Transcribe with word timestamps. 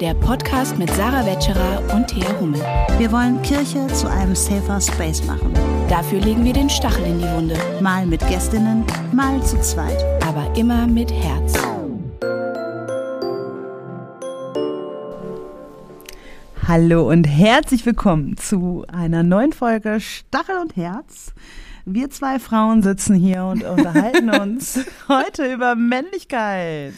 der 0.00 0.12
Podcast 0.14 0.76
mit 0.78 0.90
Sarah 0.90 1.24
Wetscherer 1.24 1.82
und 1.94 2.06
Thea 2.08 2.28
Hummel. 2.38 2.60
Wir 2.98 3.10
wollen 3.10 3.40
Kirche 3.40 3.86
zu 3.88 4.10
einem 4.10 4.34
safer 4.34 4.78
Space 4.80 5.24
machen. 5.24 5.54
Dafür 5.88 6.20
legen 6.20 6.44
wir 6.44 6.52
den 6.52 6.68
Stachel 6.68 7.04
in 7.06 7.18
die 7.18 7.30
Wunde. 7.30 7.56
Mal 7.80 8.04
mit 8.04 8.20
Gästinnen, 8.28 8.84
mal 9.12 9.42
zu 9.42 9.58
zweit. 9.62 10.04
Aber 10.22 10.54
immer 10.54 10.86
mit 10.86 11.10
Herz. 11.10 11.54
Hallo 16.68 17.08
und 17.08 17.24
herzlich 17.24 17.86
willkommen 17.86 18.36
zu 18.36 18.84
einer 18.92 19.22
neuen 19.22 19.52
Folge 19.52 20.00
Stachel 20.00 20.58
und 20.58 20.76
Herz. 20.76 21.32
Wir 21.86 22.10
zwei 22.10 22.38
Frauen 22.38 22.82
sitzen 22.82 23.14
hier 23.14 23.44
und 23.44 23.64
unterhalten 23.64 24.28
uns 24.28 24.80
heute 25.08 25.50
über 25.50 25.74
Männlichkeit. 25.74 26.92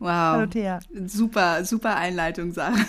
Wow. 0.00 0.08
Hallo 0.08 0.46
Thea. 0.46 0.80
Super, 1.06 1.64
super 1.66 1.96
Einleitung, 1.96 2.52
Sarah. 2.52 2.86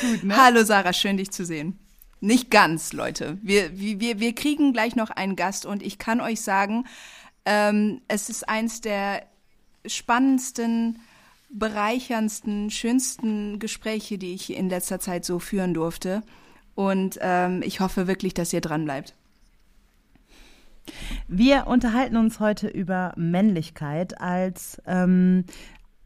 Gut, 0.00 0.24
ne? 0.24 0.36
Hallo 0.36 0.64
Sarah, 0.64 0.94
schön 0.94 1.18
dich 1.18 1.30
zu 1.30 1.44
sehen. 1.44 1.78
Nicht 2.20 2.50
ganz, 2.50 2.94
Leute. 2.94 3.36
Wir, 3.42 3.78
wir, 3.78 4.18
wir 4.18 4.34
kriegen 4.34 4.72
gleich 4.72 4.96
noch 4.96 5.10
einen 5.10 5.36
Gast 5.36 5.66
und 5.66 5.82
ich 5.82 5.98
kann 5.98 6.22
euch 6.22 6.40
sagen, 6.40 6.86
ähm, 7.44 8.00
es 8.08 8.30
ist 8.30 8.48
eins 8.48 8.80
der 8.80 9.22
spannendsten, 9.84 10.98
bereicherndsten, 11.50 12.70
schönsten 12.70 13.58
Gespräche, 13.58 14.16
die 14.16 14.32
ich 14.32 14.56
in 14.56 14.70
letzter 14.70 14.98
Zeit 14.98 15.26
so 15.26 15.38
führen 15.38 15.74
durfte. 15.74 16.22
Und 16.74 17.18
ähm, 17.20 17.60
ich 17.62 17.80
hoffe 17.80 18.06
wirklich, 18.06 18.32
dass 18.32 18.54
ihr 18.54 18.62
dran 18.62 18.86
bleibt. 18.86 19.14
Wir 21.28 21.66
unterhalten 21.66 22.16
uns 22.16 22.40
heute 22.40 22.68
über 22.68 23.12
Männlichkeit 23.16 24.20
als 24.20 24.80
ähm, 24.86 25.44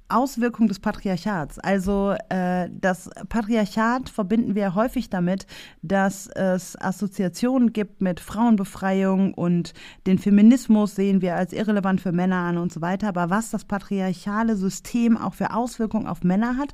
Auswirkung 0.09 0.69
des 0.69 0.79
Patriarchats. 0.79 1.59
Also 1.59 2.15
äh, 2.29 2.69
das 2.71 3.11
Patriarchat 3.29 4.09
verbinden 4.09 4.55
wir 4.55 4.75
häufig 4.75 5.11
damit, 5.11 5.47
dass 5.83 6.27
es 6.29 6.81
Assoziationen 6.81 7.73
gibt 7.73 8.01
mit 8.01 8.21
Frauenbefreiung 8.21 9.35
und 9.35 9.75
den 10.07 10.19
Feminismus 10.19 10.95
sehen 10.95 11.23
wir 11.23 11.37
als 11.37 11.53
irrelevant 11.53 12.01
für 12.01 12.13
Männer 12.13 12.37
an 12.37 12.59
und 12.59 12.73
so 12.73 12.81
weiter. 12.81 13.09
Aber 13.09 13.31
was 13.31 13.51
das 13.51 13.65
patriarchale 13.65 14.57
System 14.57 15.17
auch 15.17 15.35
für 15.35 15.53
Auswirkungen 15.53 16.07
auf 16.07 16.23
Männer 16.23 16.57
hat 16.57 16.73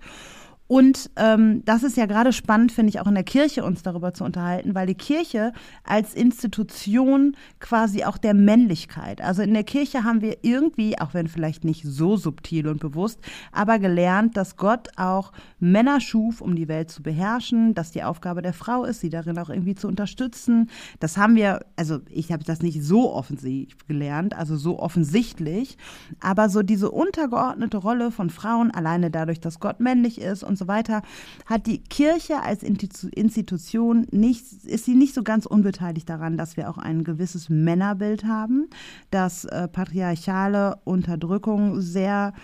und 0.68 1.10
ähm, 1.16 1.62
das 1.64 1.82
ist 1.82 1.96
ja 1.96 2.06
gerade 2.06 2.32
spannend, 2.32 2.72
finde 2.72 2.90
ich, 2.90 3.00
auch 3.00 3.06
in 3.06 3.14
der 3.14 3.24
Kirche 3.24 3.64
uns 3.64 3.82
darüber 3.82 4.14
zu 4.14 4.24
unterhalten, 4.24 4.74
weil 4.74 4.86
die 4.86 4.94
Kirche 4.94 5.52
als 5.84 6.14
Institution 6.14 7.36
quasi 7.60 8.04
auch 8.04 8.16
der 8.16 8.32
Männlichkeit, 8.32 9.20
also 9.20 9.42
in 9.42 9.52
der 9.52 9.64
Kirche 9.64 10.04
haben 10.04 10.22
wir 10.22 10.38
irgendwie, 10.42 10.98
auch 10.98 11.14
wenn 11.14 11.28
vielleicht 11.28 11.64
nicht 11.64 11.84
so 11.84 12.16
subtil 12.16 12.68
und 12.68 12.80
bewusst, 12.80 13.20
aber 13.52 13.78
gelernt, 13.78 14.36
dass 14.36 14.56
Gott 14.56 14.88
auch 14.96 15.32
Männer 15.58 16.00
schuf, 16.00 16.40
um 16.40 16.56
die 16.56 16.68
Welt 16.68 16.90
zu 16.90 17.02
beherrschen, 17.02 17.74
dass 17.74 17.90
die 17.90 18.02
Aufgabe 18.02 18.40
der 18.40 18.54
Frau 18.54 18.84
ist, 18.84 19.00
sie 19.00 19.10
darin 19.10 19.38
auch 19.38 19.50
irgendwie 19.50 19.74
zu 19.74 19.88
unterstützen. 19.88 20.70
Das 21.00 21.16
haben 21.16 21.34
wir, 21.34 21.60
also 21.76 22.00
ich 22.08 22.32
habe 22.32 22.44
das 22.44 22.62
nicht 22.62 22.82
so 22.82 23.12
offensiv 23.12 23.76
gelernt, 23.88 24.34
also 24.34 24.56
so 24.56 24.78
offensichtlich, 24.78 25.76
aber 26.20 26.48
so 26.48 26.62
diese 26.62 26.90
untergeordnete 26.90 27.76
Rolle 27.76 28.10
von 28.10 28.30
Frauen, 28.30 28.70
alleine 28.70 29.10
dadurch, 29.10 29.40
dass 29.40 29.60
Gott 29.60 29.80
männlich 29.80 30.20
ist 30.20 30.42
und 30.52 30.58
so 30.58 30.68
weiter, 30.68 31.02
hat 31.46 31.66
die 31.66 31.78
Kirche 31.78 32.42
als 32.42 32.62
Institution 32.62 34.06
nicht, 34.10 34.44
ist 34.64 34.84
sie 34.84 34.94
nicht 34.94 35.14
so 35.14 35.22
ganz 35.22 35.46
unbeteiligt 35.46 36.08
daran, 36.08 36.36
dass 36.36 36.56
wir 36.56 36.70
auch 36.70 36.78
ein 36.78 37.04
gewisses 37.04 37.48
Männerbild 37.48 38.24
haben, 38.24 38.68
dass 39.10 39.44
äh, 39.44 39.68
patriarchale 39.68 40.78
Unterdrückung 40.84 41.80
sehr 41.80 42.34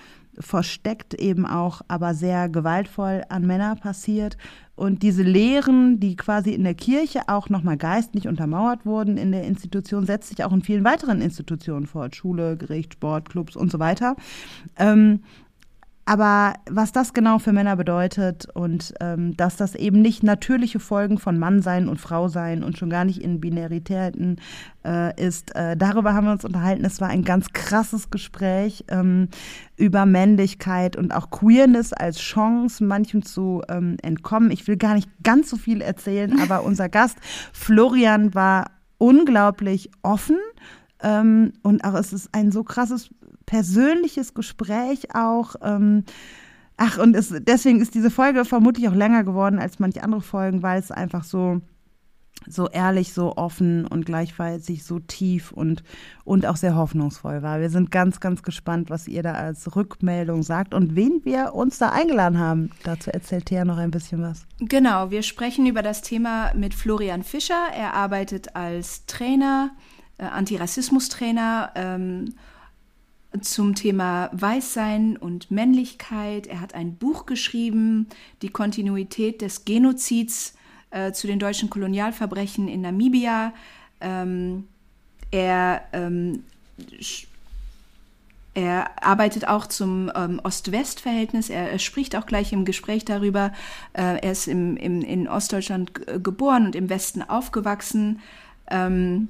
versteckt 0.41 1.15
eben 1.15 1.47
auch, 1.47 1.83
aber 1.89 2.15
sehr 2.15 2.49
gewaltvoll 2.49 3.25
an 3.29 3.47
Männer 3.47 3.77
passiert. 3.77 4.37
Und 4.77 5.03
diese 5.03 5.23
Lehren, 5.23 5.99
die 5.99 6.15
quasi 6.15 6.53
in 6.53 6.63
der 6.63 6.75
Kirche 6.75 7.23
auch 7.27 7.49
nochmal 7.49 7.77
geistlich 7.77 8.29
untermauert 8.29 8.87
wurden 8.87 9.17
in 9.17 9.33
der 9.33 9.43
Institution, 9.43 10.07
setzt 10.07 10.29
sich 10.29 10.45
auch 10.45 10.53
in 10.53 10.63
vielen 10.63 10.85
weiteren 10.85 11.21
Institutionen 11.21 11.87
fort. 11.87 12.15
Schule, 12.15 12.57
Gericht, 12.57 12.95
Sport, 12.95 13.29
Clubs 13.29 13.57
und 13.57 13.73
so 13.73 13.81
weiter. 13.81 14.15
Ähm, 14.77 15.21
aber 16.09 16.55
was 16.71 16.91
das 16.91 17.13
genau 17.13 17.39
für 17.39 17.53
Männer 17.53 17.77
bedeutet 17.77 18.49
und 18.55 18.95
ähm, 18.99 19.37
dass 19.37 19.57
das 19.57 19.75
eben 19.75 20.01
nicht 20.01 20.23
natürliche 20.23 20.81
Folgen 20.81 21.19
von 21.19 21.39
Mannsein 21.39 21.87
und 21.87 22.01
Frausein 22.01 22.65
und 22.65 22.79
schon 22.79 22.89
gar 22.89 23.05
nicht 23.05 23.21
in 23.21 23.41
Binaritäten 23.43 24.41
äh, 24.87 25.15
ist, 25.23 25.55
äh, 25.55 25.77
darüber 25.77 26.15
haben 26.15 26.25
wir 26.25 26.33
uns 26.33 26.47
unterhalten. 26.47 26.83
Es 26.87 27.03
war 27.03 27.09
ein 27.09 27.25
ganz 27.25 27.53
krasses 27.53 28.09
Gespräch 28.09 28.87
ähm, 28.89 29.29
über 29.77 30.07
Männlichkeit 30.07 30.97
und 30.97 31.13
auch 31.13 31.29
Queerness 31.29 31.93
als 31.93 32.19
Chance, 32.21 32.83
manchem 32.83 33.23
zu 33.23 33.61
ähm, 33.69 33.99
entkommen. 34.01 34.51
Ich 34.51 34.67
will 34.67 34.79
gar 34.79 34.95
nicht 34.95 35.11
ganz 35.23 35.51
so 35.51 35.59
viel 35.59 35.83
erzählen, 35.83 36.41
aber 36.41 36.63
unser 36.65 36.89
Gast 36.89 37.19
Florian 37.53 38.35
war 38.35 38.71
unglaublich 38.97 39.91
offen. 40.03 40.39
Ähm, 41.03 41.53
und 41.63 41.85
auch 41.85 41.95
es 41.95 42.13
ist 42.13 42.31
ein 42.33 42.53
so 42.53 42.65
krasses 42.65 43.11
persönliches 43.47 44.35
Gespräch 44.35 45.15
auch. 45.15 45.57
Ähm, 45.63 46.05
ach, 46.77 46.99
und 46.99 47.15
es, 47.15 47.35
deswegen 47.41 47.81
ist 47.81 47.95
diese 47.95 48.11
Folge 48.11 48.45
vermutlich 48.45 48.89
auch 48.89 48.95
länger 48.95 49.25
geworden 49.25 49.59
als 49.59 49.79
manche 49.79 50.03
andere 50.03 50.23
Folgen, 50.23 50.63
weil 50.63 50.79
es 50.79 50.91
einfach 50.91 51.25
so 51.25 51.61
so 52.47 52.69
ehrlich, 52.69 53.13
so 53.13 53.37
offen 53.37 53.87
und 53.87 54.07
gleichzeitig 54.07 54.85
so 54.85 54.99
tief 55.01 55.53
und, 55.53 55.83
und 56.25 56.47
auch 56.47 56.57
sehr 56.57 56.77
hoffnungsvoll 56.77 57.43
war. 57.43 57.61
Wir 57.61 57.71
sind 57.71 57.91
ganz, 57.91 58.21
ganz 58.21 58.43
gespannt, 58.43 58.91
was 58.91 59.09
ihr 59.09 59.23
da 59.23 59.33
als 59.33 59.75
Rückmeldung 59.77 60.43
sagt 60.43 60.75
und 60.75 60.95
wen 60.95 61.21
wir 61.25 61.55
uns 61.55 61.79
da 61.79 61.91
eingeladen 61.91 62.39
haben. 62.39 62.71
Dazu 62.85 63.11
erzählt 63.11 63.47
Thea 63.47 63.65
noch 63.65 63.79
ein 63.79 63.91
bisschen 63.91 64.23
was. 64.23 64.47
Genau, 64.61 65.11
wir 65.11 65.23
sprechen 65.23 65.67
über 65.67 65.83
das 65.83 66.03
Thema 66.03 66.53
mit 66.55 66.75
Florian 66.75 67.23
Fischer. 67.23 67.69
Er 67.77 67.95
arbeitet 67.95 68.55
als 68.55 69.05
Trainer, 69.07 69.71
äh, 70.19 70.25
Antirassismus-Trainer 70.25 71.73
ähm, 71.75 72.35
zum 73.41 73.75
Thema 73.75 74.31
Weißsein 74.33 75.17
und 75.17 75.51
Männlichkeit. 75.51 76.47
Er 76.47 76.61
hat 76.61 76.75
ein 76.75 76.97
Buch 76.97 77.27
geschrieben, 77.27 78.09
Die 78.43 78.49
Kontinuität 78.49 79.43
des 79.43 79.65
Genozids 79.65 80.55
äh, 80.91 81.13
zu 81.13 81.27
den 81.27 81.39
deutschen 81.39 81.71
Kolonialverbrechen 81.71 82.69
in 82.69 82.81
Namibia. 82.81 83.53
Ähm, 84.01 84.67
er, 85.31 85.83
ähm, 85.93 86.45
er 88.55 89.05
arbeitet 89.05 89.47
auch 89.47 89.67
zum 89.67 90.11
ähm, 90.15 90.41
Ost-West-Verhältnis. 90.43 91.51
Er, 91.51 91.71
er, 91.71 91.79
spricht 91.79 92.17
auch 92.17 92.25
gleich 92.25 92.53
im 92.53 92.65
Gespräch 92.65 93.05
darüber. 93.05 93.53
Äh, 93.93 94.21
er 94.23 94.33
ist 94.33 94.49
im, 94.49 94.77
im, 94.79 95.03
in 95.03 95.29
Ostdeutschland 95.29 95.93
geboren 96.25 96.65
und 96.67 96.75
im 96.75 96.89
Westen 96.89 97.23
aufgewachsen. 97.23 98.21
Ähm, 98.71 99.29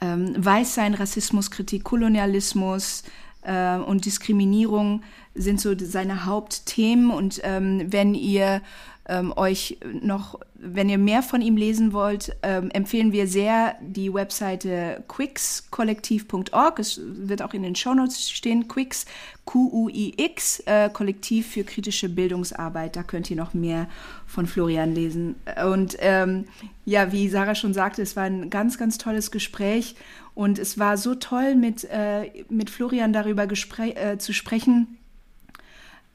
ähm, 0.00 0.34
Weißsein, 0.36 0.94
Rassismuskritik, 0.94 1.84
Kolonialismus 1.84 3.04
äh, 3.42 3.76
und 3.76 4.04
Diskriminierung 4.04 5.02
sind 5.34 5.60
so 5.60 5.74
seine 5.78 6.24
Hauptthemen. 6.24 7.10
Und 7.10 7.40
ähm, 7.44 7.92
wenn 7.92 8.14
ihr 8.14 8.60
ähm, 9.08 9.32
euch 9.36 9.78
noch, 10.02 10.38
wenn 10.54 10.88
ihr 10.88 10.98
mehr 10.98 11.22
von 11.22 11.40
ihm 11.40 11.56
lesen 11.56 11.92
wollt, 11.94 12.36
ähm, 12.42 12.70
empfehlen 12.70 13.10
wir 13.10 13.26
sehr 13.26 13.76
die 13.80 14.12
Webseite 14.12 15.02
quixkollektiv.org. 15.08 16.78
Es 16.78 17.00
wird 17.02 17.40
auch 17.40 17.54
in 17.54 17.62
den 17.62 17.74
Shownotes 17.74 18.30
stehen. 18.30 18.68
Quix, 18.68 19.06
Q-U-I-X, 19.46 20.60
äh, 20.66 20.90
Kollektiv 20.90 21.48
für 21.48 21.64
kritische 21.64 22.10
Bildungsarbeit. 22.10 22.96
Da 22.96 23.02
könnt 23.02 23.30
ihr 23.30 23.36
noch 23.36 23.54
mehr 23.54 23.88
von 24.26 24.46
Florian 24.46 24.94
lesen. 24.94 25.36
Und 25.64 25.96
ähm, 26.00 26.44
ja, 26.84 27.10
wie 27.10 27.28
Sarah 27.28 27.54
schon 27.54 27.72
sagte, 27.72 28.02
es 28.02 28.14
war 28.14 28.24
ein 28.24 28.50
ganz, 28.50 28.76
ganz 28.76 28.98
tolles 28.98 29.30
Gespräch. 29.30 29.94
Und 30.34 30.58
es 30.58 30.78
war 30.78 30.98
so 30.98 31.14
toll, 31.14 31.54
mit, 31.54 31.84
äh, 31.90 32.44
mit 32.50 32.68
Florian 32.68 33.12
darüber 33.12 33.48
äh, 33.50 34.18
zu 34.18 34.34
sprechen. 34.34 34.98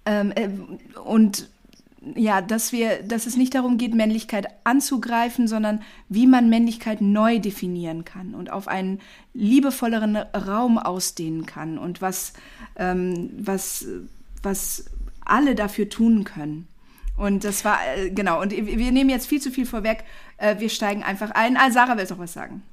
Ähm, 0.06 0.32
äh, 0.36 0.50
und 1.00 1.50
ja, 2.16 2.42
dass 2.42 2.72
wir, 2.72 3.02
dass 3.04 3.26
es 3.26 3.38
nicht 3.38 3.56
darum 3.56 3.78
geht, 3.78 3.94
Männlichkeit 3.94 4.48
anzugreifen, 4.64 5.48
sondern 5.48 5.82
wie 6.10 6.28
man 6.28 6.50
Männlichkeit 6.50 7.02
neu 7.02 7.40
definieren 7.40 8.06
kann 8.06 8.36
und 8.36 8.52
auf 8.52 8.68
einen 8.68 9.00
liebevolleren 9.34 10.18
Raum 10.18 10.78
ausdehnen 10.78 11.46
kann 11.46 11.78
und 11.78 12.02
was, 12.02 12.34
ähm, 12.76 13.32
was, 13.38 13.86
was 14.42 14.86
alle 15.24 15.56
dafür 15.56 15.90
tun 15.90 16.24
können. 16.24 16.68
Und 17.16 17.44
das 17.44 17.64
war, 17.64 17.80
äh, 17.96 18.10
genau, 18.10 18.42
und 18.42 18.52
wir 18.52 18.92
nehmen 18.92 19.10
jetzt 19.10 19.28
viel 19.28 19.42
zu 19.42 19.52
viel 19.52 19.66
vorweg. 19.66 20.04
Äh, 20.38 20.60
wir 20.60 20.70
steigen 20.70 21.04
einfach 21.04 21.32
ein. 21.32 21.58
Ah, 21.58 21.72
Sarah 21.72 21.96
will 21.98 22.06
doch 22.06 22.18
was 22.18 22.34
sagen. 22.34 22.64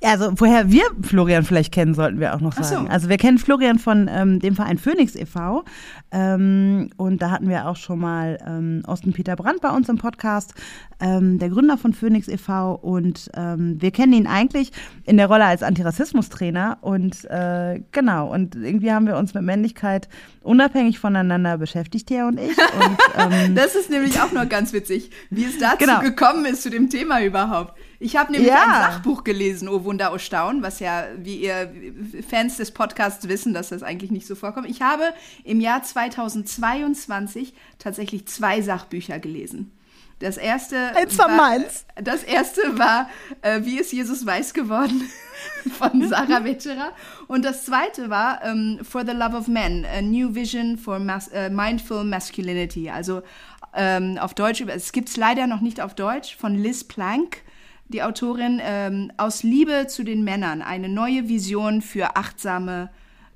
Also 0.00 0.30
woher 0.36 0.70
wir 0.70 0.84
Florian 1.02 1.42
vielleicht 1.42 1.72
kennen, 1.72 1.92
sollten 1.92 2.20
wir 2.20 2.32
auch 2.34 2.40
noch 2.40 2.52
Ach 2.56 2.62
so. 2.62 2.74
sagen. 2.76 2.88
Also 2.88 3.08
wir 3.08 3.16
kennen 3.16 3.38
Florian 3.38 3.80
von 3.80 4.08
ähm, 4.08 4.38
dem 4.38 4.54
Verein 4.54 4.78
Phoenix 4.78 5.16
e.V. 5.16 5.64
Ähm, 6.12 6.90
und 6.96 7.20
da 7.20 7.30
hatten 7.32 7.48
wir 7.48 7.66
auch 7.66 7.74
schon 7.76 7.98
mal 7.98 8.38
ähm, 8.46 8.82
Osten 8.86 9.12
Peter 9.12 9.34
Brandt 9.34 9.60
bei 9.60 9.70
uns 9.70 9.88
im 9.88 9.98
Podcast, 9.98 10.54
ähm, 11.00 11.40
der 11.40 11.48
Gründer 11.48 11.76
von 11.76 11.92
Phoenix 11.94 12.28
e.V. 12.28 12.74
Und 12.76 13.28
ähm, 13.36 13.76
wir 13.82 13.90
kennen 13.90 14.12
ihn 14.12 14.28
eigentlich 14.28 14.70
in 15.04 15.16
der 15.16 15.26
Rolle 15.26 15.44
als 15.44 15.64
Antirassismus-Trainer. 15.64 16.78
Und 16.80 17.24
äh, 17.24 17.80
genau, 17.90 18.32
und 18.32 18.54
irgendwie 18.54 18.92
haben 18.92 19.06
wir 19.06 19.16
uns 19.16 19.34
mit 19.34 19.42
Männlichkeit 19.42 20.08
unabhängig 20.42 21.00
voneinander 21.00 21.58
beschäftigt, 21.58 22.08
er 22.12 22.28
und 22.28 22.38
ich. 22.38 22.56
Und, 22.78 22.98
ähm, 23.32 23.54
Das 23.56 23.74
ist 23.74 23.90
nämlich 23.90 24.20
auch 24.20 24.30
noch 24.32 24.48
ganz 24.48 24.72
witzig, 24.72 25.10
wie 25.30 25.44
es 25.44 25.58
dazu 25.58 25.78
Genau. 25.78 26.00
gekommen 26.00 26.44
ist 26.44 26.62
zu 26.62 26.70
dem 26.70 26.88
Thema 26.88 27.20
überhaupt. 27.22 27.74
Ich 28.00 28.16
habe 28.16 28.30
nämlich 28.30 28.48
Ja. 28.50 28.62
ein 28.62 28.92
Sachbuch 28.92 29.24
gelesen, 29.24 29.68
O 29.68 29.84
Wunder, 29.84 30.12
O 30.12 30.18
Staun, 30.18 30.62
was 30.62 30.78
ja, 30.78 31.06
wie 31.16 31.36
ihr 31.36 31.72
Fans 32.28 32.56
des 32.56 32.70
Podcasts 32.70 33.26
wissen, 33.28 33.54
dass 33.54 33.70
das 33.70 33.82
eigentlich 33.82 34.10
nicht 34.12 34.26
so 34.26 34.36
vorkommt. 34.36 34.68
Ich 34.70 34.82
habe 34.82 35.12
im 35.42 35.60
Jahr 35.60 35.82
2022 35.82 37.54
tatsächlich 37.78 38.26
zwei 38.26 38.62
Sachbücher 38.62 39.18
gelesen. 39.18 39.72
Das 40.20 40.36
erste 40.36 40.96
Eins 40.96 41.16
war 41.16 41.28
meins. 41.28 41.84
Das 42.02 42.24
erste 42.24 42.76
war 42.76 43.08
äh, 43.42 43.60
Wie 43.62 43.78
ist 43.78 43.92
Jesus 43.92 44.26
weiß 44.26 44.52
geworden? 44.52 45.08
von 45.78 46.08
Sarah 46.08 46.42
Wetscherer. 46.44 46.92
Und 47.28 47.44
das 47.44 47.64
zweite 47.64 48.10
war 48.10 48.44
ähm, 48.44 48.80
For 48.82 49.04
the 49.06 49.12
Love 49.12 49.36
of 49.36 49.46
Men, 49.46 49.86
A 49.86 50.02
New 50.02 50.34
Vision 50.34 50.76
for 50.76 50.98
Mas 50.98 51.28
äh, 51.28 51.50
Mindful 51.50 52.02
Masculinity. 52.02 52.90
Also 52.90 53.22
ähm, 53.74 54.18
auf 54.18 54.34
Deutsch, 54.34 54.60
es 54.66 54.90
gibt 54.90 55.08
es 55.08 55.16
leider 55.16 55.46
noch 55.46 55.60
nicht 55.60 55.80
auf 55.80 55.94
Deutsch, 55.94 56.36
von 56.36 56.56
Liz 56.56 56.82
Plank, 56.82 57.42
die 57.88 58.02
Autorin, 58.02 58.60
ähm, 58.62 59.12
Aus 59.16 59.42
Liebe 59.42 59.86
zu 59.88 60.04
den 60.04 60.24
Männern, 60.24 60.62
eine 60.62 60.88
neue 60.88 61.28
Vision 61.28 61.82
für 61.82 62.16
achtsame 62.16 62.90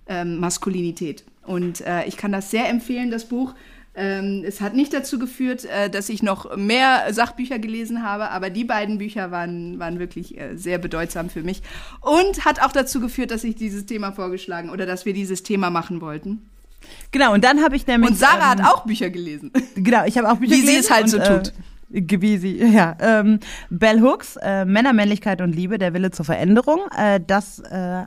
ähm, 0.06 0.38
Maskulinität. 0.38 1.24
Und 1.44 1.80
äh, 1.80 2.04
ich 2.04 2.16
kann 2.16 2.32
das 2.32 2.50
sehr 2.50 2.68
empfehlen, 2.68 3.10
das 3.10 3.24
Buch. 3.28 3.54
Ähm, 3.94 4.42
es 4.46 4.60
hat 4.60 4.74
nicht 4.74 4.94
dazu 4.94 5.18
geführt, 5.18 5.66
äh, 5.66 5.90
dass 5.90 6.08
ich 6.08 6.22
noch 6.22 6.56
mehr 6.56 7.12
Sachbücher 7.12 7.58
gelesen 7.58 8.02
habe, 8.02 8.30
aber 8.30 8.48
die 8.48 8.64
beiden 8.64 8.98
Bücher 8.98 9.30
waren, 9.30 9.78
waren 9.78 9.98
wirklich 9.98 10.38
äh, 10.38 10.56
sehr 10.56 10.78
bedeutsam 10.78 11.28
für 11.28 11.42
mich. 11.42 11.62
Und 12.00 12.44
hat 12.44 12.62
auch 12.62 12.72
dazu 12.72 13.00
geführt, 13.00 13.30
dass 13.30 13.44
ich 13.44 13.54
dieses 13.54 13.84
Thema 13.84 14.12
vorgeschlagen 14.12 14.70
oder 14.70 14.86
dass 14.86 15.04
wir 15.04 15.12
dieses 15.12 15.42
Thema 15.42 15.68
machen 15.68 16.00
wollten. 16.00 16.48
genau, 17.10 17.34
und 17.34 17.44
dann 17.44 17.62
habe 17.62 17.76
ich 17.76 17.86
nämlich. 17.86 18.10
Und 18.10 18.16
Sarah 18.16 18.52
ähm, 18.52 18.62
hat 18.62 18.64
auch 18.64 18.84
Bücher 18.84 19.10
gelesen. 19.10 19.50
Genau, 19.74 20.04
ich 20.06 20.16
habe 20.16 20.30
auch 20.30 20.36
Bücher 20.36 20.52
Wie 20.52 20.60
sie 20.60 20.66
gelesen 20.66 20.80
es 20.80 20.90
halt 20.90 21.08
so 21.10 21.18
und, 21.18 21.24
tut. 21.26 21.52
Wie 21.92 22.38
sie, 22.38 22.56
ja. 22.74 22.96
Ähm, 23.00 23.40
Bell 23.70 24.00
Hooks, 24.00 24.36
äh, 24.36 24.64
Männer, 24.64 24.92
Männlichkeit 24.92 25.40
und 25.40 25.54
Liebe, 25.54 25.78
der 25.78 25.94
Wille 25.94 26.10
zur 26.10 26.24
Veränderung. 26.24 26.80
Äh, 26.96 27.20
das, 27.26 27.58
äh, 27.60 28.04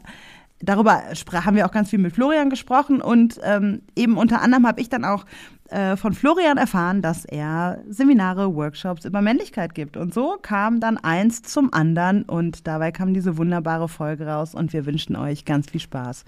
darüber 0.59 1.03
haben 1.33 1.55
wir 1.55 1.65
auch 1.65 1.71
ganz 1.71 1.89
viel 1.89 1.99
mit 1.99 2.13
Florian 2.13 2.49
gesprochen 2.49 3.01
und 3.01 3.39
ähm, 3.43 3.81
eben 3.95 4.17
unter 4.17 4.41
anderem 4.41 4.67
habe 4.67 4.81
ich 4.81 4.89
dann 4.89 5.05
auch 5.05 5.25
äh, 5.69 5.97
von 5.97 6.13
Florian 6.13 6.57
erfahren, 6.57 7.01
dass 7.01 7.25
er 7.25 7.79
Seminare, 7.89 8.55
Workshops 8.55 9.05
über 9.05 9.21
Männlichkeit 9.21 9.73
gibt. 9.73 9.97
Und 9.97 10.13
so 10.13 10.37
kam 10.41 10.79
dann 10.79 10.97
eins 10.97 11.41
zum 11.41 11.73
anderen 11.73 12.23
und 12.23 12.67
dabei 12.67 12.91
kam 12.91 13.13
diese 13.13 13.37
wunderbare 13.37 13.89
Folge 13.89 14.27
raus 14.27 14.53
und 14.53 14.73
wir 14.73 14.85
wünschen 14.85 15.15
euch 15.15 15.43
ganz 15.43 15.71
viel 15.71 15.81
Spaß 15.81 16.23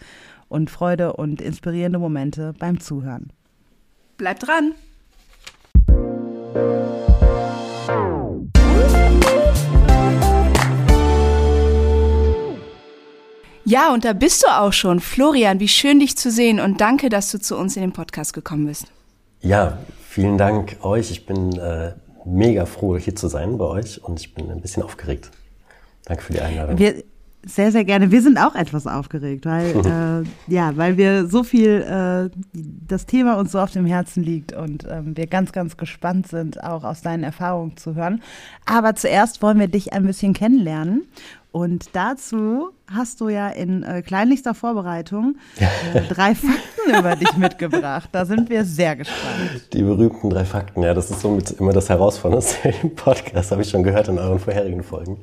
und 0.49 0.69
Freude 0.69 1.13
und 1.13 1.41
inspirierende 1.41 1.99
Momente 1.99 2.53
beim 2.57 2.79
Zuhören. 2.79 3.31
Bleibt 4.17 4.47
dran. 4.47 4.73
Ja, 13.69 13.93
und 13.93 14.05
da 14.05 14.13
bist 14.13 14.43
du 14.43 14.47
auch 14.47 14.71
schon. 14.71 14.99
Florian, 14.99 15.59
wie 15.59 15.67
schön 15.67 15.99
dich 15.99 16.17
zu 16.17 16.31
sehen 16.31 16.59
und 16.59 16.79
danke, 16.79 17.09
dass 17.09 17.31
du 17.31 17.39
zu 17.39 17.57
uns 17.57 17.75
in 17.75 17.81
den 17.81 17.91
Podcast 17.91 18.33
gekommen 18.33 18.65
bist. 18.65 18.85
Ja, 19.41 19.77
vielen 20.07 20.37
Dank 20.37 20.77
euch. 20.83 21.11
Ich 21.11 21.25
bin 21.25 21.57
äh, 21.59 21.93
mega 22.25 22.65
froh, 22.65 22.97
hier 22.97 23.15
zu 23.15 23.27
sein 23.27 23.57
bei 23.57 23.65
euch 23.65 24.03
und 24.03 24.19
ich 24.19 24.33
bin 24.33 24.49
ein 24.49 24.61
bisschen 24.61 24.83
aufgeregt. 24.83 25.31
Danke 26.05 26.23
für 26.23 26.33
die 26.33 26.41
Einladung. 26.41 26.77
Wir 26.77 27.03
sehr, 27.47 27.71
sehr 27.71 27.85
gerne. 27.85 28.11
Wir 28.11 28.21
sind 28.21 28.37
auch 28.37 28.55
etwas 28.55 28.85
aufgeregt, 28.85 29.45
weil 29.45 30.25
äh, 30.47 30.53
ja, 30.53 30.75
weil 30.75 30.97
wir 30.97 31.27
so 31.27 31.43
viel 31.43 31.81
äh, 31.81 32.29
das 32.53 33.05
Thema 33.05 33.37
uns 33.37 33.51
so 33.51 33.59
auf 33.59 33.71
dem 33.71 33.85
Herzen 33.85 34.23
liegt 34.23 34.53
und 34.53 34.85
ähm, 34.89 35.15
wir 35.17 35.27
ganz, 35.27 35.51
ganz 35.51 35.77
gespannt 35.77 36.27
sind, 36.27 36.63
auch 36.63 36.83
aus 36.83 37.01
deinen 37.01 37.23
Erfahrungen 37.23 37.77
zu 37.77 37.95
hören. 37.95 38.21
Aber 38.65 38.95
zuerst 38.95 39.41
wollen 39.41 39.59
wir 39.59 39.67
dich 39.67 39.93
ein 39.93 40.05
bisschen 40.05 40.33
kennenlernen. 40.33 41.07
Und 41.51 41.95
dazu 41.95 42.69
hast 42.85 43.19
du 43.19 43.29
ja 43.29 43.47
in 43.47 43.81
äh, 43.81 44.03
kleinlichster 44.03 44.53
Vorbereitung 44.53 45.37
äh, 45.57 46.01
drei 46.01 46.35
Fakten 46.35 46.99
über 46.99 47.15
dich 47.15 47.33
mitgebracht. 47.37 48.09
Da 48.11 48.25
sind 48.25 48.49
wir 48.51 48.63
sehr 48.63 48.95
gespannt. 48.95 49.73
Die 49.73 49.81
berühmten 49.81 50.29
drei 50.29 50.45
Fakten, 50.45 50.83
ja, 50.83 50.93
das 50.93 51.09
ist 51.09 51.21
somit 51.21 51.51
immer 51.51 51.73
das 51.73 51.89
Herausfordernde 51.89 52.47
im 52.83 52.93
Podcast, 52.93 53.51
habe 53.51 53.63
ich 53.63 53.69
schon 53.69 53.81
gehört 53.81 54.07
in 54.07 54.19
euren 54.19 54.37
vorherigen 54.37 54.83
Folgen. 54.83 55.17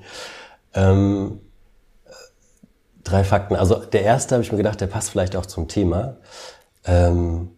Ähm, 0.74 1.38
äh, 1.40 1.44
drei 3.04 3.24
Fakten. 3.24 3.54
Also 3.54 3.76
der 3.76 4.02
erste 4.02 4.34
habe 4.34 4.42
ich 4.42 4.50
mir 4.50 4.58
gedacht, 4.58 4.80
der 4.80 4.86
passt 4.86 5.10
vielleicht 5.10 5.36
auch 5.36 5.46
zum 5.46 5.68
Thema. 5.68 6.16
Ähm, 6.84 7.50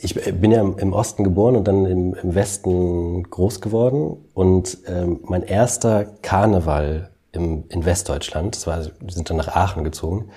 ich 0.00 0.14
bin 0.14 0.50
ja 0.50 0.60
im 0.60 0.92
Osten 0.92 1.24
geboren 1.24 1.56
und 1.56 1.64
dann 1.68 1.86
im, 1.86 2.14
im 2.14 2.34
Westen 2.34 3.22
groß 3.30 3.60
geworden. 3.60 4.16
Und 4.34 4.78
ähm, 4.86 5.20
mein 5.24 5.42
erster 5.42 6.04
Karneval 6.22 7.10
im, 7.32 7.64
in 7.68 7.84
Westdeutschland, 7.84 8.56
das 8.56 8.66
war, 8.66 8.84
wir 8.84 9.12
sind 9.12 9.30
dann 9.30 9.36
nach 9.36 9.48
Aachen 9.48 9.84
gezogen, 9.84 10.30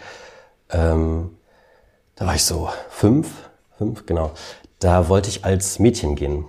ähm, 0.69 1.31
da 2.15 2.25
war 2.27 2.35
ich 2.35 2.43
so 2.43 2.69
fünf, 2.89 3.49
fünf, 3.77 4.05
genau. 4.05 4.31
Da 4.79 5.09
wollte 5.09 5.29
ich 5.29 5.45
als 5.45 5.79
Mädchen 5.79 6.15
gehen. 6.15 6.45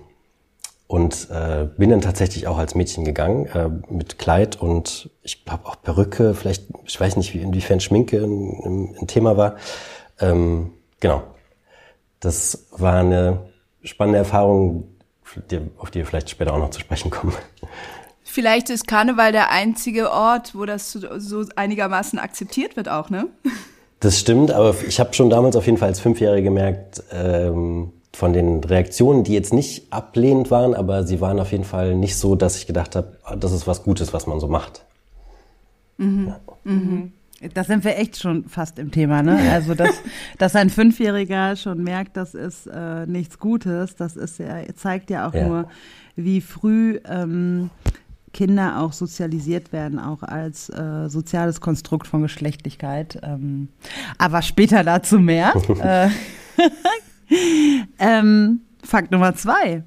Und 0.91 1.29
äh, 1.31 1.69
bin 1.77 1.89
dann 1.89 2.01
tatsächlich 2.01 2.47
auch 2.47 2.57
als 2.57 2.75
Mädchen 2.75 3.05
gegangen, 3.05 3.45
äh, 3.45 3.69
mit 3.89 4.19
Kleid 4.19 4.61
und 4.61 5.09
ich 5.23 5.45
glaube 5.45 5.65
auch 5.65 5.81
Perücke, 5.81 6.33
vielleicht, 6.33 6.65
ich 6.85 6.99
weiß 6.99 7.15
nicht, 7.15 7.33
wie, 7.33 7.37
inwiefern 7.37 7.79
Schminke 7.79 8.17
ein, 8.17 8.97
ein 8.99 9.07
Thema 9.07 9.37
war. 9.37 9.55
Ähm, 10.19 10.73
genau. 10.99 11.23
Das 12.19 12.67
war 12.71 12.95
eine 12.95 13.39
spannende 13.83 14.19
Erfahrung, 14.19 14.89
auf 15.77 15.91
die 15.91 15.99
wir 15.99 16.05
vielleicht 16.05 16.29
später 16.29 16.53
auch 16.53 16.59
noch 16.59 16.71
zu 16.71 16.81
sprechen 16.81 17.09
kommen. 17.09 17.35
Vielleicht 18.25 18.69
ist 18.69 18.85
Karneval 18.85 19.31
der 19.31 19.49
einzige 19.49 20.11
Ort, 20.11 20.55
wo 20.55 20.65
das 20.65 20.91
so, 20.91 21.19
so 21.19 21.45
einigermaßen 21.55 22.19
akzeptiert 22.19 22.75
wird 22.75 22.89
auch, 22.89 23.09
ne? 23.09 23.27
Das 24.01 24.19
stimmt, 24.19 24.51
aber 24.51 24.75
ich 24.85 24.99
habe 24.99 25.13
schon 25.13 25.29
damals 25.29 25.55
auf 25.55 25.67
jeden 25.67 25.77
Fall 25.77 25.87
als 25.87 26.01
Fünfjährige 26.01 26.43
gemerkt, 26.43 27.01
ähm, 27.13 27.93
von 28.13 28.33
den 28.33 28.63
Reaktionen, 28.63 29.23
die 29.23 29.33
jetzt 29.33 29.53
nicht 29.53 29.91
ablehnend 29.91 30.51
waren, 30.51 30.73
aber 30.73 31.05
sie 31.05 31.21
waren 31.21 31.39
auf 31.39 31.51
jeden 31.51 31.63
Fall 31.63 31.95
nicht 31.95 32.17
so, 32.17 32.35
dass 32.35 32.57
ich 32.57 32.67
gedacht 32.67 32.95
habe, 32.95 33.17
ah, 33.23 33.35
das 33.35 33.51
ist 33.53 33.67
was 33.67 33.83
Gutes, 33.83 34.13
was 34.13 34.27
man 34.27 34.39
so 34.39 34.47
macht. 34.47 34.83
Da 37.53 37.63
sind 37.63 37.83
wir 37.83 37.97
echt 37.97 38.17
schon 38.19 38.45
fast 38.45 38.79
im 38.79 38.91
Thema, 38.91 39.23
ne? 39.23 39.37
Also, 39.51 39.73
dass, 39.75 39.91
dass 40.37 40.55
ein 40.55 40.69
Fünfjähriger 40.69 41.55
schon 41.55 41.83
merkt, 41.83 42.17
das 42.17 42.33
ist 42.33 42.67
äh, 42.67 43.05
nichts 43.05 43.39
Gutes, 43.39 43.95
das 43.95 44.15
ist 44.15 44.39
ja, 44.39 44.57
zeigt 44.75 45.09
ja 45.09 45.27
auch 45.27 45.33
Ja. 45.33 45.47
nur, 45.47 45.67
wie 46.15 46.41
früh 46.41 46.99
ähm, 47.05 47.69
Kinder 48.33 48.81
auch 48.81 48.93
sozialisiert 48.93 49.71
werden, 49.73 49.99
auch 49.99 50.23
als 50.23 50.69
äh, 50.69 51.07
soziales 51.09 51.61
Konstrukt 51.61 52.07
von 52.07 52.21
Geschlechtlichkeit. 52.21 53.19
Ähm, 53.23 53.69
aber 54.17 54.41
später 54.41 54.83
dazu 54.83 55.19
mehr. 55.19 55.53
äh, 55.81 56.09
ähm, 57.99 58.61
Fakt 58.83 59.11
Nummer 59.11 59.35
zwei. 59.35 59.83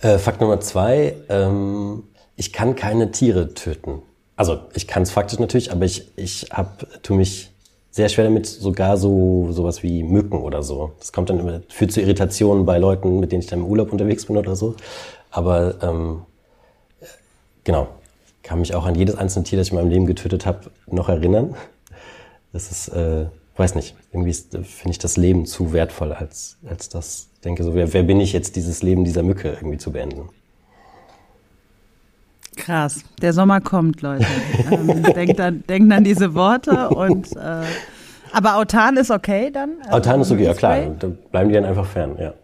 Äh, 0.00 0.18
Fakt 0.18 0.40
Nummer 0.40 0.60
zwei, 0.60 1.14
ähm, 1.28 2.04
ich 2.36 2.52
kann 2.52 2.76
keine 2.76 3.10
Tiere 3.10 3.54
töten. 3.54 4.02
Also 4.36 4.58
ich 4.74 4.86
kann 4.86 5.02
es 5.04 5.10
faktisch 5.10 5.38
natürlich, 5.38 5.70
aber 5.70 5.84
ich, 5.84 6.10
ich 6.16 6.48
hab, 6.50 6.86
tu 7.02 7.14
mich 7.14 7.52
sehr 7.90 8.08
schwer 8.08 8.24
damit, 8.24 8.46
sogar 8.46 8.96
so 8.96 9.52
sowas 9.52 9.84
wie 9.84 10.02
Mücken 10.02 10.42
oder 10.42 10.64
so. 10.64 10.92
Das 10.98 11.12
kommt 11.12 11.30
dann 11.30 11.38
immer, 11.38 11.60
führt 11.68 11.92
zu 11.92 12.00
Irritationen 12.00 12.66
bei 12.66 12.78
Leuten, 12.78 13.20
mit 13.20 13.30
denen 13.30 13.42
ich 13.42 13.46
dann 13.46 13.60
im 13.60 13.66
Urlaub 13.66 13.92
unterwegs 13.92 14.26
bin 14.26 14.36
oder 14.36 14.56
so. 14.56 14.74
Aber 15.30 15.76
ähm, 15.80 16.22
genau, 17.62 17.86
kann 18.42 18.58
mich 18.58 18.74
auch 18.74 18.84
an 18.84 18.96
jedes 18.96 19.16
einzelne 19.16 19.44
Tier, 19.44 19.58
das 19.58 19.68
ich 19.68 19.72
in 19.72 19.78
meinem 19.78 19.90
Leben 19.90 20.06
getötet 20.06 20.44
habe, 20.44 20.70
noch 20.86 21.08
erinnern. 21.08 21.54
Das 22.52 22.70
ist, 22.70 22.88
äh, 22.88 23.26
weiß 23.56 23.74
nicht, 23.74 23.94
irgendwie 24.12 24.30
ist- 24.30 24.52
finde 24.52 24.90
ich 24.90 24.98
das 24.98 25.16
Leben 25.16 25.46
zu 25.46 25.72
wertvoll, 25.72 26.12
als, 26.12 26.58
als 26.68 26.88
das 26.88 27.28
denke, 27.44 27.62
so 27.64 27.74
wer, 27.74 27.92
wer 27.92 28.02
bin 28.02 28.20
ich 28.20 28.32
jetzt, 28.32 28.56
dieses 28.56 28.82
Leben 28.82 29.04
dieser 29.04 29.22
Mücke 29.22 29.50
irgendwie 29.50 29.78
zu 29.78 29.92
beenden. 29.92 30.28
Krass. 32.56 33.00
Der 33.20 33.32
Sommer 33.32 33.60
kommt, 33.60 34.00
Leute. 34.02 34.26
ähm, 34.70 35.02
denkt, 35.14 35.40
an, 35.40 35.64
denkt 35.68 35.92
an 35.92 36.04
diese 36.04 36.34
Worte 36.34 36.88
und 36.90 37.34
äh, 37.36 37.62
aber 38.32 38.56
Autan 38.56 38.96
ist 38.96 39.10
okay 39.10 39.50
dann? 39.52 39.72
Also 39.84 39.96
Autan 39.96 40.20
ist 40.20 40.30
okay, 40.32 40.44
ja 40.44 40.54
klar, 40.54 40.78
da 40.98 41.08
bleiben 41.30 41.48
die 41.50 41.54
dann 41.54 41.64
einfach 41.64 41.86
fern, 41.86 42.16
ja. 42.18 42.34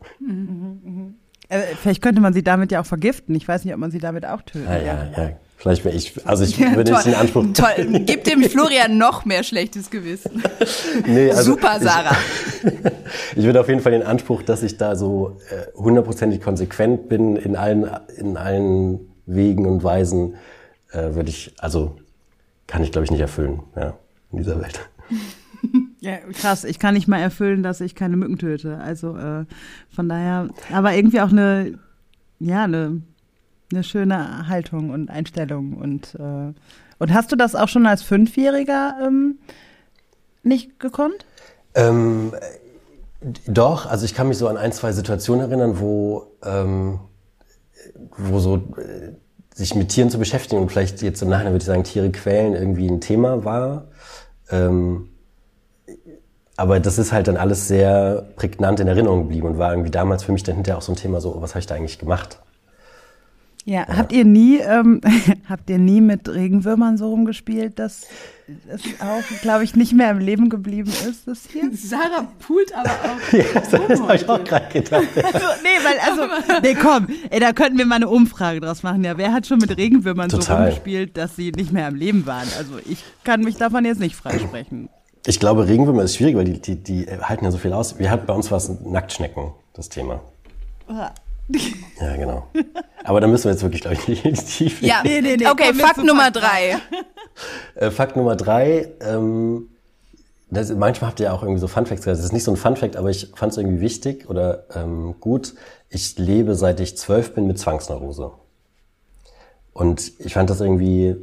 Äh, 1.49 1.63
vielleicht 1.81 2.01
könnte 2.03 2.21
man 2.21 2.33
sie 2.33 2.45
damit 2.45 2.71
ja 2.71 2.81
auch 2.81 2.87
vergiften. 2.87 3.35
Ich 3.35 3.47
weiß 3.49 3.65
nicht, 3.65 3.75
ob 3.75 3.81
man 3.81 3.91
sie 3.91 3.99
damit 3.99 4.25
auch 4.25 4.43
tötet. 4.43 4.69
Ah, 4.69 4.79
ja, 4.79 5.09
ja. 5.17 5.33
Vielleicht 5.61 5.85
wäre 5.85 5.95
ich, 5.95 6.27
also 6.27 6.43
ich 6.43 6.57
ja, 6.57 6.75
würde 6.75 6.91
nicht 6.91 7.05
den 7.05 7.15
Anspruch. 7.15 7.45
Toll, 7.53 8.01
gib 8.07 8.25
dem 8.25 8.43
Florian 8.45 8.97
noch 8.97 9.27
mehr 9.27 9.43
schlechtes 9.43 9.91
Gewissen. 9.91 10.43
Nee, 11.07 11.31
also 11.31 11.53
Super, 11.53 11.79
Sarah. 11.81 12.17
Ich, 12.63 12.73
ich 13.37 13.45
würde 13.45 13.61
auf 13.61 13.69
jeden 13.69 13.81
Fall 13.81 13.93
den 13.93 14.03
Anspruch, 14.03 14.43
dass 14.43 14.63
ich 14.63 14.79
da 14.79 14.97
so 14.97 15.37
äh, 15.51 15.79
hundertprozentig 15.79 16.41
konsequent 16.41 17.11
bin 17.11 17.37
in 17.37 17.57
allen, 17.57 17.89
in 18.17 18.39
allen 18.39 19.01
Wegen 19.27 19.67
und 19.67 19.85
Weisen, 19.85 20.37
äh, 20.93 21.15
würde 21.15 21.29
ich, 21.29 21.53
also 21.59 21.97
kann 22.67 22.83
ich 22.83 22.93
glaube 22.93 23.05
ich 23.05 23.11
nicht 23.11 23.21
erfüllen, 23.21 23.63
ja, 23.77 23.99
in 24.33 24.39
dieser 24.39 24.61
Welt. 24.61 24.81
Ja, 26.01 26.17
krass. 26.33 26.65
Ich 26.65 26.79
kann 26.79 26.95
nicht 26.95 27.09
mal 27.09 27.21
erfüllen, 27.21 27.63
dass 27.63 27.83
ich 27.83 27.95
keine 27.95 28.17
Mücken 28.17 28.39
töte. 28.39 28.79
Also 28.79 29.17
äh, 29.17 29.45
von 29.91 30.09
daher, 30.09 30.49
aber 30.73 30.95
irgendwie 30.95 31.21
auch 31.21 31.31
eine, 31.31 31.79
ja, 32.39 32.65
eine, 32.65 33.03
eine 33.73 33.85
schöne 33.85 34.49
Haltung 34.49 34.91
und 34.91 35.11
Einstellung. 35.11 35.75
Und, 35.75 36.15
äh, 36.17 36.53
und 36.99 37.15
hast 37.15 37.33
du 37.33 37.37
das 37.37 37.55
auch 37.55 37.69
schon 37.69 37.87
als 37.87 38.03
Fünfjähriger 38.03 38.97
ähm, 39.07 39.39
nicht 40.43 40.81
gekonnt? 40.81 41.27
Ähm, 41.75 42.33
doch, 43.47 43.87
also 43.87 44.05
ich 44.05 44.15
kann 44.15 44.29
mich 44.29 44.39
so 44.39 44.49
an 44.49 44.57
ein, 44.57 44.73
zwei 44.73 44.93
Situationen 44.93 45.47
erinnern, 45.47 45.79
wo, 45.79 46.27
ähm, 46.45 47.01
wo 48.17 48.39
so 48.39 48.57
äh, 48.57 49.13
sich 49.55 49.75
mit 49.75 49.91
Tieren 49.91 50.11
zu 50.11 50.19
beschäftigen 50.19 50.63
und 50.63 50.71
vielleicht 50.71 51.03
jetzt 51.03 51.21
im 51.23 51.29
Nachhinein 51.29 51.53
würde 51.53 51.63
ich 51.63 51.67
sagen, 51.67 51.85
Tiere 51.85 52.11
quälen 52.11 52.55
irgendwie 52.55 52.89
ein 52.89 53.01
Thema 53.01 53.45
war. 53.45 53.89
Ähm, 54.51 55.11
aber 56.57 56.81
das 56.81 56.99
ist 56.99 57.13
halt 57.13 57.29
dann 57.29 57.37
alles 57.37 57.69
sehr 57.69 58.27
prägnant 58.37 58.81
in 58.81 58.89
Erinnerung 58.89 59.23
geblieben 59.23 59.47
und 59.49 59.59
war 59.59 59.73
irgendwie 59.73 59.91
damals 59.91 60.25
für 60.25 60.33
mich 60.33 60.43
dann 60.43 60.57
hinterher 60.57 60.79
auch 60.79 60.83
so 60.83 60.93
ein 60.93 60.97
Thema 60.97 61.21
so, 61.21 61.41
was 61.41 61.51
habe 61.51 61.61
ich 61.61 61.67
da 61.67 61.75
eigentlich 61.75 61.99
gemacht? 61.99 62.41
Ja, 63.65 63.87
ja. 63.89 63.97
habt 63.97 64.13
ihr 64.13 64.25
nie, 64.25 64.59
ähm, 64.59 65.01
habt 65.49 65.69
ihr 65.71 65.79
nie 65.79 66.01
mit 66.01 66.29
Regenwürmern 66.29 66.97
so 66.97 67.09
rumgespielt, 67.09 67.79
dass 67.79 68.07
es 68.69 68.83
auch, 69.01 69.23
glaube 69.43 69.65
ich, 69.65 69.77
nicht 69.77 69.93
mehr 69.93 70.11
im 70.11 70.19
Leben 70.19 70.49
geblieben 70.49 70.91
ist, 71.09 71.29
das 71.29 71.49
hier? 71.51 71.71
Sarah 71.73 72.27
pult 72.47 72.75
aber 72.75 72.91
auch. 72.91 73.33
ja, 73.33 73.45
das, 73.55 73.71
das 73.71 74.01
habe 74.01 74.17
ich 74.17 74.29
auch 74.29 74.43
gerade 74.43 74.67
gedacht. 74.73 75.07
Also, 75.17 75.47
nee, 75.63 75.79
weil, 75.85 75.99
also, 75.99 76.61
nee, 76.63 76.75
komm, 76.75 77.09
ey, 77.31 77.41
da 77.41 77.53
könnten 77.53 77.79
wir 77.79 77.87
mal 77.87 77.97
eine 77.97 78.09
Umfrage 78.09 78.61
draus 78.61 78.83
machen. 78.83 79.05
Ja, 79.05 79.17
wer 79.19 79.33
hat 79.33 79.47
schon 79.47 79.59
mit 79.59 79.77
Regenwürmern 79.77 80.31
Total. 80.31 80.45
so 80.45 80.55
rumgespielt, 80.55 81.17
dass 81.17 81.37
sie 81.37 81.53
nicht 81.53 81.73
mehr 81.73 81.89
im 81.89 81.95
Leben 81.95 82.27
waren? 82.27 82.49
Also, 82.59 82.79
ich 82.89 83.05
kann 83.25 83.43
mich 83.43 83.57
davon 83.57 83.85
jetzt 83.85 84.01
nicht 84.01 84.17
freisprechen. 84.17 84.89
Ich 85.27 85.39
glaube, 85.39 85.69
Regenwürmer 85.69 86.03
ist 86.03 86.17
schwierig, 86.17 86.35
weil 86.35 86.47
die, 86.47 86.61
die, 86.61 86.77
die 86.77 87.07
halten 87.07 87.45
ja 87.45 87.51
so 87.51 87.59
viel 87.59 87.75
aus. 87.75 87.99
Wir 87.99 88.11
hatten 88.11 88.27
bei 88.27 88.33
uns 88.33 88.51
was 88.51 88.81
Nacktschnecken, 88.81 89.53
das 89.75 89.91
Thema. 89.91 90.23
Ja, 90.89 91.13
genau. 92.17 92.47
Aber 93.05 93.21
da 93.21 93.27
müssen 93.27 93.45
wir 93.45 93.53
jetzt 93.53 93.63
wirklich, 93.63 93.83
glaube 93.83 93.97
ich, 93.97 94.09
nicht 94.09 94.25
in 94.25 94.35
die 94.35 94.45
Tiefe. 94.45 94.87
Ja, 94.87 95.03
nee, 95.03 95.21
nee, 95.21 95.37
nee. 95.37 95.47
Okay, 95.47 95.75
Fakt 95.75 95.99
Nummer 95.99 96.31
drei. 96.31 96.79
Äh, 97.75 97.91
Fakt 97.91 98.17
Nummer 98.17 98.37
drei. 98.37 98.89
Ähm, 99.01 99.69
das, 100.51 100.71
manchmal 100.75 101.11
habt 101.11 101.21
ihr 101.21 101.27
ja 101.27 101.33
auch 101.33 101.43
irgendwie 101.43 101.61
so 101.61 101.69
Funfacts 101.69 102.03
gesagt. 102.05 102.19
Das 102.19 102.25
ist 102.25 102.33
nicht 102.33 102.45
so 102.45 102.51
ein 102.51 102.57
Funfact, 102.57 102.97
aber 102.97 103.11
ich 103.11 103.31
fand 103.35 103.53
es 103.53 103.59
irgendwie 103.59 103.81
wichtig 103.81 104.29
oder 104.29 104.65
ähm, 104.75 105.15
gut. 105.21 105.55
Ich 105.89 106.19
lebe 106.19 106.55
seit 106.55 106.81
ich 106.81 106.97
zwölf 106.97 107.35
bin 107.35 107.47
mit 107.47 107.59
Zwangsneurose. 107.59 108.33
Und 109.73 110.13
ich 110.19 110.35
fand 110.35 110.51
das 110.51 110.61
irgendwie 110.61 111.17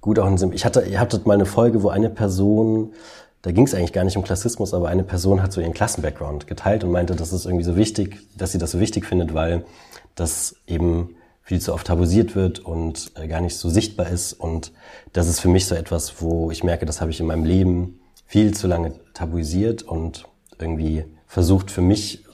gut 0.00 0.18
auch 0.20 0.26
in 0.26 0.36
diesem, 0.36 0.52
ich 0.52 0.64
hatte, 0.64 0.82
ihr 0.82 1.00
hattet 1.00 1.26
mal 1.26 1.34
eine 1.34 1.46
Folge, 1.46 1.82
wo 1.82 1.88
eine 1.88 2.08
Person, 2.08 2.92
da 3.46 3.52
ging 3.52 3.64
es 3.64 3.74
eigentlich 3.76 3.92
gar 3.92 4.02
nicht 4.02 4.16
um 4.16 4.24
Klassismus, 4.24 4.74
aber 4.74 4.88
eine 4.88 5.04
Person 5.04 5.40
hat 5.40 5.52
so 5.52 5.60
ihren 5.60 5.72
Klassenbackground 5.72 6.48
geteilt 6.48 6.82
und 6.82 6.90
meinte, 6.90 7.14
das 7.14 7.32
ist 7.32 7.46
irgendwie 7.46 7.62
so 7.62 7.76
wichtig, 7.76 8.18
dass 8.36 8.50
sie 8.50 8.58
das 8.58 8.72
so 8.72 8.80
wichtig 8.80 9.06
findet, 9.06 9.34
weil 9.34 9.64
das 10.16 10.56
eben 10.66 11.14
viel 11.42 11.60
zu 11.60 11.72
oft 11.72 11.86
tabuisiert 11.86 12.34
wird 12.34 12.58
und 12.58 13.12
äh, 13.14 13.28
gar 13.28 13.40
nicht 13.40 13.56
so 13.56 13.68
sichtbar 13.68 14.08
ist. 14.08 14.32
Und 14.32 14.72
das 15.12 15.28
ist 15.28 15.38
für 15.38 15.46
mich 15.46 15.66
so 15.66 15.76
etwas, 15.76 16.20
wo 16.20 16.50
ich 16.50 16.64
merke, 16.64 16.86
das 16.86 17.00
habe 17.00 17.12
ich 17.12 17.20
in 17.20 17.26
meinem 17.26 17.44
Leben 17.44 18.00
viel 18.26 18.52
zu 18.52 18.66
lange 18.66 18.94
tabuisiert 19.14 19.84
und 19.84 20.26
irgendwie 20.58 21.04
versucht 21.28 21.70
für 21.70 21.82
mich 21.82 22.24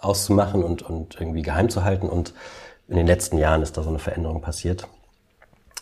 auszumachen 0.00 0.64
und, 0.64 0.80
und 0.80 1.20
irgendwie 1.20 1.42
geheim 1.42 1.68
zu 1.68 1.84
halten. 1.84 2.08
Und 2.08 2.32
in 2.88 2.96
den 2.96 3.06
letzten 3.06 3.36
Jahren 3.36 3.60
ist 3.60 3.76
da 3.76 3.82
so 3.82 3.90
eine 3.90 3.98
Veränderung 3.98 4.40
passiert. 4.40 4.88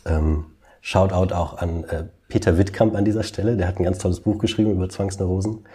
Ähm, 0.07 0.47
Shoutout 0.81 1.33
auch 1.33 1.59
an 1.59 1.85
äh, 1.85 2.07
Peter 2.33 2.57
Wittkamp 2.57 2.97
an 2.97 3.05
dieser 3.05 3.25
Stelle. 3.25 3.59
Der 3.59 3.69
hat 3.69 3.79
ein 3.79 3.85
ganz 3.85 3.99
tolles 3.99 4.21
Buch 4.21 4.39
geschrieben 4.39 4.71
über 4.73 4.89
Zwangsneurosen. 4.89 5.67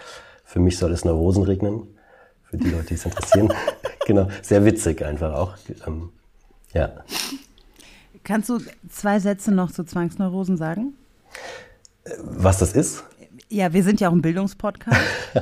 Für 0.44 0.60
mich 0.60 0.80
soll 0.80 0.92
es 0.92 1.06
Neurosen 1.06 1.44
regnen. 1.44 1.84
Für 2.46 2.58
die 2.58 2.72
Leute, 2.72 2.88
die 2.88 2.94
es 2.96 3.06
interessieren. 3.06 3.54
genau. 4.08 4.28
Sehr 4.42 4.66
witzig 4.66 5.06
einfach 5.06 5.36
auch. 5.36 5.56
Ähm, 5.86 6.10
ja. 6.74 6.94
Kannst 8.24 8.50
du 8.50 8.58
zwei 8.90 9.20
Sätze 9.20 9.52
noch 9.52 9.72
zu 9.72 9.84
Zwangsneurosen 9.84 10.58
sagen? 10.58 10.96
Äh, 12.06 12.14
was 12.22 12.58
das 12.58 12.74
ist? 12.74 13.04
Ja, 13.50 13.72
wir 13.72 13.84
sind 13.84 14.02
ja 14.02 14.10
auch 14.10 14.14
ein 14.14 14.24
Bildungspodcast. 14.24 15.00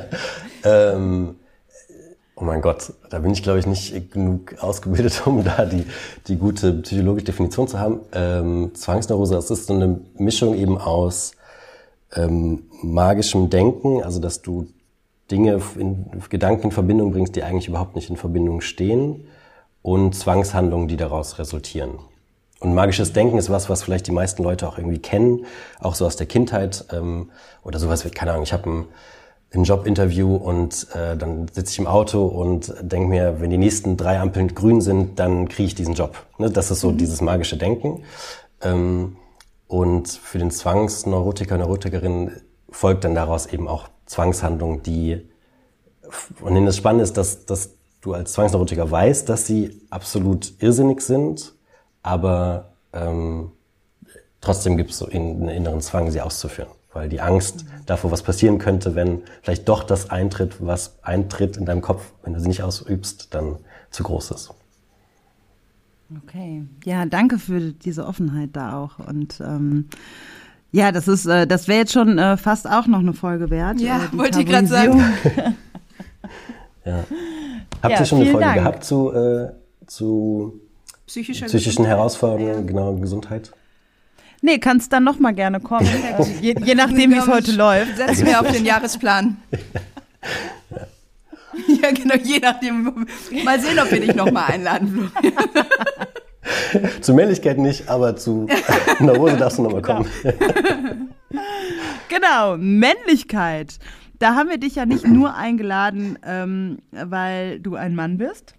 ähm, 0.65 1.35
Oh 2.37 2.43
mein 2.43 2.61
Gott, 2.61 2.91
da 3.09 3.19
bin 3.19 3.31
ich, 3.31 3.43
glaube 3.43 3.59
ich, 3.59 3.65
nicht 3.65 4.11
genug 4.11 4.61
ausgebildet, 4.61 5.23
um 5.25 5.43
da 5.43 5.65
die, 5.65 5.85
die 6.27 6.35
gute 6.37 6.73
psychologische 6.73 7.25
Definition 7.25 7.67
zu 7.67 7.79
haben. 7.79 8.01
Ähm, 8.11 8.71
Zwangsneurose, 8.75 9.35
das 9.35 9.49
ist 9.51 9.67
so 9.67 9.73
eine 9.73 10.01
Mischung 10.17 10.53
eben 10.55 10.77
aus 10.77 11.31
ähm, 12.13 12.63
magischem 12.81 13.49
Denken, 13.49 14.03
also 14.03 14.19
dass 14.19 14.41
du 14.41 14.67
Dinge 15.31 15.61
in 15.77 16.05
Gedanken 16.29 16.65
in 16.65 16.71
Verbindung 16.71 17.11
bringst, 17.11 17.35
die 17.35 17.43
eigentlich 17.43 17.67
überhaupt 17.67 17.95
nicht 17.95 18.09
in 18.09 18.17
Verbindung 18.17 18.61
stehen, 18.61 19.25
und 19.81 20.15
Zwangshandlungen, 20.15 20.87
die 20.87 20.97
daraus 20.97 21.37
resultieren. 21.37 21.99
Und 22.59 22.73
magisches 22.73 23.13
Denken 23.13 23.37
ist 23.37 23.51
was, 23.51 23.69
was 23.69 23.83
vielleicht 23.83 24.07
die 24.07 24.11
meisten 24.11 24.41
Leute 24.41 24.67
auch 24.67 24.79
irgendwie 24.79 24.97
kennen, 24.97 25.45
auch 25.79 25.93
so 25.93 26.07
aus 26.07 26.15
der 26.15 26.25
Kindheit 26.25 26.85
ähm, 26.91 27.29
oder 27.63 27.77
sowas 27.77 28.03
keine 28.13 28.31
Ahnung, 28.31 28.43
ich 28.43 28.53
habe 28.53 28.67
ein 28.67 28.85
ein 29.53 29.63
Jobinterview 29.63 30.35
und 30.35 30.87
äh, 30.93 31.15
dann 31.15 31.47
sitze 31.47 31.71
ich 31.71 31.79
im 31.79 31.87
Auto 31.87 32.25
und 32.25 32.73
denke 32.81 33.07
mir, 33.07 33.39
wenn 33.39 33.49
die 33.49 33.57
nächsten 33.57 33.97
drei 33.97 34.19
Ampeln 34.19 34.53
grün 34.53 34.81
sind, 34.81 35.19
dann 35.19 35.47
kriege 35.47 35.67
ich 35.67 35.75
diesen 35.75 35.93
Job. 35.93 36.25
Ne? 36.37 36.49
Das 36.49 36.71
ist 36.71 36.81
so 36.81 36.91
mhm. 36.91 36.97
dieses 36.97 37.21
magische 37.21 37.57
Denken. 37.57 38.03
Ähm, 38.61 39.17
und 39.67 40.09
für 40.09 40.37
den 40.37 40.51
Zwangsneurotiker, 40.51 41.57
Neurotikerin 41.57 42.31
folgt 42.69 43.03
dann 43.03 43.15
daraus 43.15 43.45
eben 43.47 43.67
auch 43.67 43.87
Zwangshandlung, 44.05 44.83
die, 44.83 45.27
und 46.41 46.65
das 46.65 46.77
Spannende 46.77 47.03
ist, 47.03 47.17
dass, 47.17 47.45
dass 47.45 47.71
du 48.01 48.13
als 48.13 48.33
Zwangsneurotiker 48.33 48.89
weißt, 48.89 49.27
dass 49.27 49.47
sie 49.47 49.81
absolut 49.89 50.53
irrsinnig 50.61 51.01
sind, 51.01 51.55
aber 52.03 52.73
ähm, 52.93 53.51
trotzdem 54.41 54.77
gibt 54.77 54.91
es 54.91 54.99
so 54.99 55.07
einen 55.07 55.49
inneren 55.49 55.81
Zwang, 55.81 56.11
sie 56.11 56.21
auszuführen 56.21 56.69
weil 56.95 57.09
die 57.09 57.19
Angst 57.19 57.65
davor, 57.85 58.09
was 58.09 58.23
passieren 58.23 58.57
könnte, 58.57 58.95
wenn 58.95 59.21
vielleicht 59.41 59.67
doch 59.67 59.83
das 59.83 60.09
eintritt, 60.09 60.65
was 60.65 60.97
eintritt 61.03 61.57
in 61.57 61.65
deinem 61.65 61.81
Kopf, 61.81 62.13
wenn 62.23 62.33
du 62.33 62.39
sie 62.39 62.47
nicht 62.47 62.63
ausübst, 62.63 63.33
dann 63.35 63.57
zu 63.91 64.03
groß 64.03 64.31
ist. 64.31 64.53
Okay, 66.23 66.63
ja, 66.85 67.05
danke 67.05 67.37
für 67.37 67.59
diese 67.59 68.05
Offenheit 68.05 68.51
da 68.53 68.79
auch 68.79 68.99
und 68.99 69.41
ähm, 69.41 69.89
ja, 70.71 70.91
das 70.91 71.07
ist, 71.07 71.25
äh, 71.25 71.45
das 71.45 71.67
wäre 71.67 71.79
jetzt 71.79 71.91
schon 71.91 72.17
äh, 72.17 72.37
fast 72.37 72.69
auch 72.69 72.87
noch 72.87 72.99
eine 72.99 73.13
Folge 73.13 73.49
wert. 73.49 73.81
Ja, 73.81 73.97
äh, 73.97 74.17
wollte 74.17 74.39
ich 74.39 74.45
gerade 74.45 74.67
sagen. 74.67 74.99
ja. 76.85 77.03
Habt 77.81 77.93
ja, 77.93 77.99
ihr 77.99 78.05
schon 78.05 78.21
eine 78.21 78.31
Folge 78.31 78.45
Dank. 78.45 78.57
gehabt 78.57 78.83
zu, 78.85 79.11
äh, 79.11 79.51
zu 79.85 80.61
Psychischer 81.07 81.47
psychischen 81.47 81.85
Herausforderungen, 81.85 82.55
ja. 82.55 82.61
genau, 82.61 82.95
Gesundheit? 82.95 83.51
Nee, 84.45 84.59
kannst 84.59 84.93
dann 84.93 85.03
noch 85.03 85.17
mal 85.17 85.33
gerne 85.33 85.59
kommen. 85.59 85.89
je, 86.41 86.53
je 86.63 86.75
nachdem, 86.75 87.09
wie 87.09 87.17
es 87.17 87.27
heute 87.27 87.51
läuft. 87.51 87.97
Setz 87.97 88.21
mir 88.21 88.39
auf 88.39 88.51
den 88.51 88.63
Jahresplan. 88.65 89.37
Ja, 91.81 91.89
genau, 91.91 92.15
je 92.21 92.39
nachdem. 92.39 93.07
Mal 93.45 93.59
sehen, 93.61 93.79
ob 93.79 93.89
wir 93.89 94.01
dich 94.01 94.13
noch 94.13 94.29
mal 94.29 94.47
einladen, 94.47 95.09
Florian. 95.21 95.41
zu 97.01 97.13
Männlichkeit 97.13 97.57
nicht, 97.57 97.87
aber 97.87 98.17
zu 98.17 98.47
Neurose 98.99 99.37
darfst 99.37 99.57
du 99.57 99.63
noch 99.63 99.71
mal 99.71 99.81
kommen. 99.81 100.05
genau, 102.09 102.57
Männlichkeit. 102.57 103.79
Da 104.19 104.35
haben 104.35 104.49
wir 104.49 104.57
dich 104.57 104.75
ja 104.75 104.85
nicht 104.85 105.07
nur 105.07 105.35
eingeladen, 105.35 106.19
ähm, 106.25 106.79
weil 106.91 107.61
du 107.61 107.75
ein 107.75 107.95
Mann 107.95 108.17
bist, 108.17 108.55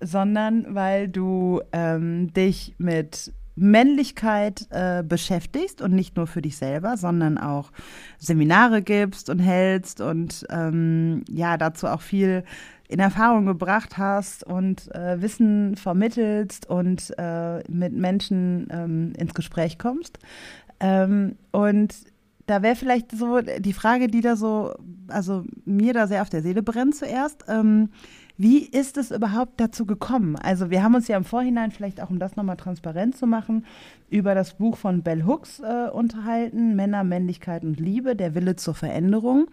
sondern 0.00 0.74
weil 0.74 1.06
du 1.06 1.60
ähm, 1.72 2.32
dich 2.32 2.74
mit 2.78 3.32
Männlichkeit 3.56 4.66
äh, 4.70 5.02
beschäftigst 5.02 5.82
und 5.82 5.92
nicht 5.92 6.16
nur 6.16 6.26
für 6.26 6.42
dich 6.42 6.56
selber, 6.56 6.96
sondern 6.96 7.38
auch 7.38 7.70
Seminare 8.18 8.82
gibst 8.82 9.28
und 9.28 9.38
hältst 9.38 10.00
und 10.00 10.46
ähm, 10.50 11.24
ja, 11.28 11.56
dazu 11.56 11.86
auch 11.86 12.00
viel 12.00 12.44
in 12.88 12.98
Erfahrung 12.98 13.46
gebracht 13.46 13.98
hast 13.98 14.42
und 14.42 14.92
äh, 14.94 15.22
Wissen 15.22 15.76
vermittelst 15.76 16.68
und 16.68 17.14
äh, 17.18 17.62
mit 17.70 17.92
Menschen 17.92 18.66
ähm, 18.70 19.12
ins 19.16 19.32
Gespräch 19.32 19.78
kommst. 19.78 20.18
Ähm, 20.80 21.36
und 21.52 21.94
da 22.50 22.62
wäre 22.62 22.74
vielleicht 22.74 23.12
so 23.12 23.40
die 23.40 23.72
Frage, 23.72 24.08
die 24.08 24.22
da 24.22 24.34
so, 24.34 24.74
also 25.06 25.44
mir 25.64 25.94
da 25.94 26.08
sehr 26.08 26.22
auf 26.22 26.30
der 26.30 26.42
Seele 26.42 26.62
brennt 26.62 26.96
zuerst. 26.96 27.44
Ähm, 27.46 27.90
wie 28.36 28.64
ist 28.64 28.96
es 28.96 29.12
überhaupt 29.12 29.60
dazu 29.60 29.86
gekommen? 29.86 30.34
Also 30.34 30.70
wir 30.70 30.82
haben 30.82 30.96
uns 30.96 31.06
ja 31.06 31.16
im 31.16 31.24
Vorhinein, 31.24 31.70
vielleicht 31.70 32.00
auch 32.00 32.10
um 32.10 32.18
das 32.18 32.34
nochmal 32.34 32.56
transparent 32.56 33.16
zu 33.16 33.28
machen, 33.28 33.66
über 34.08 34.34
das 34.34 34.54
Buch 34.54 34.76
von 34.76 35.02
Bell 35.02 35.24
Hooks 35.26 35.60
äh, 35.60 35.90
unterhalten, 35.92 36.74
Männer, 36.74 37.04
Männlichkeit 37.04 37.62
und 37.62 37.78
Liebe, 37.78 38.16
der 38.16 38.34
Wille 38.34 38.56
zur 38.56 38.74
Veränderung. 38.74 39.46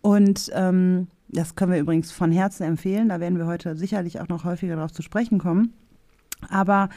Und 0.00 0.50
ähm, 0.54 1.08
das 1.28 1.56
können 1.56 1.72
wir 1.72 1.80
übrigens 1.80 2.12
von 2.12 2.30
Herzen 2.30 2.62
empfehlen, 2.62 3.08
da 3.08 3.18
werden 3.18 3.38
wir 3.38 3.46
heute 3.46 3.74
sicherlich 3.74 4.20
auch 4.20 4.28
noch 4.28 4.44
häufiger 4.44 4.76
darauf 4.76 4.92
zu 4.92 5.02
sprechen 5.02 5.38
kommen. 5.38 5.72
Aber 6.48 6.90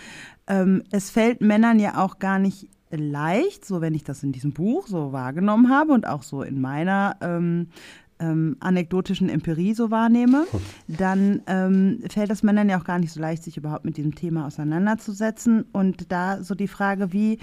ähm, 0.45 0.83
es 0.91 1.09
fällt 1.09 1.41
Männern 1.41 1.79
ja 1.79 2.03
auch 2.03 2.19
gar 2.19 2.37
nicht 2.37 2.67
leicht, 2.91 3.65
so 3.65 3.81
wenn 3.81 3.93
ich 3.93 4.03
das 4.03 4.23
in 4.23 4.31
diesem 4.31 4.51
Buch 4.51 4.87
so 4.87 5.11
wahrgenommen 5.11 5.69
habe 5.69 5.93
und 5.93 6.07
auch 6.07 6.23
so 6.23 6.43
in 6.43 6.59
meiner 6.59 7.17
ähm, 7.21 7.67
ähm, 8.19 8.57
anekdotischen 8.59 9.29
Empirie 9.29 9.73
so 9.73 9.91
wahrnehme, 9.91 10.45
dann 10.87 11.41
ähm, 11.47 12.03
fällt 12.09 12.31
es 12.31 12.43
Männern 12.43 12.69
ja 12.69 12.79
auch 12.79 12.83
gar 12.83 12.99
nicht 12.99 13.13
so 13.13 13.19
leicht, 13.19 13.43
sich 13.43 13.57
überhaupt 13.57 13.85
mit 13.85 13.97
diesem 13.97 14.15
Thema 14.15 14.45
auseinanderzusetzen. 14.45 15.65
Und 15.71 16.11
da 16.11 16.43
so 16.43 16.55
die 16.55 16.67
Frage, 16.67 17.13
wie, 17.13 17.39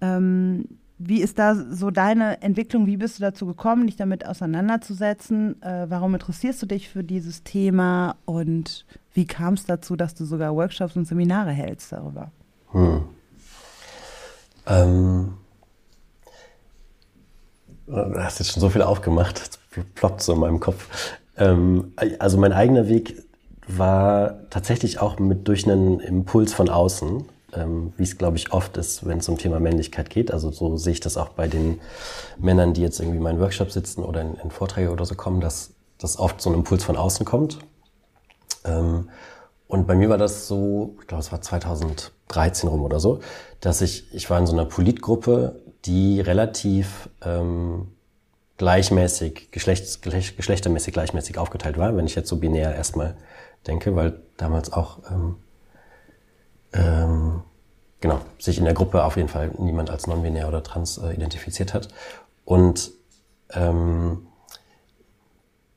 ähm, 0.00 0.66
wie 0.98 1.20
ist 1.20 1.38
da 1.38 1.56
so 1.56 1.90
deine 1.90 2.40
Entwicklung? 2.42 2.86
Wie 2.86 2.96
bist 2.96 3.18
du 3.18 3.22
dazu 3.22 3.46
gekommen, 3.46 3.86
dich 3.86 3.96
damit 3.96 4.24
auseinanderzusetzen? 4.26 5.60
Äh, 5.62 5.86
warum 5.88 6.14
interessierst 6.14 6.62
du 6.62 6.66
dich 6.66 6.88
für 6.88 7.02
dieses 7.02 7.42
Thema? 7.42 8.16
Und 8.24 8.86
wie 9.12 9.26
kam 9.26 9.54
es 9.54 9.64
dazu, 9.64 9.96
dass 9.96 10.14
du 10.14 10.24
sogar 10.24 10.54
Workshops 10.54 10.96
und 10.96 11.06
Seminare 11.06 11.50
hältst 11.50 11.90
darüber? 11.92 12.30
Hm. 12.70 13.02
Ähm, 14.66 15.34
du 17.86 18.14
hast 18.16 18.38
jetzt 18.38 18.52
schon 18.52 18.60
so 18.60 18.70
viel 18.70 18.82
aufgemacht, 18.82 19.40
jetzt 19.40 19.58
ploppt 19.94 20.22
so 20.22 20.32
in 20.32 20.40
meinem 20.40 20.60
Kopf. 20.60 20.88
Ähm, 21.36 21.92
also 22.18 22.38
mein 22.38 22.52
eigener 22.52 22.88
Weg 22.88 23.22
war 23.66 24.48
tatsächlich 24.50 25.00
auch 25.00 25.18
mit 25.18 25.48
durch 25.48 25.66
einen 25.66 26.00
Impuls 26.00 26.52
von 26.52 26.68
außen, 26.68 27.24
ähm, 27.54 27.92
wie 27.96 28.02
es 28.02 28.18
glaube 28.18 28.36
ich 28.36 28.52
oft 28.52 28.76
ist, 28.76 29.06
wenn 29.06 29.18
es 29.18 29.28
um 29.28 29.38
Thema 29.38 29.60
Männlichkeit 29.60 30.10
geht. 30.10 30.32
Also 30.32 30.50
so 30.50 30.76
sehe 30.76 30.92
ich 30.92 31.00
das 31.00 31.16
auch 31.16 31.30
bei 31.30 31.48
den 31.48 31.80
Männern, 32.38 32.74
die 32.74 32.82
jetzt 32.82 33.00
irgendwie 33.00 33.18
in 33.18 33.22
meinen 33.22 33.40
Workshop 33.40 33.70
sitzen 33.70 34.02
oder 34.02 34.20
in, 34.20 34.34
in 34.36 34.50
Vorträge 34.50 34.90
oder 34.90 35.04
so 35.04 35.14
kommen, 35.14 35.40
dass 35.40 35.74
dass 35.98 36.18
oft 36.18 36.40
so 36.40 36.50
ein 36.50 36.54
Impuls 36.54 36.84
von 36.84 36.96
außen 36.96 37.24
kommt. 37.24 37.58
Ähm, 38.64 39.08
und 39.74 39.88
bei 39.88 39.96
mir 39.96 40.08
war 40.08 40.18
das 40.18 40.46
so, 40.46 40.94
ich 41.00 41.08
glaube, 41.08 41.20
es 41.20 41.32
war 41.32 41.42
2013 41.42 42.68
rum 42.68 42.82
oder 42.82 43.00
so, 43.00 43.18
dass 43.60 43.80
ich, 43.80 44.14
ich 44.14 44.30
war 44.30 44.38
in 44.38 44.46
so 44.46 44.52
einer 44.52 44.66
Politgruppe, 44.66 45.60
die 45.84 46.20
relativ 46.20 47.08
ähm, 47.22 47.88
gleichmäßig, 48.56 49.50
geschlechts, 49.50 50.00
geschlecht, 50.00 50.36
geschlechtermäßig 50.36 50.94
gleichmäßig 50.94 51.38
aufgeteilt 51.38 51.76
war, 51.76 51.96
wenn 51.96 52.06
ich 52.06 52.14
jetzt 52.14 52.28
so 52.28 52.36
binär 52.36 52.72
erstmal 52.72 53.16
denke, 53.66 53.96
weil 53.96 54.20
damals 54.36 54.72
auch 54.72 55.00
ähm, 55.10 55.36
ähm, 56.72 57.42
genau 58.00 58.20
sich 58.38 58.58
in 58.58 58.64
der 58.64 58.74
Gruppe 58.74 59.02
auf 59.02 59.16
jeden 59.16 59.28
Fall 59.28 59.50
niemand 59.58 59.90
als 59.90 60.06
non-binär 60.06 60.46
oder 60.46 60.62
trans 60.62 60.98
äh, 60.98 61.12
identifiziert 61.12 61.74
hat. 61.74 61.88
Und 62.44 62.92
ähm, 63.50 64.28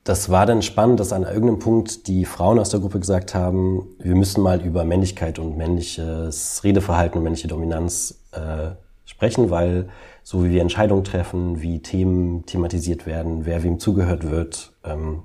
das 0.08 0.30
war 0.30 0.46
dann 0.46 0.62
spannend, 0.62 1.02
dass 1.02 1.12
an 1.12 1.24
irgendeinem 1.24 1.60
Punkt 1.60 2.08
die 2.08 2.24
Frauen 2.24 2.60
aus 2.60 2.70
der 2.70 2.80
Gruppe 2.80 3.02
gesagt 3.02 3.36
haben, 3.36 3.90
wir 4.00 4.16
müssen 4.16 4.42
mal 4.42 4.62
über 4.62 4.86
Männlichkeit 4.86 5.38
und 5.38 5.58
männliches 5.58 6.64
Redeverhalten 6.64 7.18
und 7.18 7.26
männliche 7.26 7.50
Dominanz 7.50 8.24
äh, 8.32 8.70
sprechen, 9.04 9.50
weil 9.50 9.90
so 10.24 10.46
wie 10.46 10.52
wir 10.52 10.62
Entscheidungen 10.62 11.04
treffen, 11.04 11.62
wie 11.62 11.82
Themen 11.82 12.46
thematisiert 12.46 13.06
werden, 13.06 13.46
wer 13.46 13.64
wem 13.64 13.80
zugehört 13.80 14.32
wird, 14.32 14.72
ähm, 14.86 15.24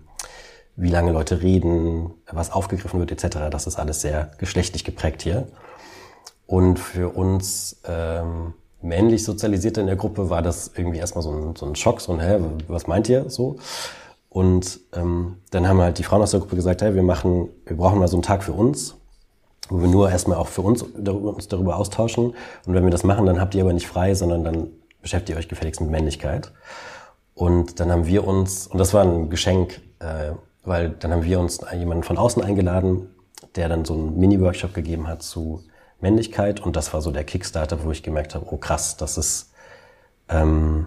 wie 0.75 0.91
lange 0.91 1.12
Leute 1.12 1.43
reden, 1.43 2.11
was 2.33 2.51
aufgegriffen 2.51 2.99
wird 2.99 3.12
etc., 3.12 3.39
das 3.53 3.69
ist 3.69 3.79
alles 3.79 4.01
sehr 4.01 4.33
geschlechtlich 4.39 4.83
geprägt 4.83 5.23
hier. 5.23 5.47
Und 6.47 6.81
für 6.81 7.11
uns 7.11 7.81
ähm, 7.87 8.55
männlich 8.81 9.23
Sozialisierte 9.23 9.81
in 9.81 9.87
der 9.87 9.95
Gruppe 9.95 10.29
war 10.29 10.43
das 10.43 10.73
irgendwie 10.75 10.99
erstmal 10.99 11.23
so 11.23 11.31
ein, 11.31 11.55
so 11.55 11.67
ein 11.67 11.77
Schock, 11.77 12.01
so 12.01 12.12
ein, 12.15 12.21
hä, 12.21 12.41
was 12.67 12.89
meint 12.89 13.09
ihr 13.09 13.31
so? 13.31 13.59
Und 14.33 14.81
ähm, 14.95 15.37
dann 15.51 15.69
haben 15.69 15.79
halt 15.83 15.99
die 15.99 16.05
Frauen 16.05 16.23
aus 16.23 16.31
der 16.31 16.41
Gruppe 16.41 16.57
gesagt, 16.57 16.81
hey, 16.81 16.95
wir 16.95 17.03
machen, 17.03 17.51
wir 17.67 17.77
brauchen 17.77 17.99
mal 17.99 18.09
so 18.09 18.17
einen 18.17 18.23
Tag 18.23 18.43
für 18.43 18.55
uns, 18.55 18.97
wo 19.69 19.83
wir 19.83 19.89
nur 19.89 20.11
erstmal 20.11 20.39
auch 20.39 20.49
für 20.49 20.62
uns, 20.62 20.87
darüber, 20.97 21.35
uns 21.35 21.49
darüber 21.49 21.77
austauschen. 21.77 22.35
Und 22.67 22.75
wenn 22.75 22.83
wir 22.83 22.91
das 22.91 23.05
machen, 23.05 23.27
dann 23.27 23.39
habt 23.39 23.55
ihr 23.55 23.62
aber 23.62 23.75
nicht 23.75 23.87
frei, 23.87 24.15
sondern 24.15 24.43
dann 24.43 24.69
beschäftigt 25.03 25.37
ihr 25.37 25.37
euch 25.37 25.49
gefälligst 25.49 25.83
mit 25.83 25.91
Männlichkeit. 25.91 26.51
Und 27.35 27.79
dann 27.79 27.93
haben 27.93 28.07
wir 28.07 28.27
uns, 28.27 28.67
und 28.69 28.79
das 28.79 28.95
war 28.95 29.03
ein 29.03 29.29
Geschenk, 29.29 29.83
äh, 29.99 30.33
weil 30.65 30.89
dann 30.89 31.13
haben 31.13 31.25
wir 31.25 31.39
uns 31.39 31.61
jemanden 31.76 32.02
von 32.02 32.17
außen 32.17 32.43
eingeladen, 32.43 33.11
der 33.54 33.69
dann 33.69 33.85
so 33.85 33.93
einen 33.93 34.19
Mini-Workshop 34.19 34.73
gegeben 34.73 35.09
hat 35.09 35.23
zu 35.23 35.63
Männlichkeit. 36.00 36.61
Und 36.61 36.76
das 36.76 36.95
war 36.95 37.02
so 37.02 37.11
der 37.11 37.25
Kickstarter, 37.25 37.85
wo 37.85 37.91
ich 37.91 38.02
gemerkt 38.02 38.35
habe, 38.35 38.47
oh 38.50 38.56
krass, 38.56 38.97
das 38.97 39.19
ist 39.19 39.52
ähm, 40.30 40.87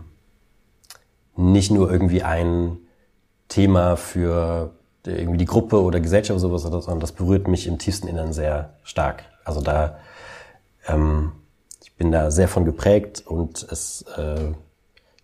nicht 1.35 1.69
nur 1.69 1.91
irgendwie 1.91 2.23
ein 2.23 2.79
Thema 3.47 3.95
für 3.95 4.71
irgendwie 5.05 5.37
die 5.37 5.45
Gruppe 5.45 5.81
oder 5.81 5.99
Gesellschaft 5.99 6.43
oder 6.43 6.59
sowas, 6.59 6.63
sondern 6.63 6.99
das 6.99 7.11
berührt 7.11 7.47
mich 7.47 7.67
im 7.67 7.77
tiefsten 7.77 8.07
Innern 8.07 8.33
sehr 8.33 8.73
stark. 8.83 9.23
Also 9.43 9.61
da, 9.61 9.99
ähm, 10.87 11.31
ich 11.83 11.93
bin 11.95 12.11
da 12.11 12.31
sehr 12.31 12.47
von 12.47 12.65
geprägt 12.65 13.23
und 13.25 13.63
es 13.63 14.03
äh, 14.17 14.53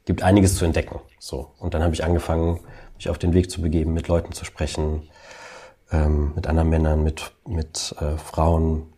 gibt 0.06 0.24
einiges 0.24 0.56
zu 0.56 0.66
entdecken. 0.66 1.00
So 1.20 1.52
und 1.60 1.74
dann 1.74 1.84
habe 1.84 1.94
ich 1.94 2.04
angefangen, 2.04 2.60
mich 2.96 3.10
auf 3.10 3.18
den 3.18 3.34
Weg 3.34 3.50
zu 3.50 3.62
begeben, 3.62 3.94
mit 3.94 4.08
Leuten 4.08 4.34
zu 4.34 4.46
sprechen, 4.46 5.10
ähm, 5.92 6.34
mit 6.36 6.48
anderen 6.48 6.70
Männern, 6.70 7.04
mit 7.04 7.32
mit 7.46 7.96
äh, 8.00 8.18
Frauen 8.18 8.94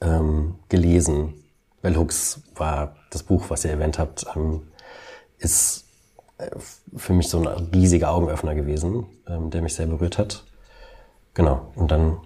ähm, 0.00 0.56
gelesen. 0.68 1.34
Bell 1.80 1.96
Hooks 1.96 2.42
war 2.54 2.96
das 3.10 3.24
Buch, 3.24 3.46
was 3.48 3.64
ihr 3.64 3.72
erwähnt 3.72 3.98
habt, 3.98 4.24
ähm, 4.36 4.68
ist 5.38 5.81
für 6.96 7.12
mich 7.12 7.28
so 7.28 7.38
ein 7.38 7.46
riesiger 7.74 8.12
Augenöffner 8.12 8.54
gewesen, 8.54 9.06
ähm, 9.28 9.50
der 9.50 9.62
mich 9.62 9.74
sehr 9.74 9.86
berührt 9.86 10.18
hat. 10.18 10.44
Genau. 11.34 11.72
Und 11.74 11.90
dann, 11.90 12.18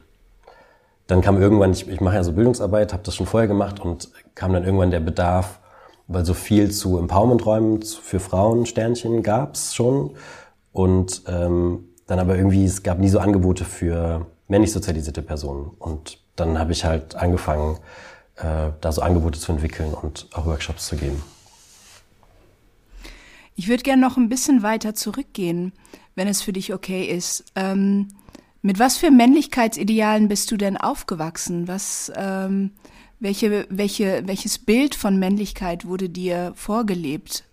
dann 1.06 1.20
kam 1.20 1.40
irgendwann, 1.40 1.72
ich, 1.72 1.88
ich 1.88 2.00
mache 2.00 2.16
ja 2.16 2.24
so 2.24 2.32
Bildungsarbeit, 2.32 2.92
habe 2.92 3.02
das 3.02 3.14
schon 3.14 3.26
vorher 3.26 3.48
gemacht 3.48 3.80
und 3.80 4.10
kam 4.34 4.52
dann 4.52 4.64
irgendwann 4.64 4.90
der 4.90 5.00
Bedarf, 5.00 5.60
weil 6.08 6.24
so 6.24 6.34
viel 6.34 6.70
zu 6.70 6.98
Empowerment-Räumen 6.98 7.82
für 7.82 8.20
Frauen 8.20 8.66
Sternchen 8.66 9.22
gab's 9.22 9.74
schon 9.74 10.12
und 10.72 11.22
ähm, 11.26 11.84
dann 12.06 12.18
aber 12.18 12.36
irgendwie 12.36 12.64
es 12.64 12.82
gab 12.82 12.98
nie 12.98 13.08
so 13.08 13.18
Angebote 13.18 13.64
für 13.64 14.26
männlich 14.48 14.72
sozialisierte 14.72 15.22
Personen 15.22 15.70
und 15.78 16.18
dann 16.36 16.58
habe 16.58 16.72
ich 16.72 16.84
halt 16.84 17.16
angefangen, 17.16 17.78
äh, 18.36 18.70
da 18.80 18.92
so 18.92 19.02
Angebote 19.02 19.40
zu 19.40 19.50
entwickeln 19.52 19.94
und 19.94 20.28
auch 20.32 20.46
Workshops 20.46 20.86
zu 20.86 20.96
geben. 20.96 21.22
Ich 23.56 23.68
würde 23.68 23.82
gerne 23.82 24.02
noch 24.02 24.18
ein 24.18 24.28
bisschen 24.28 24.62
weiter 24.62 24.94
zurückgehen, 24.94 25.72
wenn 26.14 26.28
es 26.28 26.42
für 26.42 26.52
dich 26.52 26.74
okay 26.74 27.06
ist. 27.06 27.44
Ähm, 27.54 28.08
mit 28.60 28.78
was 28.78 28.98
für 28.98 29.10
Männlichkeitsidealen 29.10 30.28
bist 30.28 30.50
du 30.50 30.58
denn 30.58 30.76
aufgewachsen? 30.76 31.66
Was, 31.66 32.12
ähm, 32.14 32.72
welche, 33.18 33.66
welche, 33.70 34.22
welches 34.26 34.58
Bild 34.58 34.94
von 34.94 35.18
Männlichkeit 35.18 35.86
wurde 35.86 36.10
dir 36.10 36.52
vorgelebt? 36.54 37.44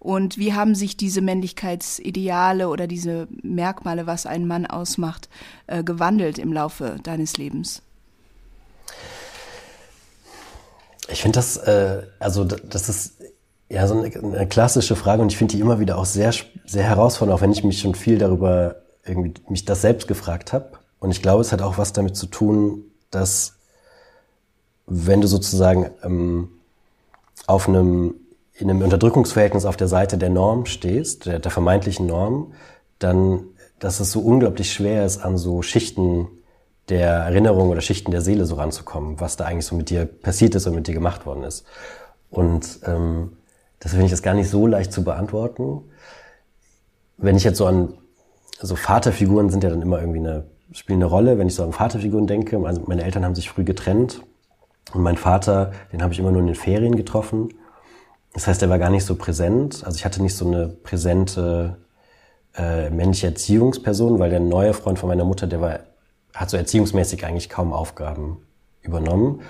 Und 0.00 0.36
wie 0.36 0.52
haben 0.52 0.74
sich 0.74 0.96
diese 0.96 1.20
Männlichkeitsideale 1.20 2.68
oder 2.68 2.88
diese 2.88 3.28
Merkmale, 3.42 4.06
was 4.06 4.26
einen 4.26 4.48
Mann 4.48 4.66
ausmacht, 4.66 5.28
äh, 5.68 5.84
gewandelt 5.84 6.38
im 6.38 6.52
Laufe 6.52 6.96
deines 7.04 7.36
Lebens? 7.36 7.82
Ich 11.08 11.22
finde 11.22 11.36
das, 11.36 11.56
äh, 11.56 12.02
also 12.18 12.44
das 12.44 12.88
ist 12.88 13.14
ja, 13.68 13.86
so 13.86 14.00
eine, 14.00 14.14
eine 14.14 14.46
klassische 14.46 14.96
Frage 14.96 15.22
und 15.22 15.32
ich 15.32 15.36
finde 15.36 15.54
die 15.54 15.60
immer 15.60 15.80
wieder 15.80 15.98
auch 15.98 16.04
sehr, 16.04 16.32
sehr 16.64 16.84
herausfordernd, 16.84 17.36
auch 17.36 17.42
wenn 17.42 17.52
ich 17.52 17.64
mich 17.64 17.80
schon 17.80 17.94
viel 17.94 18.18
darüber 18.18 18.76
irgendwie 19.04 19.34
mich 19.48 19.64
das 19.64 19.82
selbst 19.82 20.08
gefragt 20.08 20.52
habe. 20.52 20.78
Und 20.98 21.10
ich 21.10 21.22
glaube, 21.22 21.40
es 21.40 21.52
hat 21.52 21.62
auch 21.62 21.78
was 21.78 21.92
damit 21.92 22.16
zu 22.16 22.26
tun, 22.26 22.84
dass 23.10 23.56
wenn 24.86 25.20
du 25.20 25.26
sozusagen 25.26 25.90
ähm, 26.02 26.48
auf 27.46 27.68
einem 27.68 28.14
in 28.58 28.70
einem 28.70 28.82
Unterdrückungsverhältnis 28.82 29.66
auf 29.66 29.76
der 29.76 29.88
Seite 29.88 30.16
der 30.16 30.30
Norm 30.30 30.64
stehst, 30.64 31.26
der, 31.26 31.38
der 31.38 31.50
vermeintlichen 31.50 32.06
Norm, 32.06 32.54
dann, 32.98 33.44
dass 33.78 34.00
es 34.00 34.12
so 34.12 34.20
unglaublich 34.20 34.72
schwer 34.72 35.04
ist, 35.04 35.18
an 35.18 35.36
so 35.36 35.60
Schichten 35.60 36.28
der 36.88 37.10
Erinnerung 37.10 37.68
oder 37.68 37.82
Schichten 37.82 38.12
der 38.12 38.22
Seele 38.22 38.46
so 38.46 38.54
ranzukommen, 38.54 39.20
was 39.20 39.36
da 39.36 39.44
eigentlich 39.44 39.66
so 39.66 39.76
mit 39.76 39.90
dir 39.90 40.06
passiert 40.06 40.54
ist 40.54 40.66
und 40.66 40.74
mit 40.74 40.86
dir 40.86 40.94
gemacht 40.94 41.26
worden 41.26 41.44
ist. 41.44 41.66
Und 42.30 42.80
ähm, 42.86 43.35
das 43.80 43.92
finde 43.92 44.06
ich 44.06 44.10
jetzt 44.10 44.22
gar 44.22 44.34
nicht 44.34 44.50
so 44.50 44.66
leicht 44.66 44.92
zu 44.92 45.04
beantworten. 45.04 45.82
Wenn 47.16 47.36
ich 47.36 47.44
jetzt 47.44 47.58
so 47.58 47.66
an, 47.66 47.94
also 48.60 48.76
Vaterfiguren 48.76 49.50
sind 49.50 49.64
ja 49.64 49.70
dann 49.70 49.82
immer 49.82 50.00
irgendwie 50.00 50.20
eine, 50.20 50.46
spielen 50.72 50.98
eine 50.98 51.06
Rolle. 51.06 51.38
Wenn 51.38 51.48
ich 51.48 51.54
so 51.54 51.62
an 51.62 51.72
Vaterfiguren 51.72 52.26
denke, 52.26 52.58
also 52.64 52.82
meine 52.86 53.04
Eltern 53.04 53.24
haben 53.24 53.34
sich 53.34 53.50
früh 53.50 53.64
getrennt 53.64 54.22
und 54.92 55.02
mein 55.02 55.16
Vater, 55.16 55.72
den 55.92 56.02
habe 56.02 56.12
ich 56.12 56.18
immer 56.18 56.30
nur 56.30 56.40
in 56.40 56.46
den 56.46 56.56
Ferien 56.56 56.96
getroffen. 56.96 57.50
das 58.34 58.46
heißt, 58.46 58.62
er 58.62 58.70
war 58.70 58.78
gar 58.78 58.90
nicht 58.90 59.04
so 59.04 59.14
präsent. 59.14 59.82
Also 59.84 59.96
ich 59.96 60.04
hatte 60.04 60.22
nicht 60.22 60.36
so 60.36 60.46
eine 60.46 60.68
präsente 60.68 61.76
äh, 62.56 62.90
männliche 62.90 63.26
Erziehungsperson, 63.28 64.18
weil 64.18 64.30
der 64.30 64.40
neue 64.40 64.72
Freund 64.72 64.98
von 64.98 65.08
meiner 65.08 65.24
Mutter, 65.24 65.46
der 65.46 65.60
war, 65.60 65.80
hat 66.34 66.50
so 66.50 66.56
erziehungsmäßig 66.56 67.24
eigentlich 67.24 67.48
kaum 67.48 67.72
Aufgaben 67.72 68.38
übernommen. 68.82 69.42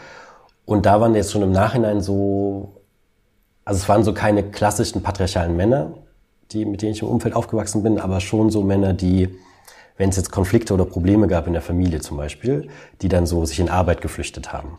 Und 0.65 0.87
da 0.87 1.01
waren 1.01 1.15
jetzt 1.15 1.31
schon 1.31 1.43
im 1.43 1.53
Nachhinein 1.53 2.01
so, 2.01 2.76
also 3.67 3.81
es 3.81 3.89
waren 3.89 4.05
so 4.05 4.15
keine 4.15 4.45
klassischen 4.45 5.03
patriarchalen 5.03 5.57
Männer, 5.57 5.93
die, 6.53 6.65
mit 6.65 6.81
denen 6.81 6.93
ich 6.93 7.03
im 7.03 7.09
Umfeld 7.09 7.35
aufgewachsen 7.35 7.83
bin, 7.83 7.99
aber 7.99 8.21
schon 8.21 8.49
so 8.49 8.63
Männer, 8.63 8.95
die, 8.95 9.37
wenn 9.99 10.09
es 10.09 10.17
jetzt 10.17 10.31
Konflikte 10.31 10.73
oder 10.73 10.85
Probleme 10.85 11.27
gab 11.27 11.49
in 11.49 11.53
der 11.53 11.63
Familie 11.63 12.01
zum 12.01 12.17
Beispiel, 12.17 12.69
die 13.03 13.09
dann 13.09 13.27
so 13.27 13.45
sich 13.45 13.59
in 13.59 13.69
Arbeit 13.69 14.01
geflüchtet 14.01 14.53
haben. 14.53 14.79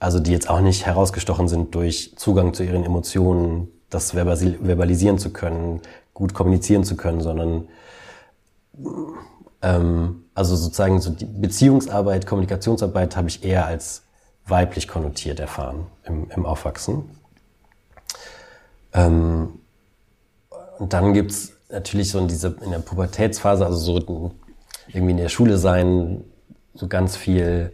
Also 0.00 0.20
die 0.20 0.32
jetzt 0.32 0.48
auch 0.48 0.60
nicht 0.60 0.86
herausgestochen 0.86 1.48
sind 1.48 1.74
durch 1.74 2.14
Zugang 2.16 2.54
zu 2.54 2.64
ihren 2.64 2.82
Emotionen, 2.82 3.68
das 3.90 4.12
verbalisieren 4.12 5.18
zu 5.18 5.30
können, 5.30 5.82
gut 6.14 6.32
kommunizieren 6.32 6.84
zu 6.84 6.96
können, 6.96 7.20
sondern 7.20 7.68
ähm, 9.60 10.24
also 10.34 10.56
sozusagen 10.56 11.00
so 11.00 11.10
die 11.10 11.26
Beziehungsarbeit, 11.26 12.26
Kommunikationsarbeit 12.26 13.16
habe 13.16 13.28
ich 13.28 13.44
eher 13.44 13.66
als 13.66 14.04
weiblich 14.46 14.88
konnotiert 14.88 15.40
erfahren 15.40 15.88
im, 16.04 16.30
im 16.30 16.46
Aufwachsen. 16.46 17.10
Ähm, 18.98 19.60
und 20.78 20.92
dann 20.92 21.12
gibt's 21.12 21.52
natürlich 21.70 22.10
so 22.10 22.18
in, 22.18 22.28
diese, 22.28 22.56
in 22.62 22.70
der 22.70 22.78
Pubertätsphase, 22.80 23.64
also 23.64 23.78
so 23.78 24.32
irgendwie 24.88 25.12
in 25.12 25.18
der 25.18 25.28
Schule 25.28 25.58
sein, 25.58 26.24
so 26.74 26.88
ganz 26.88 27.16
viel 27.16 27.72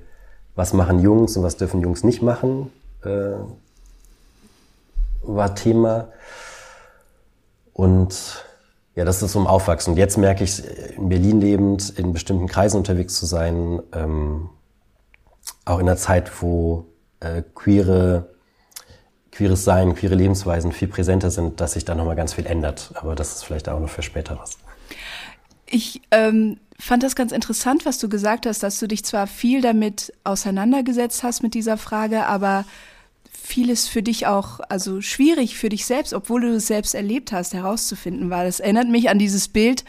was 0.54 0.72
machen 0.72 1.00
Jungs 1.00 1.36
und 1.36 1.42
was 1.42 1.56
dürfen 1.56 1.80
Jungs 1.80 2.04
nicht 2.04 2.22
machen, 2.22 2.70
äh, 3.04 3.34
war 5.22 5.54
Thema. 5.54 6.08
Und 7.72 8.44
ja, 8.94 9.04
das 9.04 9.22
ist 9.22 9.32
so 9.32 9.40
im 9.40 9.46
Aufwachsen. 9.46 9.92
Und 9.92 9.98
jetzt 9.98 10.16
merke 10.16 10.44
ich, 10.44 10.62
in 10.96 11.08
Berlin 11.08 11.40
lebend, 11.40 11.90
in 11.98 12.12
bestimmten 12.12 12.46
Kreisen 12.46 12.76
unterwegs 12.76 13.18
zu 13.18 13.26
sein, 13.26 13.82
ähm, 13.92 14.50
auch 15.64 15.78
in 15.78 15.88
einer 15.88 15.96
Zeit, 15.96 16.30
wo 16.40 16.86
äh, 17.20 17.42
queere, 17.54 18.33
queeres 19.34 19.64
Sein, 19.64 19.94
queere 19.94 20.14
Lebensweisen 20.14 20.72
viel 20.72 20.88
präsenter 20.88 21.30
sind, 21.30 21.60
dass 21.60 21.72
sich 21.72 21.84
da 21.84 21.94
nochmal 21.94 22.16
ganz 22.16 22.34
viel 22.34 22.46
ändert. 22.46 22.90
Aber 22.94 23.14
das 23.14 23.34
ist 23.34 23.44
vielleicht 23.44 23.68
auch 23.68 23.80
noch 23.80 23.88
für 23.88 24.02
später 24.02 24.38
was. 24.40 24.58
Ich 25.66 26.02
ähm, 26.10 26.58
fand 26.78 27.02
das 27.02 27.16
ganz 27.16 27.32
interessant, 27.32 27.84
was 27.84 27.98
du 27.98 28.08
gesagt 28.08 28.46
hast, 28.46 28.62
dass 28.62 28.78
du 28.78 28.86
dich 28.86 29.04
zwar 29.04 29.26
viel 29.26 29.60
damit 29.60 30.12
auseinandergesetzt 30.24 31.22
hast 31.22 31.42
mit 31.42 31.54
dieser 31.54 31.76
Frage, 31.76 32.26
aber 32.26 32.64
vieles 33.30 33.88
für 33.88 34.02
dich 34.02 34.26
auch, 34.26 34.60
also 34.68 35.00
schwierig 35.00 35.56
für 35.56 35.68
dich 35.68 35.84
selbst, 35.84 36.14
obwohl 36.14 36.42
du 36.42 36.54
es 36.54 36.66
selbst 36.66 36.94
erlebt 36.94 37.32
hast, 37.32 37.54
herauszufinden 37.54 38.30
war. 38.30 38.44
Das 38.44 38.60
erinnert 38.60 38.88
mich 38.88 39.10
an 39.10 39.18
dieses 39.18 39.48
Bild, 39.48 39.84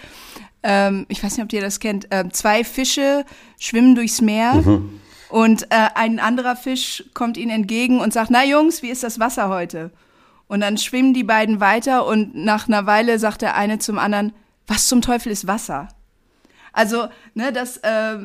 ähm, 0.64 1.06
ich 1.10 1.24
weiß 1.24 1.38
nicht, 1.38 1.44
ob 1.44 1.54
ihr 1.54 1.62
das 1.62 1.80
kennt, 1.80 2.12
äh, 2.12 2.28
zwei 2.32 2.64
Fische 2.64 3.24
schwimmen 3.60 3.96
durchs 3.96 4.22
Meer 4.22 4.56
mhm. 4.56 5.00
Und 5.30 5.64
äh, 5.72 5.88
ein 5.96 6.20
anderer 6.20 6.56
Fisch 6.56 7.04
kommt 7.14 7.38
ihnen 7.38 7.52
entgegen 7.52 8.00
und 8.00 8.14
sagt, 8.14 8.32
na 8.32 8.44
Jungs, 8.44 8.82
wie 8.82 8.90
ist 8.90 9.04
das 9.04 9.20
Wasser 9.20 9.50
heute? 9.50 9.92
Und 10.48 10.62
dann 10.62 10.78
schwimmen 10.78 11.14
die 11.14 11.24
beiden 11.24 11.60
weiter 11.60 12.06
und 12.06 12.36
nach 12.36 12.68
einer 12.68 12.86
Weile 12.86 13.18
sagt 13.18 13.42
der 13.42 13.56
eine 13.56 13.80
zum 13.80 13.98
anderen, 13.98 14.34
was 14.68 14.88
zum 14.88 15.02
Teufel 15.02 15.32
ist 15.32 15.48
Wasser? 15.48 15.88
Also, 16.76 17.08
ne, 17.36 17.54
dass 17.54 17.78
äh, 17.78 18.18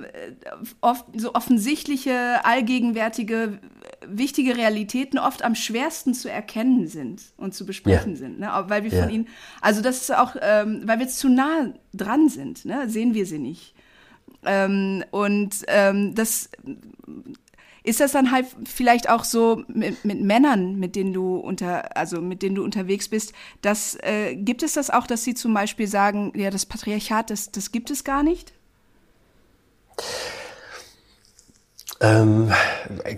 oft 0.81 1.07
so 1.17 1.35
offensichtliche, 1.35 2.45
allgegenwärtige, 2.45 3.61
wichtige 4.05 4.57
Realitäten 4.57 5.19
oft 5.19 5.45
am 5.45 5.55
schwersten 5.55 6.15
zu 6.15 6.29
erkennen 6.29 6.89
sind 6.89 7.23
und 7.37 7.55
zu 7.55 7.65
besprechen 7.65 8.13
ja. 8.13 8.19
sind, 8.19 8.41
ne? 8.41 8.51
weil 8.67 8.83
wir 8.83 8.91
ja. 8.91 9.03
von 9.03 9.11
ihnen, 9.11 9.29
also 9.61 9.83
das 9.83 10.01
ist 10.01 10.17
auch, 10.17 10.35
ähm, 10.41 10.83
weil 10.85 10.99
wir 10.99 11.07
zu 11.07 11.29
nah 11.29 11.73
dran 11.95 12.29
sind, 12.29 12.65
ne? 12.65 12.89
sehen 12.89 13.15
wir 13.15 13.25
sie 13.25 13.39
nicht. 13.39 13.73
Ähm, 14.45 15.05
und 15.11 15.65
ähm, 15.69 16.15
das 16.15 16.51
ist 17.83 18.01
das 18.01 18.13
dann 18.13 18.31
halt 18.31 18.47
vielleicht 18.65 19.09
auch 19.09 19.25
so 19.25 19.63
mit, 19.69 20.05
mit, 20.05 20.21
Männern, 20.21 20.79
mit 20.79 20.97
denen 20.97 21.13
du 21.13 21.37
unter, 21.37 21.97
also 21.97 22.21
mit 22.21 22.43
denen 22.43 22.55
du 22.55 22.65
unterwegs 22.65 23.09
bist, 23.09 23.33
dass 23.63 23.97
äh, 24.03 24.37
gibt 24.37 24.63
es 24.63 24.75
das 24.75 24.91
auch, 24.91 25.07
dass 25.07 25.25
sie 25.25 25.35
zum 25.35 25.55
Beispiel 25.55 25.87
sagen, 25.87 26.33
ja, 26.37 26.51
das 26.51 26.67
Patriarchat, 26.67 27.31
das, 27.31 27.51
das 27.51 27.73
gibt 27.73 27.91
es 27.91 28.05
gar 28.05 28.23
nicht? 28.23 28.53
Ähm, 32.03 32.51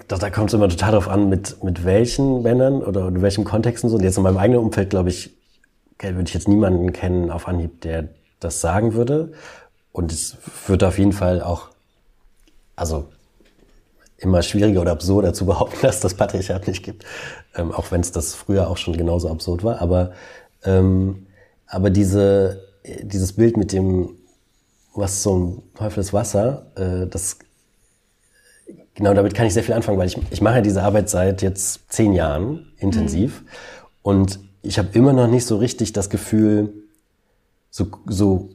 da, 0.08 0.30
kommt 0.30 0.50
es 0.50 0.54
immer 0.54 0.68
total 0.68 0.92
drauf 0.92 1.08
an, 1.08 1.28
mit, 1.28 1.62
mit 1.62 1.84
welchen 1.84 2.42
Männern 2.42 2.82
oder 2.82 3.08
in 3.08 3.22
welchem 3.22 3.44
Kontext 3.44 3.84
und 3.84 3.90
so. 3.90 3.96
Und 3.96 4.02
jetzt 4.02 4.16
in 4.16 4.24
meinem 4.24 4.38
eigenen 4.38 4.60
Umfeld, 4.60 4.90
glaube 4.90 5.08
ich, 5.08 5.36
würde 6.00 6.24
ich 6.26 6.34
jetzt 6.34 6.48
niemanden 6.48 6.92
kennen 6.92 7.30
auf 7.30 7.46
Anhieb, 7.46 7.80
der 7.82 8.08
das 8.40 8.60
sagen 8.60 8.94
würde. 8.94 9.32
Und 9.92 10.12
es 10.12 10.36
wird 10.66 10.84
auf 10.84 10.98
jeden 10.98 11.12
Fall 11.12 11.42
auch, 11.42 11.68
also 12.76 13.08
immer 14.18 14.42
schwieriger 14.42 14.80
oder 14.80 14.92
absurder 14.92 15.34
zu 15.34 15.46
behaupten, 15.46 15.78
dass 15.82 16.00
das 16.00 16.14
Patriarchat 16.14 16.66
nicht 16.66 16.82
gibt, 16.82 17.04
ähm, 17.54 17.72
auch 17.72 17.90
wenn 17.90 18.00
es 18.00 18.12
das 18.12 18.34
früher 18.34 18.68
auch 18.68 18.76
schon 18.76 18.96
genauso 18.96 19.28
absurd 19.28 19.64
war. 19.64 19.80
Aber, 19.80 20.12
ähm, 20.64 21.26
aber 21.66 21.90
diese, 21.90 22.62
dieses 23.02 23.34
Bild 23.34 23.56
mit 23.56 23.72
dem, 23.72 24.16
was 24.94 25.26
ein 25.26 25.62
Teufel 25.74 26.00
ist 26.00 26.12
Wasser, 26.12 26.66
äh, 26.76 27.06
das 27.06 27.38
genau 28.94 29.14
damit 29.14 29.34
kann 29.34 29.46
ich 29.46 29.54
sehr 29.54 29.62
viel 29.62 29.74
anfangen, 29.74 29.98
weil 29.98 30.06
ich, 30.06 30.18
ich 30.30 30.40
mache 30.40 30.62
diese 30.62 30.82
Arbeit 30.82 31.08
seit 31.08 31.42
jetzt 31.42 31.90
zehn 31.90 32.12
Jahren 32.12 32.72
intensiv 32.78 33.40
mhm. 33.40 33.46
und 34.02 34.40
ich 34.62 34.78
habe 34.78 34.88
immer 34.92 35.12
noch 35.12 35.26
nicht 35.26 35.46
so 35.46 35.56
richtig 35.56 35.92
das 35.92 36.08
Gefühl, 36.08 36.72
so, 37.70 37.86
so 38.06 38.50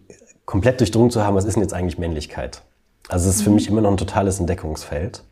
komplett 0.47 0.79
durchdrungen 0.79 1.11
zu 1.11 1.23
haben, 1.23 1.35
was 1.35 1.45
ist 1.45 1.55
denn 1.55 1.61
jetzt 1.61 1.73
eigentlich 1.73 1.99
Männlichkeit? 1.99 2.63
Also 3.09 3.29
es 3.29 3.35
ist 3.35 3.41
für 3.43 3.49
mhm. 3.49 3.55
mich 3.55 3.67
immer 3.67 3.81
noch 3.81 3.91
ein 3.91 3.97
totales 3.97 4.39
Entdeckungsfeld. 4.39 5.23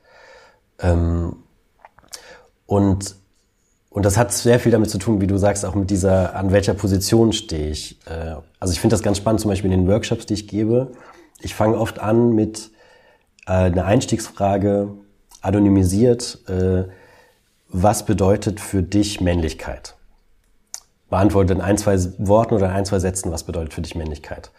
Ähm, 0.80 1.38
und, 2.68 3.16
und 3.90 4.06
das 4.06 4.18
hat 4.18 4.34
sehr 4.34 4.60
viel 4.60 4.74
damit 4.74 4.90
zu 4.90 4.98
tun, 4.98 5.22
wie 5.22 5.28
du 5.28 5.38
sagst, 5.38 5.66
auch 5.66 5.74
mit 5.74 5.90
dieser, 5.90 6.36
an 6.36 6.52
welcher 6.52 6.74
Position 6.74 7.32
stehe 7.32 7.70
ich. 7.70 7.98
Äh, 8.06 8.36
also 8.60 8.74
ich 8.74 8.82
finde 8.82 8.94
das 8.94 9.04
ganz 9.04 9.18
spannend, 9.18 9.40
zum 9.40 9.50
Beispiel 9.50 9.72
in 9.72 9.80
den 9.80 9.88
Workshops, 9.88 10.26
die 10.26 10.34
ich 10.34 10.50
gebe. 10.50 10.92
Ich 11.40 11.56
fange 11.56 11.78
oft 11.78 12.00
an 12.00 12.34
mit 12.34 12.72
äh, 13.48 13.52
einer 13.52 13.86
Einstiegsfrage, 13.86 14.90
anonymisiert, 15.42 16.40
äh, 16.50 16.84
was 17.70 18.06
bedeutet 18.06 18.60
für 18.60 18.84
dich 18.84 19.22
Männlichkeit? 19.22 19.96
Beantworte 21.10 21.54
in 21.54 21.62
ein, 21.62 21.78
zwei 21.78 21.98
Worten 22.18 22.56
oder 22.56 22.66
in 22.66 22.72
ein, 22.74 22.86
zwei 22.86 23.00
Sätzen, 23.00 23.32
was 23.32 23.44
bedeutet 23.44 23.74
für 23.74 23.82
dich 23.82 23.96
Männlichkeit? 23.96 24.52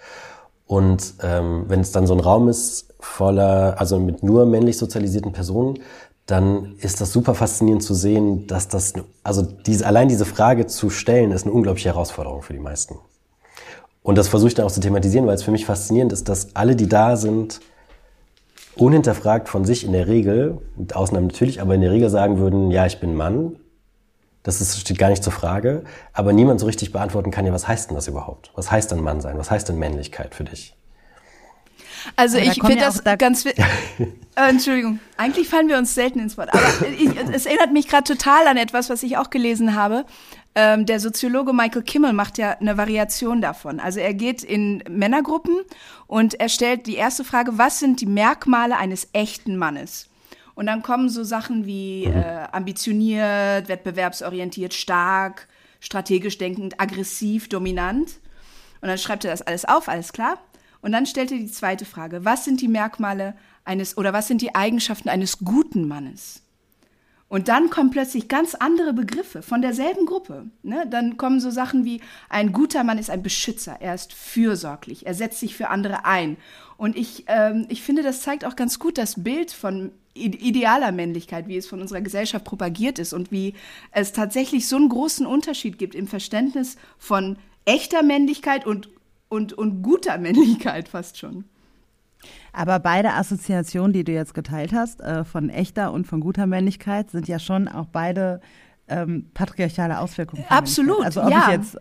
Und 0.67 1.15
ähm, 1.23 1.65
wenn 1.69 1.81
es 1.81 1.93
dann 1.93 2.07
so 2.07 2.15
ein 2.15 2.21
Raum 2.21 2.49
ist 2.49 2.95
voller, 2.99 3.79
also 3.79 3.99
mit 3.99 4.23
nur 4.23 4.47
männlich 4.47 4.79
sozialisierten 4.79 5.33
Personen, 5.33 5.79
dann 6.27 6.75
ist 6.81 7.01
das 7.01 7.13
super 7.13 7.35
faszinierend 7.35 7.85
zu 7.85 7.95
sehen, 7.95 8.49
dass 8.49 8.67
das, 8.67 8.95
also 9.23 9.43
diese, 9.43 9.87
allein 9.87 10.09
diese 10.09 10.25
Frage 10.25 10.67
zu 10.67 10.91
stellen, 10.91 11.31
ist 11.31 11.45
eine 11.45 11.53
unglaubliche 11.53 11.91
Herausforderung 11.91 12.43
für 12.43 12.53
die 12.53 12.59
meisten. 12.59 12.97
Und 14.03 14.19
das 14.19 14.29
versuche 14.29 14.49
ich 14.49 14.55
dann 14.55 14.67
auch 14.67 14.73
zu 14.73 14.81
thematisieren, 14.81 15.27
weil 15.27 15.35
es 15.35 15.45
für 15.45 15.53
mich 15.53 15.67
faszinierend 15.67 16.13
ist, 16.13 16.29
dass 16.29 16.55
alle, 16.55 16.75
die 16.75 16.89
da 16.89 17.17
sind, 17.17 17.61
unhinterfragt 18.77 19.49
von 19.49 19.65
sich 19.65 19.85
in 19.85 19.93
der 19.93 20.09
Regel, 20.09 20.59
mit 20.77 20.95
Ausnahmen 20.95 21.29
natürlich, 21.29 21.61
aber 21.61 21.75
in 21.75 21.81
der 21.81 21.93
Regel 21.93 22.11
sagen 22.11 22.39
würden, 22.39 22.71
ja, 22.71 22.87
ich 22.87 23.01
bin 23.01 23.15
Mann. 23.15 23.57
Das 24.47 24.61
ist, 24.61 24.79
steht 24.79 24.97
gar 24.97 25.11
nicht 25.11 25.25
zur 25.25 25.33
Frage. 25.33 25.83
Aber 26.13 26.33
niemand 26.33 26.61
so 26.61 26.67
richtig 26.67 26.93
beantworten 26.93 27.33
kann 27.33 27.45
ja, 27.45 27.53
was 27.53 27.67
heißt 27.67 27.91
denn 27.91 27.97
das 27.97 28.07
überhaupt? 28.07 28.53
Was 28.55 28.71
heißt 28.71 28.93
denn 28.93 29.01
Mann 29.01 29.21
sein? 29.21 29.37
Was 29.39 29.51
heißt 29.51 29.69
denn 29.69 29.77
Männlichkeit 29.77 30.37
für 30.37 30.45
dich? 30.45 30.77
Also 32.15 32.39
ich 32.39 32.53
finde 32.53 32.77
ja 32.77 32.87
das 32.87 33.03
da 33.03 33.17
ganz. 33.17 33.45
Äh, 34.39 34.51
Entschuldigung. 34.51 35.01
Eigentlich 35.17 35.49
fallen 35.49 35.67
wir 35.67 35.79
uns 35.79 35.95
selten 35.95 36.19
ins 36.19 36.37
Wort. 36.37 36.53
Aber 36.53 36.63
ich, 36.99 37.09
es 37.33 37.47
erinnert 37.47 37.73
mich 37.73 37.89
gerade 37.89 38.05
total 38.05 38.47
an 38.47 38.59
etwas, 38.59 38.91
was 38.91 39.03
ich 39.03 39.17
auch 39.17 39.31
gelesen 39.31 39.75
habe. 39.75 40.05
Ähm, 40.55 40.85
der 40.85 41.01
Soziologe 41.01 41.55
Michael 41.55 41.81
Kimmel 41.81 42.13
macht 42.13 42.37
ja 42.37 42.51
eine 42.51 42.77
Variation 42.77 43.41
davon. 43.41 43.81
Also 43.81 43.99
er 43.99 44.13
geht 44.13 44.45
in 44.45 44.85
Männergruppen 44.91 45.63
und 46.07 46.35
er 46.35 46.51
stellt 46.51 46.87
die 46.87 46.97
erste 46.97 47.25
Frage: 47.25 47.57
Was 47.57 47.79
sind 47.79 48.03
die 48.03 48.07
Merkmale 48.07 48.77
eines 48.77 49.09
echten 49.15 49.57
Mannes? 49.57 50.11
Und 50.57 50.67
dann 50.67 50.83
kommen 50.83 51.11
so 51.11 51.23
Sachen 51.23 51.67
wie 51.67 52.09
mhm. 52.09 52.17
äh, 52.17 52.49
ambitioniert, 52.51 53.69
wettbewerbsorientiert, 53.69 54.75
stark, 54.75 55.47
strategisch 55.81 56.39
denkend, 56.39 56.81
aggressiv, 56.81 57.49
dominant. 57.49 58.19
Und 58.81 58.89
dann 58.89 58.99
schreibt 58.99 59.25
er 59.25 59.31
das 59.31 59.43
alles 59.43 59.67
auf, 59.67 59.89
alles 59.89 60.13
klar. 60.13 60.39
Und 60.81 60.93
dann 60.93 61.07
stellt 61.07 61.31
er 61.31 61.39
die 61.39 61.51
zweite 61.51 61.85
Frage, 61.85 62.25
was 62.25 62.45
sind 62.45 62.61
die 62.61 62.69
Merkmale 62.69 63.35
eines 63.65 63.99
oder 63.99 64.13
was 64.13 64.29
sind 64.29 64.41
die 64.41 64.55
Eigenschaften 64.55 65.11
eines 65.11 65.39
guten 65.41 65.87
Mannes? 65.87 66.43
Und 67.29 67.49
dann 67.49 67.71
kommen 67.71 67.91
plötzlich 67.91 68.29
ganz 68.29 68.55
andere 68.55 68.93
Begriffe 68.93 69.43
von 69.43 69.61
derselben 69.61 70.07
Gruppe. 70.07 70.47
Ne? 70.63 70.87
Dann 70.89 71.17
kommen 71.17 71.41
so 71.41 71.51
Sachen 71.51 71.85
wie, 71.85 72.01
ein 72.29 72.53
guter 72.53 72.85
Mann 72.85 72.99
ist 72.99 73.11
ein 73.11 73.23
Beschützer, 73.23 73.79
er 73.81 73.95
ist 73.95 74.13
fürsorglich, 74.13 75.07
er 75.07 75.15
setzt 75.15 75.41
sich 75.41 75.57
für 75.57 75.69
andere 75.69 76.05
ein. 76.05 76.37
Und 76.77 76.97
ich, 76.97 77.25
ähm, 77.27 77.67
ich 77.69 77.83
finde, 77.83 78.03
das 78.03 78.23
zeigt 78.23 78.45
auch 78.45 78.55
ganz 78.55 78.79
gut 78.79 78.97
das 78.97 79.23
Bild 79.23 79.51
von 79.51 79.91
idealer 80.25 80.93
Männlichkeit, 80.93 81.49
wie 81.49 81.57
es 81.57 81.67
von 81.67 81.81
unserer 81.81 82.01
Gesellschaft 82.01 82.45
propagiert 82.45 82.99
ist 82.99 83.13
und 83.13 83.31
wie 83.31 83.55
es 83.93 84.13
tatsächlich 84.13 84.69
so 84.69 84.77
einen 84.77 84.89
großen 84.89 85.27
Unterschied 85.27 85.79
gibt 85.79 85.95
im 85.95 86.07
Verständnis 86.07 86.77
von 86.99 87.37
echter 87.65 88.03
Männlichkeit 88.03 88.67
und, 88.67 88.89
und, 89.29 89.53
und 89.53 89.83
guter 89.83 90.19
Männlichkeit 90.19 90.89
fast 90.89 91.19
schon. 91.19 91.45
Aber 92.53 92.79
beide 92.79 93.13
Assoziationen, 93.13 93.93
die 93.93 94.03
du 94.03 94.13
jetzt 94.13 94.35
geteilt 94.35 94.73
hast, 94.73 95.01
äh, 95.01 95.25
von 95.25 95.51
echter 95.51 95.93
und 95.93 96.07
von 96.07 96.21
guter 96.21 96.47
Männlichkeit, 96.47 97.11
sind 97.11 97.29
ja 97.29 97.39
schon 97.39 97.69
auch 97.69 97.87
beide 97.87 98.41
ähm, 98.89 99.31
patriarchale 99.35 99.99
Auswirkungen. 99.99 100.45
Absolut. 100.49 101.05
Also 101.05 101.23
ob 101.23 101.31
ja. 101.31 101.41
ich 101.41 101.49
jetzt, 101.49 101.77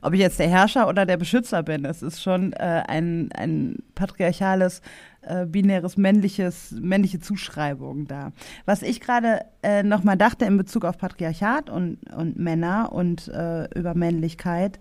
ob 0.00 0.12
ich 0.14 0.20
jetzt 0.20 0.38
der 0.38 0.48
Herrscher 0.48 0.88
oder 0.88 1.06
der 1.06 1.16
Beschützer 1.16 1.62
bin, 1.62 1.84
es 1.84 2.02
ist 2.02 2.22
schon 2.22 2.52
äh, 2.54 2.82
ein, 2.86 3.30
ein 3.32 3.76
patriarchales, 3.94 4.80
äh, 5.26 5.46
binäres, 5.46 5.96
männliches, 5.96 6.72
männliche 6.80 7.20
Zuschreibung 7.20 8.06
da. 8.06 8.32
Was 8.64 8.82
ich 8.82 9.00
gerade 9.00 9.40
äh, 9.62 9.82
nochmal 9.82 10.16
dachte 10.16 10.44
in 10.44 10.56
Bezug 10.56 10.84
auf 10.84 10.98
Patriarchat 10.98 11.70
und, 11.70 11.98
und 12.14 12.38
Männer 12.38 12.92
und 12.92 13.28
äh, 13.28 13.64
über 13.78 13.94
Männlichkeit, 13.94 14.78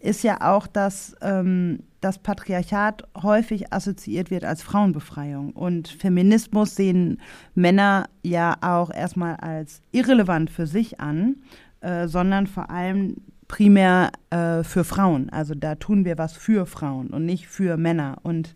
ist 0.00 0.22
ja 0.22 0.40
auch, 0.42 0.66
dass 0.66 1.16
ähm, 1.22 1.80
das 2.02 2.18
Patriarchat 2.18 3.04
häufig 3.22 3.72
assoziiert 3.72 4.30
wird 4.30 4.44
als 4.44 4.62
Frauenbefreiung. 4.62 5.52
Und 5.52 5.88
Feminismus 5.88 6.76
sehen 6.76 7.20
Männer 7.54 8.06
ja 8.22 8.56
auch 8.60 8.92
erstmal 8.92 9.36
als 9.36 9.80
irrelevant 9.92 10.50
für 10.50 10.66
sich 10.66 11.00
an, 11.00 11.36
äh, 11.80 12.06
sondern 12.06 12.46
vor 12.46 12.70
allem 12.70 13.16
primär 13.48 14.10
äh, 14.28 14.62
für 14.62 14.84
Frauen. 14.84 15.30
Also 15.30 15.54
da 15.54 15.76
tun 15.76 16.04
wir 16.04 16.18
was 16.18 16.34
für 16.34 16.66
Frauen 16.66 17.08
und 17.08 17.24
nicht 17.24 17.46
für 17.46 17.78
Männer. 17.78 18.18
Und, 18.22 18.54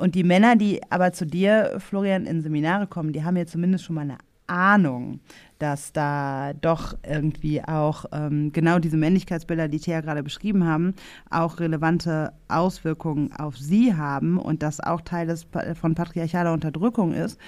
und 0.00 0.14
die 0.14 0.24
Männer, 0.24 0.56
die 0.56 0.80
aber 0.90 1.12
zu 1.12 1.26
dir, 1.26 1.76
Florian, 1.78 2.24
in 2.24 2.40
Seminare 2.40 2.86
kommen, 2.86 3.12
die 3.12 3.22
haben 3.22 3.36
ja 3.36 3.46
zumindest 3.46 3.84
schon 3.84 3.96
mal 3.96 4.02
eine 4.02 4.16
Ahnung, 4.46 5.20
dass 5.58 5.92
da 5.92 6.54
doch 6.54 6.96
irgendwie 7.06 7.62
auch 7.62 8.06
ähm, 8.10 8.50
genau 8.52 8.78
diese 8.78 8.96
Männlichkeitsbilder, 8.96 9.68
die 9.68 9.78
Thea 9.78 10.00
gerade 10.00 10.22
beschrieben 10.22 10.64
haben, 10.66 10.94
auch 11.28 11.60
relevante 11.60 12.32
Auswirkungen 12.48 13.32
auf 13.32 13.58
sie 13.58 13.94
haben 13.94 14.38
und 14.38 14.62
das 14.62 14.80
auch 14.80 15.02
Teil 15.02 15.26
des, 15.26 15.46
von 15.74 15.94
patriarchaler 15.94 16.52
Unterdrückung 16.52 17.12
ist. 17.12 17.38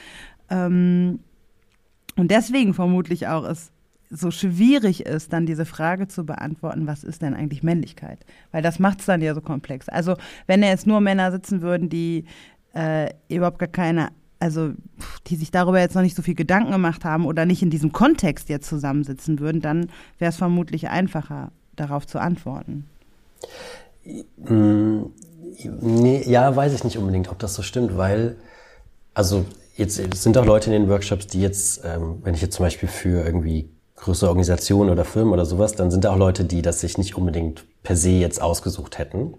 Ähm, 0.51 1.21
und 2.17 2.31
deswegen 2.31 2.75
vermutlich 2.75 3.27
auch 3.29 3.45
es 3.45 3.72
so 4.12 4.31
schwierig 4.31 5.07
ist, 5.07 5.33
dann 5.33 5.46
diese 5.46 5.64
Frage 5.64 6.07
zu 6.07 6.25
beantworten, 6.25 6.87
was 6.87 7.03
ist 7.03 7.22
denn 7.22 7.35
eigentlich 7.35 7.62
Männlichkeit? 7.62 8.20
Weil 8.51 8.62
das 8.62 8.79
macht 8.79 9.01
es 9.01 9.07
dann 9.07 9.22
ja 9.22 9.35
so 9.35 9.40
komplex. 9.40 9.88
Also 9.88 10.16
wenn 10.46 10.62
jetzt 10.62 10.87
nur 10.87 11.01
Männer 11.01 11.33
sitzen 11.33 11.62
würden, 11.62 11.88
die 11.88 12.27
äh, 12.75 13.11
überhaupt 13.29 13.59
gar 13.59 13.68
keine 13.68 14.11
also 14.38 14.72
die 15.29 15.37
sich 15.37 15.53
darüber 15.53 15.79
jetzt 15.79 15.94
noch 15.94 16.03
nicht 16.03 16.16
so 16.16 16.22
viel 16.22 16.35
Gedanken 16.35 16.72
gemacht 16.72 17.05
haben 17.05 17.27
oder 17.27 17.46
nicht 17.46 17.62
in 17.62 17.70
diesem 17.70 17.92
Kontext 17.92 18.48
jetzt 18.48 18.68
zusammensitzen 18.68 19.38
würden, 19.38 19.61
dann 19.61 19.88
wäre 20.18 20.31
es 20.31 20.37
vermutlich 20.37 20.88
einfacher, 20.88 21.53
darauf 21.77 22.09
zu 22.09 22.20
antworten. 22.20 22.88
Mm, 24.38 25.03
nee, 25.81 26.25
ja, 26.27 26.57
weiß 26.57 26.75
ich 26.75 26.83
nicht 26.83 26.98
unbedingt, 26.98 27.29
ob 27.31 27.38
das 27.38 27.55
so 27.55 27.62
stimmt, 27.62 27.96
weil, 27.96 28.35
also 29.14 29.44
jetzt 29.77 29.94
sind 29.96 30.37
auch 30.37 30.44
Leute 30.44 30.72
in 30.72 30.83
den 30.83 30.90
Workshops, 30.90 31.29
die 31.29 31.40
jetzt, 31.40 31.85
ähm, 31.85 32.18
wenn 32.25 32.35
ich 32.35 32.42
jetzt 32.42 32.57
zum 32.57 32.66
Beispiel 32.66 32.88
für 32.88 33.25
irgendwie 33.25 33.68
größere 34.03 34.29
Organisationen 34.29 34.91
oder 34.91 35.05
Firmen 35.05 35.33
oder 35.33 35.47
sowas, 35.47 35.75
dann 35.75 35.91
sind 35.91 36.05
da 36.05 36.12
auch 36.12 36.19
Leute, 36.19 36.45
die 36.45 36.61
das 36.61 36.81
sich 36.81 36.99
nicht 36.99 37.17
unbedingt 37.17 37.65
per 37.85 37.97
se 37.97 38.11
jetzt 38.11 38.43
ausgesucht 38.43 38.99
hätten. 38.99 39.35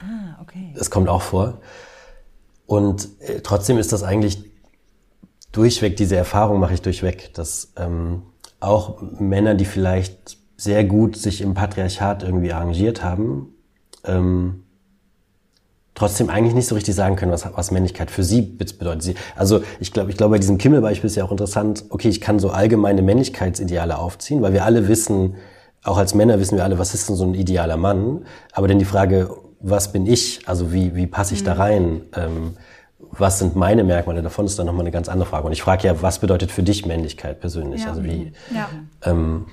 Ah, 0.00 0.40
okay. 0.40 0.72
Das 0.76 0.90
kommt 0.90 1.08
auch 1.08 1.22
vor. 1.22 1.60
Und 2.66 3.08
äh, 3.20 3.40
trotzdem 3.40 3.78
ist 3.78 3.92
das 3.92 4.04
eigentlich 4.04 4.44
durchweg, 5.50 5.96
diese 5.96 6.14
Erfahrung 6.14 6.60
mache 6.60 6.74
ich 6.74 6.82
durchweg, 6.82 7.34
dass 7.34 7.72
ähm, 7.76 8.22
auch 8.60 9.02
Männer, 9.18 9.56
die 9.56 9.64
vielleicht 9.64 10.38
sehr 10.56 10.84
gut 10.84 11.16
sich 11.16 11.40
im 11.40 11.54
Patriarchat 11.54 12.22
irgendwie 12.22 12.52
arrangiert 12.52 13.02
haben, 13.02 13.54
ähm, 14.04 14.62
trotzdem 16.00 16.30
eigentlich 16.30 16.54
nicht 16.54 16.66
so 16.66 16.74
richtig 16.74 16.94
sagen 16.94 17.14
können, 17.16 17.30
was, 17.30 17.46
was 17.54 17.70
Männlichkeit 17.70 18.10
für 18.10 18.24
sie 18.24 18.40
bedeutet. 18.40 19.02
Sie, 19.02 19.14
also 19.36 19.62
ich 19.80 19.92
glaube, 19.92 20.10
ich 20.10 20.16
glaube, 20.16 20.32
bei 20.32 20.38
diesem 20.38 20.56
Kimmel-Beispiel 20.56 21.08
ist 21.08 21.16
ja 21.16 21.24
auch 21.24 21.30
interessant, 21.30 21.84
okay, 21.90 22.08
ich 22.08 22.22
kann 22.22 22.38
so 22.38 22.48
allgemeine 22.48 23.02
Männlichkeitsideale 23.02 23.98
aufziehen, 23.98 24.40
weil 24.40 24.54
wir 24.54 24.64
alle 24.64 24.88
wissen, 24.88 25.34
auch 25.84 25.98
als 25.98 26.14
Männer 26.14 26.40
wissen 26.40 26.56
wir 26.56 26.64
alle, 26.64 26.78
was 26.78 26.94
ist 26.94 27.10
denn 27.10 27.16
so 27.16 27.24
ein 27.24 27.34
idealer 27.34 27.76
Mann, 27.76 28.24
aber 28.52 28.66
dann 28.66 28.78
die 28.78 28.86
Frage, 28.86 29.28
was 29.60 29.92
bin 29.92 30.06
ich, 30.06 30.48
also 30.48 30.72
wie, 30.72 30.94
wie 30.94 31.06
passe 31.06 31.34
ich 31.34 31.42
mhm. 31.42 31.46
da 31.46 31.52
rein, 31.52 32.00
ähm, 32.16 32.56
was 33.12 33.38
sind 33.38 33.54
meine 33.54 33.84
Merkmale 33.84 34.22
davon, 34.22 34.46
ist 34.46 34.58
dann 34.58 34.66
nochmal 34.66 34.82
eine 34.82 34.92
ganz 34.92 35.10
andere 35.10 35.28
Frage. 35.28 35.46
Und 35.46 35.52
ich 35.52 35.60
frage 35.60 35.86
ja, 35.86 36.00
was 36.00 36.20
bedeutet 36.20 36.50
für 36.50 36.62
dich 36.62 36.86
Männlichkeit 36.86 37.40
persönlich? 37.40 37.82
Ja. 37.82 37.90
Also 37.90 38.04
wie, 38.04 38.32
ja. 38.54 38.68
Ähm, 39.02 39.46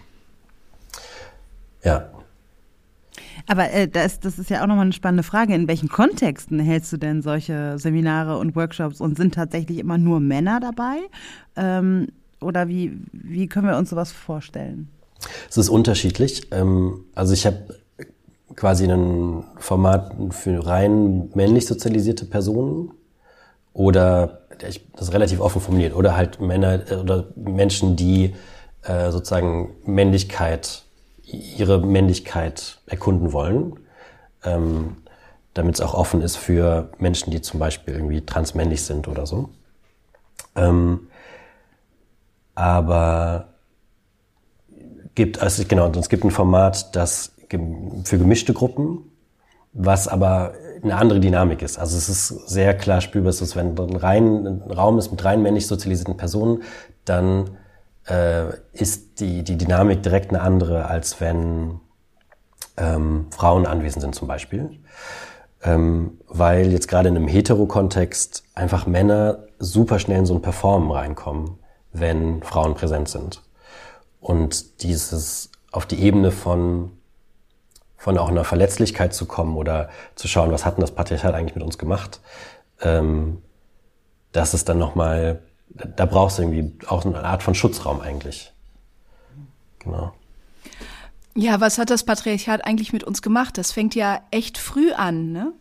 ja. 1.84 2.06
Aber 3.48 3.72
äh, 3.72 3.88
das, 3.88 4.20
das 4.20 4.40
ist 4.40 4.50
ja 4.50 4.62
auch 4.62 4.68
nochmal 4.68 4.86
eine 4.86 4.94
spannende 4.94 5.24
Frage. 5.24 5.56
In 5.56 5.68
welchen 5.68 5.90
Kontexten 5.90 6.60
hältst 6.60 6.92
du 6.94 6.98
denn 6.98 7.22
solche 7.22 7.80
Seminare 7.80 8.38
und 8.38 8.56
Workshops 8.56 9.02
und 9.02 9.18
sind 9.18 9.34
tatsächlich 9.34 9.80
immer 9.80 9.98
nur 9.98 10.20
Männer 10.20 10.60
dabei? 10.60 10.98
Ähm, 11.56 12.08
oder 12.42 12.68
wie, 12.68 13.00
wie 13.12 13.48
können 13.48 13.68
wir 13.68 13.78
uns 13.78 13.90
sowas 13.90 14.12
vorstellen? 14.12 14.90
Es 15.50 15.58
ist 15.58 15.70
unterschiedlich. 15.70 16.52
Ähm, 16.52 17.06
also 17.16 17.34
ich 17.34 17.46
habe 17.46 17.78
quasi 18.56 18.86
ein 18.86 19.44
Format 19.58 20.14
für 20.32 20.66
rein 20.66 21.30
männlich 21.34 21.66
sozialisierte 21.66 22.26
Personen 22.26 22.92
oder 23.74 24.42
das 24.60 24.80
ist 25.00 25.14
relativ 25.14 25.40
offen 25.40 25.62
formuliert 25.62 25.96
oder 25.96 26.18
halt 26.18 26.42
Männer 26.42 26.92
äh, 26.92 26.96
oder 26.96 27.28
Menschen, 27.36 27.96
die 27.96 28.34
äh, 28.84 29.12
sozusagen 29.12 29.76
Männlichkeit, 29.86 30.84
ihre 31.32 31.80
Männlichkeit 31.80 32.80
erkunden 32.88 33.34
wollen, 33.34 33.80
ähm, 34.44 34.98
damit 35.54 35.76
es 35.76 35.82
auch 35.82 35.94
offen 35.94 36.22
ist 36.22 36.38
für 36.38 36.90
Menschen, 37.00 37.32
die 37.32 37.42
zum 37.42 37.60
Beispiel 37.60 37.94
irgendwie 37.94 38.26
transmännlich 38.26 38.84
sind 38.84 39.08
oder 39.08 39.26
so. 39.26 39.50
Ähm, 40.56 41.08
aber 42.56 43.50
gibt 45.16 45.42
also 45.42 45.64
genau, 45.68 45.90
es 45.92 46.10
gibt 46.10 46.24
ein 46.24 46.32
Format, 46.32 46.96
das 46.96 47.34
für 47.50 48.18
gemischte 48.18 48.54
Gruppen, 48.54 49.12
was 49.74 50.08
aber 50.08 50.54
eine 50.84 50.96
andere 50.96 51.20
Dynamik 51.20 51.62
ist. 51.62 51.78
Also 51.78 51.98
es 51.98 52.10
ist 52.10 52.50
sehr 52.50 52.76
klar 52.76 53.02
spürbar, 53.02 53.32
dass 53.32 53.56
wenn 53.56 53.78
ein, 53.78 53.96
rein, 53.96 54.46
ein 54.48 54.72
Raum 54.72 54.98
ist 54.98 55.12
mit 55.12 55.24
rein 55.24 55.42
männlich 55.42 55.68
sozialisierten 55.68 56.18
Personen, 56.18 56.64
dann 57.06 57.52
äh, 58.08 58.50
ist 58.74 59.20
die, 59.20 59.44
die 59.44 59.58
Dynamik 59.58 60.04
direkt 60.04 60.30
eine 60.30 60.42
andere, 60.42 60.86
als 60.86 61.20
wenn 61.22 61.80
ähm, 62.78 63.28
Frauen 63.32 63.66
anwesend 63.66 64.02
sind 64.02 64.16
zum 64.16 64.28
Beispiel. 64.28 64.80
Ähm, 65.64 66.20
weil 66.28 66.72
jetzt 66.72 66.88
gerade 66.88 67.10
in 67.10 67.16
einem 67.16 67.28
Hetero-Kontext 67.28 68.44
einfach 68.54 68.86
Männer 68.86 69.46
super 69.60 69.98
schnell 70.00 70.20
in 70.20 70.26
so 70.26 70.36
ein 70.36 70.42
Performen 70.42 70.92
reinkommen, 70.92 71.58
wenn 71.94 72.44
Frauen 72.44 72.76
präsent 72.76 73.10
sind. 73.10 73.42
Und 74.20 74.84
dieses 74.84 75.52
auf 75.72 75.86
die 75.86 76.00
Ebene 76.02 76.32
von 76.32 76.92
von 77.98 78.18
auch 78.20 78.30
einer 78.30 78.44
Verletzlichkeit 78.44 79.14
zu 79.14 79.26
kommen 79.26 79.58
oder 79.58 79.90
zu 80.16 80.28
schauen, 80.28 80.52
was 80.52 80.66
hat 80.66 80.78
denn 80.78 80.82
das 80.82 80.92
Patriarchat 80.92 81.34
eigentlich 81.34 81.56
mit 81.56 81.64
uns 81.64 81.78
gemacht, 81.80 82.22
ähm, 82.82 83.42
das 84.32 84.54
ist 84.54 84.70
dann 84.70 84.78
nochmal, 84.78 85.42
da 85.70 86.06
brauchst 86.06 86.38
du 86.38 86.44
irgendwie 86.44 86.74
auch 86.88 87.06
eine 87.06 87.24
Art 87.24 87.44
von 87.44 87.56
Schutzraum 87.56 88.02
eigentlich. 88.02 88.52
Genau. 89.80 90.14
Ja, 91.36 91.62
was 91.62 91.78
hat 91.78 91.90
das 91.90 92.04
Patriarchat 92.04 92.66
eigentlich 92.66 92.94
mit 92.94 93.04
uns 93.04 93.22
gemacht? 93.22 93.58
Das 93.58 93.72
fängt 93.72 93.94
ja 93.94 94.22
echt 94.32 94.58
früh 94.58 94.92
an, 94.92 95.32
ne? 95.32 95.54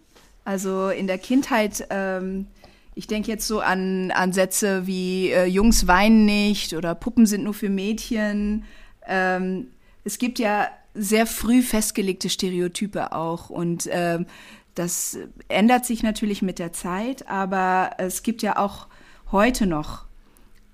Also 0.45 0.89
in 0.89 1.07
der 1.07 1.19
Kindheit, 1.19 1.87
ähm, 1.91 2.47
ich 2.95 3.07
denke 3.07 3.31
jetzt 3.31 3.47
so 3.47 3.61
an, 3.61 4.11
an 4.13 4.33
Sätze 4.33 4.87
wie 4.87 5.31
äh, 5.31 5.45
Jungs 5.45 5.87
weinen 5.87 6.25
nicht 6.25 6.73
oder 6.73 6.95
Puppen 6.95 7.27
sind 7.27 7.45
nur 7.45 7.53
für 7.53 7.69
Mädchen. 7.69 8.65
Ähm, 9.07 9.67
es 10.05 10.19
gibt 10.19 10.39
ja 10.39 10.69
sehr 10.95 11.27
früh 11.27 11.63
festgelegte 11.63 12.31
Stereotype 12.31 13.13
auch 13.13 13.51
und 13.51 13.89
ähm, 13.93 14.27
das 14.75 15.19
ändert 15.49 15.85
sich 15.85 16.03
natürlich 16.03 16.43
mit 16.43 16.59
der 16.59 16.73
Zeit, 16.73 17.29
aber 17.29 17.91
es 17.99 18.23
gibt 18.23 18.43
ja 18.43 18.57
auch 18.57 18.87
heute 19.33 19.67
noch 19.67 20.05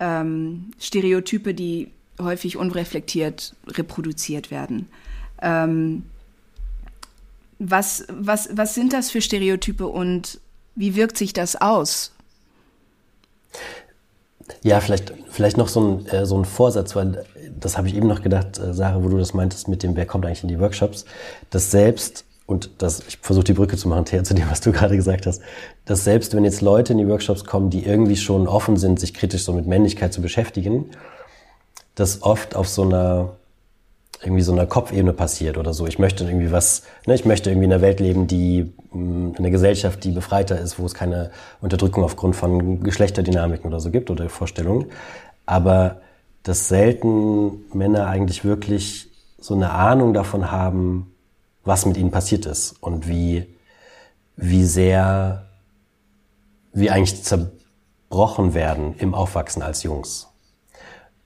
ähm, 0.00 0.72
Stereotype, 0.78 1.54
die 1.54 1.90
häufig 2.20 2.56
unreflektiert 2.56 3.54
reproduziert 3.66 4.50
werden. 4.50 4.88
Ähm, 5.40 6.04
was, 7.58 8.04
was, 8.08 8.48
was 8.52 8.74
sind 8.74 8.92
das 8.92 9.10
für 9.10 9.20
Stereotype 9.20 9.86
und 9.86 10.40
wie 10.74 10.96
wirkt 10.96 11.16
sich 11.16 11.32
das 11.32 11.60
aus? 11.60 12.12
Ja, 14.62 14.80
vielleicht, 14.80 15.12
vielleicht 15.30 15.56
noch 15.56 15.68
so 15.68 15.80
ein, 15.80 16.06
äh, 16.06 16.26
so 16.26 16.36
ein 16.36 16.44
Vorsatz, 16.44 16.96
weil 16.96 17.24
das 17.58 17.78
habe 17.78 17.88
ich 17.88 17.94
eben 17.94 18.08
noch 18.08 18.22
gedacht, 18.22 18.58
äh, 18.58 18.74
Sarah, 18.74 19.02
wo 19.02 19.08
du 19.08 19.18
das 19.18 19.34
meintest 19.34 19.68
mit 19.68 19.82
dem, 19.82 19.96
wer 19.96 20.06
kommt 20.06 20.26
eigentlich 20.26 20.42
in 20.42 20.48
die 20.48 20.58
Workshops, 20.58 21.04
dass 21.50 21.70
selbst 21.70 22.24
und 22.52 22.70
das, 22.78 23.02
ich 23.08 23.18
versuche 23.18 23.44
die 23.44 23.52
Brücke 23.54 23.76
zu 23.76 23.88
machen, 23.88 24.04
Thea, 24.04 24.22
zu 24.22 24.34
dem, 24.34 24.50
was 24.50 24.60
du 24.60 24.70
gerade 24.72 24.96
gesagt 24.96 25.26
hast, 25.26 25.42
dass 25.84 26.04
selbst 26.04 26.34
wenn 26.36 26.44
jetzt 26.44 26.60
Leute 26.60 26.92
in 26.92 26.98
die 26.98 27.08
Workshops 27.08 27.44
kommen, 27.44 27.70
die 27.70 27.84
irgendwie 27.84 28.16
schon 28.16 28.46
offen 28.46 28.76
sind, 28.76 29.00
sich 29.00 29.14
kritisch 29.14 29.42
so 29.42 29.52
mit 29.52 29.66
Männlichkeit 29.66 30.12
zu 30.12 30.22
beschäftigen, 30.22 30.90
das 31.94 32.22
oft 32.22 32.54
auf 32.54 32.68
so 32.68 32.82
einer 32.82 33.30
irgendwie 34.22 34.42
so 34.42 34.52
einer 34.52 34.66
Kopfebene 34.66 35.12
passiert 35.12 35.58
oder 35.58 35.74
so. 35.74 35.86
Ich 35.86 35.98
möchte 35.98 36.24
irgendwie 36.24 36.52
was, 36.52 36.84
ne, 37.06 37.14
ich 37.14 37.24
möchte 37.24 37.50
irgendwie 37.50 37.66
in 37.66 37.72
einer 37.72 37.82
Welt 37.82 37.98
leben, 37.98 38.28
die 38.28 38.72
in 38.94 39.34
einer 39.36 39.50
Gesellschaft, 39.50 40.04
die 40.04 40.12
befreiter 40.12 40.60
ist, 40.60 40.78
wo 40.78 40.86
es 40.86 40.94
keine 40.94 41.32
Unterdrückung 41.60 42.04
aufgrund 42.04 42.36
von 42.36 42.84
Geschlechterdynamiken 42.84 43.66
oder 43.66 43.80
so 43.80 43.90
gibt 43.90 44.10
oder 44.10 44.28
Vorstellungen. 44.28 44.86
Aber 45.44 46.02
dass 46.44 46.68
selten 46.68 47.64
Männer 47.72 48.06
eigentlich 48.06 48.44
wirklich 48.44 49.08
so 49.38 49.54
eine 49.54 49.70
Ahnung 49.70 50.14
davon 50.14 50.52
haben, 50.52 51.11
was 51.64 51.86
mit 51.86 51.96
ihnen 51.96 52.10
passiert 52.10 52.46
ist 52.46 52.76
und 52.80 53.08
wie, 53.08 53.54
wie 54.36 54.64
sehr 54.64 55.48
wir 56.72 56.92
eigentlich 56.92 57.22
zerbrochen 57.22 58.54
werden 58.54 58.94
im 58.98 59.14
Aufwachsen 59.14 59.62
als 59.62 59.82
Jungs. 59.82 60.28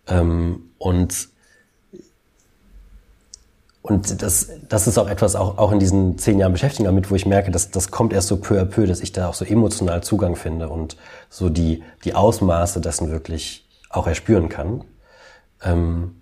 Ähm, 0.06 0.70
und 0.78 1.28
und 3.86 4.20
das, 4.20 4.50
das 4.68 4.88
ist 4.88 4.98
auch 4.98 5.08
etwas, 5.08 5.36
auch, 5.36 5.58
auch 5.58 5.70
in 5.70 5.78
diesen 5.78 6.18
zehn 6.18 6.40
Jahren 6.40 6.50
Beschäftigung 6.50 6.86
damit, 6.86 7.08
wo 7.08 7.14
ich 7.14 7.24
merke, 7.24 7.52
dass 7.52 7.70
das 7.70 7.92
kommt 7.92 8.12
erst 8.12 8.26
so 8.26 8.38
peu 8.38 8.60
à 8.60 8.64
peu, 8.64 8.84
dass 8.84 9.00
ich 9.00 9.12
da 9.12 9.28
auch 9.28 9.34
so 9.34 9.44
emotional 9.44 10.02
Zugang 10.02 10.34
finde 10.34 10.68
und 10.68 10.96
so 11.30 11.50
die, 11.50 11.84
die 12.04 12.12
Ausmaße 12.12 12.80
dessen 12.80 13.12
wirklich 13.12 13.64
auch 13.88 14.08
erspüren 14.08 14.48
kann. 14.48 14.82
Ähm, 15.62 16.16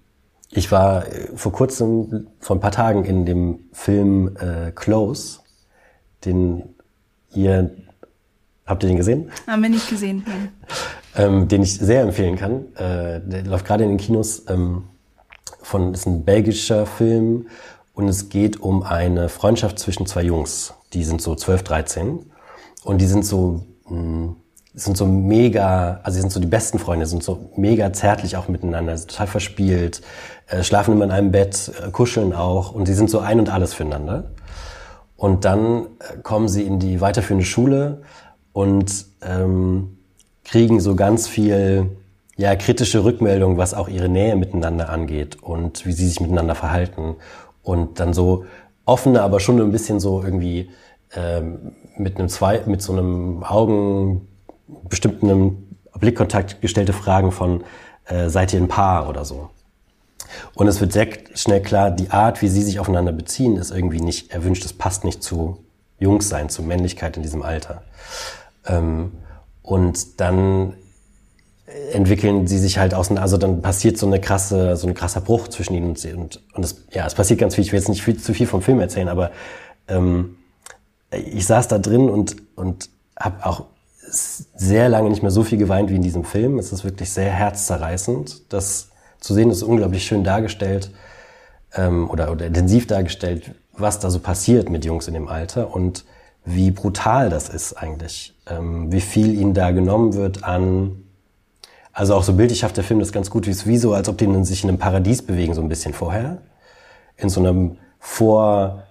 ich 0.55 0.71
war 0.73 1.07
äh, 1.07 1.29
vor 1.35 1.53
kurzem, 1.53 2.29
vor 2.40 2.57
ein 2.57 2.61
paar 2.61 2.73
Tagen 2.73 3.05
in 3.05 3.27
dem 3.27 3.61
Film 3.73 4.37
äh, 4.37 4.71
Close, 4.73 5.40
den 6.25 6.75
ihr, 7.33 7.71
habt 8.67 8.83
ihr 8.83 8.88
den 8.88 8.97
gesehen? 8.97 9.31
Haben 9.47 9.62
wir 9.62 9.71
nicht 9.71 9.88
gesehen. 9.88 10.25
Ähm, 11.17 11.49
den 11.49 11.62
ich 11.62 11.75
sehr 11.75 12.03
empfehlen 12.03 12.37
kann. 12.37 12.75
Äh, 12.75 13.21
der 13.21 13.45
läuft 13.45 13.67
gerade 13.67 13.85
in 13.85 13.90
den 13.90 13.99
Kinos. 13.99 14.45
Ähm, 14.49 14.85
von, 15.62 15.95
ist 15.95 16.07
ein 16.07 16.25
belgischer 16.25 16.87
Film 16.87 17.47
und 17.95 18.09
es 18.09 18.29
geht 18.29 18.61
um 18.61 18.83
eine 18.83 19.29
Freundschaft 19.29 19.79
zwischen 19.79 20.07
zwei 20.07 20.23
Jungs. 20.23 20.75
Die 20.93 21.05
sind 21.05 21.23
so 21.23 21.35
12, 21.35 21.62
13 21.62 22.27
und 22.85 23.01
die 23.01 23.07
sind 23.07 23.25
so, 23.25 23.64
mh, 23.88 23.90
hm, 23.90 24.37
sind 24.75 24.97
so 24.97 25.07
mega, 25.07 26.01
also 26.03 26.17
sie 26.17 26.21
sind 26.21 26.33
so 26.33 26.41
die 26.41 26.49
besten 26.49 26.79
Freunde, 26.79 27.07
sind 27.07 27.23
so 27.23 27.51
mega 27.57 27.93
zärtlich 27.93 28.37
auch 28.37 28.49
miteinander, 28.49 28.97
total 28.97 29.29
verspielt, 29.29 30.03
äh, 30.49 30.63
schlafen 30.65 30.95
immer 30.95 31.05
in 31.05 31.11
einem 31.13 31.31
Bett, 31.31 31.71
äh, 31.81 31.91
kuscheln 31.91 32.33
auch 32.33 32.73
und 32.73 32.87
sie 32.87 32.95
sind 32.95 33.09
so 33.09 33.21
ein 33.21 33.39
und 33.39 33.49
alles 33.51 33.73
füreinander. 33.73 34.33
Und 35.17 35.45
dann 35.45 35.87
äh, 36.01 36.19
kommen 36.23 36.49
sie 36.49 36.63
in 36.63 36.81
die 36.81 37.01
weiterführende 37.01 37.47
Schule 37.47 38.03
und 38.53 39.07
ähm, 39.23 39.99
kriegen 40.45 40.81
so 40.81 40.97
ganz 40.97 41.29
viel 41.29 41.91
ja, 42.37 42.57
kritische 42.57 43.05
Rückmeldung, 43.05 43.59
was 43.59 43.75
auch 43.75 43.89
ihre 43.89 44.09
Nähe 44.09 44.35
miteinander 44.35 44.89
angeht 44.89 45.41
und 45.41 45.87
wie 45.87 45.93
sie 45.93 46.09
sich 46.09 46.21
miteinander 46.21 46.57
verhalten. 46.57 47.15
Und 47.63 48.01
dann 48.01 48.13
so 48.13 48.45
offene, 48.85 49.23
aber 49.23 49.39
schon 49.39 49.61
ein 49.61 49.71
bisschen 49.71 50.01
so 50.01 50.23
irgendwie 50.23 50.71
ähm, 51.15 51.73
mit 51.97 52.19
einem 52.19 52.29
zwei, 52.29 52.61
mit 52.67 52.83
so 52.83 52.93
einem 52.93 53.45
Augen 53.45 54.29
bestimmten 54.89 55.79
Blickkontakt 55.99 56.61
gestellte 56.61 56.93
Fragen 56.93 57.33
von 57.33 57.65
äh, 58.07 58.29
seid 58.29 58.53
ihr 58.53 58.61
ein 58.61 58.69
Paar 58.69 59.09
oder 59.09 59.25
so. 59.25 59.51
Und 60.55 60.67
es 60.69 60.81
wird 60.81 60.93
sehr 60.93 61.09
schnell 61.35 61.63
klar, 61.63 61.91
die 61.91 62.11
Art, 62.11 62.43
wie 62.43 62.49
sie 62.49 62.63
sich 62.63 62.81
aufeinander 62.81 63.13
beziehen, 63.13 63.57
ist 63.57 63.71
irgendwie 63.71 64.01
nicht 64.01 64.33
erwünscht. 64.33 64.65
Es 64.65 64.73
passt 64.73 65.05
nicht 65.05 65.23
zu 65.23 65.65
Jungs 65.99 66.29
sein, 66.29 66.49
zu 66.49 66.63
Männlichkeit 66.63 67.17
in 67.17 67.23
diesem 67.23 67.43
Alter. 67.43 67.83
Ähm, 68.67 69.13
und 69.63 70.21
dann 70.21 70.75
entwickeln 71.93 72.47
sie 72.47 72.59
sich 72.59 72.79
halt 72.79 72.95
außen, 72.95 73.19
also 73.19 73.37
dann 73.37 73.63
passiert 73.63 73.99
so 73.99 74.07
eine 74.07 74.21
krasse, 74.21 74.77
so 74.77 74.87
ein 74.87 74.95
krasser 74.95 75.21
Bruch 75.21 75.49
zwischen 75.49 75.75
ihnen 75.75 75.89
und 75.89 75.99
sie 75.99 76.13
und, 76.13 76.43
und 76.53 76.65
es, 76.65 76.85
ja, 76.93 77.07
es 77.07 77.15
passiert 77.15 77.41
ganz 77.41 77.55
viel. 77.55 77.65
Ich 77.65 77.73
will 77.73 77.79
jetzt 77.79 77.89
nicht 77.89 78.03
viel, 78.03 78.19
zu 78.19 78.35
viel 78.35 78.47
vom 78.47 78.63
Film 78.63 78.81
erzählen, 78.81 79.09
aber 79.09 79.31
ähm, 79.89 80.37
ich 81.11 81.47
saß 81.47 81.69
da 81.69 81.79
drin 81.79 82.11
und 82.11 82.37
und 82.55 82.91
habe 83.19 83.47
auch 83.47 83.65
sehr 84.14 84.88
lange 84.88 85.11
nicht 85.11 85.22
mehr 85.22 85.31
so 85.31 85.42
viel 85.44 85.59
geweint 85.59 85.90
wie 85.90 85.96
in 85.96 86.03
diesem 86.03 86.24
Film. 86.24 86.59
Es 86.59 86.72
ist 86.72 86.85
wirklich 86.85 87.11
sehr 87.11 87.31
herzzerreißend. 87.31 88.53
Das 88.53 88.88
zu 89.20 89.35
sehen 89.35 89.50
ist 89.50 89.62
unglaublich 89.62 90.05
schön 90.05 90.24
dargestellt 90.24 90.90
ähm, 91.74 92.11
oder, 92.11 92.31
oder 92.31 92.46
intensiv 92.46 92.87
dargestellt, 92.87 93.53
was 93.72 93.98
da 93.98 94.11
so 94.11 94.18
passiert 94.18 94.68
mit 94.70 94.85
Jungs 94.85 95.09
in 95.09 95.14
dem 95.14 95.29
Alter 95.29 95.74
und 95.74 96.05
wie 96.44 96.70
brutal 96.70 97.31
das 97.31 97.48
ist 97.48 97.72
eigentlich, 97.72 98.35
ähm, 98.48 98.92
wie 98.92 99.00
viel 99.00 99.35
ihnen 99.35 99.55
da 99.55 99.70
genommen 99.70 100.14
wird 100.14 100.44
an 100.44 101.05
also 101.94 102.16
auch 102.16 102.24
so 102.24 102.33
bildlich 102.33 102.59
schafft 102.59 102.77
der 102.77 102.83
Film 102.83 102.98
das 102.98 103.12
ganz 103.12 103.31
gut, 103.31 103.46
wie 103.46 103.53
es 103.53 103.66
wie 103.66 103.79
so, 103.79 103.94
als 103.94 104.09
ob 104.09 104.18
die 104.18 104.44
sich 104.44 104.64
in 104.64 104.68
einem 104.68 104.79
Paradies 104.79 105.22
bewegen, 105.22 105.55
so 105.55 105.62
ein 105.62 105.68
bisschen 105.68 105.94
vorher. 105.94 106.38
In 107.16 107.29
so 107.29 107.38
einem 107.38 107.79
vor, 108.00 108.83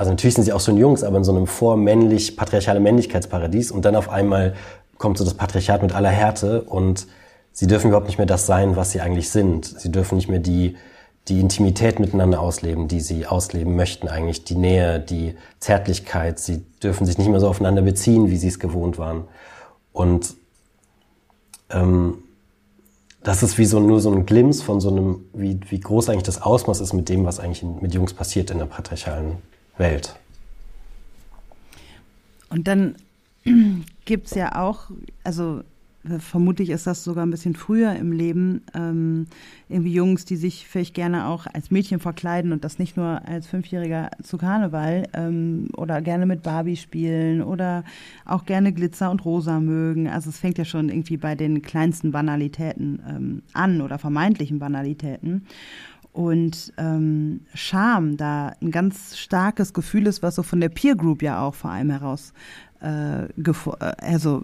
also 0.00 0.12
natürlich 0.12 0.34
sind 0.34 0.44
sie 0.44 0.54
auch 0.54 0.60
so 0.60 0.72
Jungs, 0.74 1.04
aber 1.04 1.18
in 1.18 1.24
so 1.24 1.30
einem 1.30 1.46
vormännlich, 1.46 2.34
patriarchale 2.34 2.80
Männlichkeitsparadies 2.80 3.70
und 3.70 3.84
dann 3.84 3.94
auf 3.96 4.08
einmal 4.08 4.54
kommt 4.96 5.18
so 5.18 5.24
das 5.24 5.34
Patriarchat 5.34 5.82
mit 5.82 5.94
aller 5.94 6.08
Härte 6.08 6.62
und 6.62 7.06
sie 7.52 7.66
dürfen 7.66 7.88
überhaupt 7.88 8.06
nicht 8.06 8.16
mehr 8.16 8.26
das 8.26 8.46
sein, 8.46 8.76
was 8.76 8.92
sie 8.92 9.02
eigentlich 9.02 9.28
sind. 9.28 9.66
Sie 9.66 9.92
dürfen 9.92 10.14
nicht 10.14 10.30
mehr 10.30 10.38
die, 10.38 10.78
die 11.28 11.38
Intimität 11.38 12.00
miteinander 12.00 12.40
ausleben, 12.40 12.88
die 12.88 13.00
sie 13.00 13.26
ausleben 13.26 13.76
möchten 13.76 14.08
eigentlich, 14.08 14.42
die 14.44 14.54
Nähe, 14.54 15.00
die 15.00 15.34
Zärtlichkeit. 15.58 16.38
Sie 16.38 16.64
dürfen 16.82 17.04
sich 17.04 17.18
nicht 17.18 17.28
mehr 17.28 17.40
so 17.40 17.48
aufeinander 17.48 17.82
beziehen, 17.82 18.30
wie 18.30 18.38
sie 18.38 18.48
es 18.48 18.58
gewohnt 18.58 18.96
waren. 18.96 19.24
Und 19.92 20.34
ähm, 21.68 22.22
das 23.22 23.42
ist 23.42 23.58
wie 23.58 23.66
so 23.66 23.80
nur 23.80 24.00
so 24.00 24.10
ein 24.10 24.24
Glimpse 24.24 24.64
von 24.64 24.80
so 24.80 24.90
einem, 24.90 25.26
wie, 25.34 25.60
wie 25.68 25.80
groß 25.80 26.08
eigentlich 26.08 26.22
das 26.22 26.40
Ausmaß 26.40 26.80
ist 26.80 26.94
mit 26.94 27.10
dem, 27.10 27.26
was 27.26 27.38
eigentlich 27.38 27.62
mit 27.62 27.92
Jungs 27.92 28.14
passiert 28.14 28.50
in 28.50 28.56
der 28.56 28.64
patriarchalen 28.64 29.42
Welt. 29.80 30.14
Und 32.50 32.68
dann 32.68 32.94
gibt's 34.04 34.34
ja 34.36 34.54
auch, 34.60 34.90
also 35.24 35.62
vermutlich 36.18 36.70
ist 36.70 36.86
das 36.86 37.04
sogar 37.04 37.26
ein 37.26 37.30
bisschen 37.30 37.54
früher 37.54 37.94
im 37.94 38.12
Leben, 38.12 38.62
ähm, 38.74 39.26
irgendwie 39.68 39.92
Jungs, 39.92 40.24
die 40.24 40.36
sich 40.36 40.66
vielleicht 40.66 40.94
gerne 40.94 41.26
auch 41.26 41.46
als 41.46 41.70
Mädchen 41.70 42.00
verkleiden 42.00 42.52
und 42.52 42.64
das 42.64 42.78
nicht 42.78 42.96
nur 42.96 43.20
als 43.26 43.46
Fünfjähriger 43.46 44.10
zu 44.22 44.38
Karneval 44.38 45.08
ähm, 45.12 45.68
oder 45.76 46.00
gerne 46.00 46.24
mit 46.24 46.42
Barbie 46.42 46.76
spielen 46.76 47.42
oder 47.42 47.84
auch 48.24 48.46
gerne 48.46 48.72
Glitzer 48.72 49.10
und 49.10 49.24
Rosa 49.26 49.60
mögen. 49.60 50.08
Also 50.08 50.30
es 50.30 50.38
fängt 50.38 50.56
ja 50.56 50.64
schon 50.64 50.88
irgendwie 50.88 51.18
bei 51.18 51.34
den 51.34 51.60
kleinsten 51.60 52.12
Banalitäten 52.12 53.02
ähm, 53.06 53.42
an 53.52 53.82
oder 53.82 53.98
vermeintlichen 53.98 54.58
Banalitäten 54.58 55.46
und 56.12 56.72
ähm, 56.76 57.40
Scham 57.54 58.16
da 58.16 58.52
ein 58.60 58.70
ganz 58.70 59.16
starkes 59.16 59.72
Gefühl 59.72 60.06
ist, 60.06 60.22
was 60.22 60.34
so 60.34 60.42
von 60.42 60.60
der 60.60 60.68
Peer 60.68 60.96
Group 60.96 61.22
ja 61.22 61.42
auch 61.42 61.54
vor 61.54 61.70
allem 61.70 61.90
heraus 61.90 62.32
äh, 62.82 63.24
äh 63.24 63.54
also 64.00 64.42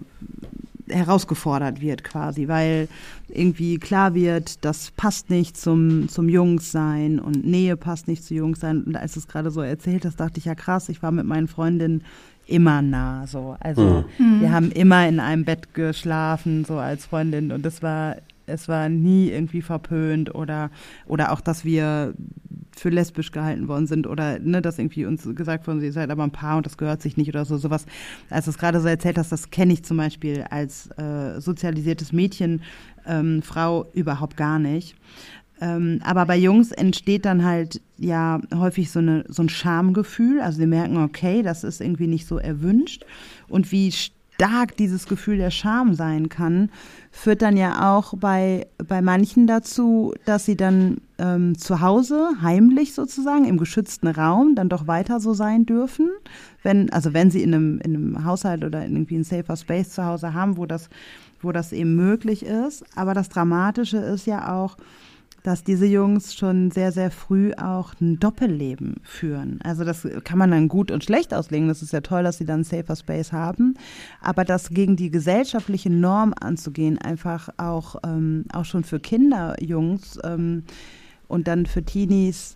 herausgefordert 0.89 1.81
wird 1.81 2.05
quasi, 2.05 2.49
weil 2.49 2.89
irgendwie 3.29 3.79
klar 3.79 4.15
wird, 4.15 4.65
das 4.65 4.93
passt 4.93 5.31
nicht 5.31 5.57
zum, 5.57 6.09
zum 6.09 6.29
Jungssein 6.29 7.19
und 7.19 7.45
Nähe 7.45 7.77
passt 7.77 8.09
nicht 8.09 8.23
zu 8.23 8.35
Jungssein. 8.35 8.85
Und 8.85 8.97
als 8.97 9.15
du 9.15 9.21
es 9.21 9.27
gerade 9.27 9.51
so 9.51 9.63
erzählt 9.63 10.05
hast, 10.05 10.21
dachte 10.21 10.39
ich, 10.39 10.45
ja 10.45 10.55
krass, 10.55 10.89
ich 10.89 11.03
war 11.03 11.11
mit 11.11 11.27
meinen 11.27 11.49
Freundinnen 11.49 12.05
immer 12.47 12.83
nah, 12.83 13.27
so. 13.27 13.57
Also 13.59 14.05
mhm. 14.19 14.41
wir 14.41 14.53
haben 14.53 14.71
immer 14.71 15.09
in 15.09 15.19
einem 15.19 15.45
Bett 15.45 15.75
geschlafen, 15.75 16.65
so 16.65 16.79
als 16.79 17.07
Freundin 17.07 17.51
und 17.51 17.65
das 17.65 17.83
war 17.83 18.17
es 18.47 18.69
war 18.69 18.89
nie 18.89 19.31
irgendwie 19.31 19.63
verpönt 19.63 20.35
oder 20.35 20.71
oder 21.07 21.33
auch, 21.33 21.41
dass 21.41 21.65
wir 21.65 22.15
für 22.77 22.91
lesbisch 22.91 23.33
gehalten 23.33 23.69
worden 23.69 23.87
sind 23.87 24.07
oder 24.07 24.39
ne, 24.39 24.61
dass 24.61 24.79
irgendwie 24.79 25.07
uns 25.07 25.27
gesagt 25.35 25.67
worden, 25.67 25.83
ihr 25.83 25.93
seid 25.93 26.11
aber 26.11 26.25
ein 26.25 26.31
Paar 26.31 26.59
und 26.59 26.67
das 26.67 26.77
gehört 26.77 27.03
sich 27.03 27.17
nicht 27.17 27.29
oder 27.29 27.45
so 27.45 27.57
sowas. 27.57 27.87
Als 28.31 28.45
du 28.45 28.51
es 28.51 28.59
gerade 28.59 28.81
so 28.81 28.89
erzählt 28.89 29.19
hast, 29.19 29.33
das 29.33 29.51
kenne 29.51 29.73
ich 29.73 29.83
zum 29.83 29.97
Beispiel 29.97 30.45
als 30.51 30.89
äh, 30.99 31.41
sozialisiertes 31.41 32.13
Mädchen, 32.13 32.63
ähm, 33.07 33.43
Frau 33.43 33.87
überhaupt 33.95 34.37
gar 34.37 34.59
nicht. 34.59 34.95
Ähm, 35.59 36.01
aber 36.05 36.27
bei 36.27 36.37
Jungs 36.37 36.71
entsteht 36.71 37.25
dann 37.25 37.45
halt 37.45 37.81
ja 37.97 38.41
häufig 38.55 38.91
so, 38.91 38.99
eine, 38.99 39.25
so 39.29 39.43
ein 39.43 39.49
Schamgefühl. 39.49 40.41
Also 40.41 40.59
sie 40.59 40.67
merken, 40.67 40.99
okay, 40.99 41.43
das 41.43 41.65
ist 41.65 41.81
irgendwie 41.81 42.09
nicht 42.09 42.27
so 42.27 42.37
erwünscht. 42.39 43.07
Und 43.49 43.73
wie 43.73 43.91
stark 44.37 44.77
dieses 44.77 45.07
Gefühl 45.07 45.39
der 45.39 45.51
Scham 45.51 45.95
sein 45.95 46.29
kann, 46.29 46.71
führt 47.11 47.41
dann 47.41 47.57
ja 47.57 47.97
auch 47.97 48.15
bei, 48.19 48.67
bei 48.87 49.01
manchen 49.01 49.47
dazu, 49.47 50.13
dass 50.27 50.45
sie 50.45 50.57
dann 50.57 50.99
ähm, 51.19 51.57
zu 51.57 51.81
Hause, 51.81 52.29
heimlich 52.43 52.93
sozusagen, 52.93 53.47
im 53.47 53.57
geschützten 53.57 54.09
Raum, 54.09 54.55
dann 54.55 54.69
doch 54.69 54.87
weiter 54.87 55.21
so 55.21 55.33
sein 55.33 55.65
dürfen. 55.65 56.11
Wenn, 56.63 56.93
also 56.93 57.15
wenn 57.15 57.31
sie 57.31 57.43
in 57.43 57.55
einem, 57.55 57.81
in 57.81 57.97
einem 57.97 58.25
Haushalt 58.27 58.63
oder 58.63 58.85
in 58.85 58.95
irgendwie 58.95 59.17
ein 59.17 59.25
safer 59.25 59.57
Space 59.57 59.91
zu 59.91 60.05
Hause 60.05 60.35
haben, 60.35 60.59
wo 60.59 60.67
das, 60.67 60.91
wo 61.41 61.51
das 61.51 61.73
eben 61.73 61.97
möglich 61.97 62.45
ist. 62.45 62.85
Aber 62.95 63.15
das 63.15 63.31
Dramatische 63.31 63.99
ist 63.99 64.27
ja 64.27 64.55
auch, 64.55 64.77
dass 65.47 65.63
diese 65.63 65.87
Jungs 65.87 66.35
schon 66.35 66.73
sehr, 66.73 66.91
sehr 66.91 67.13
früh 67.13 67.53
auch 67.55 67.95
ein 68.01 68.19
Doppelleben 68.19 68.97
führen. 69.05 69.61
Also 69.63 69.85
das 69.85 70.05
kann 70.25 70.39
man 70.39 70.51
dann 70.51 70.67
gut 70.67 70.91
und 70.91 71.05
schlecht 71.05 71.33
auslegen. 71.33 71.69
Das 71.69 71.83
ist 71.83 71.93
ja 71.93 72.01
toll, 72.01 72.25
dass 72.25 72.39
sie 72.39 72.45
dann 72.45 72.65
Safer 72.65 72.97
Space 72.97 73.31
haben. 73.31 73.75
Aber 74.21 74.45
das 74.45 74.71
gegen 74.71 74.97
die 74.97 75.09
gesellschaftliche 75.09 75.89
Norm 75.89 76.35
anzugehen, 76.41 76.99
einfach 76.99 77.49
auch, 77.59 77.95
ähm, 78.05 78.47
auch 78.53 78.65
schon 78.65 78.83
für 78.83 78.99
Kinderjungs 78.99 80.19
ähm, 80.25 80.65
und 81.29 81.47
dann 81.47 81.67
für 81.67 81.85
Teenies 81.85 82.55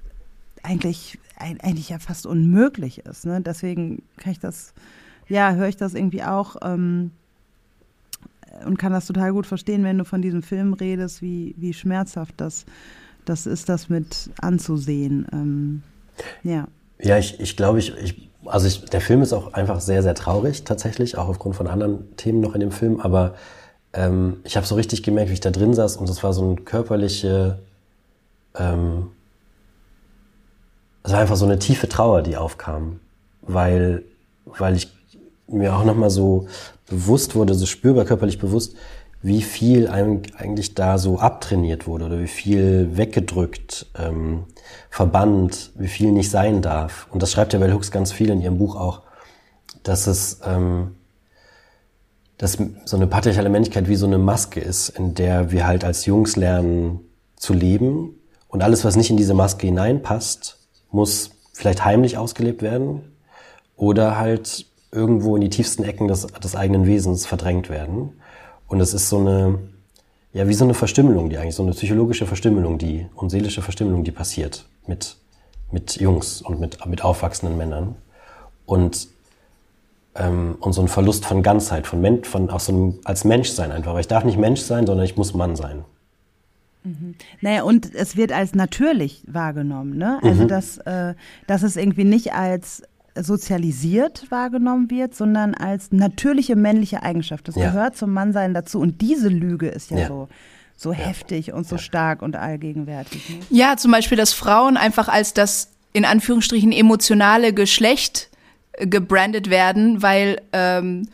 eigentlich, 0.65 1.21
eigentlich 1.37 1.91
ja 1.91 2.01
fast 2.01 2.27
unmöglich 2.27 3.07
ist. 3.07 3.25
Ne? 3.25 3.41
Deswegen 3.41 4.03
kann 4.17 4.33
ich 4.33 4.41
das, 4.41 4.75
ja, 5.29 5.53
höre 5.53 5.69
ich 5.69 5.77
das 5.77 5.95
irgendwie 5.95 6.25
auch. 6.25 6.57
Ähm, 6.61 7.13
und 8.65 8.79
kann 8.79 8.93
das 8.93 9.07
total 9.07 9.33
gut 9.33 9.47
verstehen, 9.47 9.85
wenn 9.85 9.99
du 9.99 10.05
von 10.05 10.23
diesem 10.23 10.43
Film 10.43 10.73
redest, 10.73 11.23
wie, 11.23 11.55
wie 11.57 11.73
schmerzhaft 11.73 12.35
das, 12.39 12.65
das 13.25 13.47
ist, 13.47 13.69
das 13.69 13.89
mit 13.89 14.31
anzusehen. 14.41 15.27
Ähm, 15.33 15.83
ja. 16.43 16.67
Ja, 16.99 17.19
ich, 17.19 17.41
ich 17.41 17.57
glaube, 17.57 17.79
ich, 17.79 17.97
ich, 17.97 18.31
also 18.45 18.67
ich, 18.67 18.85
der 18.85 19.01
Film 19.01 19.23
ist 19.23 19.33
auch 19.33 19.55
einfach 19.55 19.81
sehr, 19.81 20.03
sehr 20.03 20.15
traurig 20.15 20.65
tatsächlich, 20.65 21.17
auch 21.17 21.29
aufgrund 21.29 21.57
von 21.57 21.67
anderen 21.67 22.15
Themen 22.17 22.41
noch 22.41 22.55
in 22.55 22.61
dem 22.61 22.73
Film, 22.73 23.01
aber 23.01 23.35
ähm, 23.93 24.41
ich 24.45 24.57
habe 24.57 24.67
so 24.67 24.75
richtig 24.75 25.03
gemerkt, 25.03 25.31
wie 25.31 25.35
ich 25.35 25.41
da 25.41 25.51
drin 25.51 25.75
saß 25.75 25.97
und 25.97 26.09
es 26.09 26.23
war 26.23 26.33
so 26.33 26.45
eine 26.45 26.57
körperliche, 26.57 27.59
ähm, 28.55 29.09
es 31.03 31.13
war 31.13 31.21
einfach 31.21 31.37
so 31.37 31.47
eine 31.47 31.59
tiefe 31.59 31.89
Trauer, 31.89 32.23
die 32.23 32.37
aufkam, 32.37 33.01
weil, 33.41 34.03
weil 34.45 34.77
ich 34.77 34.89
mir 35.53 35.75
auch 35.75 35.85
nochmal 35.85 36.11
so 36.11 36.47
bewusst 36.89 37.35
wurde, 37.35 37.55
so 37.55 37.67
spürbar 37.67 38.05
körperlich 38.05 38.39
bewusst, 38.39 38.75
wie 39.23 39.43
viel 39.43 39.89
eigentlich 39.89 40.75
da 40.75 40.97
so 40.97 41.19
abtrainiert 41.19 41.87
wurde 41.87 42.07
oder 42.07 42.21
wie 42.21 42.27
viel 42.27 42.97
weggedrückt, 42.97 43.87
ähm, 43.99 44.45
verbannt, 44.89 45.73
wie 45.75 45.89
viel 45.89 46.11
nicht 46.13 46.31
sein 46.31 46.63
darf. 46.63 47.07
Und 47.11 47.23
das 47.23 47.33
schreibt 47.33 47.53
ja 47.53 47.59
Bell 47.59 47.73
Hooks 47.73 47.91
ganz 47.91 48.13
viel 48.13 48.31
in 48.31 48.41
ihrem 48.41 48.57
Buch 48.57 48.77
auch, 48.77 49.03
dass 49.83 50.07
es 50.07 50.41
ähm, 50.45 50.93
dass 52.41 52.57
so 52.87 52.97
eine 52.97 53.07
patriarchale 53.07 53.51
Männlichkeit 53.51 53.87
wie 53.87 53.97
so 53.97 54.07
eine 54.07 54.17
Maske 54.17 54.61
ist, 54.61 54.89
in 54.89 55.13
der 55.13 55.53
wir 55.53 55.67
halt 55.67 55.85
als 55.85 56.07
Jungs 56.07 56.37
lernen 56.37 57.01
zu 57.37 57.53
leben 57.53 58.15
und 58.49 58.63
alles, 58.63 58.83
was 58.83 58.97
nicht 58.97 59.11
in 59.11 59.19
diese 59.19 59.35
Maske 59.35 59.67
hineinpasst, 59.67 60.57
muss 60.91 61.33
vielleicht 61.53 61.85
heimlich 61.85 62.17
ausgelebt 62.17 62.63
werden 62.63 63.13
oder 63.77 64.19
halt 64.19 64.65
irgendwo 64.93 65.37
in 65.37 65.43
die 65.43 65.51
tiefsten 65.51 65.85
Ecken 65.85 66.09
des, 66.09 66.27
des 66.27 66.57
eigenen 66.57 66.87
Wesens 66.87 67.27
verdrängt 67.27 67.69
werden. 67.71 68.21
Und 68.67 68.81
es 68.81 68.95
ist 68.95 69.09
so 69.09 69.19
eine, 69.19 69.59
ja, 70.33 70.49
wie 70.49 70.55
so 70.55 70.65
eine 70.65 70.75
Verstümmelung, 70.75 71.29
die 71.31 71.39
eigentlich, 71.39 71.55
so 71.55 71.63
eine 71.63 71.73
psychologische 71.73 72.27
Verstümmelung, 72.27 72.79
die, 72.79 73.07
und 73.15 73.31
seelische 73.31 73.63
Verstümmelung, 73.63 74.05
die 74.05 74.13
passiert 74.13 74.67
mit, 74.87 75.17
mit 75.71 76.01
Jungs 76.01 76.43
und 76.43 76.61
mit, 76.61 76.85
mit 76.87 77.05
aufwachsenden 77.05 77.57
Männern. 77.57 77.97
Und, 78.67 79.09
ähm, 80.15 80.57
und 80.61 80.73
so 80.73 80.83
ein 80.83 80.89
Verlust 80.89 81.25
von 81.25 81.43
Ganzheit, 81.43 81.87
von, 81.87 82.01
Men 82.01 82.25
von 82.25 82.51
auch 82.51 82.61
so 82.61 82.73
einem, 82.73 82.99
als 83.05 83.25
Mensch 83.25 83.51
sein 83.51 83.73
einfach. 83.73 83.95
Weil 83.95 84.01
ich 84.01 84.09
darf 84.09 84.25
nicht 84.25 84.39
Mensch 84.39 84.61
sein, 84.61 84.87
sondern 84.87 85.05
ich 85.05 85.17
muss 85.17 85.35
Mann 85.35 85.57
sein. 85.57 85.85
Mhm. 86.85 87.15
Naja, 87.41 87.63
und 87.65 87.95
es 87.95 88.17
wird 88.17 88.33
als 88.33 88.55
natürlich 88.55 89.23
wahrgenommen, 89.27 89.99
ne? 89.99 90.19
Also, 90.23 90.45
mhm. 90.45 90.49
dass, 90.49 90.79
äh, 90.79 91.15
dass 91.47 91.63
es 91.63 91.77
irgendwie 91.77 92.05
nicht 92.05 92.33
als 92.33 92.83
sozialisiert 93.19 94.31
wahrgenommen 94.31 94.91
wird, 94.91 95.15
sondern 95.15 95.55
als 95.55 95.93
natürliche 95.93 96.57
männliche 96.57 97.03
Eigenschaft. 97.03 97.49
Das 97.49 97.57
ja. 97.57 97.71
gehört 97.71 97.97
zum 97.97 98.13
Mannsein 98.13 98.55
dazu. 98.55 98.81
Und 98.81 99.01
diese 99.01 99.29
Lüge 99.29 99.69
ist 99.69 99.91
ja, 99.91 99.99
ja. 99.99 100.09
so 100.09 100.29
so 100.81 100.93
ja. 100.93 100.99
heftig 100.99 101.53
und 101.53 101.69
so 101.69 101.77
stark 101.77 102.23
und 102.23 102.37
allgegenwärtig. 102.37 103.29
Ne? 103.29 103.41
Ja, 103.51 103.77
zum 103.77 103.93
Beispiel, 103.93 104.17
dass 104.17 104.33
Frauen 104.33 104.79
einfach 104.79 105.09
als 105.09 105.35
das 105.35 105.69
in 105.93 106.07
Anführungsstrichen 106.07 106.73
emotionale 106.73 107.53
Geschlecht 107.53 108.31
äh, 108.73 108.87
gebrandet 108.87 109.51
werden, 109.51 110.03
weil 110.03 110.41
ähm, 110.55 111.09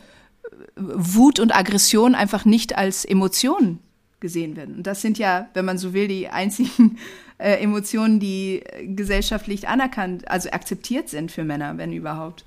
Wut 0.77 1.39
und 1.39 1.53
Aggression 1.53 2.15
einfach 2.15 2.45
nicht 2.45 2.77
als 2.77 3.03
Emotion 3.03 3.79
gesehen 4.21 4.55
werden. 4.55 4.77
Und 4.77 4.87
das 4.87 5.01
sind 5.01 5.17
ja, 5.17 5.49
wenn 5.53 5.65
man 5.65 5.77
so 5.77 5.93
will, 5.93 6.07
die 6.07 6.29
einzigen 6.29 6.97
äh, 7.37 7.61
Emotionen, 7.63 8.19
die 8.19 8.63
gesellschaftlich 8.83 9.67
anerkannt, 9.67 10.29
also 10.29 10.49
akzeptiert 10.49 11.09
sind 11.09 11.31
für 11.31 11.43
Männer, 11.43 11.77
wenn 11.77 11.93
überhaupt. 11.93 12.45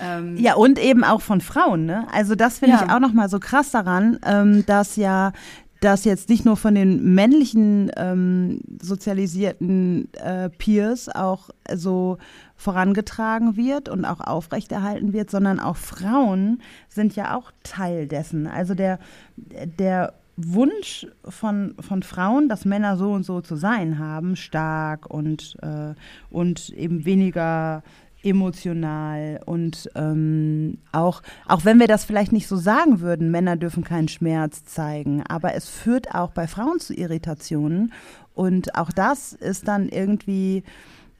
Ähm 0.00 0.36
ja, 0.36 0.54
und 0.54 0.78
eben 0.78 1.04
auch 1.04 1.20
von 1.20 1.40
Frauen, 1.40 1.86
ne? 1.86 2.06
Also 2.12 2.34
das 2.34 2.58
finde 2.58 2.76
ja. 2.76 2.84
ich 2.84 2.90
auch 2.92 3.00
nochmal 3.00 3.28
so 3.28 3.38
krass 3.38 3.70
daran, 3.70 4.18
ähm, 4.24 4.64
dass 4.66 4.96
ja 4.96 5.32
das 5.80 6.04
jetzt 6.04 6.28
nicht 6.28 6.44
nur 6.44 6.56
von 6.56 6.74
den 6.74 7.14
männlichen 7.14 7.90
ähm, 7.96 8.60
sozialisierten 8.82 10.12
äh, 10.14 10.50
Peers 10.50 11.08
auch 11.08 11.50
so 11.72 12.18
vorangetragen 12.56 13.56
wird 13.56 13.88
und 13.88 14.04
auch 14.04 14.20
aufrechterhalten 14.20 15.12
wird, 15.12 15.30
sondern 15.30 15.60
auch 15.60 15.76
Frauen 15.76 16.60
sind 16.88 17.14
ja 17.14 17.36
auch 17.36 17.52
Teil 17.62 18.08
dessen. 18.08 18.48
Also 18.48 18.74
der, 18.74 18.98
der 19.36 20.14
Wunsch 20.40 21.06
von, 21.28 21.74
von 21.80 22.04
Frauen, 22.04 22.48
dass 22.48 22.64
Männer 22.64 22.96
so 22.96 23.10
und 23.10 23.24
so 23.24 23.40
zu 23.40 23.56
sein 23.56 23.98
haben, 23.98 24.36
stark 24.36 25.10
und, 25.10 25.56
äh, 25.62 25.94
und 26.30 26.70
eben 26.70 27.04
weniger 27.04 27.82
emotional 28.22 29.40
und 29.46 29.90
ähm, 29.94 30.78
auch, 30.92 31.22
auch 31.46 31.64
wenn 31.64 31.78
wir 31.80 31.86
das 31.86 32.04
vielleicht 32.04 32.32
nicht 32.32 32.46
so 32.46 32.56
sagen 32.56 33.00
würden, 33.00 33.30
Männer 33.30 33.56
dürfen 33.56 33.84
keinen 33.84 34.08
Schmerz 34.08 34.64
zeigen, 34.64 35.22
aber 35.28 35.54
es 35.54 35.68
führt 35.68 36.14
auch 36.14 36.30
bei 36.30 36.46
Frauen 36.46 36.80
zu 36.80 36.94
Irritationen 36.94 37.92
und 38.34 38.74
auch 38.76 38.90
das 38.90 39.32
ist 39.32 39.66
dann 39.66 39.88
irgendwie, 39.88 40.62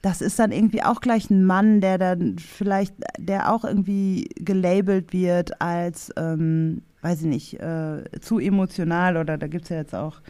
das 0.01 0.21
ist 0.21 0.39
dann 0.39 0.51
irgendwie 0.51 0.83
auch 0.83 1.01
gleich 1.01 1.29
ein 1.29 1.45
Mann, 1.45 1.81
der 1.81 1.97
dann 1.97 2.37
vielleicht, 2.37 2.93
der 3.17 3.51
auch 3.53 3.63
irgendwie 3.63 4.29
gelabelt 4.35 5.13
wird 5.13 5.61
als 5.61 6.11
ähm, 6.17 6.81
weiß 7.01 7.21
ich 7.21 7.27
nicht, 7.27 7.59
äh, 7.59 8.03
zu 8.19 8.39
emotional 8.39 9.17
oder 9.17 9.37
da 9.37 9.47
gibt 9.47 9.65
es 9.65 9.69
ja 9.69 9.77
jetzt 9.77 9.95
auch 9.95 10.21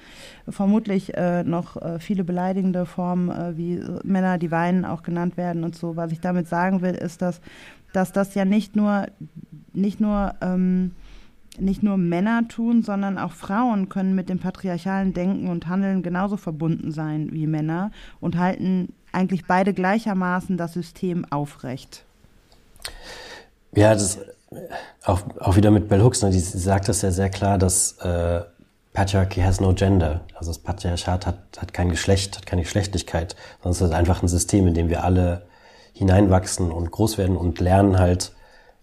vermutlich 0.47 1.15
äh, 1.17 1.43
noch 1.43 1.77
äh, 1.77 1.99
viele 1.99 2.23
beleidigende 2.23 2.85
Formen, 2.85 3.29
äh, 3.29 3.57
wie 3.57 3.83
Männer, 4.03 4.37
die 4.37 4.51
weinen, 4.51 4.85
auch 4.85 5.01
genannt 5.01 5.37
werden 5.37 5.63
und 5.63 5.75
so. 5.75 5.95
Was 5.95 6.11
ich 6.11 6.19
damit 6.19 6.47
sagen 6.47 6.81
will, 6.81 6.93
ist, 6.93 7.21
dass, 7.21 7.41
dass 7.91 8.11
das 8.11 8.35
ja 8.35 8.45
nicht 8.45 8.75
nur, 8.75 9.07
nicht 9.73 9.99
nur, 9.99 10.35
ähm, 10.41 10.91
nicht 11.57 11.81
nur 11.81 11.97
Männer 11.97 12.47
tun, 12.47 12.83
sondern 12.83 13.17
auch 13.17 13.31
Frauen 13.33 13.89
können 13.89 14.13
mit 14.13 14.29
dem 14.29 14.39
patriarchalen 14.39 15.13
Denken 15.13 15.49
und 15.49 15.67
Handeln 15.67 16.03
genauso 16.03 16.37
verbunden 16.37 16.91
sein 16.91 17.29
wie 17.31 17.47
Männer 17.47 17.91
und 18.19 18.37
halten 18.37 18.93
eigentlich 19.11 19.45
beide 19.45 19.73
gleichermaßen 19.73 20.55
das 20.55 20.73
System 20.73 21.25
aufrecht. 21.31 22.05
Ja, 23.75 23.93
das 23.93 24.19
auch, 25.05 25.21
auch 25.39 25.55
wieder 25.55 25.71
mit 25.71 25.89
Bell 25.89 26.01
Hooks, 26.01 26.21
ne, 26.21 26.31
die, 26.31 26.39
sagt 26.39 26.89
das 26.89 27.01
ja 27.01 27.11
sehr 27.11 27.29
klar, 27.29 27.57
dass 27.57 27.97
äh, 27.99 28.41
Patriarchy 28.93 29.41
has 29.41 29.61
no 29.61 29.73
gender. 29.73 30.21
Also 30.33 30.51
das 30.51 30.59
Patriarchat 30.59 31.25
hat, 31.25 31.37
hat 31.57 31.73
kein 31.73 31.89
Geschlecht, 31.89 32.37
hat 32.37 32.45
keine 32.45 32.63
Geschlechtlichkeit, 32.63 33.35
sondern 33.61 33.71
es 33.71 33.81
ist 33.81 33.93
einfach 33.93 34.21
ein 34.23 34.27
System, 34.27 34.67
in 34.67 34.73
dem 34.73 34.89
wir 34.89 35.03
alle 35.03 35.47
hineinwachsen 35.93 36.71
und 36.71 36.91
groß 36.91 37.17
werden 37.17 37.37
und 37.37 37.59
lernen 37.59 37.99
halt 37.99 38.33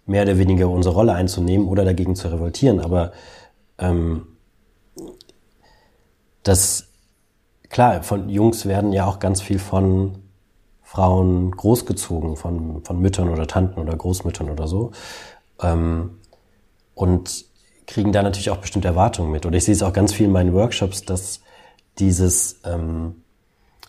mehr 0.06 0.22
oder 0.22 0.38
weniger 0.38 0.68
unsere 0.68 0.94
Rolle 0.94 1.14
einzunehmen 1.14 1.66
oder 1.66 1.84
dagegen 1.84 2.14
zu 2.14 2.28
revoltieren. 2.28 2.80
Aber 2.80 3.12
ähm, 3.78 4.26
das, 6.42 6.88
klar, 7.68 8.02
von 8.02 8.28
Jungs 8.28 8.66
werden 8.66 8.92
ja 8.92 9.06
auch 9.06 9.18
ganz 9.18 9.40
viel 9.40 9.58
von 9.58 10.18
Frauen 10.82 11.50
großgezogen, 11.50 12.36
von, 12.36 12.84
von 12.84 13.00
Müttern 13.00 13.28
oder 13.28 13.48
Tanten 13.48 13.80
oder 13.80 13.96
Großmüttern 13.96 14.48
oder 14.48 14.68
so. 14.68 14.92
Ähm, 15.62 16.18
und 16.94 17.44
kriegen 17.86 18.12
da 18.12 18.22
natürlich 18.22 18.50
auch 18.50 18.56
bestimmte 18.58 18.88
Erwartungen 18.88 19.30
mit. 19.30 19.46
Oder 19.46 19.56
ich 19.56 19.64
sehe 19.64 19.74
es 19.74 19.82
auch 19.82 19.92
ganz 19.92 20.12
viel 20.12 20.26
in 20.26 20.32
meinen 20.32 20.52
Workshops, 20.52 21.04
dass 21.04 21.40
dieses 21.98 22.60
ähm, 22.64 23.22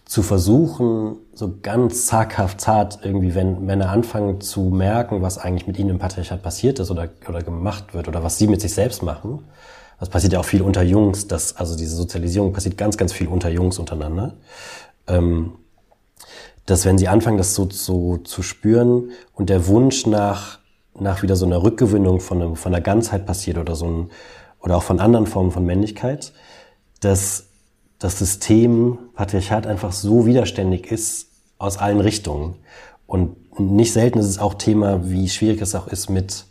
zu 0.06 0.24
versuchen, 0.24 1.18
so 1.34 1.58
ganz 1.62 2.06
zaghaft 2.06 2.62
zart 2.62 3.00
irgendwie, 3.04 3.36
wenn 3.36 3.66
Männer 3.66 3.90
anfangen 3.90 4.40
zu 4.40 4.62
merken, 4.62 5.22
was 5.22 5.38
eigentlich 5.38 5.68
mit 5.68 5.78
ihnen 5.78 5.90
im 5.90 6.00
Patriarchat 6.00 6.42
passiert 6.42 6.80
ist 6.80 6.92
oder, 6.92 7.10
oder 7.28 7.44
gemacht 7.44 7.94
wird 7.94 8.08
oder 8.08 8.24
was 8.24 8.38
sie 8.38 8.48
mit 8.48 8.62
sich 8.62 8.74
selbst 8.74 9.04
machen. 9.04 9.44
Das 10.00 10.10
passiert 10.10 10.34
ja 10.34 10.40
auch 10.40 10.46
viel 10.46 10.62
unter 10.62 10.84
Jungs, 10.84 11.28
dass, 11.28 11.58
also 11.58 11.76
diese 11.76 11.96
Sozialisierung 11.96 12.54
passiert 12.54 12.78
ganz, 12.78 12.98
ganz 12.98 13.12
viel 13.12 13.28
unter 13.28 13.50
Jungs 13.50 13.80
untereinander. 13.80 14.36
Ähm, 15.08 15.54
dass 16.66 16.86
wenn 16.86 16.98
sie 16.98 17.08
anfangen, 17.08 17.38
das 17.38 17.56
so, 17.56 17.70
so 17.70 18.18
zu 18.18 18.44
spüren 18.44 19.12
und 19.34 19.50
der 19.50 19.68
Wunsch 19.68 20.06
nach 20.06 20.57
nach 21.00 21.22
wieder 21.24 21.36
so 21.36 21.46
einer 21.46 21.64
Rückgewinnung 21.64 22.20
von, 22.20 22.42
einem, 22.42 22.56
von 22.56 22.74
einer 22.74 22.82
Ganzheit 22.82 23.26
passiert 23.26 23.58
oder 23.58 23.76
so 23.76 23.86
ein, 23.86 24.10
oder 24.60 24.78
auch 24.78 24.84
von 24.84 25.00
anderen 25.00 25.28
Formen 25.28 25.52
von 25.52 25.66
Männlichkeit, 25.66 26.34
dass 27.00 27.48
das 28.00 28.20
System 28.20 28.98
Patriarchat 29.14 29.68
einfach 29.68 29.92
so 29.92 30.26
widerständig 30.26 30.92
ist 30.92 31.28
aus 31.58 31.78
allen 31.78 32.00
Richtungen. 32.00 32.56
Und 33.06 33.60
nicht 33.60 33.94
selten 33.94 34.20
ist 34.20 34.28
es 34.28 34.40
auch 34.40 34.54
Thema, 34.54 35.10
wie 35.10 35.30
schwierig 35.30 35.62
es 35.62 35.74
auch 35.74 35.88
ist, 35.88 36.10
mit, 36.10 36.46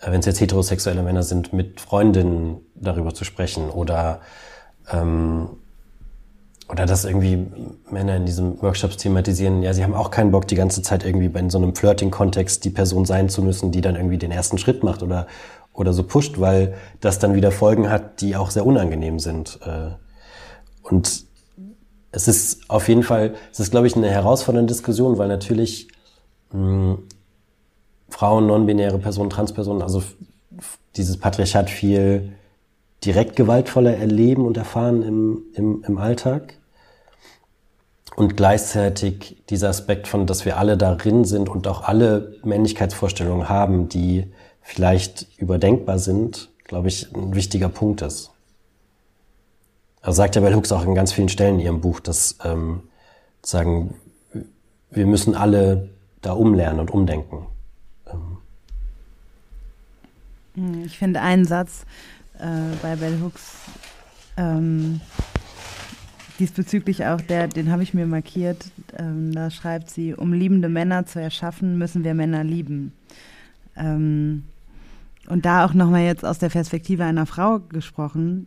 äh, 0.00 0.10
wenn 0.10 0.20
es 0.20 0.26
jetzt 0.26 0.40
heterosexuelle 0.40 1.02
Männer 1.02 1.22
sind, 1.22 1.52
mit 1.52 1.80
Freundinnen 1.80 2.58
darüber 2.74 3.14
zu 3.14 3.24
sprechen 3.24 3.70
oder 3.70 4.20
ähm, 4.90 5.48
oder 6.70 6.86
dass 6.86 7.04
irgendwie 7.04 7.46
Männer 7.90 8.16
in 8.16 8.26
diesen 8.26 8.62
Workshops 8.62 8.96
thematisieren, 8.96 9.62
ja, 9.62 9.74
sie 9.74 9.82
haben 9.82 9.94
auch 9.94 10.10
keinen 10.10 10.30
Bock, 10.30 10.46
die 10.46 10.54
ganze 10.54 10.82
Zeit 10.82 11.04
irgendwie 11.04 11.26
in 11.38 11.50
so 11.50 11.58
einem 11.58 11.74
Flirting-Kontext 11.74 12.64
die 12.64 12.70
Person 12.70 13.04
sein 13.04 13.28
zu 13.28 13.42
müssen, 13.42 13.72
die 13.72 13.80
dann 13.80 13.96
irgendwie 13.96 14.18
den 14.18 14.30
ersten 14.30 14.56
Schritt 14.56 14.84
macht 14.84 15.02
oder, 15.02 15.26
oder 15.72 15.92
so 15.92 16.04
pusht, 16.04 16.38
weil 16.38 16.74
das 17.00 17.18
dann 17.18 17.34
wieder 17.34 17.50
Folgen 17.50 17.90
hat, 17.90 18.20
die 18.20 18.36
auch 18.36 18.50
sehr 18.50 18.64
unangenehm 18.64 19.18
sind. 19.18 19.58
Äh. 19.66 19.90
Und 20.82 21.24
es 22.12 22.28
ist 22.28 22.70
auf 22.70 22.88
jeden 22.88 23.02
Fall, 23.02 23.34
es 23.50 23.58
ist, 23.58 23.72
glaube 23.72 23.88
ich, 23.88 23.96
eine 23.96 24.08
herausfordernde 24.08 24.72
Diskussion, 24.72 25.18
weil 25.18 25.28
natürlich 25.28 25.88
mh, 26.52 26.58
hm, 26.58 26.98
Frauen, 28.08 28.46
non-binäre 28.46 28.98
Personen, 28.98 29.30
Transpersonen, 29.30 29.82
also 29.82 30.02
dieses 30.96 31.16
Patriarchat 31.16 31.70
viel 31.70 32.32
direkt 33.04 33.34
gewaltvoller 33.34 33.96
erleben 33.96 34.44
und 34.44 34.56
erfahren 34.56 35.02
im, 35.02 35.42
im, 35.54 35.84
im 35.86 35.98
Alltag 35.98 36.59
und 38.20 38.36
gleichzeitig 38.36 39.42
dieser 39.48 39.70
Aspekt 39.70 40.06
von, 40.06 40.26
dass 40.26 40.44
wir 40.44 40.58
alle 40.58 40.76
darin 40.76 41.24
sind 41.24 41.48
und 41.48 41.66
auch 41.66 41.84
alle 41.84 42.36
Männlichkeitsvorstellungen 42.44 43.48
haben, 43.48 43.88
die 43.88 44.30
vielleicht 44.60 45.26
überdenkbar 45.38 45.98
sind, 45.98 46.50
glaube 46.64 46.88
ich, 46.88 47.10
ein 47.14 47.34
wichtiger 47.34 47.70
Punkt 47.70 48.02
ist. 48.02 48.30
Also 50.02 50.18
sagt 50.18 50.36
ja 50.36 50.42
Bell 50.42 50.54
Hooks 50.54 50.70
auch 50.70 50.84
in 50.84 50.94
ganz 50.94 51.14
vielen 51.14 51.30
Stellen 51.30 51.54
in 51.54 51.64
ihrem 51.64 51.80
Buch, 51.80 51.98
dass 51.98 52.36
ähm, 52.44 52.82
sagen, 53.42 53.94
wir 54.90 55.06
müssen 55.06 55.34
alle 55.34 55.88
da 56.20 56.32
umlernen 56.32 56.80
und 56.80 56.90
umdenken. 56.90 57.46
Ähm. 58.06 58.36
Hm, 60.56 60.84
ich 60.84 60.98
finde 60.98 61.22
einen 61.22 61.46
Satz 61.46 61.86
äh, 62.38 62.76
bei 62.82 62.96
Bell 62.96 63.18
Hooks 63.22 63.54
ähm, 64.36 65.00
Diesbezüglich 66.40 67.04
auch 67.04 67.20
der, 67.20 67.48
den 67.48 67.70
habe 67.70 67.82
ich 67.82 67.92
mir 67.92 68.06
markiert. 68.06 68.72
Ähm, 68.96 69.30
da 69.32 69.50
schreibt 69.50 69.90
sie, 69.90 70.14
um 70.14 70.32
liebende 70.32 70.70
Männer 70.70 71.04
zu 71.04 71.20
erschaffen, 71.20 71.76
müssen 71.76 72.02
wir 72.02 72.14
Männer 72.14 72.42
lieben. 72.42 72.92
Ähm, 73.76 74.44
und 75.28 75.44
da 75.44 75.66
auch 75.66 75.74
nochmal 75.74 76.04
jetzt 76.04 76.24
aus 76.24 76.38
der 76.38 76.48
Perspektive 76.48 77.04
einer 77.04 77.26
Frau 77.26 77.60
gesprochen. 77.60 78.46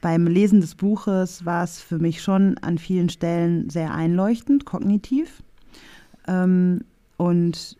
Beim 0.00 0.26
Lesen 0.26 0.62
des 0.62 0.74
Buches 0.74 1.44
war 1.44 1.64
es 1.64 1.82
für 1.82 1.98
mich 1.98 2.22
schon 2.22 2.56
an 2.58 2.78
vielen 2.78 3.10
Stellen 3.10 3.68
sehr 3.68 3.92
einleuchtend, 3.92 4.64
kognitiv. 4.64 5.42
Ähm, 6.26 6.80
und 7.18 7.76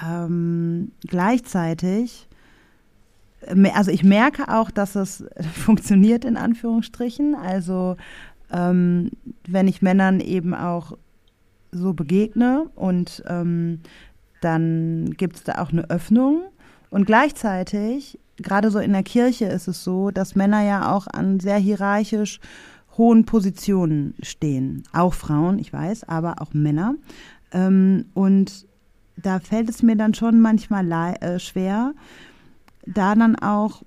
ähm, 0.00 0.92
gleichzeitig 1.08 2.28
also 3.74 3.90
ich 3.90 4.04
merke 4.04 4.48
auch, 4.48 4.70
dass 4.70 4.94
es 4.94 5.24
funktioniert 5.54 6.24
in 6.24 6.36
Anführungsstrichen. 6.36 7.34
Also 7.34 7.96
ähm, 8.52 9.10
wenn 9.46 9.68
ich 9.68 9.82
Männern 9.82 10.20
eben 10.20 10.54
auch 10.54 10.96
so 11.72 11.94
begegne 11.94 12.70
und 12.74 13.22
ähm, 13.26 13.80
dann 14.40 15.14
gibt 15.16 15.36
es 15.36 15.44
da 15.44 15.62
auch 15.62 15.70
eine 15.70 15.88
Öffnung. 15.88 16.42
Und 16.90 17.06
gleichzeitig, 17.06 18.18
gerade 18.36 18.70
so 18.70 18.78
in 18.78 18.92
der 18.92 19.02
Kirche 19.02 19.46
ist 19.46 19.68
es 19.68 19.82
so, 19.82 20.10
dass 20.10 20.34
Männer 20.34 20.62
ja 20.62 20.92
auch 20.94 21.06
an 21.06 21.40
sehr 21.40 21.56
hierarchisch 21.56 22.40
hohen 22.98 23.24
Positionen 23.24 24.14
stehen. 24.22 24.82
Auch 24.92 25.14
Frauen, 25.14 25.58
ich 25.58 25.72
weiß, 25.72 26.04
aber 26.04 26.42
auch 26.42 26.52
Männer. 26.52 26.94
Ähm, 27.52 28.06
und 28.12 28.66
da 29.16 29.40
fällt 29.40 29.70
es 29.70 29.82
mir 29.82 29.96
dann 29.96 30.14
schon 30.14 30.40
manchmal 30.40 30.90
äh, 31.20 31.38
schwer, 31.38 31.94
da 32.84 33.14
dann 33.14 33.36
auch 33.36 33.82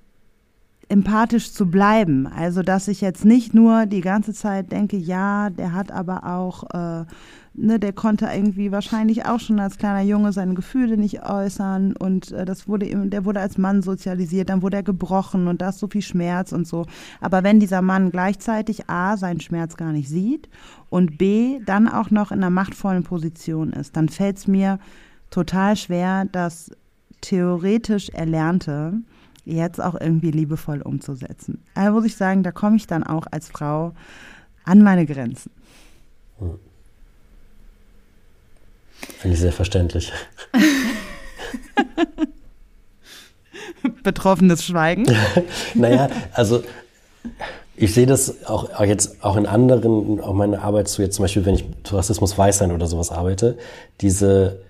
empathisch 0.89 1.51
zu 1.51 1.69
bleiben. 1.69 2.27
Also, 2.27 2.61
dass 2.61 2.87
ich 2.87 3.01
jetzt 3.01 3.25
nicht 3.25 3.53
nur 3.53 3.85
die 3.85 4.01
ganze 4.01 4.33
Zeit 4.33 4.71
denke, 4.71 4.97
ja, 4.97 5.49
der 5.49 5.73
hat 5.73 5.91
aber 5.91 6.25
auch, 6.25 6.63
äh, 6.73 7.05
ne, 7.53 7.79
der 7.79 7.93
konnte 7.93 8.27
irgendwie 8.31 8.71
wahrscheinlich 8.71 9.25
auch 9.25 9.39
schon 9.39 9.59
als 9.59 9.77
kleiner 9.77 10.01
Junge 10.01 10.31
seine 10.31 10.53
Gefühle 10.53 10.97
nicht 10.97 11.23
äußern 11.23 11.95
und 11.95 12.31
äh, 12.31 12.45
das 12.45 12.67
wurde 12.67 12.85
ihm, 12.85 13.09
der 13.09 13.25
wurde 13.25 13.39
als 13.39 13.57
Mann 13.57 13.81
sozialisiert, 13.81 14.49
dann 14.49 14.61
wurde 14.61 14.77
er 14.77 14.83
gebrochen 14.83 15.47
und 15.47 15.61
da 15.61 15.69
ist 15.69 15.79
so 15.79 15.87
viel 15.87 16.03
Schmerz 16.03 16.51
und 16.51 16.67
so. 16.67 16.85
Aber 17.19 17.43
wenn 17.43 17.59
dieser 17.59 17.81
Mann 17.81 18.11
gleichzeitig 18.11 18.89
A, 18.89 19.17
seinen 19.17 19.41
Schmerz 19.41 19.77
gar 19.77 19.91
nicht 19.91 20.09
sieht 20.09 20.49
und 20.89 21.17
B, 21.17 21.59
dann 21.65 21.87
auch 21.87 22.11
noch 22.11 22.31
in 22.31 22.39
einer 22.39 22.51
machtvollen 22.51 23.03
Position 23.03 23.73
ist, 23.73 23.97
dann 23.97 24.09
fällt 24.09 24.37
es 24.37 24.47
mir 24.47 24.79
total 25.31 25.75
schwer, 25.75 26.25
das 26.31 26.71
theoretisch 27.21 28.09
Erlernte 28.09 29.01
jetzt 29.45 29.81
auch 29.81 29.95
irgendwie 29.99 30.31
liebevoll 30.31 30.81
umzusetzen. 30.81 31.63
Also 31.73 31.91
muss 31.93 32.05
ich 32.05 32.15
sagen, 32.15 32.43
da 32.43 32.51
komme 32.51 32.75
ich 32.75 32.87
dann 32.87 33.03
auch 33.03 33.27
als 33.31 33.47
Frau 33.49 33.93
an 34.63 34.81
meine 34.81 35.05
Grenzen. 35.05 35.51
Hm. 36.39 36.59
Finde 39.19 39.35
ich 39.35 39.41
sehr 39.41 39.51
verständlich. 39.51 40.11
Betroffenes 44.03 44.65
Schweigen. 44.65 45.05
naja, 45.75 46.09
also 46.33 46.63
ich 47.75 47.93
sehe 47.93 48.05
das 48.05 48.45
auch, 48.45 48.79
jetzt 48.83 49.23
auch 49.23 49.35
in 49.35 49.45
anderen, 49.45 50.21
auch 50.21 50.33
meine 50.33 50.61
Arbeit 50.61 50.87
zu 50.87 51.01
jetzt 51.01 51.15
zum 51.15 51.23
Beispiel, 51.23 51.45
wenn 51.45 51.55
ich 51.55 51.65
zu 51.83 51.95
Rassismus 51.95 52.37
weiß 52.37 52.59
sein 52.59 52.71
oder 52.71 52.87
sowas 52.87 53.11
arbeite, 53.11 53.57
diese, 54.01 54.61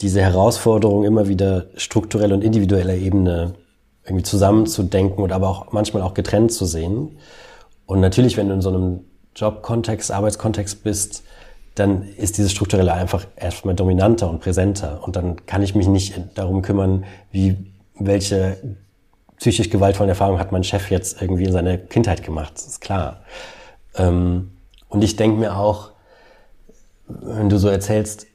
diese 0.00 0.20
Herausforderung 0.20 1.04
immer 1.04 1.28
wieder 1.28 1.66
strukturell 1.76 2.32
und 2.32 2.42
individueller 2.42 2.94
Ebene 2.94 3.54
irgendwie 4.04 4.22
zusammenzudenken 4.22 5.22
und 5.22 5.32
aber 5.32 5.48
auch 5.48 5.72
manchmal 5.72 6.02
auch 6.02 6.14
getrennt 6.14 6.52
zu 6.52 6.64
sehen. 6.64 7.18
Und 7.86 8.00
natürlich, 8.00 8.36
wenn 8.36 8.48
du 8.48 8.54
in 8.54 8.60
so 8.60 8.70
einem 8.70 9.00
Jobkontext, 9.36 10.10
Arbeitskontext 10.10 10.82
bist, 10.82 11.22
dann 11.74 12.02
ist 12.02 12.38
dieses 12.38 12.52
Strukturelle 12.52 12.92
einfach 12.92 13.26
erstmal 13.36 13.74
dominanter 13.74 14.28
und 14.28 14.40
präsenter. 14.40 15.00
Und 15.04 15.16
dann 15.16 15.46
kann 15.46 15.62
ich 15.62 15.74
mich 15.74 15.86
nicht 15.86 16.14
darum 16.34 16.62
kümmern, 16.62 17.04
wie, 17.30 17.56
welche 17.98 18.56
psychisch 19.38 19.70
gewaltvollen 19.70 20.10
Erfahrungen 20.10 20.38
hat 20.38 20.52
mein 20.52 20.64
Chef 20.64 20.90
jetzt 20.90 21.22
irgendwie 21.22 21.44
in 21.44 21.52
seiner 21.52 21.78
Kindheit 21.78 22.22
gemacht. 22.22 22.52
Das 22.54 22.66
ist 22.66 22.80
klar. 22.80 23.22
Ähm, 23.94 24.50
und 24.88 25.02
ich 25.02 25.16
denke 25.16 25.38
mir 25.38 25.56
auch, 25.56 25.92
wenn 27.06 27.48
du 27.48 27.58
so 27.58 27.68
erzählst, 27.68 28.26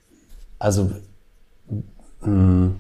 also, 0.58 0.90
mh, 2.22 2.32
mm, 2.32 2.80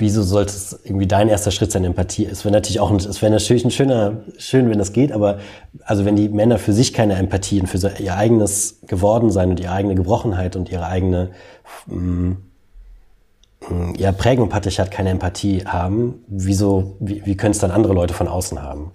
wieso 0.00 0.22
sollte 0.22 0.52
es 0.52 0.80
irgendwie 0.84 1.06
dein 1.06 1.28
erster 1.28 1.50
Schritt 1.50 1.72
sein, 1.72 1.84
Empathie? 1.84 2.26
Es 2.26 2.44
wäre 2.44 2.52
natürlich 2.52 2.80
auch, 2.80 2.90
es 2.92 3.22
wäre 3.22 3.32
natürlich 3.32 3.64
ein 3.64 3.70
schöner, 3.70 4.22
schön, 4.38 4.70
wenn 4.70 4.78
das 4.78 4.92
geht, 4.92 5.12
aber 5.12 5.38
also 5.84 6.04
wenn 6.04 6.16
die 6.16 6.28
Männer 6.28 6.58
für 6.58 6.72
sich 6.72 6.92
keine 6.92 7.14
Empathie 7.14 7.60
und 7.60 7.66
für 7.66 7.78
ihr 7.98 8.16
eigenes 8.16 8.80
Gewordensein 8.86 9.50
und 9.50 9.60
ihre 9.60 9.72
eigene 9.72 9.94
Gebrochenheit 9.94 10.56
und 10.56 10.70
ihre 10.70 10.86
eigene 10.86 11.30
mh, 11.86 12.36
mm, 13.68 13.94
ja, 13.98 14.10
Prägung 14.12 14.48
Patriarchat 14.48 14.90
keine 14.90 15.10
Empathie 15.10 15.64
haben, 15.66 16.24
wieso, 16.26 16.96
wie, 16.98 17.24
wie 17.26 17.36
können 17.36 17.52
es 17.52 17.58
dann 17.58 17.70
andere 17.70 17.92
Leute 17.92 18.14
von 18.14 18.26
außen 18.26 18.62
haben? 18.62 18.92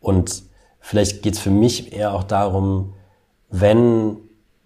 Und 0.00 0.42
vielleicht 0.80 1.22
geht 1.22 1.34
es 1.34 1.40
für 1.40 1.50
mich 1.50 1.92
eher 1.92 2.14
auch 2.14 2.24
darum, 2.24 2.94
wenn 3.50 4.16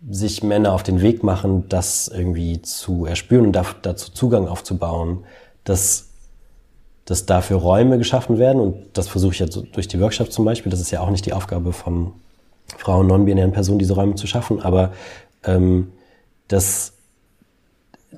sich 0.08 0.42
Männer 0.42 0.72
auf 0.72 0.82
den 0.82 1.00
Weg 1.00 1.22
machen, 1.22 1.68
das 1.68 2.08
irgendwie 2.08 2.62
zu 2.62 3.04
erspüren 3.04 3.46
und 3.46 3.52
dazu 3.52 4.12
Zugang 4.12 4.48
aufzubauen, 4.48 5.24
dass, 5.64 6.08
dass 7.04 7.26
dafür 7.26 7.58
Räume 7.58 7.98
geschaffen 7.98 8.38
werden 8.38 8.60
und 8.60 8.76
das 8.94 9.08
versuche 9.08 9.32
ich 9.32 9.38
ja 9.38 9.46
durch 9.46 9.88
die 9.88 10.00
Workshops 10.00 10.30
zum 10.30 10.44
Beispiel. 10.44 10.70
Das 10.70 10.80
ist 10.80 10.90
ja 10.90 11.00
auch 11.00 11.10
nicht 11.10 11.26
die 11.26 11.32
Aufgabe 11.32 11.72
von 11.72 12.12
Frauen, 12.78 13.06
non-binären 13.06 13.52
Personen, 13.52 13.78
diese 13.78 13.94
Räume 13.94 14.14
zu 14.14 14.26
schaffen, 14.26 14.60
aber 14.60 14.92
ähm, 15.44 15.92
dass 16.48 16.94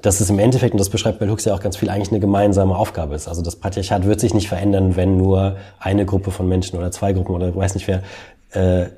dass 0.03 0.20
es 0.20 0.28
im 0.28 0.38
Endeffekt, 0.38 0.74
und 0.74 0.78
das 0.78 0.90
beschreibt 0.90 1.18
Bell 1.18 1.30
Hooks 1.30 1.45
ja 1.45 1.55
auch 1.55 1.61
ganz 1.61 1.76
viel, 1.76 1.88
eigentlich 1.88 2.11
eine 2.11 2.20
gemeinsame 2.20 2.76
Aufgabe 2.76 3.14
ist. 3.14 3.28
Also 3.28 3.42
das 3.42 3.57
Patriarchat 3.57 4.05
wird 4.05 4.20
sich 4.20 4.34
nicht 4.34 4.49
verändern, 4.49 4.97
wenn 4.97 5.16
nur 5.16 5.57
eine 5.78 6.05
Gruppe 6.05 6.30
von 6.30 6.49
Menschen 6.49 6.78
oder 6.78 6.90
zwei 6.90 7.12
Gruppen 7.12 7.32
oder 7.34 7.55
weiß 7.55 7.74
nicht 7.74 7.88
wer 7.88 8.03
äh, 8.51 8.90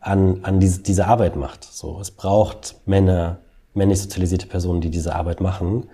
an, 0.00 0.40
an 0.42 0.58
diese, 0.58 0.80
diese 0.80 1.06
Arbeit 1.06 1.36
macht. 1.36 1.64
So, 1.64 2.00
es 2.00 2.10
braucht 2.10 2.76
Männer, 2.86 3.38
männlich 3.74 4.00
sozialisierte 4.00 4.46
Personen, 4.46 4.80
die 4.80 4.90
diese 4.90 5.14
Arbeit 5.14 5.40
machen. 5.40 5.90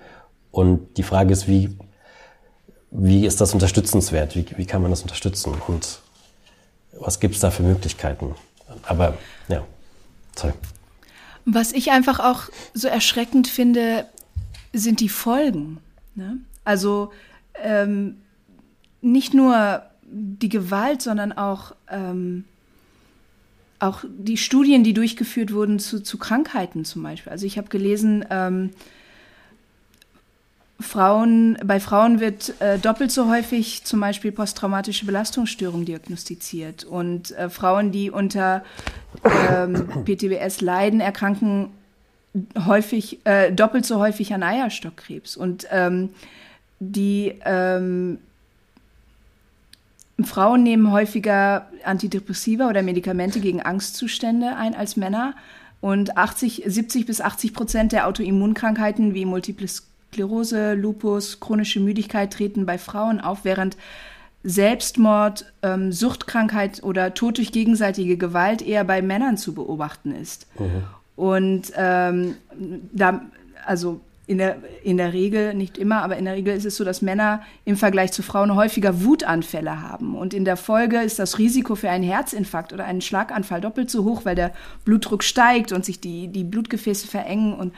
Und 0.51 0.97
die 0.99 1.03
Frage 1.03 1.33
ist, 1.33 1.49
wie 1.49 1.77
wie 2.97 3.27
ist 3.27 3.41
das 3.41 3.53
unterstützenswert? 3.53 4.37
Wie, 4.37 4.47
wie 4.57 4.67
kann 4.67 4.81
man 4.81 4.91
das 4.91 5.03
unterstützen? 5.03 5.55
Und 5.67 5.99
was 6.93 7.19
gibt 7.19 7.35
es 7.35 7.41
da 7.41 7.51
für 7.51 7.65
Möglichkeiten? 7.65 8.35
Aber 8.85 9.19
ja, 9.49 9.67
sorry. 10.37 10.55
Was 11.45 11.73
ich 11.73 11.91
einfach 11.91 12.21
auch 12.21 12.45
so 12.73 12.87
erschreckend 12.87 13.49
finde, 13.49 14.07
sind 14.73 15.01
die 15.01 15.09
Folgen. 15.09 15.79
Ne? 16.15 16.39
Also 16.65 17.11
ähm, 17.63 18.23
nicht 19.01 19.35
nur 19.35 19.83
die 20.05 20.49
Gewalt, 20.49 21.03
sondern 21.03 21.33
auch, 21.33 21.75
ähm, 21.91 22.45
auch 23.81 24.05
die 24.05 24.37
Studien, 24.37 24.85
die 24.85 24.95
durchgeführt 24.95 25.53
wurden 25.53 25.81
zu, 25.81 26.01
zu 26.01 26.17
Krankheiten 26.17 26.85
zum 26.85 27.03
Beispiel. 27.03 27.33
Also 27.33 27.45
ich 27.45 27.59
habe 27.59 27.69
gelesen, 27.69 28.25
ähm, 28.31 28.71
Frauen, 30.81 31.57
bei 31.65 31.79
Frauen 31.79 32.19
wird 32.19 32.61
äh, 32.61 32.79
doppelt 32.79 33.13
so 33.13 33.29
häufig 33.29 33.85
zum 33.85 34.01
Beispiel 34.01 34.33
posttraumatische 34.33 35.07
Belastungsstörung 35.07 35.85
diagnostiziert. 35.85 36.85
Und 36.85 37.31
äh, 37.33 37.49
Frauen, 37.49 37.93
die 37.93 38.11
unter 38.11 38.65
ähm, 39.25 40.05
PTBS 40.05 40.61
leiden, 40.61 41.01
erkranken 41.01 41.69
häufig, 42.67 43.25
äh, 43.25 43.53
doppelt 43.53 43.87
so 43.87 44.01
häufig 44.01 44.35
an 44.35 44.43
Eierstockkrebs. 44.43 45.37
Und 45.37 45.67
ähm, 45.71 46.11
die 46.81 47.35
ähm, 47.45 48.19
Frauen 50.23 50.65
nehmen 50.65 50.91
häufiger 50.91 51.69
Antidepressiva 51.85 52.69
oder 52.69 52.83
Medikamente 52.83 53.39
gegen 53.39 53.63
Angstzustände 53.63 54.57
ein 54.57 54.75
als 54.75 54.97
Männer. 54.97 55.35
Und 55.81 56.17
80, 56.17 56.65
70 56.67 57.07
bis 57.07 57.21
80 57.21 57.53
Prozent 57.53 57.93
der 57.93 58.09
Autoimmunkrankheiten 58.09 59.15
wie 59.15 59.25
Multiple 59.25 59.69
Sklerose, 59.69 59.94
Lupus, 60.17 61.41
chronische 61.41 61.81
Müdigkeit 61.81 62.33
treten 62.33 62.67
bei 62.67 62.79
Frauen 62.79 63.21
auf, 63.21 63.45
während 63.45 63.77
Selbstmord, 64.45 65.47
ähm, 65.63 65.91
Suchtkrankheit 65.91 66.83
oder 66.83 67.15
Tod 67.15 67.39
durch 67.39 67.51
gegenseitige 67.51 68.19
Gewalt 68.19 68.61
eher 68.61 68.85
bei 68.85 69.01
Männern 69.01 69.39
zu 69.39 69.55
beobachten 69.55 70.15
ist. 70.15 70.47
Mhm. 70.59 70.85
Und 71.17 71.73
ähm, 71.77 72.37
da, 72.93 73.23
also 73.65 74.01
in 74.27 74.39
der, 74.39 74.57
in 74.83 74.97
der 74.97 75.13
Regel, 75.13 75.55
nicht 75.55 75.77
immer, 75.77 76.03
aber 76.03 76.17
in 76.17 76.25
der 76.25 76.35
Regel 76.35 76.57
ist 76.57 76.65
es 76.65 76.77
so, 76.77 76.85
dass 76.85 77.03
Männer 77.03 77.43
im 77.65 77.77
Vergleich 77.77 78.13
zu 78.13 78.23
Frauen 78.23 78.55
häufiger 78.55 79.03
Wutanfälle 79.05 79.83
haben. 79.83 80.17
Und 80.17 80.33
in 80.33 80.47
der 80.47 80.57
Folge 80.57 81.03
ist 81.03 81.19
das 81.19 81.39
Risiko 81.39 81.75
für 81.75 81.91
einen 81.91 82.05
Herzinfarkt 82.05 82.73
oder 82.73 82.85
einen 82.85 83.03
Schlaganfall 83.03 83.61
doppelt 83.61 83.91
so 83.91 84.05
hoch, 84.05 84.25
weil 84.25 84.35
der 84.35 84.53
Blutdruck 84.85 85.23
steigt 85.23 85.73
und 85.73 85.85
sich 85.85 86.01
die, 86.01 86.29
die 86.29 86.45
Blutgefäße 86.45 87.07
verengen. 87.07 87.55
Und 87.55 87.75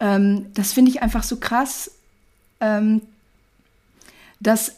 ähm, 0.00 0.46
das 0.54 0.72
finde 0.72 0.90
ich 0.90 1.02
einfach 1.02 1.22
so 1.22 1.36
krass, 1.36 1.90
ähm, 2.60 3.02
dass, 4.40 4.76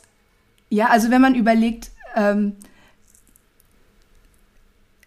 ja, 0.70 0.88
also 0.88 1.10
wenn 1.10 1.20
man 1.20 1.34
überlegt, 1.34 1.90
ähm, 2.14 2.56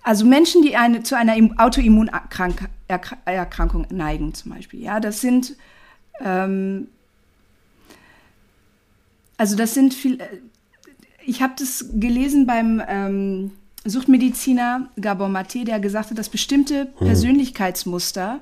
also 0.03 0.25
Menschen, 0.25 0.63
die 0.63 0.77
eine, 0.77 1.03
zu 1.03 1.15
einer 1.15 1.35
Autoimmunerkrankung 1.57 3.85
neigen 3.89 4.33
zum 4.33 4.51
Beispiel, 4.51 4.81
ja, 4.81 4.99
das 4.99 5.21
sind 5.21 5.55
ähm, 6.19 6.87
also 9.41 9.55
das 9.55 9.73
sind 9.73 9.95
viel. 9.95 10.21
Äh, 10.21 10.27
ich 11.25 11.41
habe 11.41 11.53
das 11.57 11.85
gelesen 11.93 12.45
beim 12.45 12.79
ähm, 12.87 13.51
Suchtmediziner 13.85 14.87
Gabor 14.99 15.29
Mate, 15.29 15.65
der 15.65 15.79
gesagt 15.79 16.11
hat, 16.11 16.17
dass 16.19 16.29
bestimmte 16.29 16.89
hm. 16.97 17.07
Persönlichkeitsmuster 17.07 18.41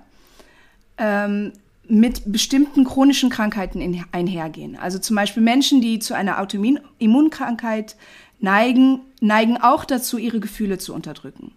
ähm, 1.00 1.54
mit 1.88 2.32
bestimmten 2.32 2.84
chronischen 2.84 3.30
Krankheiten 3.30 3.82
in, 3.82 4.04
einhergehen. 4.12 4.78
Also 4.78 5.00
zum 5.00 5.16
Beispiel 5.16 5.42
Menschen, 5.42 5.82
die 5.82 6.00
zu 6.00 6.14
einer 6.14 6.40
Autoimmunkrankheit 6.40 7.96
neigen, 8.40 9.00
neigen 9.20 9.58
auch 9.58 9.86
dazu, 9.86 10.18
ihre 10.18 10.40
Gefühle 10.40 10.78
zu 10.78 10.94
unterdrücken. 10.94 11.52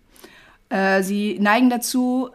Äh, 0.70 1.02
sie 1.02 1.38
neigen 1.38 1.68
dazu, 1.68 2.30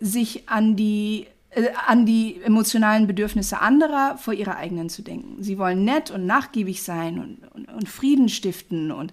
sich 0.00 0.48
an 0.48 0.74
die 0.74 1.26
äh, 1.50 1.68
an 1.86 2.06
die 2.06 2.40
emotionalen 2.44 3.06
Bedürfnisse 3.06 3.60
anderer 3.60 4.16
vor 4.18 4.34
ihre 4.34 4.56
eigenen 4.56 4.88
zu 4.88 5.02
denken. 5.02 5.42
Sie 5.42 5.58
wollen 5.58 5.84
nett 5.84 6.10
und 6.10 6.26
nachgiebig 6.26 6.82
sein 6.82 7.18
und, 7.20 7.38
und, 7.54 7.68
und 7.72 7.88
Frieden 7.88 8.28
stiften 8.28 8.90
und 8.90 9.12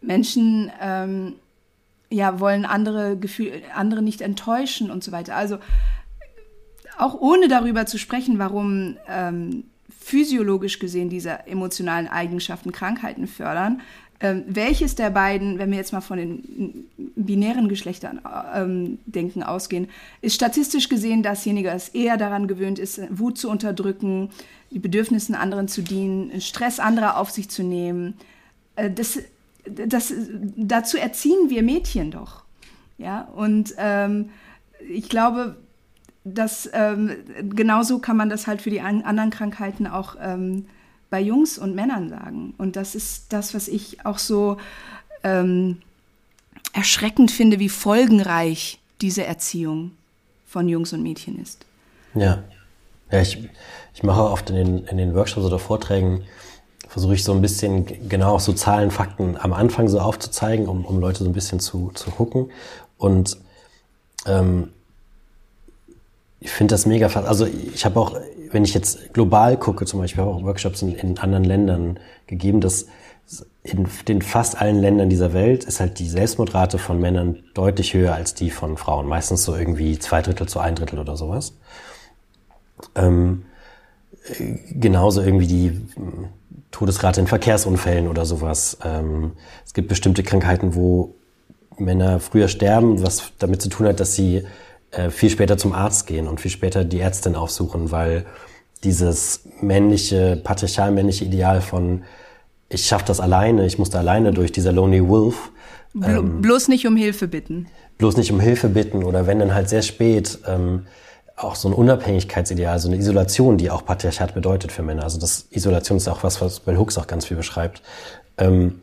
Menschen 0.00 0.70
ähm, 0.80 1.34
ja, 2.08 2.40
wollen 2.40 2.64
andere 2.64 3.16
Gefühle, 3.16 3.62
andere 3.74 4.02
nicht 4.02 4.20
enttäuschen 4.20 4.90
und 4.90 5.04
so 5.04 5.12
weiter. 5.12 5.36
Also 5.36 5.58
auch 6.98 7.20
ohne 7.20 7.48
darüber 7.48 7.86
zu 7.86 7.98
sprechen, 7.98 8.38
warum 8.38 8.96
ähm, 9.08 9.64
physiologisch 9.98 10.78
gesehen 10.78 11.08
diese 11.08 11.46
emotionalen 11.46 12.08
Eigenschaften 12.08 12.72
Krankheiten 12.72 13.26
fördern, 13.26 13.80
ähm, 14.22 14.44
welches 14.46 14.96
der 14.96 15.08
beiden, 15.10 15.58
wenn 15.58 15.70
wir 15.70 15.78
jetzt 15.78 15.92
mal 15.92 16.02
von 16.02 16.18
den 16.18 16.84
binären 17.16 17.68
Geschlechtern 17.68 18.20
ähm, 18.54 18.98
denken, 19.06 19.42
ausgehen, 19.42 19.88
ist 20.20 20.34
statistisch 20.34 20.90
gesehen 20.90 21.22
dasjenige, 21.22 21.70
das 21.70 21.88
eher 21.88 22.18
daran 22.18 22.46
gewöhnt 22.46 22.78
ist, 22.78 23.00
Wut 23.10 23.38
zu 23.38 23.48
unterdrücken, 23.48 24.28
die 24.70 24.78
Bedürfnissen 24.78 25.34
anderen 25.34 25.68
zu 25.68 25.80
dienen, 25.82 26.38
Stress 26.40 26.80
anderer 26.80 27.16
auf 27.16 27.30
sich 27.30 27.48
zu 27.48 27.62
nehmen. 27.62 28.14
Äh, 28.76 28.90
das, 28.90 29.20
das, 29.64 30.12
dazu 30.56 30.98
erziehen 30.98 31.48
wir 31.48 31.62
Mädchen 31.62 32.10
doch. 32.10 32.44
Ja, 32.98 33.22
und 33.34 33.74
ähm, 33.78 34.28
ich 34.86 35.08
glaube, 35.08 35.56
dass 36.24 36.68
ähm, 36.72 37.16
genauso 37.54 37.98
kann 37.98 38.16
man 38.16 38.28
das 38.28 38.46
halt 38.46 38.62
für 38.62 38.70
die 38.70 38.80
an 38.80 39.02
anderen 39.02 39.30
Krankheiten 39.30 39.86
auch 39.86 40.16
ähm, 40.20 40.66
bei 41.08 41.20
Jungs 41.20 41.58
und 41.58 41.74
Männern 41.74 42.08
sagen. 42.08 42.54
Und 42.58 42.76
das 42.76 42.94
ist 42.94 43.32
das, 43.32 43.54
was 43.54 43.68
ich 43.68 44.04
auch 44.04 44.18
so 44.18 44.58
ähm, 45.24 45.78
erschreckend 46.72 47.30
finde, 47.30 47.58
wie 47.58 47.68
folgenreich 47.68 48.80
diese 49.00 49.24
Erziehung 49.24 49.92
von 50.46 50.68
Jungs 50.68 50.92
und 50.92 51.02
Mädchen 51.02 51.40
ist. 51.40 51.64
Ja. 52.14 52.42
Ja, 53.10 53.20
ich, 53.20 53.38
ich 53.94 54.02
mache 54.04 54.22
oft 54.22 54.50
in 54.50 54.56
den, 54.56 54.84
in 54.84 54.96
den 54.96 55.14
Workshops 55.14 55.44
oder 55.44 55.58
Vorträgen, 55.58 56.22
versuche 56.88 57.14
ich 57.14 57.24
so 57.24 57.32
ein 57.32 57.40
bisschen 57.40 58.08
genau 58.08 58.34
auch 58.34 58.40
so 58.40 58.52
Zahlen, 58.52 58.90
Fakten 58.90 59.36
am 59.36 59.52
Anfang 59.52 59.88
so 59.88 60.00
aufzuzeigen, 60.00 60.68
um, 60.68 60.84
um 60.84 61.00
Leute 61.00 61.24
so 61.24 61.30
ein 61.30 61.32
bisschen 61.32 61.60
zu, 61.60 61.90
zu 61.94 62.10
gucken. 62.10 62.50
Und 62.98 63.36
ähm, 64.26 64.72
ich 66.40 66.50
finde 66.50 66.74
das 66.74 66.86
mega 66.86 67.08
fast. 67.08 67.28
Also 67.28 67.46
ich 67.46 67.84
habe 67.84 68.00
auch, 68.00 68.18
wenn 68.50 68.64
ich 68.64 68.74
jetzt 68.74 69.12
global 69.12 69.56
gucke, 69.56 69.84
zum 69.84 70.00
Beispiel 70.00 70.22
habe 70.22 70.32
auch 70.32 70.42
Workshops 70.42 70.82
in, 70.82 70.94
in 70.94 71.18
anderen 71.18 71.44
Ländern 71.44 72.00
gegeben, 72.26 72.60
dass 72.60 72.86
in 73.62 73.86
den 74.08 74.22
fast 74.22 74.60
allen 74.60 74.78
Ländern 74.78 75.10
dieser 75.10 75.32
Welt 75.32 75.64
ist 75.64 75.80
halt 75.80 75.98
die 75.98 76.08
Selbstmordrate 76.08 76.78
von 76.78 76.98
Männern 76.98 77.42
deutlich 77.54 77.94
höher 77.94 78.14
als 78.14 78.34
die 78.34 78.50
von 78.50 78.76
Frauen. 78.76 79.06
Meistens 79.06 79.44
so 79.44 79.54
irgendwie 79.54 79.98
zwei 79.98 80.22
Drittel 80.22 80.48
zu 80.48 80.58
ein 80.58 80.74
Drittel 80.74 80.98
oder 80.98 81.16
sowas. 81.16 81.54
Ähm, 82.94 83.44
genauso 84.72 85.20
irgendwie 85.22 85.46
die 85.46 85.68
hm, 85.94 86.28
Todesrate 86.70 87.20
in 87.20 87.26
Verkehrsunfällen 87.26 88.08
oder 88.08 88.24
sowas. 88.24 88.78
Ähm, 88.82 89.32
es 89.64 89.74
gibt 89.74 89.88
bestimmte 89.88 90.22
Krankheiten, 90.22 90.74
wo 90.74 91.14
Männer 91.76 92.20
früher 92.20 92.48
sterben, 92.48 93.02
was 93.02 93.32
damit 93.38 93.62
zu 93.62 93.68
tun 93.68 93.86
hat, 93.86 94.00
dass 94.00 94.14
sie 94.14 94.46
äh, 94.90 95.10
viel 95.10 95.30
später 95.30 95.56
zum 95.56 95.72
Arzt 95.72 96.06
gehen 96.06 96.26
und 96.26 96.40
viel 96.40 96.50
später 96.50 96.84
die 96.84 97.00
Ärztin 97.00 97.36
aufsuchen, 97.36 97.90
weil 97.90 98.26
dieses 98.82 99.44
männliche, 99.60 100.40
patriarchal 100.42 100.90
männliche 100.92 101.24
Ideal 101.24 101.60
von 101.60 102.02
ich 102.70 102.86
schaffe 102.86 103.04
das 103.06 103.20
alleine, 103.20 103.66
ich 103.66 103.78
muss 103.78 103.90
da 103.90 103.98
alleine 103.98 104.32
durch, 104.32 104.52
dieser 104.52 104.72
Lonely 104.72 105.06
Wolf. 105.08 105.50
Ähm, 106.02 106.40
bloß 106.40 106.68
nicht 106.68 106.86
um 106.86 106.96
Hilfe 106.96 107.26
bitten. 107.26 107.66
Bloß 107.98 108.16
nicht 108.16 108.30
um 108.30 108.38
Hilfe 108.38 108.68
bitten 108.68 109.02
oder 109.02 109.26
wenn 109.26 109.40
dann 109.40 109.54
halt 109.54 109.68
sehr 109.68 109.82
spät 109.82 110.38
ähm, 110.46 110.86
auch 111.36 111.56
so 111.56 111.68
ein 111.68 111.74
Unabhängigkeitsideal, 111.74 112.78
so 112.78 112.88
eine 112.88 112.96
Isolation, 112.96 113.58
die 113.58 113.70
auch 113.70 113.84
Patriarchat 113.84 114.34
bedeutet 114.34 114.72
für 114.72 114.82
Männer. 114.82 115.02
Also 115.02 115.18
das 115.18 115.46
Isolation 115.50 115.98
ist 115.98 116.08
auch 116.08 116.22
was, 116.22 116.40
was 116.40 116.60
Bell 116.60 116.78
Hooks 116.78 116.96
auch 116.96 117.08
ganz 117.08 117.26
viel 117.26 117.36
beschreibt. 117.36 117.82
Ähm, 118.38 118.80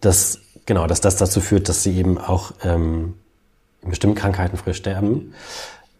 das, 0.00 0.38
genau, 0.64 0.86
dass 0.86 1.00
das 1.00 1.16
dazu 1.16 1.40
führt, 1.40 1.68
dass 1.68 1.82
sie 1.82 1.96
eben 1.96 2.18
auch 2.18 2.52
ähm, 2.62 3.14
in 3.82 3.90
bestimmten 3.90 4.16
Krankheiten 4.16 4.56
früher 4.56 4.74
sterben. 4.74 5.34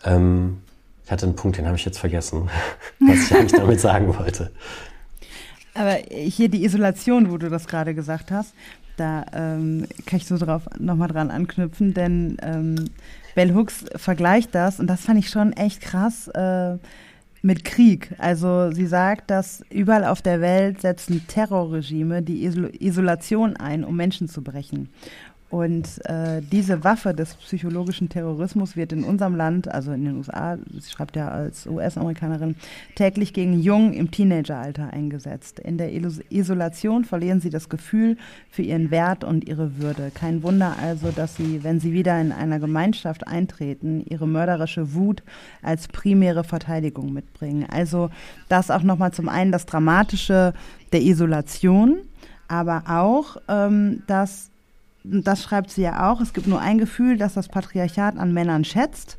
Ähm, 0.04 0.58
ich 1.04 1.10
hatte 1.10 1.26
einen 1.26 1.36
Punkt, 1.36 1.56
den 1.56 1.66
habe 1.66 1.76
ich 1.76 1.84
jetzt 1.84 1.98
vergessen, 1.98 2.50
was 3.00 3.30
ich 3.30 3.34
eigentlich 3.34 3.52
damit 3.52 3.80
sagen 3.80 4.16
wollte. 4.18 4.50
Aber 5.74 5.96
hier 6.10 6.48
die 6.48 6.64
Isolation, 6.64 7.30
wo 7.30 7.38
du 7.38 7.48
das 7.48 7.66
gerade 7.66 7.94
gesagt 7.94 8.30
hast, 8.30 8.52
da 8.96 9.24
ähm, 9.32 9.86
kann 10.06 10.18
ich 10.18 10.26
so 10.26 10.36
drauf 10.36 10.62
nochmal 10.78 11.08
dran 11.08 11.30
anknüpfen, 11.30 11.94
denn 11.94 12.36
ähm, 12.42 12.90
Bell 13.34 13.54
Hooks 13.54 13.84
vergleicht 13.94 14.54
das 14.54 14.80
und 14.80 14.88
das 14.88 15.02
fand 15.02 15.20
ich 15.20 15.30
schon 15.30 15.52
echt 15.52 15.80
krass 15.80 16.28
äh, 16.28 16.76
mit 17.42 17.64
Krieg. 17.64 18.14
Also 18.18 18.72
sie 18.72 18.86
sagt, 18.86 19.30
dass 19.30 19.62
überall 19.70 20.04
auf 20.04 20.22
der 20.22 20.40
Welt 20.40 20.80
setzen 20.80 21.24
Terrorregime 21.28 22.22
die 22.22 22.44
Isol 22.44 22.72
Isolation 22.80 23.56
ein, 23.56 23.84
um 23.84 23.96
Menschen 23.96 24.28
zu 24.28 24.42
brechen. 24.42 24.88
Und 25.50 26.04
äh, 26.04 26.42
diese 26.42 26.84
Waffe 26.84 27.14
des 27.14 27.34
psychologischen 27.36 28.10
Terrorismus 28.10 28.76
wird 28.76 28.92
in 28.92 29.02
unserem 29.02 29.34
Land, 29.34 29.66
also 29.66 29.92
in 29.92 30.04
den 30.04 30.16
USA, 30.18 30.58
sie 30.78 30.90
schreibt 30.90 31.16
ja 31.16 31.28
als 31.28 31.66
US-Amerikanerin, 31.66 32.54
täglich 32.96 33.32
gegen 33.32 33.58
Jungen 33.58 33.94
im 33.94 34.10
Teenageralter 34.10 34.92
eingesetzt. 34.92 35.58
In 35.58 35.78
der 35.78 35.90
Isolation 36.30 37.04
verlieren 37.04 37.40
sie 37.40 37.48
das 37.48 37.70
Gefühl 37.70 38.18
für 38.50 38.60
ihren 38.60 38.90
Wert 38.90 39.24
und 39.24 39.48
ihre 39.48 39.78
Würde. 39.78 40.10
Kein 40.12 40.42
Wunder 40.42 40.76
also, 40.82 41.10
dass 41.12 41.36
sie, 41.36 41.64
wenn 41.64 41.80
sie 41.80 41.94
wieder 41.94 42.20
in 42.20 42.32
einer 42.32 42.58
Gemeinschaft 42.58 43.26
eintreten, 43.26 44.04
ihre 44.06 44.28
mörderische 44.28 44.92
Wut 44.92 45.22
als 45.62 45.88
primäre 45.88 46.44
Verteidigung 46.44 47.14
mitbringen. 47.14 47.66
Also 47.70 48.10
das 48.50 48.70
auch 48.70 48.82
nochmal 48.82 49.12
zum 49.12 49.30
einen 49.30 49.50
das 49.50 49.64
Dramatische 49.64 50.52
der 50.92 51.00
Isolation, 51.00 52.00
aber 52.48 52.84
auch, 52.88 53.38
ähm, 53.48 54.02
dass 54.06 54.50
das 55.10 55.42
schreibt 55.42 55.70
sie 55.70 55.82
ja 55.82 56.10
auch, 56.10 56.20
es 56.20 56.32
gibt 56.32 56.46
nur 56.46 56.60
ein 56.60 56.78
Gefühl, 56.78 57.16
das 57.16 57.34
das 57.34 57.48
Patriarchat 57.48 58.16
an 58.16 58.32
Männern 58.32 58.64
schätzt. 58.64 59.18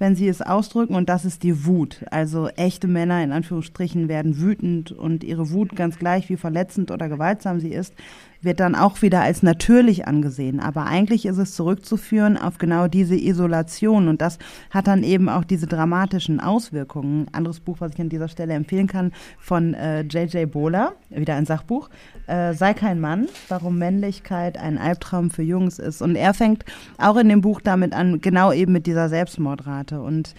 Wenn 0.00 0.16
sie 0.16 0.26
es 0.26 0.42
ausdrücken 0.42 0.94
und 0.94 1.08
das 1.08 1.24
ist 1.24 1.44
die 1.44 1.66
Wut. 1.66 2.04
Also 2.10 2.48
echte 2.48 2.88
Männer 2.88 3.22
in 3.22 3.30
Anführungsstrichen 3.30 4.08
werden 4.08 4.40
wütend 4.40 4.90
und 4.90 5.22
ihre 5.22 5.50
Wut 5.50 5.76
ganz 5.76 5.98
gleich 5.98 6.28
wie 6.30 6.36
verletzend 6.36 6.90
oder 6.90 7.08
gewaltsam 7.08 7.60
sie 7.60 7.70
ist, 7.70 7.94
wird 8.42 8.60
dann 8.60 8.74
auch 8.74 9.02
wieder 9.02 9.20
als 9.20 9.42
natürlich 9.42 10.06
angesehen. 10.08 10.60
Aber 10.60 10.86
eigentlich 10.86 11.26
ist 11.26 11.36
es 11.36 11.54
zurückzuführen 11.54 12.38
auf 12.38 12.56
genau 12.56 12.88
diese 12.88 13.14
Isolation 13.14 14.08
und 14.08 14.22
das 14.22 14.38
hat 14.70 14.86
dann 14.86 15.02
eben 15.02 15.28
auch 15.28 15.44
diese 15.44 15.66
dramatischen 15.66 16.40
Auswirkungen. 16.40 17.26
Ein 17.26 17.34
anderes 17.34 17.60
Buch, 17.60 17.76
was 17.80 17.92
ich 17.92 18.00
an 18.00 18.08
dieser 18.08 18.28
Stelle 18.28 18.54
empfehlen 18.54 18.86
kann, 18.86 19.12
von 19.38 19.74
J.J. 19.74 20.34
Äh, 20.34 20.46
Bohler, 20.46 20.94
wieder 21.10 21.34
ein 21.34 21.46
Sachbuch, 21.46 21.90
äh, 22.26 22.54
Sei 22.54 22.74
kein 22.74 23.00
Mann, 23.00 23.28
warum 23.48 23.78
Männlichkeit 23.78 24.56
ein 24.56 24.78
Albtraum 24.78 25.30
für 25.30 25.42
Jungs 25.42 25.78
ist. 25.78 26.00
Und 26.00 26.16
er 26.16 26.32
fängt 26.32 26.64
auch 26.98 27.16
in 27.16 27.28
dem 27.28 27.42
Buch 27.42 27.60
damit 27.60 27.92
an, 27.92 28.20
genau 28.20 28.52
eben 28.52 28.72
mit 28.72 28.86
dieser 28.86 29.08
Selbstmordrate 29.08 29.89
und 29.98 30.34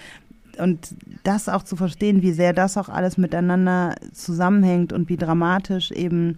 und 0.58 0.95
das 1.24 1.47
auch 1.49 1.64
zu 1.64 1.76
verstehen, 1.76 2.22
wie 2.22 2.34
sehr 2.34 2.54
das 2.54 2.78
auch 2.78 2.89
alles 2.89 3.18
miteinander 3.18 3.95
zusammenhängt 4.14 4.91
und 4.93 5.10
wie 5.10 5.18
dramatisch 5.18 5.91
eben 5.91 6.38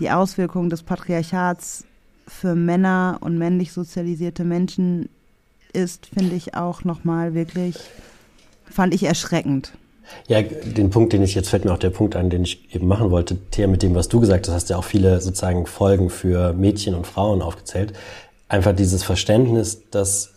die 0.00 0.10
Auswirkungen 0.10 0.70
des 0.70 0.82
Patriarchats 0.82 1.84
für 2.26 2.54
Männer 2.54 3.18
und 3.20 3.38
männlich 3.38 3.72
sozialisierte 3.72 4.44
Menschen 4.44 5.08
ist, 5.72 6.06
finde 6.06 6.34
ich 6.34 6.54
auch 6.54 6.84
nochmal 6.84 7.34
wirklich, 7.34 7.76
fand 8.64 8.94
ich 8.94 9.04
erschreckend. 9.04 9.72
Ja, 10.28 10.42
den 10.42 10.90
Punkt, 10.90 11.12
den 11.12 11.22
ich 11.22 11.34
jetzt 11.34 11.48
fällt 11.48 11.64
mir 11.64 11.72
auch 11.72 11.78
der 11.78 11.90
Punkt 11.90 12.14
an, 12.14 12.28
den 12.28 12.42
ich 12.42 12.74
eben 12.74 12.86
machen 12.86 13.10
wollte, 13.10 13.38
Thea, 13.50 13.66
mit 13.66 13.82
dem, 13.82 13.94
was 13.94 14.08
du 14.08 14.20
gesagt 14.20 14.46
hast, 14.46 14.54
hast 14.54 14.70
ja 14.70 14.76
auch 14.76 14.84
viele 14.84 15.20
sozusagen 15.20 15.66
Folgen 15.66 16.10
für 16.10 16.52
Mädchen 16.52 16.94
und 16.94 17.06
Frauen 17.06 17.40
aufgezählt. 17.40 17.94
Einfach 18.48 18.74
dieses 18.74 19.02
Verständnis, 19.02 19.88
dass 19.90 20.33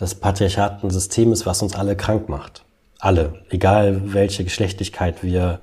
das 0.00 0.14
Patriarchat 0.14 0.82
ein 0.82 0.88
System 0.88 1.30
ist, 1.30 1.44
was 1.44 1.60
uns 1.60 1.74
alle 1.74 1.94
krank 1.94 2.30
macht. 2.30 2.64
Alle, 2.98 3.34
egal 3.50 4.14
welche 4.14 4.44
Geschlechtlichkeit 4.44 5.22
wir, 5.22 5.60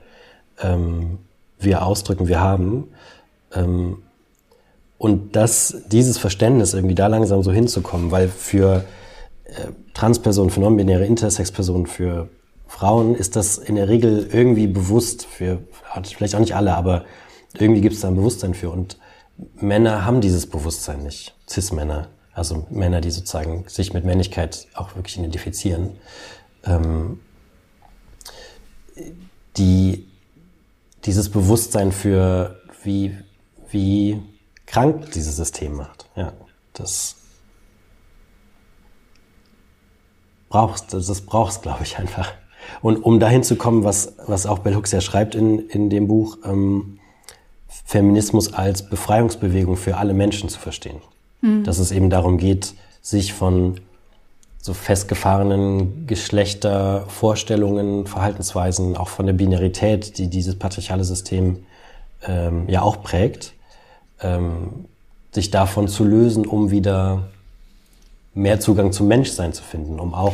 ähm, 0.62 1.18
wir 1.58 1.84
ausdrücken, 1.84 2.28
wir 2.28 2.40
haben. 2.40 2.90
Ähm, 3.52 4.04
und 5.00 5.36
das, 5.36 5.82
dieses 5.88 6.20
Verständnis 6.20 6.76
irgendwie 6.76 6.94
da 6.94 7.08
langsam 7.08 7.42
so 7.42 7.52
hinzukommen, 7.52 8.12
weil 8.12 8.30
für 8.30 8.84
äh, 9.46 9.72
Transpersonen, 9.96 10.52
für 10.52 10.60
non-binäre 10.60 11.06
Intersex-Personen, 11.06 11.88
für 11.88 12.30
Frauen 12.68 13.16
ist 13.16 13.36
das 13.36 13.58
in 13.58 13.76
der 13.76 13.90
Regel 13.90 14.30
irgendwie 14.32 14.68
bewusst, 14.68 15.26
für 15.26 15.60
vielleicht 16.04 16.36
auch 16.36 16.40
nicht 16.40 16.56
alle, 16.56 16.76
aber 16.76 17.06
irgendwie 17.58 17.82
gibt 17.82 17.96
es 17.96 18.02
da 18.02 18.10
ein 18.10 18.16
Bewusstsein 18.16 18.54
für. 18.54 18.70
Und 18.70 19.00
Männer 19.56 20.06
haben 20.06 20.22
dieses 20.22 20.48
Bewusstsein 20.48 21.02
nicht, 21.02 21.36
Cis-Männer, 21.50 22.10
also 22.38 22.68
Männer, 22.70 23.02
die 23.02 23.10
sozusagen 23.10 23.66
sich 23.68 23.94
mit 23.94 24.06
Männlichkeit 24.06 24.68
auch 24.76 24.96
wirklich 24.96 25.18
identifizieren. 25.18 25.98
Ähm, 26.64 27.20
die 29.58 30.08
dieses 31.06 31.32
Bewusstsein 31.32 31.92
für 31.92 32.62
wie 32.84 33.18
wie 33.70 34.22
krank 34.68 35.12
dieses 35.14 35.36
System 35.36 35.76
macht. 35.76 36.10
Ja, 36.16 36.34
das 36.74 37.16
brauchst, 40.50 40.94
das 40.94 41.22
brauchst, 41.22 41.64
glaube 41.64 41.84
ich, 41.84 41.98
einfach. 41.98 42.34
Und 42.82 42.98
um 42.98 43.20
dahin 43.20 43.44
zu 43.44 43.56
kommen, 43.56 43.84
was, 43.84 44.14
was 44.28 44.46
auch 44.46 44.60
Bell 44.60 44.76
Hooks 44.76 44.92
ja 44.92 45.02
schreibt 45.02 45.36
in, 45.36 45.70
in 45.70 45.90
dem 45.90 46.08
Buch, 46.08 46.38
ähm, 46.44 47.00
Feminismus 47.68 48.54
als 48.54 48.88
Befreiungsbewegung 48.88 49.76
für 49.76 49.98
alle 49.98 50.14
Menschen 50.14 50.50
zu 50.50 50.60
verstehen. 50.60 51.02
Mhm. 51.48 51.64
Dass 51.64 51.80
es 51.80 51.92
eben 51.92 52.10
darum 52.10 52.38
geht, 52.38 52.74
sich 53.02 53.34
von 53.34 53.80
so 54.62 54.74
festgefahrenen 54.74 56.08
Geschlechtervorstellungen, 56.08 58.06
Verhaltensweisen, 58.06 58.98
auch 58.98 59.08
von 59.08 59.26
der 59.26 59.34
Binarität, 59.34 60.18
die 60.18 60.28
dieses 60.28 60.60
patriarchale 60.60 61.06
System 61.06 61.60
ähm, 62.28 62.68
ja 62.68 62.82
auch 62.82 63.02
prägt, 63.02 63.54
ähm, 64.22 64.86
sich 65.32 65.52
davon 65.52 65.88
zu 65.88 66.04
lösen, 66.04 66.46
um 66.46 66.70
wieder 66.72 67.30
mehr 68.34 68.60
Zugang 68.60 68.92
zum 68.92 69.08
Menschsein 69.08 69.54
zu 69.54 69.64
finden, 69.64 70.00
um 70.00 70.14
auch, 70.14 70.34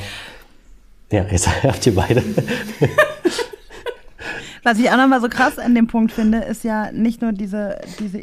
ja, 1.12 1.26
jetzt 1.30 1.48
habt 1.64 1.86
ihr 1.86 1.96
beide. 1.96 2.24
Was 4.64 4.80
ich 4.80 4.90
auch 4.90 4.98
nochmal 4.98 5.22
so 5.22 5.28
krass 5.28 5.60
an 5.60 5.76
dem 5.76 5.88
Punkt 5.88 6.12
finde, 6.14 6.40
ist 6.40 6.64
ja 6.64 6.92
nicht 6.92 7.22
nur 7.22 7.34
diese, 7.34 7.80
diese 8.00 8.20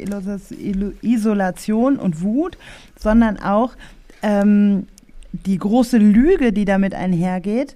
Isolation 1.01 1.97
und 1.97 2.21
Wut, 2.21 2.57
sondern 2.99 3.39
auch 3.39 3.73
ähm, 4.23 4.87
die 5.31 5.57
große 5.57 5.97
Lüge, 5.97 6.51
die 6.51 6.65
damit 6.65 6.93
einhergeht, 6.93 7.75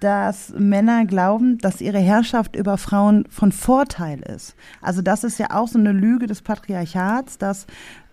dass 0.00 0.52
Männer 0.58 1.06
glauben, 1.06 1.58
dass 1.58 1.80
ihre 1.80 2.00
Herrschaft 2.00 2.56
über 2.56 2.76
Frauen 2.76 3.24
von 3.30 3.52
Vorteil 3.52 4.20
ist. 4.20 4.56
Also 4.80 5.00
das 5.00 5.22
ist 5.22 5.38
ja 5.38 5.50
auch 5.52 5.68
so 5.68 5.78
eine 5.78 5.92
Lüge 5.92 6.26
des 6.26 6.42
Patriarchats, 6.42 7.38
dass 7.38 7.66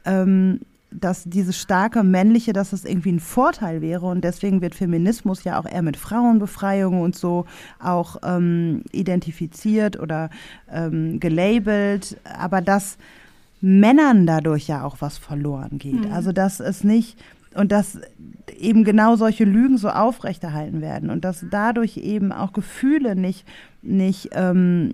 ähm, 0.05 0.59
dass 0.91 1.23
dieses 1.23 1.57
starke 1.57 2.03
männliche, 2.03 2.53
dass 2.53 2.73
es 2.73 2.83
irgendwie 2.83 3.11
ein 3.11 3.19
Vorteil 3.19 3.81
wäre 3.81 4.07
und 4.07 4.23
deswegen 4.23 4.61
wird 4.61 4.75
Feminismus 4.75 5.43
ja 5.43 5.59
auch 5.59 5.65
eher 5.65 5.81
mit 5.81 5.97
Frauenbefreiung 5.97 7.01
und 7.01 7.15
so 7.15 7.45
auch 7.79 8.17
ähm, 8.23 8.83
identifiziert 8.91 9.99
oder 9.99 10.29
ähm, 10.71 11.19
gelabelt, 11.19 12.17
aber 12.23 12.61
dass 12.61 12.97
Männern 13.61 14.25
dadurch 14.25 14.67
ja 14.67 14.83
auch 14.83 14.97
was 14.99 15.17
verloren 15.17 15.77
geht. 15.77 16.05
Mhm. 16.05 16.13
Also 16.13 16.31
dass 16.31 16.59
es 16.59 16.83
nicht 16.83 17.19
und 17.55 17.71
dass 17.71 17.99
eben 18.57 18.83
genau 18.83 19.15
solche 19.15 19.43
Lügen 19.43 19.77
so 19.77 19.89
aufrechterhalten 19.89 20.81
werden 20.81 21.09
und 21.09 21.25
dass 21.25 21.45
dadurch 21.49 21.97
eben 21.97 22.31
auch 22.31 22.53
Gefühle 22.53 23.15
nicht, 23.15 23.45
nicht, 23.81 24.29
ähm, 24.33 24.93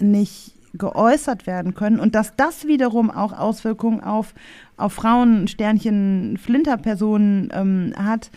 nicht 0.00 0.55
geäußert 0.78 1.46
werden 1.46 1.74
können 1.74 2.00
und 2.00 2.14
dass 2.14 2.36
das 2.36 2.66
wiederum 2.66 3.10
auch 3.10 3.32
Auswirkungen 3.32 4.00
auf, 4.00 4.34
auf 4.76 4.92
Frauen, 4.92 5.48
Sternchen, 5.48 6.38
Flinterpersonen 6.38 7.50
ähm, 7.52 7.92
hat. 7.96 8.30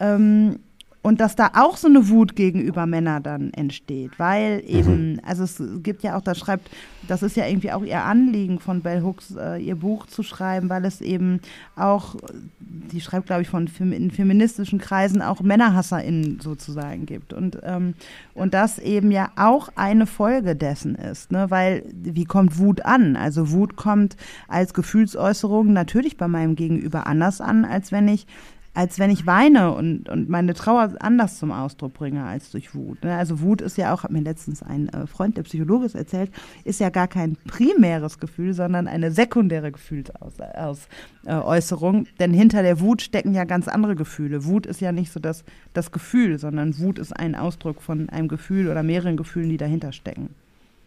Ähm, 0.00 0.58
und 1.04 1.20
dass 1.20 1.36
da 1.36 1.50
auch 1.52 1.76
so 1.76 1.86
eine 1.86 2.08
Wut 2.08 2.34
gegenüber 2.34 2.86
Männern 2.86 3.22
dann 3.22 3.52
entsteht, 3.52 4.18
weil 4.18 4.62
mhm. 4.62 4.68
eben, 4.68 5.12
mhm. 5.12 5.20
also 5.22 5.44
es 5.44 5.62
gibt 5.82 6.02
ja 6.02 6.16
auch, 6.16 6.22
das 6.22 6.38
schreibt, 6.38 6.70
das 7.06 7.22
ist 7.22 7.36
ja 7.36 7.46
irgendwie 7.46 7.72
auch 7.72 7.84
ihr 7.84 8.02
Anliegen 8.02 8.58
von 8.58 8.80
Bell 8.80 9.02
Hooks, 9.02 9.34
äh, 9.36 9.58
ihr 9.58 9.76
Buch 9.76 10.06
zu 10.06 10.22
schreiben, 10.22 10.70
weil 10.70 10.86
es 10.86 11.02
eben 11.02 11.40
auch, 11.76 12.16
die 12.58 13.02
schreibt, 13.02 13.26
glaube 13.26 13.42
ich, 13.42 13.50
von 13.50 13.66
in 13.78 14.12
feministischen 14.12 14.78
Kreisen 14.78 15.20
auch 15.20 15.42
MännerhasserInnen 15.42 16.40
sozusagen 16.40 17.04
gibt. 17.04 17.34
Und, 17.34 17.58
ähm, 17.64 17.92
und 18.32 18.54
das 18.54 18.78
eben 18.78 19.10
ja 19.10 19.30
auch 19.36 19.68
eine 19.76 20.06
Folge 20.06 20.56
dessen 20.56 20.94
ist, 20.94 21.30
ne? 21.30 21.50
weil 21.50 21.84
wie 21.92 22.24
kommt 22.24 22.58
Wut 22.58 22.82
an? 22.86 23.16
Also 23.16 23.50
Wut 23.50 23.76
kommt 23.76 24.16
als 24.48 24.72
Gefühlsäußerung 24.72 25.70
natürlich 25.74 26.16
bei 26.16 26.28
meinem 26.28 26.56
Gegenüber 26.56 27.06
anders 27.06 27.42
an, 27.42 27.66
als 27.66 27.92
wenn 27.92 28.08
ich 28.08 28.26
als 28.74 28.98
wenn 28.98 29.10
ich 29.10 29.24
weine 29.24 29.72
und, 29.72 30.08
und 30.08 30.28
meine 30.28 30.52
Trauer 30.52 30.94
anders 30.98 31.38
zum 31.38 31.52
Ausdruck 31.52 31.94
bringe 31.94 32.24
als 32.24 32.50
durch 32.50 32.74
Wut. 32.74 33.04
Ne? 33.04 33.16
Also 33.16 33.40
Wut 33.40 33.60
ist 33.60 33.78
ja 33.78 33.94
auch, 33.94 34.02
hat 34.02 34.10
mir 34.10 34.20
letztens 34.20 34.64
ein 34.64 34.88
äh, 34.88 35.06
Freund, 35.06 35.36
der 35.36 35.44
Psychologe 35.44 35.86
ist, 35.86 35.94
erzählt, 35.94 36.32
ist 36.64 36.80
ja 36.80 36.90
gar 36.90 37.06
kein 37.06 37.36
primäres 37.46 38.18
Gefühl, 38.18 38.52
sondern 38.52 38.88
eine 38.88 39.12
sekundäre 39.12 39.70
Gefühlsäußerung. 39.70 42.08
Denn 42.18 42.34
hinter 42.34 42.62
der 42.62 42.80
Wut 42.80 43.00
stecken 43.00 43.32
ja 43.32 43.44
ganz 43.44 43.68
andere 43.68 43.94
Gefühle. 43.94 44.44
Wut 44.44 44.66
ist 44.66 44.80
ja 44.80 44.90
nicht 44.90 45.12
so 45.12 45.20
das, 45.20 45.44
das 45.72 45.92
Gefühl, 45.92 46.40
sondern 46.40 46.76
Wut 46.80 46.98
ist 46.98 47.16
ein 47.16 47.36
Ausdruck 47.36 47.80
von 47.80 48.08
einem 48.08 48.26
Gefühl 48.26 48.68
oder 48.68 48.82
mehreren 48.82 49.16
Gefühlen, 49.16 49.50
die 49.50 49.56
dahinter 49.56 49.92
stecken. 49.92 50.30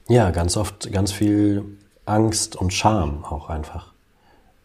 Ja, 0.09 0.31
ganz 0.31 0.57
oft 0.57 0.91
ganz 0.91 1.13
viel 1.13 1.63
Angst 2.05 2.57
und 2.57 2.73
Scham 2.73 3.23
auch 3.23 3.49
einfach. 3.49 3.93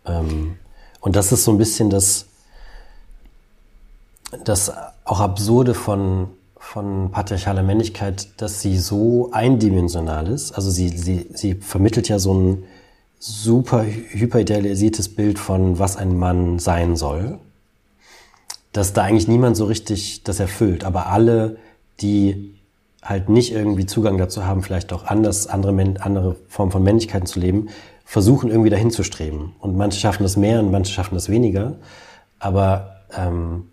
Ähm, 0.07 0.57
und 1.01 1.17
das 1.17 1.33
ist 1.33 1.45
so 1.45 1.53
ein 1.53 1.59
bisschen 1.59 1.91
das, 1.91 2.27
das 4.45 4.73
auch 5.05 5.21
Absurde 5.21 5.75
von, 5.75 6.29
von 6.57 7.11
patriarchaler 7.11 7.63
Männlichkeit, 7.63 8.41
dass 8.41 8.61
sie 8.61 8.79
so 8.79 9.31
eindimensional 9.33 10.29
ist. 10.29 10.53
Also 10.53 10.71
sie, 10.71 10.89
sie, 10.89 11.29
sie 11.35 11.55
vermittelt 11.55 12.09
ja 12.09 12.19
so 12.19 12.35
ein 12.35 12.65
super 13.19 13.85
hyperidealisiertes 13.85 15.15
Bild 15.15 15.39
von, 15.39 15.79
was 15.79 15.97
ein 15.97 16.19
Mann 16.19 16.59
sein 16.59 16.97
soll, 16.97 17.39
dass 18.73 18.95
da 18.95 19.03
eigentlich 19.03 19.29
niemand 19.29 19.57
so 19.57 19.67
richtig 19.67 20.25
das 20.25 20.41
erfüllt. 20.41 20.85
Aber 20.85 21.07
alle, 21.07 21.59
die 22.01 22.55
halt 23.03 23.29
nicht 23.29 23.53
irgendwie 23.53 23.87
Zugang 23.87 24.17
dazu 24.17 24.47
haben, 24.47 24.63
vielleicht 24.63 24.93
auch 24.93 25.05
anders, 25.05 25.47
andere, 25.47 25.73
andere 26.01 26.37
Formen 26.49 26.73
von 26.73 26.83
Männlichkeiten 26.83 27.27
zu 27.27 27.39
leben, 27.39 27.69
versuchen 28.05 28.51
irgendwie 28.51 28.71
dahin 28.71 28.91
zu 28.91 29.03
streben. 29.03 29.55
Und 29.61 29.77
manche 29.77 30.01
schaffen 30.01 30.23
das 30.23 30.37
mehr 30.37 30.61
und 30.61 30.71
manche 30.71 30.93
schaffen 30.93 31.15
das 31.15 31.29
weniger. 31.29 31.77
Aber 32.39 33.03
ähm, 33.17 33.69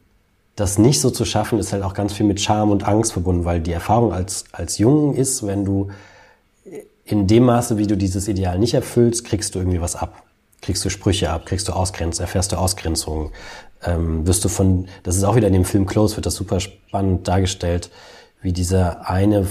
das 0.60 0.78
nicht 0.78 1.00
so 1.00 1.10
zu 1.10 1.26
schaffen, 1.26 1.60
ist 1.60 1.74
halt 1.74 1.84
auch 1.84 1.94
ganz 1.94 2.14
viel 2.14 2.26
mit 2.26 2.42
Scham 2.42 2.72
und 2.72 2.88
Angst 2.88 3.14
verbunden, 3.14 3.46
weil 3.46 3.62
die 3.62 3.72
Erfahrung 3.72 4.14
als, 4.14 4.46
als 4.52 4.78
Jungen 4.78 5.16
ist, 5.16 5.46
wenn 5.46 5.66
du 5.66 5.90
in 7.06 7.28
dem 7.28 7.46
Maße, 7.46 7.78
wie 7.78 7.88
du 7.88 7.98
dieses 7.98 8.28
Ideal 8.28 8.60
nicht 8.60 8.74
erfüllst, 8.74 9.26
kriegst 9.26 9.56
du 9.56 9.60
irgendwie 9.60 9.82
was 9.82 9.96
ab. 9.96 10.24
Kriegst 10.62 10.84
du 10.84 10.90
Sprüche 10.90 11.30
ab, 11.30 11.46
kriegst 11.46 11.68
du 11.68 11.74
Ausgrenzung, 11.74 12.24
erfährst 12.24 12.52
du 12.52 12.58
Ausgrenzung, 12.58 13.32
ähm, 13.84 14.28
wirst 14.28 14.44
du 14.44 14.50
von, 14.50 14.88
das 15.04 15.16
ist 15.16 15.24
auch 15.24 15.36
wieder 15.36 15.48
in 15.48 15.54
dem 15.54 15.66
Film 15.66 15.86
Close, 15.86 16.18
wird 16.18 16.26
das 16.26 16.36
super 16.36 16.60
spannend 16.60 17.28
dargestellt, 17.28 17.90
wie 18.42 18.52
dieser 18.52 19.10
eine 19.10 19.48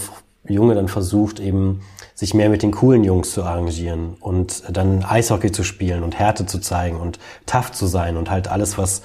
Junge 0.47 0.75
dann 0.75 0.89
versucht, 0.89 1.41
eben 1.41 1.81
sich 2.15 2.35
mehr 2.35 2.49
mit 2.49 2.63
den 2.63 2.73
coolen 2.73 3.05
Jungs 3.05 3.33
zu 3.33 3.43
arrangieren 3.43 4.17
und 4.21 4.65
dann 4.71 5.05
Eishockey 5.05 5.53
zu 5.53 5.65
spielen 5.65 6.03
und 6.03 6.19
Härte 6.19 6.47
zu 6.47 6.59
zeigen 6.59 6.99
und 6.99 7.19
tough 7.47 7.73
zu 7.73 7.87
sein 7.87 8.17
und 8.17 8.31
halt 8.31 8.49
alles, 8.49 8.77
was 8.77 9.03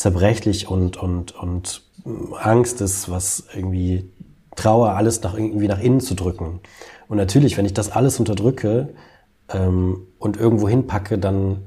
zerbrechlich 0.00 0.66
und, 0.66 0.96
und, 0.96 1.32
und 1.32 1.82
Angst 2.40 2.80
ist, 2.80 3.10
was 3.10 3.44
irgendwie 3.54 4.08
Trauer, 4.56 4.92
alles 4.92 5.20
nach, 5.20 5.34
irgendwie 5.34 5.68
nach 5.68 5.78
innen 5.78 6.00
zu 6.00 6.14
drücken. 6.14 6.60
Und 7.08 7.18
natürlich, 7.18 7.58
wenn 7.58 7.66
ich 7.66 7.74
das 7.74 7.92
alles 7.92 8.18
unterdrücke 8.18 8.94
ähm, 9.50 10.06
und 10.18 10.38
irgendwo 10.38 10.70
hinpacke, 10.70 11.18
dann 11.18 11.58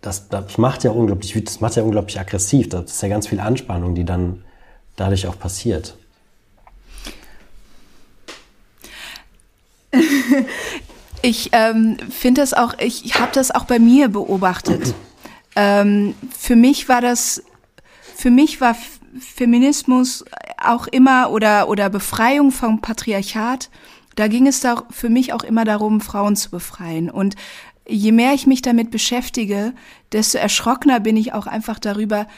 das, 0.00 0.28
das 0.28 0.58
macht 0.58 0.82
ja 0.82 0.90
unglaublich, 0.90 1.32
das 1.44 1.60
macht 1.60 1.76
ja 1.76 1.84
unglaublich 1.84 2.18
aggressiv. 2.18 2.70
Das 2.70 2.90
ist 2.90 3.02
ja 3.02 3.08
ganz 3.08 3.28
viel 3.28 3.38
Anspannung, 3.38 3.94
die 3.94 4.04
dann 4.04 4.42
dadurch 4.96 5.28
auch 5.28 5.38
passiert. 5.38 5.96
ich 11.22 11.50
ähm, 11.52 11.98
finde 12.10 12.40
das 12.40 12.52
auch, 12.52 12.74
ich 12.80 13.14
habe 13.14 13.30
das 13.32 13.52
auch 13.52 13.64
bei 13.64 13.78
mir 13.78 14.08
beobachtet. 14.08 14.92
Ähm, 15.58 16.14
für 16.30 16.54
mich 16.54 16.88
war 16.88 17.00
das, 17.00 17.42
für 18.14 18.30
mich 18.30 18.60
war 18.60 18.76
Feminismus 19.18 20.24
auch 20.56 20.86
immer 20.86 21.30
oder, 21.30 21.68
oder 21.68 21.90
Befreiung 21.90 22.52
vom 22.52 22.80
Patriarchat, 22.80 23.68
da 24.14 24.28
ging 24.28 24.46
es 24.46 24.60
da 24.60 24.84
für 24.90 25.08
mich 25.08 25.32
auch 25.32 25.42
immer 25.42 25.64
darum, 25.64 26.00
Frauen 26.00 26.36
zu 26.36 26.50
befreien. 26.50 27.10
Und 27.10 27.34
je 27.88 28.12
mehr 28.12 28.34
ich 28.34 28.46
mich 28.46 28.62
damit 28.62 28.92
beschäftige, 28.92 29.74
desto 30.12 30.38
erschrockener 30.38 31.00
bin 31.00 31.16
ich 31.16 31.32
auch 31.32 31.48
einfach 31.48 31.80
darüber, 31.80 32.28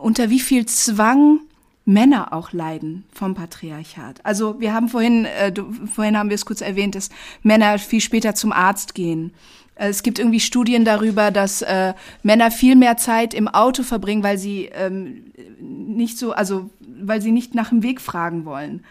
unter 0.00 0.28
wie 0.28 0.40
viel 0.40 0.66
Zwang 0.66 1.40
Männer 1.84 2.32
auch 2.32 2.52
leiden 2.52 3.04
vom 3.12 3.34
Patriarchat. 3.34 4.24
Also 4.26 4.60
wir 4.60 4.74
haben 4.74 4.88
vorhin, 4.88 5.24
äh, 5.24 5.52
du, 5.52 5.72
vorhin 5.86 6.18
haben 6.18 6.28
wir 6.28 6.34
es 6.34 6.44
kurz 6.44 6.60
erwähnt, 6.60 6.96
dass 6.96 7.08
Männer 7.42 7.78
viel 7.78 8.00
später 8.00 8.34
zum 8.34 8.52
Arzt 8.52 8.94
gehen. 8.94 9.32
Äh, 9.78 9.88
es 9.88 10.02
gibt 10.02 10.18
irgendwie 10.18 10.40
Studien 10.40 10.84
darüber, 10.84 11.30
dass 11.30 11.62
äh, 11.62 11.94
Männer 12.22 12.50
viel 12.50 12.76
mehr 12.76 12.96
Zeit 12.96 13.32
im 13.32 13.48
Auto 13.48 13.82
verbringen, 13.82 14.22
weil 14.22 14.38
sie 14.38 14.66
ähm, 14.66 15.32
nicht 15.60 16.18
so, 16.18 16.32
also 16.32 16.70
weil 16.80 17.22
sie 17.22 17.32
nicht 17.32 17.54
nach 17.54 17.70
dem 17.70 17.82
Weg 17.82 18.00
fragen 18.00 18.44
wollen. 18.44 18.84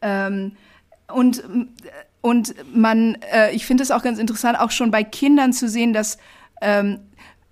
Ähm, 0.00 0.52
und 1.12 1.42
und 2.20 2.54
man, 2.74 3.18
äh, 3.34 3.54
ich 3.54 3.66
finde 3.66 3.82
es 3.82 3.90
auch 3.90 4.02
ganz 4.02 4.18
interessant, 4.18 4.58
auch 4.58 4.70
schon 4.70 4.90
bei 4.90 5.04
Kindern 5.04 5.52
zu 5.52 5.68
sehen, 5.68 5.92
dass 5.92 6.16
ähm, 6.62 7.00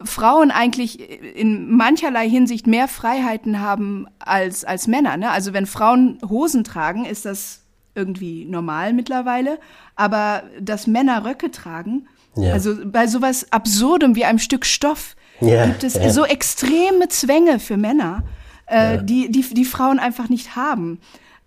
Frauen 0.03 0.51
eigentlich 0.51 0.99
in 1.37 1.71
mancherlei 1.71 2.29
Hinsicht 2.29 2.67
mehr 2.67 2.89
Freiheiten 2.89 3.61
haben 3.61 4.07
als, 4.19 4.65
als 4.65 4.87
Männer. 4.87 5.19
Ne? 5.19 5.31
Also 5.31 5.53
wenn 5.53 5.67
Frauen 5.67 6.19
Hosen 6.27 6.65
tragen, 6.65 7.05
ist 7.05 7.27
das 7.27 7.61
irgendwie 7.95 8.47
normal 8.47 8.95
mittlerweile. 8.95 9.59
Aber 9.95 10.45
dass 10.59 10.87
Männer 10.87 11.27
Röcke 11.27 11.51
tragen, 11.51 12.07
ja. 12.37 12.53
also 12.53 12.75
bei 12.85 13.07
sowas 13.07 13.47
Absurdem 13.51 14.15
wie 14.15 14.25
einem 14.25 14.39
Stück 14.39 14.67
Stoff, 14.67 15.17
ja, 15.41 15.67
gibt 15.67 15.85
es 15.85 15.95
ja. 15.95 16.11
so 16.11 16.25
extreme 16.25 17.09
Zwänge 17.09 17.59
für 17.59 17.77
Männer, 17.77 18.23
äh, 18.67 19.03
die, 19.03 19.31
die 19.31 19.43
die 19.55 19.65
Frauen 19.65 19.99
einfach 19.99 20.29
nicht 20.29 20.57
haben. 20.57 21.01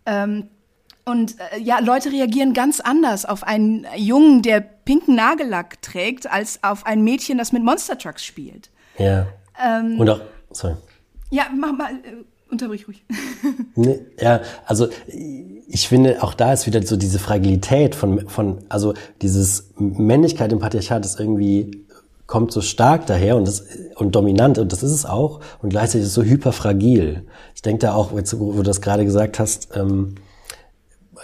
Ähm, 0.05 0.49
und 1.05 1.36
äh, 1.39 1.59
ja, 1.59 1.79
Leute 1.79 2.11
reagieren 2.11 2.53
ganz 2.53 2.79
anders 2.79 3.25
auf 3.25 3.43
einen 3.43 3.86
Jungen, 3.95 4.41
der 4.41 4.59
pinken 4.59 5.15
Nagellack 5.15 5.81
trägt, 5.81 6.29
als 6.29 6.63
auf 6.63 6.86
ein 6.86 7.03
Mädchen, 7.03 7.38
das 7.38 7.51
mit 7.51 7.63
Monster 7.63 7.97
Trucks 7.97 8.25
spielt. 8.25 8.71
Ja. 8.97 9.27
Ähm, 9.63 9.99
Und 9.99 10.09
auch, 10.09 10.21
sorry. 10.51 10.75
Ja, 11.29 11.45
mach 11.55 11.73
mal, 11.73 11.91
äh, 11.91 12.23
unterbrich 12.56 12.88
ruhig. 12.88 13.06
nee, 13.76 13.99
ja, 14.20 14.41
also 14.66 14.88
ich 15.68 15.88
finde, 15.88 16.24
auch 16.24 16.34
da 16.34 16.53
ist 16.53 16.66
wieder 16.66 16.82
so 16.84 16.97
diese 16.97 17.20
Fragilität 17.20 17.95
von, 17.95 18.28
von 18.28 18.60
also 18.70 18.93
dieses 19.22 19.72
Männlichkeit 19.78 20.51
im 20.51 20.60
Patriarchat 20.60 21.06
ist 21.06 21.20
irgendwie 21.20 21.86
kommt 22.28 22.51
so 22.51 22.62
stark 22.62 23.06
daher 23.06 23.36
und, 23.36 23.47
das, 23.47 23.66
und 23.95 24.16
dominant 24.16 24.58
und 24.58 24.72
das 24.72 24.82
ist 24.82 24.91
es 24.91 25.06
auch 25.06 25.41
und 25.62 25.70
gleichzeitig 25.70 26.01
ist 26.03 26.10
es 26.10 26.14
so 26.16 26.24
hyperfragil. 26.24 27.24
Ich 27.53 27.62
denke 27.62 27.86
da 27.86 27.93
auch, 27.93 28.12
wo 28.14 28.51
du 28.53 28.64
das 28.64 28.82
gerade 28.82 29.06
gesagt 29.06 29.38
hast, 29.38 29.70
ähm, 29.76 30.16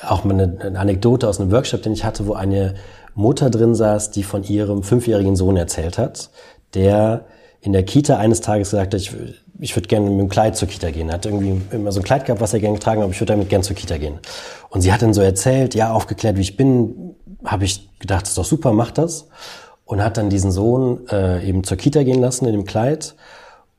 auch 0.08 0.24
mal 0.24 0.34
eine, 0.34 0.60
eine 0.60 0.80
Anekdote 0.80 1.28
aus 1.28 1.40
einem 1.40 1.52
Workshop, 1.52 1.82
den 1.82 1.94
ich 1.94 2.04
hatte, 2.04 2.28
wo 2.28 2.34
eine 2.34 2.76
Mutter 3.16 3.50
drin 3.50 3.76
saß, 3.76 4.12
die 4.12 4.24
von 4.24 4.44
ihrem 4.44 4.84
fünfjährigen 4.84 5.36
Sohn 5.36 5.58
erzählt 5.58 5.98
hat, 5.98 6.30
der 6.74 7.26
in 7.62 7.74
der 7.74 7.84
Kita 7.84 8.18
eines 8.18 8.42
Tages 8.42 8.72
gesagt 8.72 8.94
ich, 8.94 9.12
ich 9.60 9.76
würde 9.76 9.88
gerne 9.88 10.10
mit 10.10 10.20
dem 10.20 10.30
Kleid 10.30 10.58
zur 10.58 10.68
Kita 10.68 10.90
gehen. 10.92 11.10
Er 11.10 11.16
hat 11.16 11.26
irgendwie 11.26 11.62
immer 11.72 11.92
so 11.92 12.00
ein 12.00 12.04
Kleid 12.04 12.26
gehabt, 12.26 12.42
was 12.42 12.54
er 12.54 12.60
gerne 12.60 12.78
getragen 12.78 13.00
hat, 13.00 13.06
aber 13.06 13.14
ich 13.14 13.22
würde 13.22 13.34
damit 13.34 13.50
gerne 13.50 13.64
zur 13.64 13.76
Kita 13.76 13.98
gehen. 13.98 14.20
Und 14.70 14.82
sie 14.82 14.92
hat 14.92 15.02
dann 15.02 15.14
so 15.14 15.22
erzählt, 15.22 15.76
ja, 15.76 15.94
aufgeklärt, 15.94 16.38
wie 16.38 16.42
ich 16.42 16.58
bin, 16.58 17.16
habe 17.46 17.66
ich 17.66 17.90
gedacht, 18.00 18.24
das 18.24 18.30
ist 18.30 18.38
doch 18.38 18.46
super, 18.46 18.74
mach 18.74 18.92
das. 18.92 19.28
Und 19.86 20.04
hat 20.04 20.18
dann 20.18 20.30
diesen 20.30 20.52
Sohn 20.52 21.08
äh, 21.10 21.48
eben 21.48 21.64
zur 21.64 21.78
Kita 21.78 22.04
gehen 22.04 22.20
lassen 22.20 22.46
in 22.46 22.54
dem 22.54 22.66
Kleid. 22.66 23.16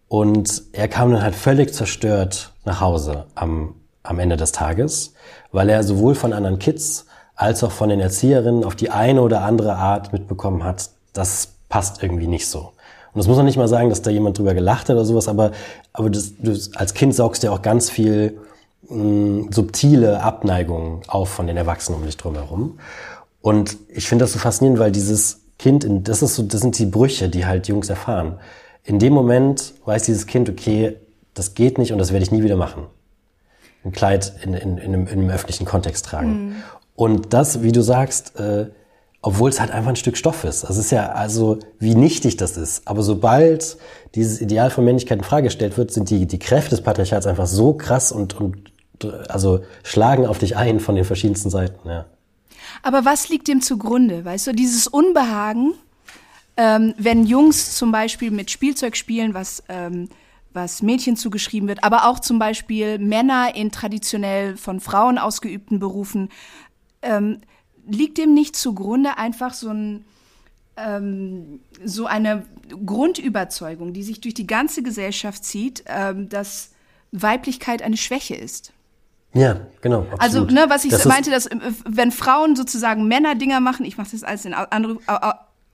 Und 0.08 0.62
er 0.72 0.88
kam 0.88 1.10
dann 1.10 1.22
halt 1.22 1.34
völlig 1.34 1.74
zerstört 1.74 2.52
nach 2.64 2.80
Hause 2.80 3.26
am, 3.34 3.74
am 4.02 4.18
Ende 4.18 4.36
des 4.36 4.52
Tages 4.52 5.14
weil 5.52 5.68
er 5.68 5.84
sowohl 5.84 6.14
von 6.14 6.32
anderen 6.32 6.58
Kids 6.58 7.06
als 7.36 7.62
auch 7.62 7.70
von 7.70 7.90
den 7.90 8.00
Erzieherinnen 8.00 8.64
auf 8.64 8.74
die 8.74 8.90
eine 8.90 9.22
oder 9.22 9.42
andere 9.42 9.76
Art 9.76 10.12
mitbekommen 10.12 10.64
hat, 10.64 10.90
das 11.12 11.54
passt 11.68 12.02
irgendwie 12.02 12.26
nicht 12.26 12.48
so. 12.48 12.72
Und 13.14 13.18
das 13.18 13.26
muss 13.26 13.36
man 13.36 13.46
nicht 13.46 13.56
mal 13.56 13.68
sagen, 13.68 13.90
dass 13.90 14.02
da 14.02 14.10
jemand 14.10 14.38
drüber 14.38 14.54
gelacht 14.54 14.88
hat 14.88 14.96
oder 14.96 15.04
sowas, 15.04 15.28
aber, 15.28 15.52
aber 15.92 16.10
das, 16.10 16.32
du, 16.38 16.56
als 16.74 16.94
Kind 16.94 17.14
saugst 17.14 17.42
ja 17.42 17.50
auch 17.50 17.62
ganz 17.62 17.90
viel 17.90 18.38
mh, 18.88 18.96
mm, 18.96 19.52
subtile 19.52 20.22
Abneigungen 20.22 21.02
auf 21.08 21.28
von 21.28 21.46
den 21.46 21.56
Erwachsenen 21.56 22.00
um 22.00 22.06
dich 22.06 22.16
drum 22.16 22.34
herum. 22.34 22.78
Und 23.40 23.76
ich 23.88 24.08
finde 24.08 24.24
das 24.24 24.32
so 24.32 24.38
faszinierend, 24.38 24.78
weil 24.78 24.92
dieses 24.92 25.40
Kind, 25.58 25.86
das 26.08 26.22
ist 26.22 26.36
so, 26.36 26.42
das 26.42 26.60
sind 26.60 26.78
die 26.78 26.86
Brüche, 26.86 27.28
die 27.28 27.44
halt 27.44 27.68
Jungs 27.68 27.88
erfahren. 27.88 28.38
In 28.84 28.98
dem 28.98 29.12
Moment 29.12 29.74
weiß 29.84 30.04
dieses 30.04 30.26
Kind, 30.26 30.48
okay, 30.48 30.96
das 31.34 31.54
geht 31.54 31.78
nicht 31.78 31.92
und 31.92 31.98
das 31.98 32.12
werde 32.12 32.24
ich 32.24 32.32
nie 32.32 32.42
wieder 32.42 32.56
machen 32.56 32.86
ein 33.84 33.92
Kleid 33.92 34.32
in, 34.42 34.54
in, 34.54 34.78
in, 34.78 34.94
einem, 34.94 35.06
in 35.06 35.20
einem 35.20 35.30
öffentlichen 35.30 35.64
Kontext 35.64 36.06
tragen. 36.06 36.46
Mhm. 36.46 36.54
Und 36.94 37.32
das, 37.32 37.62
wie 37.62 37.72
du 37.72 37.82
sagst, 37.82 38.38
äh, 38.38 38.66
obwohl 39.22 39.50
es 39.50 39.60
halt 39.60 39.70
einfach 39.70 39.90
ein 39.90 39.96
Stück 39.96 40.16
Stoff 40.16 40.42
ist. 40.42 40.64
Das 40.64 40.76
ist 40.76 40.90
ja 40.90 41.12
also, 41.12 41.60
wie 41.78 41.94
nichtig 41.94 42.36
das 42.36 42.56
ist. 42.56 42.86
Aber 42.88 43.04
sobald 43.04 43.78
dieses 44.16 44.40
Ideal 44.40 44.68
von 44.70 44.84
Männlichkeit 44.84 45.18
in 45.18 45.24
Frage 45.24 45.44
gestellt 45.44 45.78
wird, 45.78 45.92
sind 45.92 46.10
die, 46.10 46.26
die 46.26 46.40
Kräfte 46.40 46.70
des 46.70 46.82
Patriarchats 46.82 47.26
einfach 47.26 47.46
so 47.46 47.72
krass 47.72 48.10
und, 48.10 48.38
und 48.40 48.72
also 49.28 49.60
schlagen 49.84 50.26
auf 50.26 50.38
dich 50.38 50.56
ein 50.56 50.80
von 50.80 50.96
den 50.96 51.04
verschiedensten 51.04 51.50
Seiten. 51.50 51.88
Ja. 51.88 52.06
Aber 52.82 53.04
was 53.04 53.28
liegt 53.28 53.46
dem 53.46 53.62
zugrunde? 53.62 54.24
Weißt 54.24 54.48
du, 54.48 54.52
dieses 54.52 54.88
Unbehagen, 54.88 55.74
ähm, 56.56 56.94
wenn 56.98 57.24
Jungs 57.24 57.76
zum 57.76 57.92
Beispiel 57.92 58.32
mit 58.32 58.50
Spielzeug 58.50 58.96
spielen, 58.96 59.34
was 59.34 59.62
ähm, 59.68 60.08
was 60.54 60.82
Mädchen 60.82 61.16
zugeschrieben 61.16 61.66
wird, 61.66 61.82
aber 61.82 62.06
auch 62.06 62.20
zum 62.20 62.38
Beispiel 62.38 62.98
Männer 62.98 63.54
in 63.54 63.70
traditionell 63.70 64.58
von 64.58 64.80
Frauen 64.80 65.16
ausgeübten 65.16 65.78
Berufen, 65.78 66.28
ähm, 67.00 67.40
liegt 67.86 68.18
dem 68.18 68.34
nicht 68.34 68.56
zugrunde 68.56 69.18
einfach 69.18 69.54
so 69.54 69.70
ein 69.70 70.04
ähm, 70.76 71.60
so 71.84 72.06
eine 72.06 72.44
Grundüberzeugung, 72.68 73.92
die 73.92 74.02
sich 74.02 74.20
durch 74.20 74.34
die 74.34 74.46
ganze 74.46 74.82
Gesellschaft 74.82 75.44
zieht, 75.44 75.84
ähm, 75.86 76.28
dass 76.28 76.70
Weiblichkeit 77.12 77.82
eine 77.82 77.96
Schwäche 77.96 78.34
ist. 78.34 78.72
Ja, 79.34 79.60
genau. 79.80 80.00
Also, 80.18 80.40
absolut. 80.40 80.48
Also, 80.48 80.60
ne, 80.60 80.70
was 80.70 80.84
ich 80.84 80.90
das 80.90 81.04
meinte, 81.04 81.30
dass 81.30 81.46
äh, 81.46 81.58
wenn 81.86 82.10
Frauen 82.10 82.56
sozusagen 82.56 83.06
Männerdinger 83.06 83.60
machen, 83.60 83.84
ich 83.84 83.96
mache 83.96 84.10
das 84.12 84.24
alles 84.24 84.44
in 84.44 84.54
andere, 84.54 84.98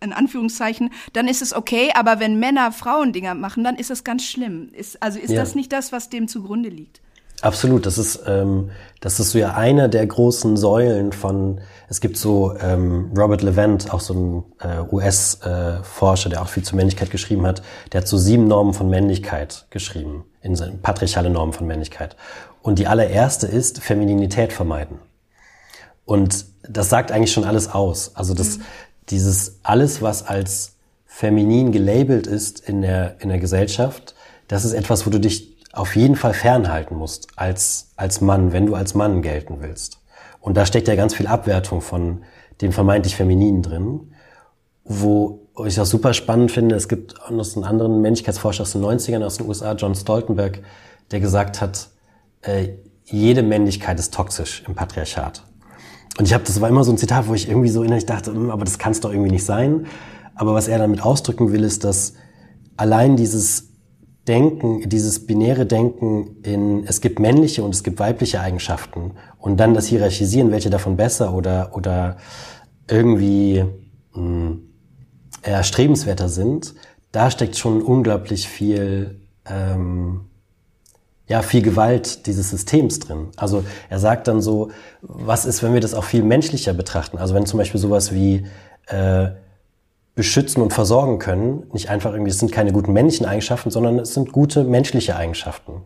in 0.00 0.12
Anführungszeichen, 0.12 0.90
dann 1.12 1.26
ist 1.26 1.42
es 1.42 1.52
okay, 1.52 1.90
aber 1.94 2.20
wenn 2.20 2.38
Männer 2.38 2.70
Frauendinger 2.72 3.34
machen, 3.34 3.64
dann 3.64 3.76
ist 3.76 3.90
das 3.90 4.04
ganz 4.04 4.24
schlimm. 4.24 4.70
Ist, 4.72 5.02
also 5.02 5.18
ist 5.18 5.30
ja. 5.30 5.40
das 5.40 5.54
nicht 5.54 5.72
das, 5.72 5.92
was 5.92 6.08
dem 6.08 6.28
zugrunde 6.28 6.68
liegt? 6.68 7.00
Absolut, 7.40 7.86
das 7.86 7.98
ist 7.98 8.20
ähm, 8.26 8.70
das 9.00 9.20
ist 9.20 9.30
so 9.30 9.38
ja 9.38 9.54
eine 9.54 9.88
der 9.88 10.06
großen 10.06 10.56
Säulen 10.56 11.12
von. 11.12 11.60
Es 11.88 12.00
gibt 12.00 12.16
so 12.16 12.54
ähm, 12.60 13.12
Robert 13.16 13.42
Levent, 13.42 13.92
auch 13.94 14.00
so 14.00 14.14
ein 14.14 14.44
äh, 14.68 14.92
US-Forscher, 14.92 16.26
äh, 16.26 16.30
der 16.30 16.42
auch 16.42 16.48
viel 16.48 16.64
zur 16.64 16.76
Männlichkeit 16.76 17.10
geschrieben 17.10 17.46
hat. 17.46 17.62
Der 17.92 18.00
hat 18.00 18.08
so 18.08 18.18
sieben 18.18 18.48
Normen 18.48 18.74
von 18.74 18.90
Männlichkeit 18.90 19.66
geschrieben, 19.70 20.24
in 20.42 20.56
seinen 20.56 20.82
patriarchale 20.82 21.30
Normen 21.30 21.52
von 21.52 21.66
Männlichkeit. 21.66 22.16
Und 22.60 22.78
die 22.80 22.88
allererste 22.88 23.46
ist 23.46 23.80
Femininität 23.80 24.52
vermeiden. 24.52 24.98
Und 26.04 26.46
das 26.68 26.88
sagt 26.88 27.12
eigentlich 27.12 27.32
schon 27.32 27.44
alles 27.44 27.72
aus. 27.72 28.12
Also 28.14 28.34
das, 28.34 28.58
mhm 28.58 28.64
dieses 29.10 29.60
alles, 29.62 30.02
was 30.02 30.26
als 30.26 30.76
feminin 31.06 31.72
gelabelt 31.72 32.26
ist 32.26 32.60
in 32.60 32.82
der, 32.82 33.16
in 33.20 33.28
der 33.28 33.38
Gesellschaft, 33.38 34.14
das 34.46 34.64
ist 34.64 34.72
etwas, 34.72 35.06
wo 35.06 35.10
du 35.10 35.20
dich 35.20 35.57
auf 35.72 35.96
jeden 35.96 36.16
Fall 36.16 36.34
fernhalten 36.34 36.96
musst 36.96 37.28
als, 37.36 37.92
als 37.96 38.20
Mann, 38.20 38.52
wenn 38.52 38.66
du 38.66 38.74
als 38.74 38.94
Mann 38.94 39.22
gelten 39.22 39.58
willst. 39.60 40.00
Und 40.40 40.56
da 40.56 40.66
steckt 40.66 40.88
ja 40.88 40.94
ganz 40.94 41.14
viel 41.14 41.26
Abwertung 41.26 41.80
von 41.80 42.22
dem 42.60 42.72
vermeintlich 42.72 43.16
Femininen 43.16 43.62
drin, 43.62 44.12
wo 44.84 45.46
ich 45.66 45.80
auch 45.80 45.86
super 45.86 46.14
spannend 46.14 46.50
finde, 46.50 46.74
es 46.74 46.88
gibt 46.88 47.14
noch 47.30 47.56
einen 47.56 47.64
anderen 47.64 48.00
Männlichkeitsforscher 48.00 48.62
aus 48.62 48.72
den 48.72 48.82
90ern 48.82 49.24
aus 49.24 49.36
den 49.36 49.48
USA, 49.48 49.72
John 49.72 49.94
Stoltenberg, 49.94 50.62
der 51.10 51.20
gesagt 51.20 51.60
hat, 51.60 51.88
äh, 52.42 52.68
jede 53.04 53.42
Männlichkeit 53.42 53.98
ist 53.98 54.14
toxisch 54.14 54.62
im 54.66 54.74
Patriarchat. 54.74 55.42
Und 56.18 56.26
ich 56.26 56.34
habe, 56.34 56.44
das 56.44 56.60
war 56.60 56.68
immer 56.68 56.84
so 56.84 56.92
ein 56.92 56.98
Zitat, 56.98 57.28
wo 57.28 57.34
ich 57.34 57.48
irgendwie 57.48 57.68
so 57.68 57.82
innerlich 57.82 58.06
dachte, 58.06 58.32
hm, 58.32 58.50
aber 58.50 58.64
das 58.64 58.78
kann 58.78 58.92
es 58.92 59.00
doch 59.00 59.10
irgendwie 59.10 59.30
nicht 59.30 59.44
sein. 59.44 59.86
Aber 60.34 60.54
was 60.54 60.68
er 60.68 60.78
damit 60.78 61.02
ausdrücken 61.02 61.52
will, 61.52 61.64
ist, 61.64 61.84
dass 61.84 62.14
allein 62.76 63.16
dieses 63.16 63.67
Denken, 64.28 64.88
dieses 64.88 65.26
binäre 65.26 65.64
Denken 65.64 66.36
in, 66.42 66.84
es 66.86 67.00
gibt 67.00 67.18
männliche 67.18 67.64
und 67.64 67.74
es 67.74 67.82
gibt 67.82 67.98
weibliche 67.98 68.40
Eigenschaften 68.40 69.12
und 69.38 69.58
dann 69.58 69.72
das 69.74 69.86
Hierarchisieren, 69.86 70.50
welche 70.50 70.68
davon 70.68 70.96
besser 70.96 71.34
oder, 71.34 71.70
oder 71.74 72.18
irgendwie 72.88 73.64
mh, 74.12 74.20
hm, 74.20 74.62
erstrebenswerter 75.42 76.28
sind, 76.28 76.74
da 77.10 77.30
steckt 77.30 77.56
schon 77.56 77.80
unglaublich 77.80 78.48
viel, 78.48 79.20
ähm, 79.46 80.26
ja, 81.26 81.42
viel 81.42 81.62
Gewalt 81.62 82.26
dieses 82.26 82.50
Systems 82.50 82.98
drin. 82.98 83.28
Also 83.36 83.64
er 83.88 83.98
sagt 83.98 84.28
dann 84.28 84.42
so, 84.42 84.70
was 85.00 85.46
ist, 85.46 85.62
wenn 85.62 85.72
wir 85.72 85.80
das 85.80 85.94
auch 85.94 86.04
viel 86.04 86.22
menschlicher 86.22 86.74
betrachten? 86.74 87.18
Also 87.18 87.34
wenn 87.34 87.46
zum 87.46 87.58
Beispiel 87.58 87.80
sowas 87.80 88.12
wie 88.12 88.46
äh, 88.86 89.28
beschützen 90.18 90.60
und 90.64 90.72
versorgen 90.72 91.20
können, 91.20 91.68
nicht 91.72 91.90
einfach 91.90 92.10
irgendwie, 92.10 92.32
es 92.32 92.40
sind 92.40 92.50
keine 92.50 92.72
guten 92.72 92.92
männlichen 92.92 93.24
Eigenschaften, 93.24 93.70
sondern 93.70 94.00
es 94.00 94.14
sind 94.14 94.32
gute 94.32 94.64
menschliche 94.64 95.14
Eigenschaften, 95.14 95.82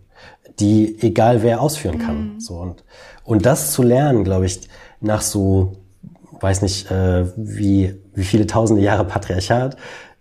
die 0.58 0.96
egal 1.02 1.42
wer 1.42 1.60
ausführen 1.60 1.98
kann. 1.98 2.16
Mhm. 2.16 2.40
So 2.40 2.54
und, 2.54 2.82
und 3.24 3.44
das 3.44 3.72
zu 3.72 3.82
lernen, 3.82 4.24
glaube 4.24 4.46
ich, 4.46 4.70
nach 5.02 5.20
so 5.20 5.74
weiß 6.40 6.62
nicht, 6.62 6.90
äh, 6.90 7.26
wie, 7.36 8.00
wie 8.14 8.24
viele 8.24 8.46
tausende 8.46 8.80
Jahre 8.80 9.04
Patriarchat, 9.04 9.76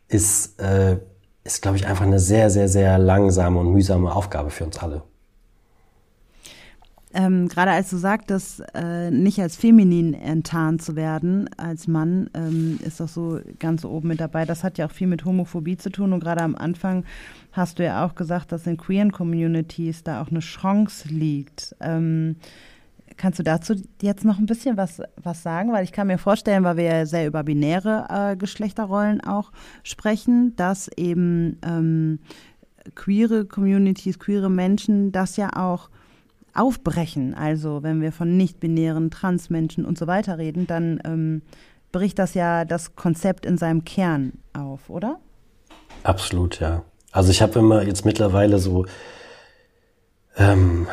ist, 0.10 0.60
äh, 0.60 0.98
ist 1.46 1.62
glaube 1.62 1.78
ich, 1.78 1.88
einfach 1.88 2.04
eine 2.04 2.20
sehr, 2.20 2.50
sehr, 2.50 2.68
sehr 2.68 3.00
langsame 3.00 3.62
und 3.62 3.72
mühsame 3.72 4.14
Aufgabe 4.14 4.50
für 4.50 4.66
uns 4.66 4.78
alle. 4.78 5.04
Ähm, 7.14 7.48
Gerade 7.48 7.72
als 7.72 7.90
du 7.90 7.98
sagtest, 7.98 8.64
äh, 8.74 9.12
nicht 9.12 9.40
als 9.42 9.56
feminin 9.56 10.14
enttarnt 10.14 10.82
zu 10.82 10.96
werden, 10.96 11.50
als 11.58 11.88
Mann, 11.88 12.30
ähm, 12.34 12.80
ist 12.84 13.00
doch 13.00 13.08
so 13.08 13.40
ganz 13.60 13.84
oben 13.84 14.10
mit 14.10 14.22
dabei. 14.22 14.46
Das 14.46 14.64
hat 14.64 14.78
ja 14.78 14.86
auch 14.86 14.92
viel 14.92 15.08
mit 15.08 15.26
Homophobie 15.26 15.78
zu 15.78 15.90
tun. 15.90 16.14
Und 16.14 16.22
gerade 16.22 16.42
am 16.42 16.56
Anfang 16.56 17.04
hast 17.52 17.80
du 17.80 17.84
ja 17.84 18.06
auch 18.06 18.16
gesagt, 18.16 18.52
dass 18.52 18.68
in 18.68 18.78
queeren 18.78 19.12
Communities 19.12 20.04
da 20.04 20.22
auch 20.22 20.30
eine 20.30 20.40
Chance 20.40 21.10
liegt. 21.10 21.76
Ähm, 21.82 22.38
Kannst 23.18 23.40
du 23.40 23.44
dazu 23.44 23.76
jetzt 24.02 24.26
noch 24.26 24.40
ein 24.40 24.46
bisschen 24.46 24.78
was, 24.78 25.02
was 25.16 25.44
sagen? 25.44 25.72
Weil 25.72 25.84
ich 25.84 25.92
kann 25.92 26.08
mir 26.08 26.18
vorstellen, 26.18 26.64
weil 26.64 26.78
wir 26.78 26.84
ja 26.86 27.06
sehr 27.06 27.28
über 27.28 27.44
binäre 27.44 28.08
äh, 28.10 28.36
Geschlechterrollen 28.36 29.22
auch 29.22 29.52
sprechen, 29.84 30.56
dass 30.56 30.88
eben 30.98 31.60
ähm, 31.64 32.20
queere 32.96 33.46
Communities, 33.46 34.18
queere 34.18 34.50
Menschen 34.50 35.12
das 35.12 35.38
ja 35.38 35.56
auch 35.56 35.90
aufbrechen. 36.54 37.34
Also 37.34 37.84
wenn 37.84 38.02
wir 38.02 38.12
von 38.12 38.38
nicht-binären 38.38 39.12
Transmenschen 39.12 39.86
und 39.86 39.98
so 39.98 40.08
weiter 40.08 40.38
reden, 40.38 40.68
dann 40.68 41.00
ähm, 41.06 41.42
bricht 41.92 42.20
das 42.20 42.34
ja 42.34 42.66
das 42.66 42.96
Konzept 42.96 43.46
in 43.46 43.58
seinem 43.58 43.84
Kern 43.84 44.34
auf, 44.54 44.90
oder? 44.90 45.20
Absolut, 46.04 46.60
ja. 46.60 46.84
Also 47.12 47.32
ich 47.32 47.42
habe 47.42 47.60
immer 47.60 47.84
jetzt 47.84 48.06
mittlerweile 48.06 48.60
so 48.60 48.86
ähm, 50.38 50.88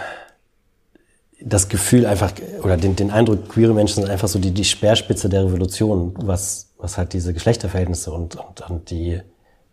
das 1.41 1.69
Gefühl 1.69 2.07
einfach, 2.07 2.33
oder 2.63 2.77
den, 2.77 2.97
den 2.97 3.11
Eindruck, 3.11 3.49
queere 3.49 3.73
Menschen 3.73 4.03
sind 4.03 4.11
einfach 4.11 4.29
so 4.29 4.39
die, 4.39 4.51
die 4.51 4.65
Speerspitze 4.65 5.29
der 5.29 5.45
Revolution, 5.45 6.15
was, 6.17 6.75
was 6.79 6.99
halt 6.99 7.13
diese 7.13 7.33
Geschlechterverhältnisse 7.33 8.11
und, 8.11 8.37
und, 8.37 8.69
und 8.69 8.91
die, 8.91 9.21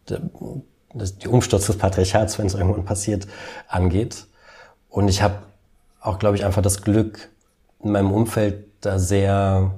die, 0.10 0.18
die 1.22 1.28
Umsturz 1.28 1.66
des 1.66 1.78
Patriarchats, 1.78 2.38
wenn 2.38 2.46
es 2.46 2.54
irgendwann 2.54 2.86
passiert, 2.86 3.28
angeht. 3.68 4.28
Und 4.90 5.08
ich 5.08 5.24
habe 5.24 5.40
auch, 6.06 6.20
glaube 6.20 6.36
ich, 6.36 6.46
einfach 6.46 6.62
das 6.62 6.82
Glück, 6.82 7.30
in 7.84 7.92
meinem 7.92 8.12
Umfeld 8.12 8.66
da 8.82 9.00
sehr, 9.00 9.72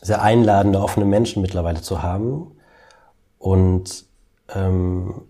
sehr 0.00 0.22
einladende, 0.22 0.80
offene 0.80 1.06
Menschen 1.06 1.42
mittlerweile 1.42 1.80
zu 1.80 2.02
haben. 2.02 2.52
Und 3.38 4.04
ähm, 4.54 5.22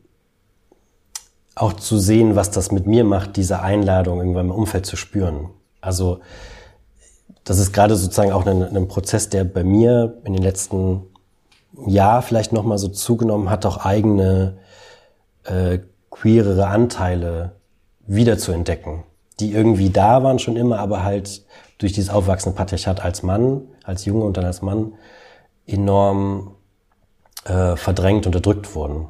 auch 1.54 1.72
zu 1.72 1.98
sehen, 1.98 2.36
was 2.36 2.50
das 2.50 2.70
mit 2.70 2.86
mir 2.86 3.04
macht, 3.04 3.36
diese 3.36 3.60
Einladung 3.60 4.18
irgendwann 4.18 4.46
im 4.46 4.52
Umfeld 4.52 4.86
zu 4.86 4.96
spüren. 4.96 5.50
Also 5.80 6.20
das 7.44 7.58
ist 7.58 7.72
gerade 7.72 7.96
sozusagen 7.96 8.32
auch 8.32 8.46
ein, 8.46 8.62
ein 8.62 8.88
Prozess, 8.88 9.28
der 9.28 9.44
bei 9.44 9.64
mir 9.64 10.18
in 10.24 10.34
den 10.34 10.42
letzten 10.42 11.02
Jahr 11.86 12.22
vielleicht 12.22 12.52
nochmal 12.52 12.78
so 12.78 12.88
zugenommen 12.88 13.50
hat, 13.50 13.66
auch 13.66 13.78
eigene 13.78 14.58
äh, 15.44 15.78
queerere 16.10 16.66
Anteile 16.66 17.52
wieder 18.06 18.38
zu 18.38 18.52
entdecken, 18.52 19.04
die 19.40 19.52
irgendwie 19.52 19.90
da 19.90 20.22
waren 20.22 20.38
schon 20.38 20.56
immer, 20.56 20.78
aber 20.78 21.04
halt 21.04 21.44
durch 21.78 21.92
dieses 21.92 22.10
aufwachsende 22.10 22.56
Patriarchat 22.56 23.04
als 23.04 23.22
Mann, 23.22 23.62
als 23.84 24.04
Junge 24.04 24.24
und 24.24 24.36
dann 24.36 24.44
als 24.44 24.62
Mann 24.62 24.94
enorm 25.66 26.56
äh, 27.44 27.76
verdrängt, 27.76 28.26
unterdrückt 28.26 28.74
wurden. 28.74 29.08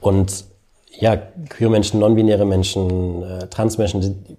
Und 0.00 0.44
ja, 0.90 1.16
queere 1.16 1.70
Menschen, 1.70 2.00
non-binäre 2.00 2.44
Menschen, 2.44 3.22
äh, 3.22 3.46
Transmenschen, 3.48 4.00
die, 4.00 4.36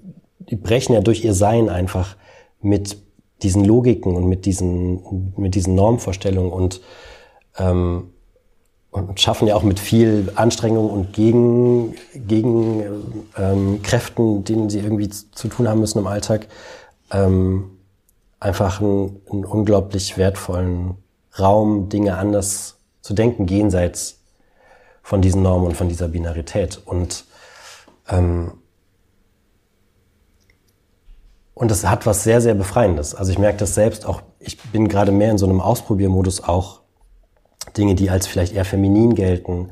die 0.50 0.56
brechen 0.56 0.94
ja 0.94 1.02
durch 1.02 1.24
ihr 1.24 1.34
Sein 1.34 1.70
einfach 1.70 2.16
mit 2.62 2.98
diesen 3.44 3.66
Logiken 3.66 4.16
und 4.16 4.28
mit 4.28 4.46
diesen, 4.46 5.34
mit 5.38 5.56
diesen 5.56 5.76
Normvorstellungen 5.76 6.52
und, 6.52 6.82
ähm, 7.58 8.12
und 8.96 9.20
schaffen 9.20 9.48
ja 9.48 9.56
auch 9.56 9.64
mit 9.64 9.78
viel 9.78 10.32
Anstrengung 10.36 10.90
und 10.90 11.12
gegen, 11.12 11.96
gegen 12.14 12.82
ähm, 13.38 13.82
Kräften, 13.84 14.46
denen 14.46 14.70
sie 14.70 14.80
irgendwie 14.80 15.10
zu 15.10 15.50
tun 15.50 15.68
haben 15.68 15.82
müssen 15.82 16.00
im 16.00 16.08
Alltag, 16.08 16.48
ähm, 17.12 17.72
einfach 18.40 18.80
einen, 18.80 19.22
einen 19.30 19.44
unglaublich 19.44 20.18
wertvollen 20.18 20.96
Raum, 21.38 21.90
Dinge 21.90 22.18
anders 22.18 22.78
zu 23.02 23.14
denken, 23.14 23.48
jenseits 23.48 24.22
von 25.04 25.22
diesen 25.22 25.42
Normen 25.42 25.68
und 25.68 25.76
von 25.78 25.90
dieser 25.90 26.08
Binarität. 26.08 26.82
Und, 26.86 27.26
ähm, 28.08 28.54
und 31.54 31.70
das 31.70 31.86
hat 31.86 32.06
was 32.06 32.24
sehr, 32.24 32.40
sehr 32.40 32.56
Befreiendes. 32.56 33.14
Also 33.14 33.34
ich 33.34 33.40
merke 33.40 33.58
das 33.58 33.76
selbst 33.76 34.06
auch, 34.06 34.22
ich 34.40 34.58
bin 34.72 34.88
gerade 34.88 35.12
mehr 35.12 35.32
in 35.32 35.38
so 35.38 35.46
einem 35.46 35.60
Ausprobiermodus 35.60 36.42
auch 36.46 36.85
Dinge, 37.78 37.96
die 37.96 38.10
als 38.10 38.28
vielleicht 38.28 38.54
eher 38.54 38.66
feminin 38.66 39.16
gelten, 39.16 39.72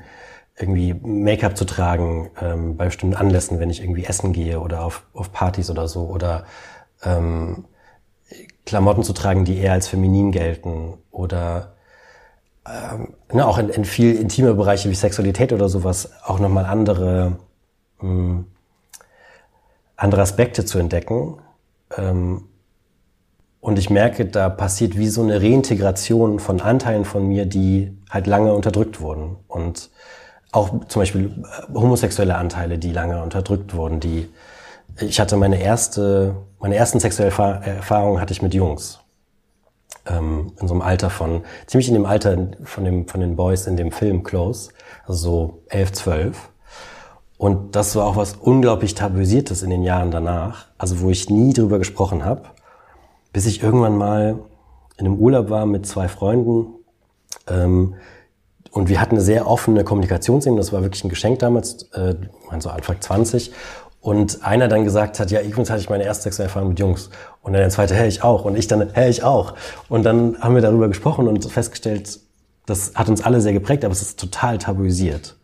irgendwie 0.57 0.93
Make-up 0.93 1.57
zu 1.57 1.65
tragen 1.65 2.29
ähm, 2.39 2.77
bei 2.77 2.85
bestimmten 2.85 3.15
Anlässen, 3.15 3.59
wenn 3.59 3.69
ich 3.69 3.81
irgendwie 3.81 4.05
essen 4.05 4.33
gehe 4.33 4.59
oder 4.59 4.83
auf, 4.85 5.03
auf 5.13 5.31
Partys 5.31 5.69
oder 5.69 5.87
so 5.87 6.05
oder 6.05 6.45
ähm, 7.03 7.65
Klamotten 8.65 9.03
zu 9.03 9.13
tragen, 9.13 9.45
die 9.45 9.57
eher 9.57 9.73
als 9.73 9.87
feminin 9.87 10.31
gelten 10.31 10.93
oder 11.11 11.73
ähm, 12.67 13.15
ne, 13.31 13.45
auch 13.45 13.57
in, 13.57 13.69
in 13.69 13.83
viel 13.85 14.15
intime 14.15 14.53
Bereiche 14.53 14.89
wie 14.89 14.95
Sexualität 14.95 15.51
oder 15.51 15.69
sowas 15.69 16.11
auch 16.23 16.39
nochmal 16.39 16.65
andere, 16.65 17.37
mh, 17.99 18.09
hm, 18.09 18.45
andere 19.95 20.21
Aspekte 20.21 20.65
zu 20.65 20.79
entdecken. 20.79 21.39
Ähm, 21.97 22.45
und 23.63 23.79
ich 23.79 23.89
merke, 23.89 24.25
da 24.25 24.49
passiert 24.49 24.97
wie 24.97 25.07
so 25.07 25.23
eine 25.23 25.41
Reintegration 25.41 26.39
von 26.39 26.59
Anteilen 26.59 27.05
von 27.05 27.25
mir, 27.25 27.45
die 27.45 27.97
halt 28.09 28.27
lange 28.27 28.53
unterdrückt 28.53 28.99
wurden. 28.99 29.37
Und 29.47 29.89
auch 30.51 30.85
zum 30.89 31.01
Beispiel 31.01 31.27
äh, 31.27 31.73
homosexuelle 31.73 32.35
Anteile, 32.35 32.77
die 32.77 32.91
lange 32.91 33.23
unterdrückt 33.23 33.73
wurden, 33.73 34.01
die 34.01 34.27
ich 34.99 35.17
hatte 35.21 35.37
meine 35.37 35.61
erste, 35.61 36.35
meine 36.59 36.75
ersten 36.75 36.99
sexuellen 36.99 37.31
Erfahrungen 37.31 38.19
hatte 38.19 38.33
ich 38.33 38.41
mit 38.41 38.53
Jungs 38.53 38.99
ähm, 40.07 40.51
in 40.59 40.67
so 40.67 40.73
einem 40.73 40.81
Alter 40.81 41.09
von, 41.09 41.45
ziemlich 41.65 41.87
in 41.87 41.93
dem 41.93 42.05
Alter 42.05 42.49
von, 42.65 42.83
dem, 42.83 43.07
von 43.07 43.21
den 43.21 43.37
Boys 43.37 43.65
in 43.65 43.77
dem 43.77 43.93
Film 43.93 44.23
Close, 44.23 44.71
also 45.07 45.17
so 45.17 45.63
elf, 45.69 45.93
zwölf. 45.93 46.49
Und 47.37 47.77
das 47.77 47.95
war 47.95 48.07
auch 48.07 48.17
was 48.17 48.33
unglaublich 48.35 48.93
tabuisiertes 48.93 49.63
in 49.63 49.69
den 49.69 49.83
Jahren 49.83 50.11
danach, 50.11 50.65
also 50.77 50.99
wo 50.99 51.09
ich 51.09 51.29
nie 51.29 51.53
drüber 51.53 51.79
gesprochen 51.79 52.25
habe, 52.25 52.43
bis 53.33 53.45
ich 53.45 53.61
irgendwann 53.61 53.97
mal 53.97 54.39
in 54.97 55.07
einem 55.07 55.17
Urlaub 55.17 55.49
war 55.49 55.65
mit 55.65 55.85
zwei 55.85 56.07
Freunden 56.07 56.67
ähm, 57.47 57.95
und 58.71 58.89
wir 58.89 59.01
hatten 59.01 59.15
eine 59.15 59.21
sehr 59.21 59.47
offene 59.47 59.83
Kommunikationsebene, 59.83 60.59
das 60.59 60.71
war 60.71 60.81
wirklich 60.81 61.03
ein 61.03 61.09
Geschenk 61.09 61.39
damals, 61.39 61.91
äh, 61.91 62.15
so 62.59 62.69
Anfang 62.69 63.01
20 63.01 63.51
und 64.03 64.43
einer 64.43 64.67
dann 64.67 64.83
gesagt 64.83 65.19
hat, 65.19 65.31
ja, 65.31 65.41
übrigens 65.41 65.69
hatte 65.69 65.79
ich 65.79 65.89
meine 65.89 66.03
erste 66.03 66.23
sexuelle 66.23 66.47
Erfahrung 66.47 66.69
mit 66.69 66.79
Jungs. 66.79 67.09
Und 67.41 67.53
dann 67.53 67.61
der 67.61 67.69
zweite, 67.69 67.95
hey, 67.95 68.09
ich 68.09 68.21
auch. 68.21 68.43
Und 68.43 68.57
ich 68.57 68.67
dann, 68.67 68.89
hey, 68.91 69.09
ich 69.09 69.23
auch. 69.23 69.53
Und 69.87 70.03
dann 70.03 70.37
haben 70.41 70.55
wir 70.55 70.61
darüber 70.61 70.89
gesprochen 70.89 71.25
und 71.29 71.45
festgestellt, 71.49 72.19
das 72.65 72.95
hat 72.95 73.07
uns 73.07 73.23
alle 73.23 73.39
sehr 73.39 73.53
geprägt, 73.53 73.85
aber 73.85 73.93
es 73.93 74.01
ist 74.01 74.19
total 74.19 74.57
tabuisiert. 74.57 75.37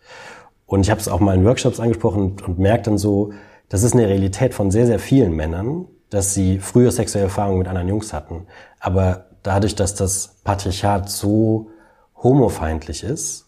Und 0.65 0.81
ich 0.81 0.91
habe 0.91 0.99
es 0.99 1.07
auch 1.07 1.21
mal 1.21 1.35
in 1.35 1.45
Workshops 1.45 1.79
angesprochen 1.79 2.21
und, 2.21 2.41
und 2.45 2.59
merke 2.59 2.83
dann 2.83 2.97
so, 2.97 3.31
das 3.69 3.83
ist 3.83 3.93
eine 3.93 4.07
Realität 4.07 4.53
von 4.53 4.71
sehr, 4.71 4.85
sehr 4.85 4.99
vielen 4.99 5.31
Männern, 5.31 5.85
dass 6.09 6.33
sie 6.33 6.59
früher 6.59 6.91
sexuelle 6.91 7.25
Erfahrungen 7.25 7.59
mit 7.59 7.67
anderen 7.67 7.87
Jungs 7.87 8.13
hatten. 8.13 8.47
Aber 8.79 9.25
dadurch, 9.43 9.75
dass 9.75 9.95
das 9.95 10.35
Patriarchat 10.43 11.09
so 11.09 11.69
homofeindlich 12.15 13.03
ist, 13.03 13.45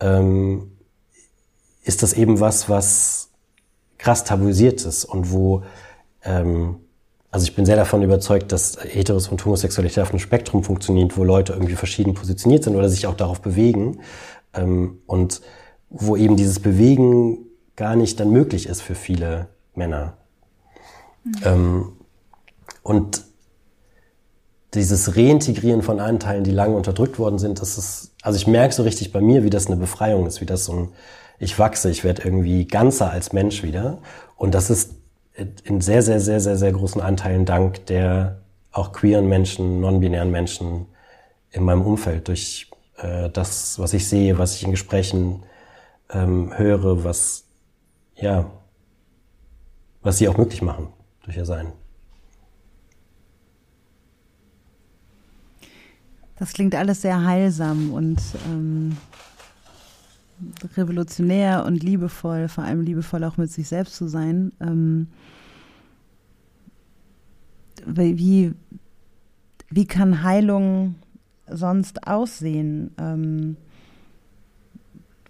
ähm, 0.00 0.72
ist 1.82 2.02
das 2.02 2.12
eben 2.14 2.40
was, 2.40 2.68
was 2.68 3.30
krass 3.98 4.24
tabuisiert 4.24 4.84
ist 4.84 5.04
und 5.04 5.30
wo, 5.30 5.62
ähm, 6.22 6.76
also 7.30 7.44
ich 7.44 7.54
bin 7.54 7.66
sehr 7.66 7.76
davon 7.76 8.02
überzeugt, 8.02 8.52
dass 8.52 8.78
Heteros 8.82 9.28
und 9.28 9.44
Homosexualität 9.44 10.02
auf 10.02 10.10
einem 10.10 10.18
Spektrum 10.18 10.64
funktioniert, 10.64 11.16
wo 11.16 11.24
Leute 11.24 11.52
irgendwie 11.52 11.74
verschieden 11.74 12.14
positioniert 12.14 12.64
sind 12.64 12.76
oder 12.76 12.88
sich 12.88 13.06
auch 13.06 13.16
darauf 13.16 13.40
bewegen 13.40 14.00
ähm, 14.54 14.98
und 15.06 15.42
wo 15.90 16.16
eben 16.16 16.36
dieses 16.36 16.60
Bewegen 16.60 17.38
gar 17.76 17.96
nicht 17.96 18.18
dann 18.20 18.30
möglich 18.30 18.66
ist 18.66 18.82
für 18.82 18.94
viele 18.94 19.48
Männer. 19.74 20.16
Mhm. 21.24 21.32
Ähm, 21.44 21.92
und 22.82 23.24
dieses 24.74 25.16
Reintegrieren 25.16 25.82
von 25.82 26.00
Anteilen, 26.00 26.44
die 26.44 26.50
lange 26.50 26.76
unterdrückt 26.76 27.18
worden 27.18 27.38
sind, 27.38 27.60
das 27.60 27.78
ist, 27.78 28.12
also 28.22 28.36
ich 28.36 28.46
merke 28.46 28.74
so 28.74 28.82
richtig 28.82 29.12
bei 29.12 29.20
mir, 29.20 29.44
wie 29.44 29.50
das 29.50 29.66
eine 29.66 29.76
Befreiung 29.76 30.26
ist, 30.26 30.40
wie 30.40 30.46
das 30.46 30.64
so 30.66 30.72
ein, 30.72 30.88
ich 31.38 31.58
wachse, 31.58 31.90
ich 31.90 32.04
werde 32.04 32.22
irgendwie 32.22 32.66
ganzer 32.66 33.10
als 33.10 33.32
Mensch 33.32 33.62
wieder. 33.62 33.98
Und 34.36 34.54
das 34.54 34.70
ist 34.70 34.94
in 35.64 35.80
sehr, 35.80 36.02
sehr, 36.02 36.20
sehr, 36.20 36.40
sehr, 36.40 36.56
sehr 36.56 36.72
großen 36.72 37.00
Anteilen 37.00 37.44
dank 37.44 37.86
der 37.86 38.40
auch 38.70 38.92
queeren 38.92 39.28
Menschen, 39.28 39.80
non-binären 39.80 40.30
Menschen 40.30 40.86
in 41.50 41.62
meinem 41.62 41.82
Umfeld, 41.82 42.26
durch 42.26 42.70
äh, 42.98 43.30
das, 43.30 43.78
was 43.78 43.94
ich 43.94 44.08
sehe, 44.08 44.38
was 44.38 44.56
ich 44.56 44.64
in 44.64 44.72
Gesprächen 44.72 45.44
ähm, 46.10 46.52
höre, 46.56 47.04
was, 47.04 47.44
ja, 48.16 48.50
was 50.02 50.18
sie 50.18 50.28
auch 50.28 50.36
möglich 50.36 50.60
machen 50.60 50.88
durch 51.24 51.36
ihr 51.36 51.44
Sein. 51.44 51.72
Das 56.36 56.52
klingt 56.52 56.74
alles 56.74 57.02
sehr 57.02 57.24
heilsam 57.24 57.92
und 57.92 58.20
ähm, 58.46 58.96
revolutionär 60.76 61.64
und 61.64 61.82
liebevoll, 61.82 62.48
vor 62.48 62.64
allem 62.64 62.82
liebevoll 62.82 63.22
auch 63.24 63.36
mit 63.36 63.50
sich 63.50 63.68
selbst 63.68 63.96
zu 63.96 64.08
sein. 64.08 64.52
Ähm, 64.60 65.08
wie, 67.86 68.52
wie 69.70 69.86
kann 69.86 70.22
Heilung 70.22 70.96
sonst 71.48 72.06
aussehen? 72.06 72.90
Ähm, 72.98 73.56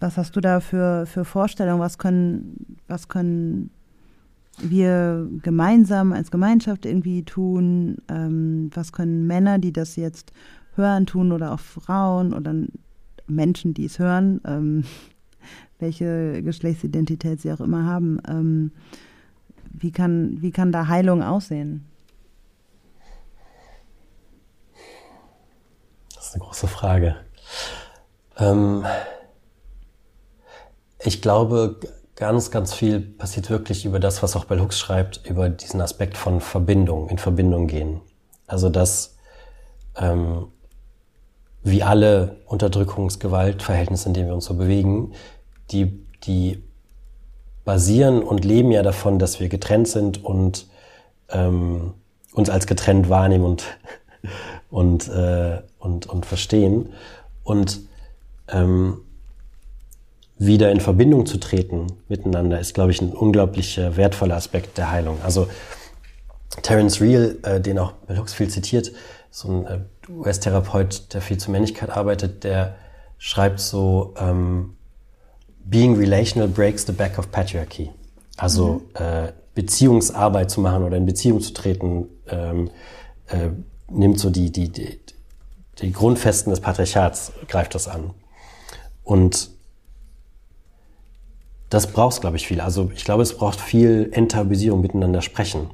was 0.01 0.17
hast 0.17 0.37
du 0.37 0.41
da 0.41 0.61
für, 0.61 1.07
für 1.07 1.25
Vorstellungen? 1.25 1.81
Was 1.81 1.99
können, 1.99 2.79
was 2.89 3.09
können 3.09 3.71
wir 4.63 5.29
gemeinsam 5.43 6.13
als 6.13 6.31
Gemeinschaft 6.31 6.87
irgendwie 6.87 7.25
tun? 7.25 7.99
Ähm, 8.09 8.71
was 8.75 8.93
können 8.93 9.27
Männer, 9.27 9.59
die 9.59 9.73
das 9.73 9.97
jetzt 9.97 10.33
hören 10.77 11.07
tun 11.07 11.33
oder 11.33 11.53
auch 11.53 11.61
Frauen 11.61 12.33
oder 12.35 12.55
Menschen, 13.27 13.75
die 13.75 13.87
es 13.87 13.99
hören, 13.99 14.41
ähm, 14.47 14.85
welche 15.79 16.43
Geschlechtsidentität 16.43 17.41
sie 17.41 17.53
auch 17.53 17.61
immer 17.61 17.85
haben. 17.85 18.21
Ähm, 18.29 18.73
wie, 19.73 19.91
kann, 19.91 20.41
wie 20.41 20.51
kann 20.51 20.73
da 20.73 20.87
Heilung 20.89 21.23
aussehen? 21.23 21.87
Das 26.15 26.29
ist 26.29 26.35
eine 26.35 26.45
große 26.45 26.69
Frage. 26.69 27.17
Ähm, 28.39 28.85
ich 31.01 31.21
glaube, 31.21 31.81
ganz, 32.17 32.51
ganz 32.51 32.75
viel 32.75 33.01
passiert 33.01 33.51
wirklich 33.51 33.85
über 33.85 34.01
das, 34.01 34.23
was 34.23 34.37
auch 34.37 34.45
Bell 34.45 34.61
Hooks 34.61 34.79
schreibt, 34.79 35.23
über 35.29 35.49
diesen 35.49 35.81
Aspekt 35.81 36.17
von 36.17 36.41
Verbindung, 36.41 37.09
in 37.09 37.19
Verbindung 37.19 37.67
gehen. 37.67 38.01
Also, 38.47 38.69
dass 38.69 39.17
ähm, 39.97 40.49
wie 41.63 41.83
alle 41.83 42.37
Unterdrückungsgewaltverhältnisse, 42.47 44.09
in 44.09 44.15
denen 44.15 44.29
wir 44.29 44.35
uns 44.35 44.45
so 44.45 44.55
bewegen, 44.55 45.13
die, 45.71 46.05
die 46.25 46.63
basieren 47.65 48.23
und 48.23 48.45
leben 48.45 48.71
ja 48.71 48.83
davon, 48.83 49.19
dass 49.19 49.41
wir 49.41 49.49
getrennt 49.49 49.89
sind 49.89 50.23
und 50.23 50.67
ähm, 51.31 51.95
uns 52.33 52.51
als 52.51 52.67
getrennt 52.67 53.09
wahrnehmen 53.09 53.45
und, 53.45 53.65
und, 54.71 55.09
äh, 55.09 55.63
und, 55.79 56.07
und 56.07 56.27
verstehen. 56.27 56.93
Und 57.43 57.81
ähm, 58.49 59.01
wieder 60.37 60.71
in 60.73 60.81
Verbindung 60.81 61.27
zu 61.27 61.39
treten 61.39 61.87
miteinander 62.09 62.59
ist, 62.59 62.75
glaube 62.75 62.91
ich, 62.91 63.01
ein 63.01 63.13
unglaublich 63.13 63.77
wertvoller 63.77 64.37
Aspekt 64.37 64.79
der 64.79 64.91
Heilung. 64.91 65.19
Also 65.23 65.49
Terence 66.63 67.01
Real, 67.01 67.37
äh, 67.43 67.61
den 67.61 67.79
auch 67.79 67.95
Hooks 68.09 68.35
viel 68.35 68.49
zitiert, 68.49 68.93
so 69.31 69.49
ein 69.49 69.67
äh, 69.67 69.79
US-Therapeut, 70.11 71.13
der 71.13 71.21
viel 71.21 71.39
zur 71.39 71.53
Männlichkeit 71.53 71.91
arbeitet, 71.91 72.45
der 72.45 72.77
schreibt 73.19 73.61
so, 73.61 74.15
ähm, 74.19 74.77
Being 75.67 75.97
relational 75.97 76.47
breaks 76.47 76.85
the 76.87 76.93
back 76.93 77.19
of 77.19 77.31
patriarchy. 77.31 77.91
Also 78.37 78.83
mhm. 78.99 79.03
äh, 79.03 79.33
Beziehungsarbeit 79.55 80.51
zu 80.51 80.61
machen 80.61 80.85
oder 80.85 80.97
in 80.97 81.07
Beziehung 81.07 81.41
zu 81.41 81.55
treten, 81.55 82.09
ähm, 82.29 82.71
äh, 83.29 83.49
nimmt 83.89 84.21
so 84.21 84.29
die, 84.29 84.53
die, 84.53 84.69
die, 84.69 85.01
die 85.81 85.93
Grundfesten 85.93 86.51
des 86.51 86.61
Patriarchats, 86.61 87.33
greift 87.49 87.75
das 87.75 87.89
an. 87.89 88.11
Und 89.05 89.51
das 91.75 91.89
braucht 91.89 92.13
es, 92.13 92.21
glaube 92.21 92.37
ich, 92.37 92.47
viel. 92.47 92.61
Also 92.61 92.93
ich 92.95 93.05
glaube, 93.05 93.25
es 93.25 93.37
braucht 93.37 93.61
viel 93.61 94.09
Enttabuisierung, 94.13 94.81
miteinander 94.81 95.23
sprechen. 95.23 95.71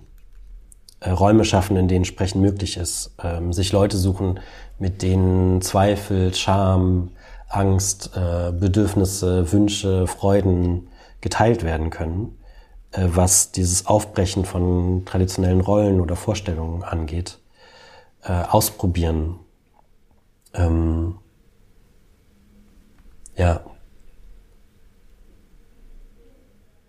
Äh, 1.00 1.10
Räume 1.10 1.44
schaffen, 1.44 1.76
in 1.76 1.88
denen 1.88 2.06
Sprechen 2.06 2.40
möglich 2.40 2.78
ist, 2.78 3.14
ähm, 3.22 3.52
sich 3.52 3.70
Leute 3.70 3.98
suchen, 3.98 4.40
mit 4.78 5.02
denen 5.02 5.60
Zweifel, 5.60 6.34
Scham, 6.34 7.10
Angst, 7.48 8.12
äh, 8.16 8.50
Bedürfnisse, 8.50 9.52
Wünsche, 9.52 10.06
Freuden 10.06 10.88
geteilt 11.20 11.64
werden 11.64 11.90
können, 11.90 12.38
äh, 12.92 13.06
was 13.08 13.52
dieses 13.52 13.86
Aufbrechen 13.86 14.46
von 14.46 15.04
traditionellen 15.04 15.60
Rollen 15.60 16.00
oder 16.00 16.16
Vorstellungen 16.16 16.82
angeht, 16.82 17.40
äh, 18.22 18.32
ausprobieren. 18.32 19.38
Ähm, 20.54 21.16
ja, 23.36 23.60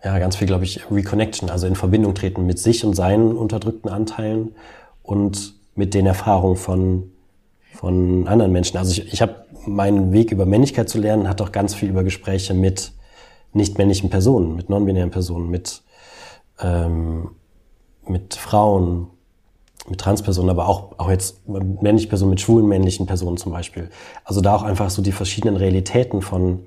ja, 0.03 0.17
ganz 0.19 0.35
viel, 0.35 0.47
glaube 0.47 0.63
ich, 0.63 0.89
Reconnection, 0.89 1.49
also 1.49 1.67
in 1.67 1.75
Verbindung 1.75 2.15
treten 2.15 2.45
mit 2.45 2.59
sich 2.59 2.83
und 2.83 2.95
seinen 2.95 3.33
unterdrückten 3.37 3.89
Anteilen 3.89 4.55
und 5.03 5.53
mit 5.75 5.93
den 5.93 6.05
Erfahrungen 6.05 6.55
von, 6.55 7.11
von 7.73 8.27
anderen 8.27 8.51
Menschen. 8.51 8.77
Also 8.77 8.91
ich, 8.91 9.13
ich 9.13 9.21
habe 9.21 9.45
meinen 9.65 10.11
Weg 10.11 10.31
über 10.31 10.45
Männlichkeit 10.45 10.89
zu 10.89 10.99
lernen, 10.99 11.29
hat 11.29 11.41
auch 11.41 11.51
ganz 11.51 11.75
viel 11.75 11.89
über 11.89 12.03
Gespräche 12.03 12.53
mit 12.53 12.93
nicht-männlichen 13.53 14.09
Personen, 14.09 14.55
mit 14.55 14.69
non-binären 14.69 15.11
Personen, 15.11 15.49
mit, 15.49 15.83
ähm, 16.59 17.31
mit 18.07 18.33
Frauen, 18.33 19.07
mit 19.87 19.99
Transpersonen, 19.99 20.49
aber 20.49 20.67
auch, 20.67 20.97
auch 20.99 21.09
jetzt 21.09 21.47
männliche 21.47 22.07
Personen, 22.07 22.31
mit 22.31 22.41
schwulen 22.41 22.67
männlichen 22.67 23.05
Personen 23.05 23.37
zum 23.37 23.51
Beispiel. 23.51 23.89
Also 24.23 24.41
da 24.41 24.55
auch 24.55 24.63
einfach 24.63 24.89
so 24.89 25.01
die 25.01 25.11
verschiedenen 25.11 25.57
Realitäten 25.57 26.21
von 26.21 26.65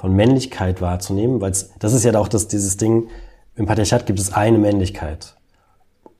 von 0.00 0.16
Männlichkeit 0.16 0.80
wahrzunehmen, 0.80 1.42
weil 1.42 1.50
das 1.50 1.92
ist 1.92 2.04
ja 2.06 2.18
auch 2.18 2.28
das, 2.28 2.48
dieses 2.48 2.78
Ding, 2.78 3.08
im 3.54 3.66
Patriarchat 3.66 4.06
gibt 4.06 4.18
es 4.18 4.32
eine 4.32 4.56
Männlichkeit. 4.56 5.36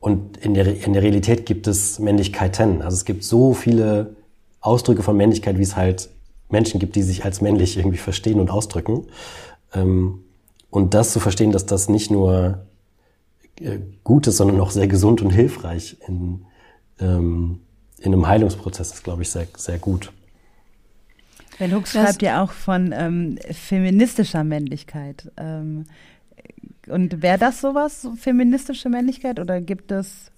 Und 0.00 0.36
in 0.36 0.52
der, 0.52 0.84
in 0.84 0.92
der 0.92 1.02
Realität 1.02 1.46
gibt 1.46 1.66
es 1.66 1.98
Männlichkeiten. 1.98 2.82
Also 2.82 2.94
es 2.96 3.06
gibt 3.06 3.24
so 3.24 3.54
viele 3.54 4.16
Ausdrücke 4.60 5.02
von 5.02 5.16
Männlichkeit, 5.16 5.56
wie 5.56 5.62
es 5.62 5.76
halt 5.76 6.10
Menschen 6.50 6.78
gibt, 6.78 6.94
die 6.94 7.02
sich 7.02 7.24
als 7.24 7.40
männlich 7.40 7.78
irgendwie 7.78 7.96
verstehen 7.96 8.38
und 8.38 8.50
ausdrücken. 8.50 9.06
Ähm, 9.72 10.24
und 10.68 10.92
das 10.92 11.14
zu 11.14 11.18
verstehen, 11.18 11.50
dass 11.50 11.64
das 11.64 11.88
nicht 11.88 12.10
nur 12.10 12.66
äh, 13.60 13.78
gut 14.04 14.26
ist, 14.26 14.36
sondern 14.36 14.60
auch 14.60 14.72
sehr 14.72 14.88
gesund 14.88 15.22
und 15.22 15.30
hilfreich 15.30 15.96
in, 16.06 16.44
ähm, 16.98 17.60
in 17.98 18.12
einem 18.12 18.26
Heilungsprozess 18.28 18.92
ist, 18.92 19.04
glaube 19.04 19.22
ich, 19.22 19.30
sehr, 19.30 19.46
sehr 19.56 19.78
gut. 19.78 20.12
Bell 21.60 21.74
Hooks 21.74 21.92
schreibt 21.92 22.22
ja 22.22 22.42
auch 22.42 22.52
von 22.52 22.92
ähm, 22.96 23.38
feministischer 23.52 24.44
Männlichkeit. 24.44 25.30
Ähm, 25.36 25.84
und 26.88 27.22
wäre 27.22 27.38
das 27.38 27.60
sowas, 27.60 28.00
so 28.00 28.16
feministische 28.16 28.88
Männlichkeit, 28.88 29.38
oder 29.38 29.60
gibt 29.60 29.92
es 29.92 30.32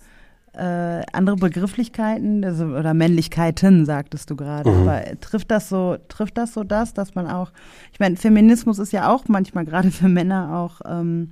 äh, 0.55 1.03
andere 1.13 1.37
Begrifflichkeiten 1.37 2.45
also, 2.45 2.65
oder 2.65 2.93
Männlichkeiten, 2.93 3.87
sagtest 3.87 4.31
du 4.31 4.37
gerade. 4.37 4.69
Mhm. 4.69 4.89
Aber 4.89 5.03
trifft 5.21 5.53
das 5.53 5.69
so, 5.69 5.97
trifft 6.09 6.37
das 6.37 6.55
so 6.55 6.65
das, 6.65 6.93
dass 6.93 7.15
man 7.15 7.29
auch, 7.29 7.53
ich 7.93 8.01
meine, 8.01 8.17
Feminismus 8.17 8.81
ist 8.81 8.93
ja 8.93 9.09
auch 9.09 9.29
manchmal 9.29 9.65
gerade 9.65 9.93
für 9.93 10.09
Männer 10.09 10.59
auch, 10.59 10.81
ähm, 10.85 11.31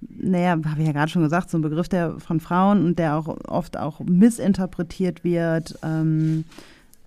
naja, 0.00 0.50
habe 0.50 0.80
ich 0.80 0.86
ja 0.86 0.92
gerade 0.92 1.10
schon 1.10 1.22
gesagt, 1.22 1.50
so 1.50 1.58
ein 1.58 1.62
Begriff 1.62 1.88
der 1.88 2.20
von 2.20 2.38
Frauen 2.38 2.84
und 2.84 3.00
der 3.00 3.16
auch 3.16 3.36
oft 3.48 3.76
auch 3.76 3.98
missinterpretiert 3.98 5.24
wird. 5.24 5.76
Ähm, 5.82 6.44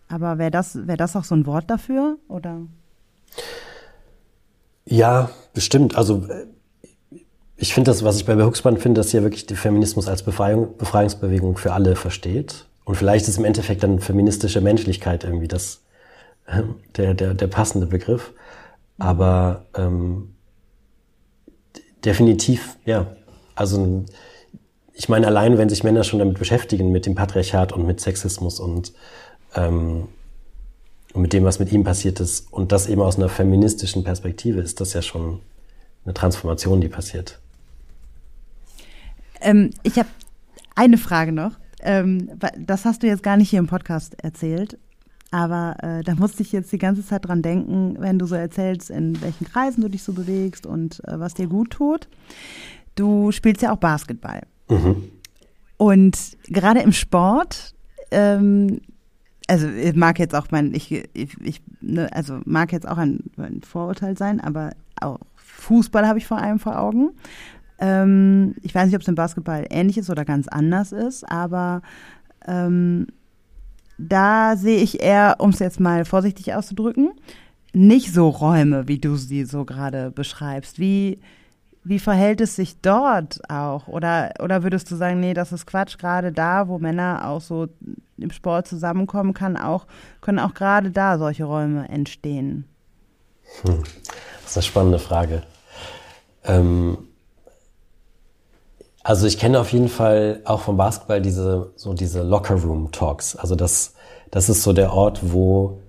aber 0.08 0.38
wäre 0.38 0.52
das, 0.52 0.88
wär 0.88 0.98
das 0.98 1.16
auch 1.16 1.24
so 1.24 1.36
ein 1.36 1.46
Wort 1.46 1.70
dafür? 1.70 2.18
Oder? 2.28 2.62
Ja, 4.86 5.30
bestimmt. 5.54 5.96
Also 5.96 6.26
äh, 6.28 6.48
ich 7.58 7.74
finde 7.74 7.92
das, 7.92 8.04
was 8.04 8.18
ich 8.18 8.26
bei 8.26 8.36
Huxmann 8.42 8.78
finde, 8.78 9.02
dass 9.02 9.14
er 9.14 9.24
wirklich 9.24 9.46
den 9.46 9.58
Feminismus 9.58 10.08
als 10.08 10.24
Befreiung, 10.24 10.78
Befreiungsbewegung 10.78 11.58
für 11.58 11.74
alle 11.74 11.96
versteht. 11.96 12.66
Und 12.86 12.96
vielleicht 12.96 13.28
ist 13.28 13.38
im 13.38 13.46
Endeffekt 13.46 13.84
dann 13.84 14.00
feministische 14.00 14.62
Menschlichkeit 14.62 15.24
irgendwie 15.24 15.48
das, 15.48 15.84
der, 16.96 17.14
der, 17.14 17.34
der 17.34 17.48
passende 17.48 17.88
Begriff. 17.88 18.34
Aber 18.98 19.66
ähm, 19.76 20.36
definitiv, 22.06 22.78
ja. 22.86 23.08
Also 23.56 24.06
ich 24.94 25.10
meine, 25.10 25.28
allein 25.28 25.58
wenn 25.58 25.70
sich 25.70 25.84
Männer 25.84 26.04
schon 26.04 26.20
damit 26.20 26.40
beschäftigen, 26.40 26.92
mit 26.92 27.06
dem 27.06 27.16
Patriarchat 27.16 27.72
und 27.74 27.86
mit 27.86 28.00
Sexismus 28.00 28.60
und, 28.60 28.94
ähm, 29.56 30.08
und 31.14 31.22
mit 31.22 31.34
dem, 31.34 31.44
was 31.44 31.60
mit 31.60 31.72
ihm 31.72 31.84
passiert 31.84 32.20
ist, 32.20 32.52
und 32.52 32.72
das 32.72 32.88
eben 32.88 33.02
aus 33.02 33.18
einer 33.18 33.30
feministischen 33.30 34.04
Perspektive, 34.04 34.60
ist 34.62 34.82
das 34.82 34.94
ja 34.94 35.02
schon 35.02 35.40
eine 36.06 36.14
Transformation, 36.14 36.82
die 36.82 36.90
passiert. 36.90 37.40
Ähm, 39.42 39.72
ich 39.84 39.98
habe 39.98 40.10
eine 40.76 40.98
Frage 40.98 41.32
noch. 41.32 41.52
Ähm, 41.82 42.30
das 42.58 42.86
hast 42.86 43.04
du 43.04 43.08
jetzt 43.08 43.24
gar 43.24 43.38
nicht 43.38 43.50
hier 43.50 43.60
im 43.60 43.68
Podcast 43.68 44.22
erzählt. 44.24 44.78
Aber 45.32 45.76
äh, 45.82 46.04
da 46.04 46.16
musste 46.16 46.42
ich 46.42 46.52
jetzt 46.52 46.72
die 46.72 46.78
ganze 46.78 47.06
Zeit 47.06 47.28
dran 47.28 47.42
denken, 47.42 47.98
wenn 48.00 48.18
du 48.18 48.26
so 48.26 48.36
erzählst, 48.36 48.90
in 48.90 49.22
welchen 49.22 49.46
Kreisen 49.46 49.82
du 49.82 49.90
dich 49.90 50.04
so 50.04 50.14
bewegst 50.14 50.66
und 50.66 51.04
äh, 51.06 51.20
was 51.20 51.34
dir 51.34 51.48
gut 51.48 51.72
tut. 51.72 52.08
Du 52.96 53.32
spielst 53.32 53.62
ja 53.62 53.74
auch 53.74 53.78
Basketball. 53.78 54.44
Mhm. 54.70 55.10
Und 55.76 56.18
gerade 56.48 56.80
im 56.82 56.94
Sport, 56.94 57.74
ähm, 58.12 58.82
also 59.48 59.68
mag 59.96 60.20
jetzt 60.20 60.36
auch 60.36 60.48
mein, 60.52 60.74
ich, 60.74 60.92
ich, 61.14 61.38
ich 61.42 61.62
ne, 61.82 62.10
also 62.14 62.40
mag 62.46 62.72
jetzt 62.74 62.88
auch 62.88 62.98
ein, 62.98 63.20
ein 63.38 63.62
Vorurteil 63.62 64.18
sein, 64.18 64.40
aber 64.40 64.72
auch 65.00 65.20
Fußball 65.36 66.08
habe 66.08 66.20
ich 66.20 66.28
vor 66.28 66.38
allem 66.38 66.60
vor 66.60 66.80
Augen. 66.80 67.12
Ähm, 67.80 68.56
ich 68.62 68.76
weiß 68.76 68.86
nicht, 68.86 68.96
ob 68.96 69.02
es 69.02 69.08
im 69.08 69.16
Basketball 69.16 69.66
ähnlich 69.70 69.98
ist 69.98 70.10
oder 70.10 70.26
ganz 70.26 70.48
anders 70.48 70.92
ist, 70.92 71.24
aber 71.30 71.82
ähm, 72.46 73.08
da 73.98 74.56
sehe 74.58 74.80
ich 74.80 75.02
eher, 75.02 75.38
um 75.40 75.52
es 75.52 75.60
jetzt 75.60 75.80
mal 75.80 76.06
vorsichtig 76.06 76.54
auszudrücken, 76.54 77.12
nicht 77.74 78.14
so 78.14 78.30
Räume, 78.30 78.88
wie 78.88 79.00
du 79.00 79.16
sie 79.16 79.46
so 79.46 79.66
gerade 79.66 80.12
beschreibst. 80.12 80.80
Wie, 80.80 81.20
wie 81.88 82.00
verhält 82.00 82.42
es 82.42 82.56
sich 82.56 82.82
dort 82.82 83.40
auch? 83.50 83.88
Oder, 83.88 84.34
oder 84.42 84.64
würdest 84.64 84.92
du 84.92 84.96
sagen, 84.96 85.20
nee, 85.20 85.34
das 85.34 85.52
ist 85.52 85.66
Quatsch, 85.66 85.98
gerade 85.98 86.32
da, 86.32 86.68
wo 86.68 86.80
Männer 86.80 87.28
auch 87.28 87.42
so 87.42 87.68
im 88.18 88.32
Sport 88.32 88.68
zusammenkommen, 88.68 89.34
kann 89.34 89.58
auch, 89.58 89.86
können 90.22 90.40
auch 90.40 90.54
gerade 90.54 90.92
da 90.92 91.18
solche 91.18 91.46
Räume 91.46 91.88
entstehen? 91.90 92.66
Hm. 93.62 93.84
Das 94.42 94.52
ist 94.52 94.58
eine 94.58 94.64
spannende 94.64 95.00
Frage. 95.00 95.44
Ähm, 96.44 96.98
also 99.04 99.26
ich 99.26 99.38
kenne 99.38 99.60
auf 99.60 99.72
jeden 99.72 99.90
Fall 99.90 100.42
auch 100.46 100.62
vom 100.62 100.76
Basketball 100.78 101.22
diese 101.22 101.72
so 101.76 101.94
diese 101.94 102.24
Locker 102.24 102.56
Room 102.56 102.92
Talks. 102.92 103.36
Also 103.36 103.56
das 103.56 103.94
das 104.32 104.50
ist 104.50 104.64
so 104.64 104.74
der 104.74 104.92
Ort, 104.92 105.32
wo 105.32 105.80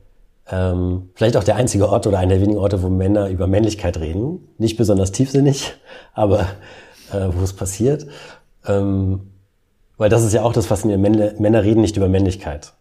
ähm, 0.50 1.10
vielleicht 1.14 1.36
auch 1.36 1.44
der 1.44 1.56
einzige 1.56 1.88
Ort 1.88 2.06
oder 2.06 2.18
einer 2.18 2.34
der 2.34 2.40
wenigen 2.40 2.58
Orte, 2.58 2.82
wo 2.82 2.88
Männer 2.88 3.28
über 3.28 3.46
Männlichkeit 3.46 3.98
reden. 3.98 4.48
Nicht 4.58 4.76
besonders 4.76 5.12
tiefsinnig, 5.12 5.74
aber 6.14 6.40
äh, 7.12 7.28
wo 7.32 7.42
es 7.42 7.52
passiert. 7.52 8.06
Ähm, 8.66 9.30
weil 9.96 10.10
das 10.10 10.24
ist 10.24 10.32
ja 10.32 10.42
auch 10.42 10.52
das 10.52 10.66
Faszinierende. 10.66 11.10
Männer, 11.10 11.32
Männer 11.38 11.64
reden 11.64 11.80
nicht 11.80 11.96
über 11.96 12.08
Männlichkeit. 12.08 12.72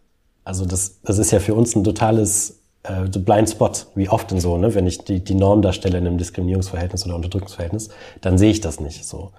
Also 0.44 0.66
das, 0.66 1.02
das 1.02 1.18
ist 1.18 1.32
ja 1.32 1.40
für 1.40 1.56
uns 1.56 1.76
ein 1.76 1.84
totales 1.84 2.60
äh, 2.84 3.08
Blind 3.20 3.50
Spot, 3.50 3.72
wie 3.96 4.08
oft 4.08 4.32
denn 4.32 4.40
so, 4.40 4.58
ne? 4.58 4.74
wenn 4.74 4.88
ich 4.88 5.00
die, 5.00 5.22
die 5.22 5.36
Norm 5.36 5.62
darstelle 5.62 5.98
in 5.98 6.08
einem 6.08 6.18
Diskriminierungsverhältnis 6.18 7.06
oder 7.06 7.16
Unterdrückungsverhältnis, 7.16 7.90
dann 8.22 8.38
sehe 8.38 8.52
ich 8.52 8.62
das 8.62 8.80
nicht 8.80 9.06
so. 9.06 9.32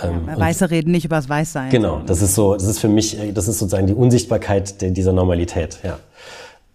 Ähm, 0.00 0.26
ja, 0.28 0.38
Weiße 0.38 0.70
reden 0.70 0.92
nicht 0.92 1.06
über 1.06 1.16
das 1.16 1.28
Weißsein. 1.28 1.70
Genau, 1.70 2.02
das 2.06 2.22
ist 2.22 2.34
so, 2.34 2.54
das 2.54 2.64
ist 2.64 2.78
für 2.78 2.88
mich, 2.88 3.18
äh, 3.18 3.32
das 3.32 3.48
ist 3.48 3.58
sozusagen 3.58 3.86
die 3.86 3.94
Unsichtbarkeit 3.94 4.80
der, 4.80 4.90
dieser 4.90 5.12
Normalität, 5.12 5.78
ja. 5.82 5.98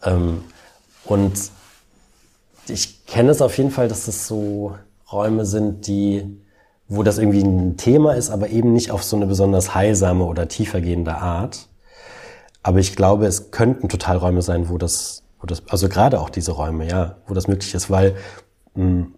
Ähm, 0.03 0.41
und 1.10 1.52
ich 2.68 3.06
kenne 3.07 3.31
es 3.31 3.41
auf 3.41 3.57
jeden 3.57 3.72
Fall, 3.72 3.88
dass 3.88 4.07
es 4.07 4.27
so 4.27 4.76
Räume 5.11 5.45
sind, 5.45 5.88
die, 5.88 6.40
wo 6.88 7.02
das 7.02 7.18
irgendwie 7.18 7.41
ein 7.41 7.77
Thema 7.77 8.14
ist, 8.14 8.30
aber 8.30 8.49
eben 8.49 8.73
nicht 8.73 8.91
auf 8.91 9.03
so 9.03 9.15
eine 9.15 9.26
besonders 9.26 9.73
heilsame 9.73 10.23
oder 10.23 10.48
tiefergehende 10.48 11.15
Art. 11.15 11.68
Aber 12.61 12.77
ich 12.77 12.95
glaube, 12.95 13.26
es 13.26 13.49
könnten 13.49 13.90
total 13.90 14.18
Räume 14.18 14.44
sein, 14.44 14.69
wo 14.69 14.77
das, 14.77 15.23
wo 15.40 15.48
das, 15.48 15.64
also 15.69 15.90
gerade 15.90 16.19
auch 16.19 16.30
diese 16.30 16.52
Räume, 16.52 16.88
ja, 16.88 17.15
wo 17.26 17.34
das 17.34 17.48
möglich 17.48 17.73
ist, 17.73 17.90
weil 17.90 18.15
mh, 18.76 18.84
hm, 18.84 19.15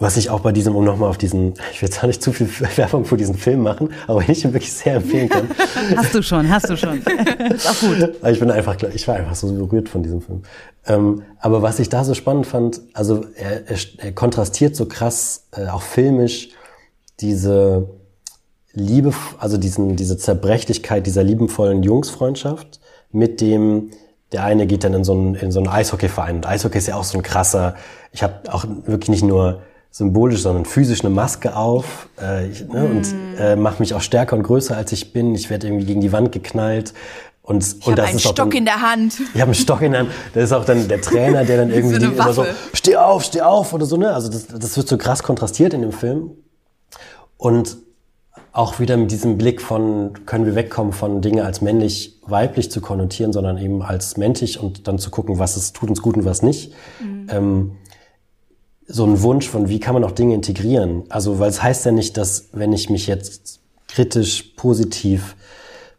was 0.00 0.16
ich 0.16 0.30
auch 0.30 0.40
bei 0.40 0.50
diesem, 0.50 0.74
um 0.74 0.84
nochmal 0.84 1.10
auf 1.10 1.18
diesen, 1.18 1.54
ich 1.72 1.80
will 1.80 1.88
jetzt 1.88 2.02
auch 2.02 2.08
nicht 2.08 2.22
zu 2.22 2.32
viel 2.32 2.48
Werbung 2.76 3.04
für 3.04 3.16
diesen 3.16 3.36
Film 3.36 3.62
machen, 3.62 3.92
aber 4.08 4.28
ich 4.28 4.44
ihn 4.44 4.52
wirklich 4.52 4.72
sehr 4.72 4.94
empfehlen 4.94 5.28
kann. 5.28 5.48
hast 5.96 6.14
du 6.14 6.22
schon, 6.22 6.48
hast 6.50 6.68
du 6.68 6.76
schon. 6.76 7.00
ist 7.54 7.68
auch 7.68 7.78
gut. 7.80 8.16
Ich 8.26 8.40
bin 8.40 8.50
einfach, 8.50 8.76
ich 8.82 9.06
war 9.06 9.16
einfach 9.16 9.36
so 9.36 9.52
berührt 9.52 9.88
von 9.88 10.02
diesem 10.02 10.22
Film. 10.22 10.42
Ähm, 10.86 11.22
aber 11.38 11.62
was 11.62 11.78
ich 11.78 11.90
da 11.90 12.02
so 12.02 12.14
spannend 12.14 12.46
fand, 12.46 12.80
also 12.94 13.24
er, 13.36 13.68
er, 13.68 13.76
er 13.98 14.12
kontrastiert 14.12 14.74
so 14.74 14.86
krass, 14.86 15.46
äh, 15.52 15.68
auch 15.68 15.82
filmisch, 15.82 16.48
diese 17.20 17.90
Liebe, 18.72 19.12
also 19.38 19.58
diesen, 19.58 19.96
diese 19.96 20.16
Zerbrechlichkeit 20.16 21.06
dieser 21.06 21.22
liebenvollen 21.22 21.82
Jungsfreundschaft 21.82 22.80
mit 23.12 23.40
dem, 23.40 23.90
der 24.32 24.44
eine 24.44 24.66
geht 24.66 24.84
dann 24.84 24.94
in 24.94 25.04
so 25.04 25.12
einen, 25.12 25.34
in 25.34 25.52
so 25.52 25.58
einen 25.58 25.68
Eishockeyverein. 25.68 26.36
Und 26.36 26.46
Eishockey 26.46 26.78
ist 26.78 26.86
ja 26.86 26.96
auch 26.96 27.04
so 27.04 27.18
ein 27.18 27.22
krasser, 27.22 27.74
ich 28.12 28.22
habe 28.22 28.52
auch 28.52 28.64
wirklich 28.86 29.10
nicht 29.10 29.24
nur 29.24 29.60
symbolisch, 29.90 30.42
sondern 30.42 30.64
physisch 30.64 31.00
eine 31.00 31.10
Maske 31.10 31.56
auf 31.56 32.08
äh, 32.20 32.48
ich, 32.48 32.66
ne, 32.66 32.82
mm. 32.82 32.96
und 32.96 33.14
äh, 33.38 33.56
mache 33.56 33.80
mich 33.80 33.94
auch 33.94 34.00
stärker 34.00 34.36
und 34.36 34.44
größer 34.44 34.76
als 34.76 34.92
ich 34.92 35.12
bin. 35.12 35.34
Ich 35.34 35.50
werde 35.50 35.66
irgendwie 35.66 35.86
gegen 35.86 36.00
die 36.00 36.12
Wand 36.12 36.32
geknallt. 36.32 36.94
Und, 37.42 37.66
ich 37.66 37.86
und 37.86 37.98
das 37.98 38.06
einen 38.06 38.16
ist 38.16 38.22
Stock 38.22 38.36
dann, 38.36 38.50
in 38.52 38.64
der 38.64 38.80
Hand. 38.80 39.14
Ich 39.34 39.40
habe 39.40 39.50
einen 39.50 39.54
Stock 39.54 39.82
in 39.82 39.92
der 39.92 40.02
Hand. 40.02 40.10
Das 40.34 40.44
ist 40.44 40.52
auch 40.52 40.64
dann 40.64 40.86
der 40.86 41.00
Trainer, 41.00 41.44
der 41.44 41.56
dann 41.56 41.70
irgendwie 41.72 42.00
so 42.00 42.12
immer 42.12 42.32
so, 42.32 42.46
steh 42.72 42.96
auf, 42.96 43.24
steh 43.24 43.40
auf 43.40 43.72
oder 43.72 43.86
so. 43.86 43.96
Ne? 43.96 44.12
Also 44.12 44.30
das, 44.30 44.46
das 44.46 44.76
wird 44.76 44.86
so 44.86 44.96
krass 44.96 45.22
kontrastiert 45.22 45.74
in 45.74 45.82
dem 45.82 45.92
Film. 45.92 46.30
Und 47.36 47.78
auch 48.52 48.78
wieder 48.80 48.96
mit 48.96 49.10
diesem 49.10 49.38
Blick 49.38 49.60
von, 49.60 50.26
können 50.26 50.46
wir 50.46 50.54
wegkommen 50.54 50.92
von 50.92 51.22
Dinge 51.22 51.44
als 51.44 51.60
männlich, 51.60 52.20
weiblich 52.26 52.70
zu 52.70 52.80
konnotieren, 52.80 53.32
sondern 53.32 53.58
eben 53.58 53.82
als 53.82 54.16
männlich 54.16 54.60
und 54.60 54.88
dann 54.88 54.98
zu 54.98 55.10
gucken, 55.10 55.38
was 55.38 55.56
es 55.56 55.72
tut 55.72 55.88
uns 55.88 56.02
gut 56.02 56.16
und 56.16 56.24
was 56.24 56.42
nicht. 56.42 56.72
Mhm. 57.00 57.26
Ähm, 57.30 57.72
so 58.92 59.04
ein 59.04 59.22
Wunsch 59.22 59.48
von, 59.48 59.68
wie 59.68 59.80
kann 59.80 59.94
man 59.94 60.04
auch 60.04 60.10
Dinge 60.10 60.34
integrieren? 60.34 61.04
Also, 61.08 61.38
weil 61.38 61.50
es 61.50 61.62
heißt 61.62 61.86
ja 61.86 61.92
nicht, 61.92 62.16
dass 62.16 62.48
wenn 62.52 62.72
ich 62.72 62.90
mich 62.90 63.06
jetzt 63.06 63.60
kritisch, 63.88 64.52
positiv, 64.56 65.36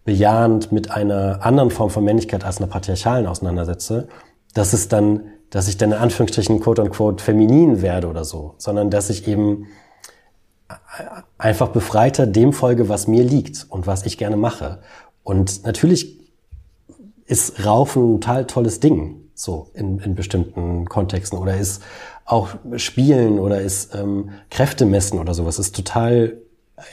bejahend 0.04 0.72
mit 0.72 0.92
einer 0.92 1.46
anderen 1.46 1.70
Form 1.70 1.90
von 1.90 2.04
Männlichkeit 2.04 2.44
als 2.44 2.58
einer 2.58 2.68
patriarchalen 2.68 3.28
auseinandersetze, 3.28 4.08
dass 4.54 4.74
es 4.74 4.88
dann, 4.88 5.22
dass 5.50 5.68
ich 5.68 5.78
dann 5.78 5.92
in 5.92 5.98
Anführungsstrichen 5.98 6.60
quote 6.60 6.82
unquote 6.82 7.24
feminin 7.24 7.82
werde 7.82 8.08
oder 8.08 8.26
so, 8.26 8.56
sondern 8.58 8.90
dass 8.90 9.10
ich 9.10 9.28
eben 9.28 9.68
einfach 11.38 11.70
befreiter 11.70 12.26
dem 12.26 12.54
folge, 12.54 12.90
was 12.90 13.08
mir 13.08 13.24
liegt 13.24 13.68
und 13.70 13.88
was 13.88 14.06
ich 14.06 14.18
gerne 14.18 14.38
mache. 14.38 14.80
Und 15.24 15.66
natürlich 15.66 16.20
ist 17.26 17.66
Raufen 17.66 18.16
ein 18.16 18.22
total 18.22 18.48
tolles 18.48 18.80
Ding, 18.80 19.30
so 19.36 19.70
in, 19.74 20.00
in 20.00 20.16
bestimmten 20.16 20.88
Kontexten 20.88 21.38
oder 21.38 21.58
ist 21.58 21.82
auch 22.26 22.50
Spielen 22.78 23.40
oder 23.40 23.62
ist 23.62 23.96
ähm, 23.96 24.32
Kräfte 24.50 24.86
messen 24.86 25.20
oder 25.20 25.34
sowas 25.34 25.60
ist 25.60 25.76
total 25.76 26.38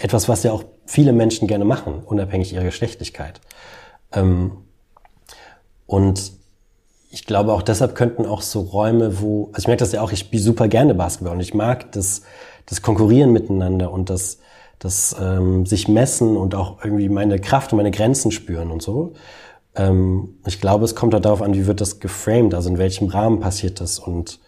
etwas, 0.01 0.29
was 0.29 0.43
ja 0.43 0.53
auch 0.53 0.65
viele 0.87 1.13
Menschen 1.13 1.49
gerne 1.49 1.65
machen, 1.65 2.03
unabhängig 2.05 2.53
ihrer 2.53 2.65
Geschlechtlichkeit. 2.65 3.41
Ähm, 4.13 4.53
und 5.87 6.33
ich 7.11 7.25
glaube 7.25 7.53
auch 7.53 7.63
deshalb 7.63 7.95
könnten 7.95 8.27
auch 8.27 8.43
so 8.43 8.61
Räume, 8.61 9.21
wo, 9.21 9.47
also 9.53 9.61
ich 9.61 9.67
merke 9.67 9.81
das 9.81 9.93
ja 9.93 10.03
auch, 10.03 10.13
ich 10.13 10.21
spiele 10.21 10.43
super 10.43 10.69
gerne 10.69 10.95
Basketball 10.95 11.35
und 11.35 11.41
ich 11.41 11.55
mag 11.55 11.93
das, 11.93 12.23
das 12.67 12.83
Konkurrieren 12.83 13.33
miteinander 13.33 13.91
und 13.91 14.11
das, 14.11 14.39
das 14.79 15.17
ähm, 15.21 15.65
sich 15.65 15.89
messen 15.89 16.37
und 16.37 16.55
auch 16.55 16.85
irgendwie 16.85 17.09
meine 17.09 17.39
Kraft 17.39 17.73
und 17.73 17.79
meine 17.79 17.91
Grenzen 17.91 18.31
spüren 18.31 18.71
und 18.71 18.83
so. 18.83 19.15
Ähm, 19.75 20.37
ich 20.47 20.61
glaube, 20.61 20.85
es 20.85 20.95
kommt 20.95 21.15
halt 21.15 21.25
darauf 21.25 21.41
an, 21.41 21.55
wie 21.55 21.67
wird 21.67 21.81
das 21.81 22.01
geframed, 22.01 22.55
also 22.55 22.69
in 22.69 22.79
welchem 22.79 23.09
Rahmen 23.09 23.41
passiert 23.41 23.81
das 23.81 23.99
und 23.99 24.41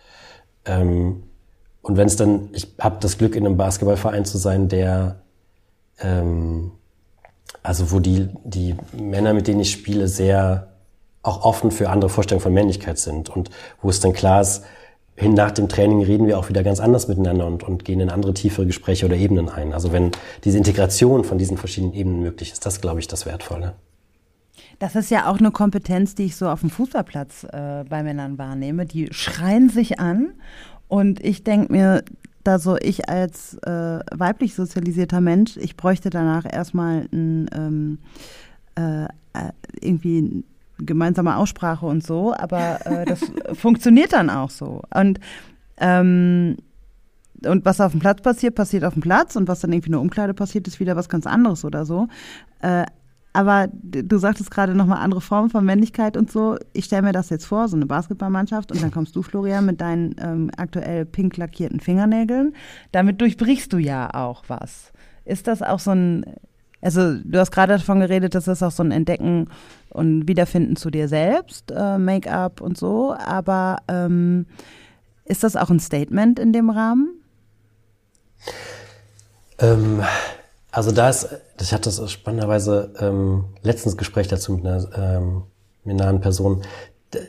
ähm, 0.64 1.22
und 1.82 1.96
wenn 1.96 2.06
es 2.06 2.16
dann, 2.16 2.50
ich 2.52 2.68
habe 2.78 2.98
das 3.00 3.18
Glück, 3.18 3.34
in 3.34 3.46
einem 3.46 3.56
Basketballverein 3.56 4.24
zu 4.24 4.38
sein, 4.38 4.68
der, 4.68 5.22
ähm, 6.00 6.72
also 7.62 7.90
wo 7.90 8.00
die, 8.00 8.28
die 8.44 8.76
Männer, 8.92 9.34
mit 9.34 9.46
denen 9.46 9.60
ich 9.60 9.70
spiele, 9.70 10.08
sehr 10.08 10.68
auch 11.22 11.44
offen 11.44 11.70
für 11.70 11.90
andere 11.90 12.08
Vorstellungen 12.08 12.42
von 12.42 12.54
Männlichkeit 12.54 12.98
sind 12.98 13.28
und 13.28 13.50
wo 13.82 13.90
es 13.90 14.00
dann 14.00 14.12
klar 14.12 14.40
ist, 14.40 14.64
hin 15.16 15.34
nach 15.34 15.50
dem 15.50 15.68
Training 15.68 16.02
reden 16.02 16.26
wir 16.26 16.38
auch 16.38 16.48
wieder 16.48 16.62
ganz 16.62 16.80
anders 16.80 17.06
miteinander 17.06 17.46
und, 17.46 17.62
und 17.62 17.84
gehen 17.84 18.00
in 18.00 18.08
andere 18.08 18.32
tiefere 18.32 18.64
Gespräche 18.64 19.04
oder 19.04 19.16
Ebenen 19.16 19.50
ein. 19.50 19.74
Also 19.74 19.92
wenn 19.92 20.12
diese 20.44 20.56
Integration 20.56 21.24
von 21.24 21.36
diesen 21.36 21.58
verschiedenen 21.58 21.92
Ebenen 21.92 22.22
möglich 22.22 22.52
ist, 22.52 22.64
das 22.64 22.80
glaube 22.80 23.00
ich 23.00 23.08
das 23.08 23.26
Wertvolle. 23.26 23.74
Das 24.80 24.96
ist 24.96 25.10
ja 25.10 25.26
auch 25.26 25.38
eine 25.38 25.50
Kompetenz, 25.50 26.14
die 26.14 26.24
ich 26.24 26.36
so 26.36 26.48
auf 26.48 26.60
dem 26.60 26.70
Fußballplatz 26.70 27.44
äh, 27.44 27.84
bei 27.86 28.02
Männern 28.02 28.38
wahrnehme. 28.38 28.86
Die 28.86 29.08
schreien 29.12 29.68
sich 29.68 30.00
an 30.00 30.32
und 30.88 31.22
ich 31.22 31.44
denke 31.44 31.70
mir, 31.70 32.02
da 32.44 32.58
so 32.58 32.78
ich 32.78 33.06
als 33.10 33.58
äh, 33.58 34.00
weiblich 34.10 34.54
sozialisierter 34.54 35.20
Mensch, 35.20 35.58
ich 35.58 35.76
bräuchte 35.76 36.08
danach 36.08 36.50
erstmal 36.50 37.06
ein, 37.12 37.50
ähm, 37.54 37.98
äh, 38.74 39.04
äh 39.04 39.52
irgendwie 39.82 40.44
gemeinsame 40.78 41.36
Aussprache 41.36 41.84
und 41.84 42.02
so, 42.02 42.32
aber 42.34 42.86
äh, 42.86 43.04
das 43.04 43.20
funktioniert 43.52 44.14
dann 44.14 44.30
auch 44.30 44.48
so. 44.48 44.80
Und 44.94 45.20
ähm, 45.76 46.56
und 47.46 47.64
was 47.64 47.80
auf 47.80 47.92
dem 47.92 48.00
Platz 48.00 48.22
passiert, 48.22 48.54
passiert 48.54 48.84
auf 48.84 48.94
dem 48.94 49.02
Platz 49.02 49.36
und 49.36 49.48
was 49.48 49.60
dann 49.60 49.72
irgendwie 49.72 49.90
nur 49.90 50.00
Umkleide 50.00 50.34
passiert, 50.34 50.66
ist 50.68 50.80
wieder 50.80 50.96
was 50.96 51.08
ganz 51.08 51.26
anderes 51.26 51.64
oder 51.64 51.84
so. 51.86 52.08
Äh, 52.60 52.84
aber 53.32 53.68
du 53.72 54.18
sagtest 54.18 54.50
gerade 54.50 54.74
nochmal 54.74 54.98
andere 54.98 55.20
Formen 55.20 55.50
von 55.50 55.64
Männlichkeit 55.64 56.16
und 56.16 56.30
so. 56.30 56.56
Ich 56.72 56.86
stelle 56.86 57.02
mir 57.02 57.12
das 57.12 57.30
jetzt 57.30 57.46
vor, 57.46 57.68
so 57.68 57.76
eine 57.76 57.86
Basketballmannschaft 57.86 58.72
und 58.72 58.82
dann 58.82 58.90
kommst 58.90 59.14
du, 59.14 59.22
Florian, 59.22 59.66
mit 59.66 59.80
deinen 59.80 60.16
ähm, 60.18 60.50
aktuell 60.56 61.06
pink 61.06 61.36
lackierten 61.36 61.80
Fingernägeln. 61.80 62.54
Damit 62.90 63.20
durchbrichst 63.20 63.72
du 63.72 63.78
ja 63.78 64.12
auch 64.14 64.44
was. 64.48 64.92
Ist 65.24 65.46
das 65.46 65.62
auch 65.62 65.78
so 65.78 65.92
ein, 65.92 66.24
also 66.80 67.18
du 67.22 67.38
hast 67.38 67.52
gerade 67.52 67.74
davon 67.74 68.00
geredet, 68.00 68.34
dass 68.34 68.46
das 68.46 68.62
auch 68.64 68.72
so 68.72 68.82
ein 68.82 68.90
Entdecken 68.90 69.48
und 69.90 70.26
Wiederfinden 70.26 70.74
zu 70.74 70.90
dir 70.90 71.06
selbst, 71.06 71.70
äh, 71.70 71.98
Make-up 71.98 72.60
und 72.60 72.76
so, 72.76 73.14
aber 73.14 73.78
ähm, 73.86 74.46
ist 75.24 75.44
das 75.44 75.54
auch 75.54 75.70
ein 75.70 75.78
Statement 75.78 76.40
in 76.40 76.52
dem 76.52 76.70
Rahmen? 76.70 77.14
Ähm, 79.60 80.02
also 80.72 80.92
da 80.92 81.08
ist, 81.08 81.28
ich 81.60 81.72
hatte 81.72 81.90
das 81.90 82.10
spannenderweise 82.10 82.92
ähm, 83.00 83.44
letztens 83.62 83.96
Gespräch 83.96 84.28
dazu 84.28 84.52
mit 84.52 84.66
einer, 84.66 84.88
ähm, 84.96 85.42
mit 85.84 85.94
einer 85.94 86.12
nahen 86.12 86.20
Person. 86.20 86.62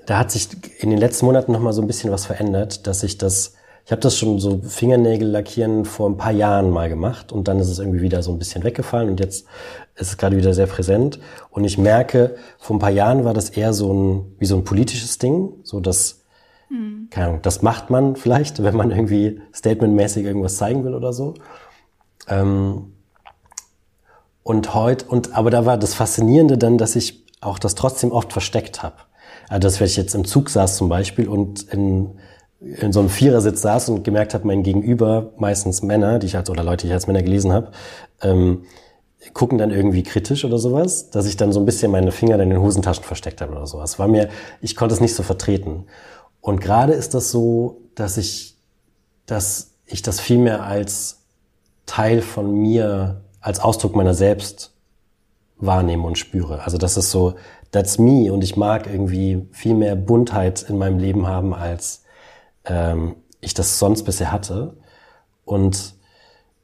Da, 0.06 0.20
hat 0.20 0.32
sich 0.32 0.48
in 0.80 0.92
den 0.92 1.00
letzten 1.00 1.26
Monaten 1.26 1.52
noch 1.52 1.60
mal 1.60 1.74
so 1.74 1.82
ein 1.82 1.88
bisschen 1.88 2.12
was 2.12 2.28
verändert, 2.28 2.86
dass 2.86 3.02
ich 3.02 3.18
das, 3.18 3.56
ich 3.84 3.92
habe 3.92 4.02
das 4.02 4.16
schon 4.16 4.40
so 4.40 4.62
Fingernägel 4.62 5.28
lackieren 5.28 5.86
vor 5.86 6.08
ein 6.08 6.18
paar 6.18 6.32
Jahren 6.32 6.70
mal 6.70 6.88
gemacht 6.88 7.32
und 7.32 7.48
dann 7.48 7.60
ist 7.60 7.68
es 7.68 7.80
irgendwie 7.80 8.02
wieder 8.02 8.22
so 8.22 8.32
ein 8.32 8.38
bisschen 8.38 8.64
weggefallen 8.64 9.10
und 9.10 9.20
jetzt 9.20 9.48
ist 9.96 10.10
es 10.10 10.18
gerade 10.18 10.38
wieder 10.38 10.54
sehr 10.54 10.68
präsent 10.68 11.20
und 11.50 11.64
ich 11.64 11.80
merke, 11.80 12.36
vor 12.60 12.76
ein 12.76 12.80
paar 12.80 12.92
Jahren 12.92 13.26
war 13.26 13.34
das 13.34 13.50
eher 13.50 13.74
so 13.74 13.92
ein 13.92 14.36
wie 14.38 14.46
so 14.46 14.56
ein 14.56 14.64
politisches 14.64 15.18
Ding, 15.18 15.52
so 15.64 15.80
dass 15.80 16.22
hm. 16.68 17.08
keine 17.10 17.28
Ahnung, 17.28 17.40
das 17.42 17.64
macht 17.64 17.90
man 17.90 18.16
vielleicht, 18.16 18.62
wenn 18.64 18.76
man 18.76 18.92
irgendwie 18.92 19.42
statementmäßig 19.52 20.26
irgendwas 20.26 20.58
zeigen 20.58 20.84
will 20.84 20.94
oder 20.94 21.12
so. 21.12 21.34
Ähm, 22.28 22.94
und 24.44 24.74
heute, 24.74 25.06
und 25.06 25.36
aber 25.36 25.50
da 25.52 25.66
war 25.66 25.78
das 25.78 25.94
Faszinierende 25.94 26.58
dann, 26.58 26.78
dass 26.78 26.96
ich 26.96 27.26
auch 27.42 27.60
das 27.60 27.76
trotzdem 27.76 28.12
oft 28.12 28.34
versteckt 28.34 28.84
habe. 28.84 28.96
Also 29.50 29.68
dass 29.68 29.80
wenn 29.80 29.88
ich 29.88 29.98
jetzt 29.98 30.16
im 30.16 30.26
Zug 30.26 30.50
saß 30.50 30.78
zum 30.78 30.90
Beispiel 30.90 31.28
und 31.28 31.64
in, 31.72 32.12
in 32.60 32.94
so 32.94 33.00
einem 33.00 33.10
Vierersitz 33.10 33.62
saß 33.62 33.90
und 33.90 34.04
gemerkt 34.04 34.34
habe, 34.34 34.48
mein 34.48 34.64
Gegenüber, 34.64 35.34
meistens 35.38 35.82
Männer, 35.82 36.20
die 36.20 36.28
ich 36.28 36.38
als 36.38 36.50
oder 36.50 36.64
Leute, 36.64 36.84
die 36.84 36.88
ich 36.88 36.94
als 36.94 37.08
Männer 37.08 37.24
gelesen 37.24 37.52
habe, 37.52 37.72
ähm, 38.22 38.64
gucken 39.34 39.58
dann 39.58 39.70
irgendwie 39.70 40.04
kritisch 40.04 40.46
oder 40.46 40.58
sowas, 40.58 41.12
dass 41.12 41.28
ich 41.28 41.38
dann 41.38 41.52
so 41.52 41.60
ein 41.60 41.66
bisschen 41.66 41.92
meine 41.92 42.12
Finger 42.12 42.40
in 42.40 42.50
den 42.50 42.62
Hosentaschen 42.62 43.04
versteckt 43.04 43.42
habe 43.42 43.52
oder 43.52 43.68
sowas. 43.68 44.00
War 44.00 44.08
mir, 44.08 44.30
ich 44.62 44.76
konnte 44.76 44.96
es 44.96 45.02
nicht 45.02 45.14
so 45.14 45.22
vertreten. 45.22 45.86
Und 46.40 46.60
gerade 46.60 46.94
ist 46.94 47.14
das 47.14 47.30
so, 47.30 47.82
dass 47.94 48.18
ich, 48.18 48.56
dass 49.28 49.76
ich 49.86 50.02
das 50.02 50.20
viel 50.20 50.40
mehr 50.40 50.64
als 50.64 51.20
Teil 51.86 52.22
von 52.22 52.52
mir 52.52 53.22
als 53.42 53.60
Ausdruck 53.60 53.96
meiner 53.96 54.14
selbst 54.14 54.74
wahrnehme 55.58 56.06
und 56.06 56.18
spüre. 56.18 56.64
Also 56.64 56.78
das 56.78 56.98
ist 56.98 57.12
so, 57.12 57.36
that's 57.72 57.98
me 57.98 58.32
und 58.32 58.44
ich 58.44 58.56
mag 58.56 58.88
irgendwie 58.88 59.48
viel 59.52 59.74
mehr 59.74 59.96
Buntheit 59.96 60.64
in 60.64 60.78
meinem 60.78 61.00
Leben 61.00 61.28
haben, 61.28 61.54
als 61.54 62.04
ähm, 62.66 63.16
ich 63.40 63.54
das 63.54 63.80
sonst 63.80 64.04
bisher 64.04 64.32
hatte. 64.32 64.78
Und 65.46 65.96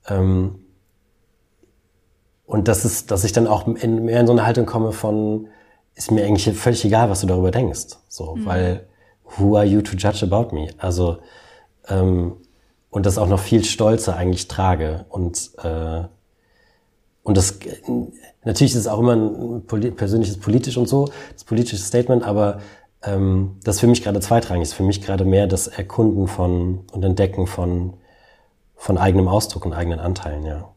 ähm, 0.07 0.59
und 2.45 2.69
das 2.69 2.85
ist, 2.85 3.11
dass 3.11 3.25
ich 3.25 3.33
dann 3.33 3.45
auch 3.45 3.67
in, 3.67 4.05
mehr 4.05 4.21
in 4.21 4.27
so 4.27 4.31
eine 4.31 4.45
Haltung 4.45 4.65
komme 4.65 4.93
von, 4.93 5.49
ist 5.95 6.11
mir 6.11 6.25
eigentlich 6.25 6.57
völlig 6.57 6.85
egal, 6.85 7.09
was 7.09 7.19
du 7.19 7.27
darüber 7.27 7.51
denkst. 7.51 7.97
So, 8.07 8.35
mhm. 8.35 8.45
weil 8.45 8.87
who 9.37 9.57
are 9.57 9.65
you 9.65 9.81
to 9.81 9.97
judge 9.97 10.25
about 10.25 10.55
me? 10.55 10.69
Also 10.77 11.17
ähm, 11.89 12.37
und 12.89 13.05
das 13.05 13.17
auch 13.17 13.27
noch 13.27 13.39
viel 13.39 13.65
stolzer 13.65 14.15
eigentlich 14.15 14.47
trage 14.47 15.05
und 15.09 15.51
äh, 15.61 16.03
und 17.27 17.35
das, 17.35 17.59
natürlich 18.45 18.71
ist 18.71 18.79
es 18.79 18.87
auch 18.87 18.99
immer 18.99 19.13
ein 19.13 19.95
persönliches 19.97 20.37
politisch 20.37 20.77
und 20.77 20.87
so, 20.87 21.09
das 21.33 21.43
politische 21.43 21.75
Statement, 21.75 22.23
aber 22.23 22.61
ähm, 23.03 23.57
das 23.65 23.75
ist 23.75 23.79
für 23.81 23.87
mich 23.87 24.01
gerade 24.01 24.21
zweitrangig, 24.21 24.63
ist 24.63 24.73
für 24.73 24.83
mich 24.83 25.01
gerade 25.01 25.25
mehr 25.25 25.45
das 25.45 25.67
Erkunden 25.67 26.29
von 26.29 26.85
und 26.93 27.03
Entdecken 27.03 27.45
von, 27.45 27.95
von 28.77 28.97
eigenem 28.97 29.27
Ausdruck 29.27 29.65
und 29.65 29.73
eigenen 29.73 29.99
Anteilen, 29.99 30.45
ja. 30.45 30.69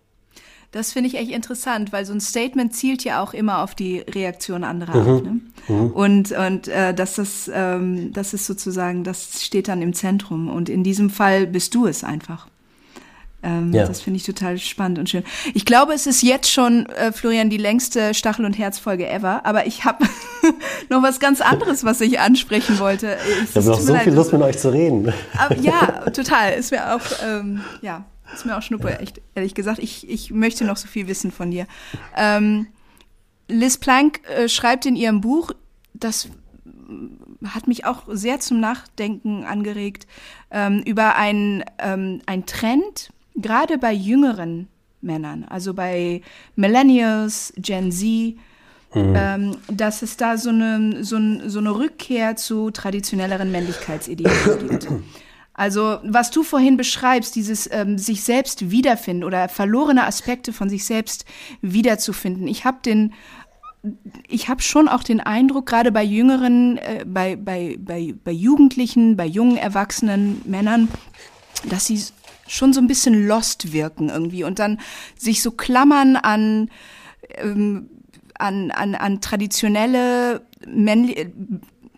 Das 0.72 0.93
finde 0.93 1.09
ich 1.09 1.16
echt 1.16 1.31
interessant, 1.31 1.93
weil 1.93 2.05
so 2.05 2.12
ein 2.12 2.20
Statement 2.20 2.74
zielt 2.74 3.05
ja 3.05 3.22
auch 3.22 3.32
immer 3.32 3.62
auf 3.62 3.77
die 3.77 4.01
Reaktion 4.01 4.64
anderer 4.64 4.97
mhm. 4.97 5.16
ab. 5.16 5.22
Ne? 5.22 5.40
Mhm. 5.68 5.90
Und, 5.93 6.32
und 6.32 6.66
äh, 6.66 6.93
das, 6.94 7.18
ist, 7.18 7.48
ähm, 7.55 8.12
das 8.12 8.35
ist 8.35 8.47
sozusagen, 8.47 9.05
das 9.05 9.44
steht 9.44 9.68
dann 9.68 9.82
im 9.82 9.94
Zentrum. 9.94 10.48
Und 10.48 10.68
in 10.68 10.82
diesem 10.82 11.10
Fall 11.10 11.47
bist 11.47 11.77
du 11.77 11.86
es 11.86 12.02
einfach. 12.02 12.48
Ähm, 13.43 13.73
ja. 13.73 13.87
Das 13.87 14.01
finde 14.03 14.19
ich 14.19 14.25
total 14.25 14.59
spannend 14.59 14.99
und 14.99 15.09
schön. 15.09 15.25
Ich 15.55 15.65
glaube, 15.65 15.95
es 15.95 16.07
ist 16.07 16.23
jetzt 16.23 16.51
schon, 16.51 16.87
äh, 16.87 17.11
Florian, 17.12 17.49
die 17.49 17.57
längste 17.57 18.12
Stachel- 18.12 18.45
und 18.45 18.59
Herzfolge 18.59 19.09
ever, 19.09 19.47
aber 19.47 19.67
ich 19.67 19.85
habe 19.85 20.05
noch 20.91 21.03
was 21.03 21.21
ganz 21.21 21.41
anderes, 21.41 21.85
was 21.85 22.01
ich 22.01 22.21
ansprechen 22.21 22.79
wollte. 22.79 23.17
Ich 23.45 23.57
habe 23.57 23.67
noch 23.67 23.81
so 23.81 23.93
leid. 23.93 24.05
viel 24.05 24.15
Lust, 24.15 24.33
mit 24.33 24.43
euch 24.43 24.59
zu 24.59 24.71
reden. 24.71 25.12
Aber, 25.39 25.57
ja, 25.57 26.11
total. 26.12 26.53
Ist 26.53 26.71
mir 26.71 26.95
auch, 26.95 27.03
ähm, 27.27 27.62
ja, 27.81 28.05
ist 28.35 28.45
mir 28.45 28.57
auch 28.59 28.62
schnuppe, 28.62 28.91
ja. 28.91 28.97
echt, 28.97 29.21
ehrlich 29.35 29.55
gesagt. 29.55 29.79
Ich, 29.79 30.09
ich 30.09 30.31
möchte 30.31 30.65
noch 30.65 30.77
so 30.77 30.87
viel 30.87 31.09
wissen 31.09 31.31
von 31.31 31.51
dir. 31.51 31.67
Ähm, 32.17 32.67
Liz 33.49 33.79
Plank 33.79 34.21
äh, 34.29 34.49
schreibt 34.49 34.87
in 34.87 34.97
ihrem 34.97 35.21
Buch, 35.21 35.51
das 35.95 36.29
hat 37.47 37.67
mich 37.67 37.85
auch 37.85 38.03
sehr 38.09 38.41
zum 38.41 38.61
Nachdenken 38.61 39.45
angeregt, 39.45 40.07
ähm, 40.51 40.83
über 40.85 41.17
einen, 41.17 41.65
ähm, 41.79 42.21
ein 42.27 42.47
Trend, 42.47 43.11
gerade 43.41 43.79
bei 43.79 43.93
jüngeren 43.93 44.69
Männern, 45.01 45.45
also 45.45 45.75
bei 45.75 46.23
Millennials, 46.57 47.53
Gen 47.57 47.91
Z, 47.91 48.07
mhm. 48.07 48.37
ähm, 48.95 49.57
dass 49.69 50.03
es 50.03 50.17
da 50.17 50.37
so 50.37 50.51
eine, 50.51 51.03
so, 51.05 51.17
ein, 51.17 51.49
so 51.49 51.59
eine 51.59 51.75
Rückkehr 51.75 52.37
zu 52.37 52.71
traditionelleren 52.71 53.51
Männlichkeitsidealen 53.51 54.69
gibt. 54.69 54.89
Also 55.53 55.99
was 56.03 56.31
du 56.31 56.43
vorhin 56.43 56.79
beschreibst, 56.79 57.37
dieses 57.37 57.69
ähm, 57.71 57.99
sich 57.99 58.25
selbst 58.25 58.71
wiederfinden 58.71 59.25
oder 59.25 59.49
verlorene 59.49 60.07
Aspekte 60.07 60.55
von 60.55 60.71
sich 60.71 60.87
selbst 60.87 61.27
wiederzufinden. 61.61 62.47
Ich 62.49 62.65
habe 62.65 62.79
den 62.83 63.12
ich 64.29 64.49
habe 64.49 64.61
schon 64.61 64.89
auch 64.89 65.03
den 65.03 65.21
Eindruck, 65.21 65.67
gerade 65.67 65.91
bei 65.91 66.03
jüngeren, 66.03 66.77
äh, 66.79 67.05
bei, 67.07 67.37
bei, 67.37 67.79
bei, 67.79 68.15
bei 68.23 68.33
Jugendlichen, 68.33 69.17
bei 69.17 69.25
jungen 69.25 69.57
erwachsenen 69.57 70.43
Männern, 70.45 70.89
dass 71.69 71.87
sie 71.87 72.03
schon 72.51 72.72
so 72.72 72.81
ein 72.81 72.86
bisschen 72.86 73.27
lost 73.27 73.72
wirken 73.72 74.09
irgendwie 74.09 74.44
und 74.44 74.59
dann 74.59 74.81
sich 75.16 75.43
so 75.43 75.52
klammern 75.52 76.16
an, 76.16 76.70
ähm, 77.36 77.89
an, 78.39 78.70
an, 78.70 78.94
an 78.94 79.20
traditionelle 79.20 80.43
männliche 80.66 81.32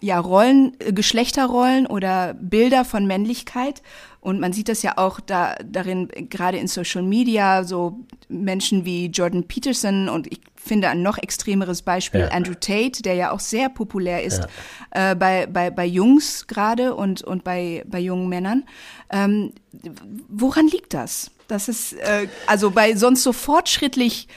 ja, 0.01 0.19
Rollen, 0.19 0.77
äh, 0.81 0.93
Geschlechterrollen 0.93 1.87
oder 1.87 2.35
Bilder 2.35 2.85
von 2.85 3.07
Männlichkeit. 3.07 3.83
Und 4.23 4.39
man 4.39 4.53
sieht 4.53 4.69
das 4.69 4.83
ja 4.83 4.99
auch 4.99 5.19
da, 5.19 5.57
darin, 5.65 6.07
gerade 6.31 6.57
in 6.57 6.69
Social 6.69 7.03
Media, 7.03 7.65
so 7.65 7.99
Menschen 8.29 8.85
wie 8.85 9.07
Jordan 9.07 9.49
Peterson 9.49 10.09
und 10.09 10.29
ich 10.33 10.41
finde 10.55 10.91
ein 10.91 11.03
noch 11.03 11.19
extremeres 11.19 11.83
Beispiel 11.83 12.21
ja. 12.21 12.29
Andrew 12.29 12.55
Tate, 12.55 13.03
der 13.03 13.15
ja 13.15 13.33
auch 13.33 13.41
sehr 13.41 13.69
populär 13.69 14.23
ist 14.23 14.47
ja. 14.95 15.11
äh, 15.11 15.15
bei, 15.17 15.47
bei, 15.47 15.71
bei 15.71 15.85
Jungs 15.85 16.47
gerade 16.47 16.95
und, 16.95 17.23
und 17.23 17.43
bei, 17.43 17.85
bei 17.89 17.99
jungen 17.99 18.29
Männern. 18.29 18.63
Ähm, 19.11 19.55
woran 20.29 20.69
liegt 20.69 20.95
das? 20.95 21.33
Das 21.49 21.69
ist 21.69 21.95
äh, 21.95 22.29
also 22.47 22.71
bei 22.71 22.95
sonst 22.95 23.25
so 23.25 23.33
fortschrittlich 23.33 24.29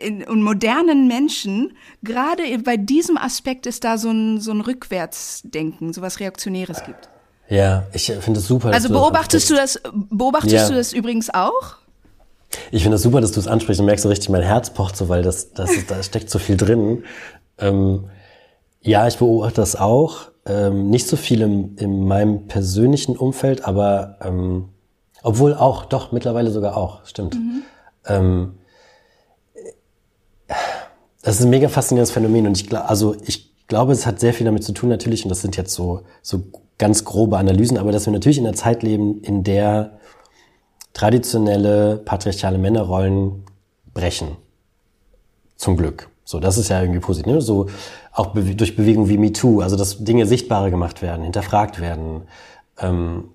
in, 0.00 0.24
und 0.24 0.42
modernen 0.42 1.06
Menschen, 1.06 1.76
gerade 2.02 2.42
bei 2.60 2.78
diesem 2.78 3.18
Aspekt 3.18 3.66
ist 3.66 3.84
da 3.84 3.98
so 3.98 4.10
ein, 4.10 4.40
so 4.40 4.52
ein 4.52 4.62
Rückwärtsdenken, 4.62 5.92
so 5.92 6.00
was 6.00 6.18
Reaktionäres 6.18 6.82
gibt. 6.84 7.10
Ja, 7.48 7.84
ich 7.92 8.06
finde 8.06 8.40
es 8.40 8.46
super. 8.46 8.70
Also 8.72 8.88
beobachtest 8.88 9.50
du 9.50 9.54
das, 9.54 9.80
beobachtest 10.10 10.54
ja. 10.54 10.68
du 10.68 10.74
das 10.74 10.92
übrigens 10.92 11.32
auch? 11.32 11.76
Ich 12.70 12.82
finde 12.82 12.96
es 12.96 13.02
das 13.02 13.10
super, 13.10 13.20
dass 13.20 13.32
du 13.32 13.40
es 13.40 13.48
ansprichst 13.48 13.80
und 13.80 13.86
merkst 13.86 14.02
so 14.02 14.08
richtig, 14.08 14.28
mein 14.28 14.42
Herz 14.42 14.70
pocht 14.70 14.96
so, 14.96 15.08
weil 15.08 15.22
das, 15.22 15.52
das, 15.52 15.70
da 15.88 16.02
steckt 16.02 16.30
so 16.30 16.38
viel 16.38 16.56
drin. 16.56 17.04
Ähm, 17.58 18.04
ja, 18.80 19.06
ich 19.06 19.18
beobachte 19.18 19.60
das 19.60 19.76
auch. 19.76 20.28
Ähm, 20.46 20.90
nicht 20.90 21.06
so 21.06 21.16
viel 21.16 21.40
im, 21.40 21.76
in 21.76 22.06
meinem 22.06 22.46
persönlichen 22.46 23.16
Umfeld, 23.16 23.64
aber 23.64 24.18
ähm, 24.20 24.68
obwohl 25.22 25.54
auch, 25.54 25.86
doch, 25.86 26.12
mittlerweile 26.12 26.50
sogar 26.50 26.76
auch, 26.76 27.06
stimmt. 27.06 27.34
Mhm. 27.34 27.62
Ähm, 28.06 28.54
das 31.22 31.36
ist 31.38 31.44
ein 31.44 31.50
mega 31.50 31.68
faszinierendes 31.68 32.10
Phänomen 32.10 32.46
und 32.46 32.60
ich 32.60 32.68
glaube, 32.68 32.88
also 32.88 33.16
ich 33.24 33.66
glaube, 33.66 33.92
es 33.92 34.04
hat 34.04 34.20
sehr 34.20 34.34
viel 34.34 34.44
damit 34.44 34.64
zu 34.64 34.72
tun 34.72 34.90
natürlich 34.90 35.24
und 35.24 35.30
das 35.30 35.40
sind 35.40 35.56
jetzt 35.56 35.72
so, 35.72 36.02
so 36.20 36.44
ganz 36.78 37.04
grobe 37.04 37.38
Analysen, 37.38 37.78
aber 37.78 37.92
dass 37.92 38.06
wir 38.06 38.12
natürlich 38.12 38.38
in 38.38 38.46
einer 38.46 38.56
Zeit 38.56 38.82
leben, 38.82 39.20
in 39.22 39.44
der 39.44 39.98
traditionelle 40.92 41.96
patriarchale 41.96 42.58
Männerrollen 42.58 43.44
brechen. 43.92 44.36
Zum 45.56 45.76
Glück. 45.76 46.08
So, 46.24 46.40
das 46.40 46.58
ist 46.58 46.68
ja 46.68 46.80
irgendwie 46.80 47.00
positiv. 47.00 47.32
Ne? 47.32 47.40
So 47.40 47.66
auch 48.12 48.28
be 48.28 48.54
durch 48.54 48.76
Bewegungen 48.76 49.08
wie 49.08 49.18
MeToo, 49.18 49.60
also 49.60 49.76
dass 49.76 50.02
Dinge 50.02 50.26
sichtbarer 50.26 50.70
gemacht 50.70 51.02
werden, 51.02 51.22
hinterfragt 51.22 51.80
werden. 51.80 52.22
Ähm, 52.78 53.30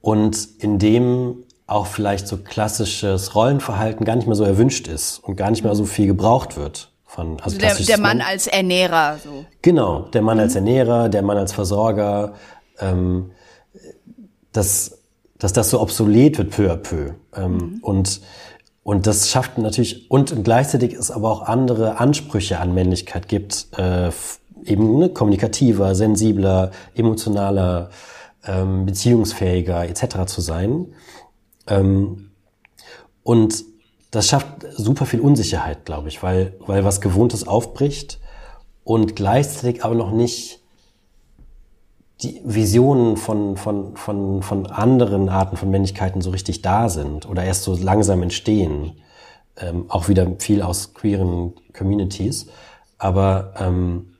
und 0.00 0.48
in 0.58 0.78
dem 0.78 1.44
auch 1.66 1.86
vielleicht 1.86 2.26
so 2.26 2.38
klassisches 2.38 3.34
Rollenverhalten 3.34 4.04
gar 4.04 4.16
nicht 4.16 4.26
mehr 4.26 4.34
so 4.34 4.44
erwünscht 4.44 4.88
ist 4.88 5.18
und 5.18 5.36
gar 5.36 5.50
nicht 5.50 5.62
mehr 5.62 5.74
so 5.74 5.84
viel 5.84 6.06
gebraucht 6.06 6.56
wird. 6.56 6.90
Von, 7.10 7.40
also 7.40 7.58
der, 7.58 7.74
der 7.74 7.98
Mann 7.98 8.20
als 8.20 8.46
Ernährer. 8.46 9.18
So. 9.22 9.44
Genau, 9.62 10.02
der 10.02 10.22
Mann 10.22 10.36
mhm. 10.36 10.44
als 10.44 10.54
Ernährer, 10.54 11.08
der 11.08 11.22
Mann 11.22 11.38
als 11.38 11.52
Versorger, 11.52 12.34
ähm, 12.78 13.32
dass, 14.52 15.00
dass 15.36 15.52
das 15.52 15.70
so 15.70 15.80
obsolet 15.80 16.38
wird 16.38 16.50
peu 16.50 16.70
à 16.70 16.76
peu. 16.76 17.14
Ähm, 17.34 17.52
mhm. 17.52 17.78
Und 17.82 18.20
und 18.82 19.06
das 19.06 19.28
schafft 19.28 19.58
natürlich, 19.58 20.10
und 20.10 20.42
gleichzeitig 20.42 20.94
es 20.94 21.10
aber 21.10 21.30
auch 21.30 21.42
andere 21.42 22.00
Ansprüche 22.00 22.58
an 22.60 22.74
Männlichkeit 22.74 23.28
gibt, 23.28 23.66
äh, 23.76 24.10
eben 24.64 24.98
ne, 24.98 25.10
kommunikativer, 25.10 25.94
sensibler, 25.94 26.70
emotionaler, 26.94 27.90
ähm, 28.46 28.86
beziehungsfähiger 28.86 29.86
etc. 29.86 30.26
zu 30.26 30.40
sein. 30.40 30.94
Ähm, 31.66 32.30
und 33.22 33.64
das 34.10 34.28
schafft 34.28 34.46
super 34.76 35.06
viel 35.06 35.20
Unsicherheit, 35.20 35.84
glaube 35.84 36.08
ich, 36.08 36.22
weil, 36.22 36.54
weil 36.60 36.84
was 36.84 37.00
Gewohntes 37.00 37.46
aufbricht 37.46 38.18
und 38.84 39.14
gleichzeitig 39.14 39.84
aber 39.84 39.94
noch 39.94 40.10
nicht 40.10 40.60
die 42.22 42.40
Visionen 42.44 43.16
von, 43.16 43.56
von, 43.56 43.96
von, 43.96 44.42
von 44.42 44.66
anderen 44.66 45.28
Arten 45.28 45.56
von 45.56 45.70
Männlichkeiten 45.70 46.20
so 46.20 46.30
richtig 46.30 46.60
da 46.60 46.88
sind 46.88 47.26
oder 47.28 47.44
erst 47.44 47.62
so 47.62 47.76
langsam 47.76 48.22
entstehen. 48.22 49.00
Ähm, 49.56 49.86
auch 49.88 50.08
wieder 50.08 50.26
viel 50.38 50.62
aus 50.62 50.92
queeren 50.92 51.54
Communities. 51.72 52.46
Aber 52.98 53.54
ähm, 53.58 54.16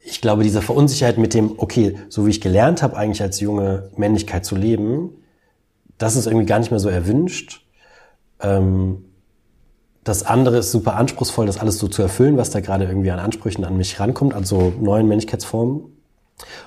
ich 0.00 0.20
glaube, 0.20 0.42
diese 0.42 0.62
Verunsicherheit 0.62 1.18
mit 1.18 1.34
dem, 1.34 1.58
okay, 1.58 1.98
so 2.08 2.26
wie 2.26 2.30
ich 2.30 2.40
gelernt 2.40 2.82
habe, 2.82 2.96
eigentlich 2.96 3.22
als 3.22 3.40
junge 3.40 3.90
Männlichkeit 3.96 4.44
zu 4.44 4.56
leben, 4.56 5.10
das 5.98 6.16
ist 6.16 6.26
irgendwie 6.26 6.46
gar 6.46 6.58
nicht 6.58 6.70
mehr 6.70 6.80
so 6.80 6.88
erwünscht. 6.88 7.61
Ähm, 8.42 9.04
das 10.04 10.24
andere 10.24 10.58
ist 10.58 10.72
super 10.72 10.96
anspruchsvoll, 10.96 11.46
das 11.46 11.58
alles 11.58 11.78
so 11.78 11.86
zu 11.86 12.02
erfüllen, 12.02 12.36
was 12.36 12.50
da 12.50 12.60
gerade 12.60 12.84
irgendwie 12.84 13.10
an 13.10 13.20
Ansprüchen 13.20 13.64
an 13.64 13.76
mich 13.76 14.00
rankommt, 14.00 14.34
also 14.34 14.72
neuen 14.80 15.06
Männlichkeitsformen. 15.06 15.82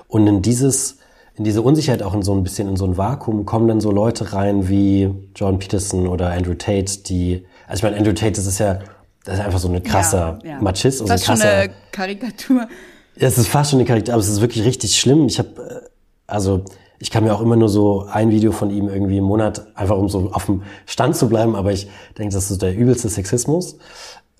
Und 0.08 0.26
in 0.26 0.40
dieses, 0.40 0.98
in 1.34 1.44
diese 1.44 1.60
Unsicherheit 1.60 2.02
auch 2.02 2.14
in 2.14 2.22
so 2.22 2.34
ein 2.34 2.42
bisschen 2.42 2.68
in 2.68 2.76
so 2.76 2.86
ein 2.86 2.96
Vakuum 2.96 3.44
kommen 3.44 3.68
dann 3.68 3.80
so 3.80 3.90
Leute 3.90 4.32
rein 4.32 4.68
wie 4.68 5.12
John 5.34 5.58
Peterson 5.58 6.06
oder 6.06 6.30
Andrew 6.30 6.54
Tate, 6.54 7.02
die, 7.02 7.44
also 7.66 7.80
ich 7.80 7.82
meine, 7.82 7.96
Andrew 7.98 8.14
Tate, 8.14 8.32
das 8.32 8.46
ist 8.46 8.58
ja, 8.58 8.78
das 9.24 9.34
ist 9.38 9.44
einfach 9.44 9.58
so 9.58 9.68
eine 9.68 9.82
krasser 9.82 10.38
ja, 10.42 10.52
ja. 10.52 10.60
Machist. 10.62 11.02
Also 11.02 11.06
das 11.06 11.20
ist 11.20 11.26
schon 11.26 11.40
eine 11.42 11.70
Karikatur. 11.92 12.68
Ja, 13.16 13.28
es 13.28 13.36
ist 13.36 13.48
fast 13.48 13.70
schon 13.70 13.80
eine 13.80 13.86
Karikatur, 13.86 14.14
aber 14.14 14.22
es 14.22 14.28
ist 14.28 14.40
wirklich 14.40 14.64
richtig 14.64 14.98
schlimm. 14.98 15.26
Ich 15.26 15.38
habe, 15.38 15.82
äh, 15.84 15.88
also 16.26 16.64
ich 16.98 17.10
kann 17.10 17.24
mir 17.24 17.34
auch 17.34 17.40
immer 17.40 17.56
nur 17.56 17.68
so 17.68 18.06
ein 18.10 18.30
Video 18.30 18.52
von 18.52 18.70
ihm 18.70 18.88
irgendwie 18.88 19.18
im 19.18 19.24
Monat, 19.24 19.66
einfach 19.74 19.96
um 19.96 20.08
so 20.08 20.30
auf 20.32 20.46
dem 20.46 20.62
Stand 20.86 21.16
zu 21.16 21.28
bleiben, 21.28 21.54
aber 21.56 21.72
ich 21.72 21.88
denke, 22.18 22.34
das 22.34 22.50
ist 22.50 22.62
der 22.62 22.74
übelste 22.74 23.08
Sexismus. 23.08 23.78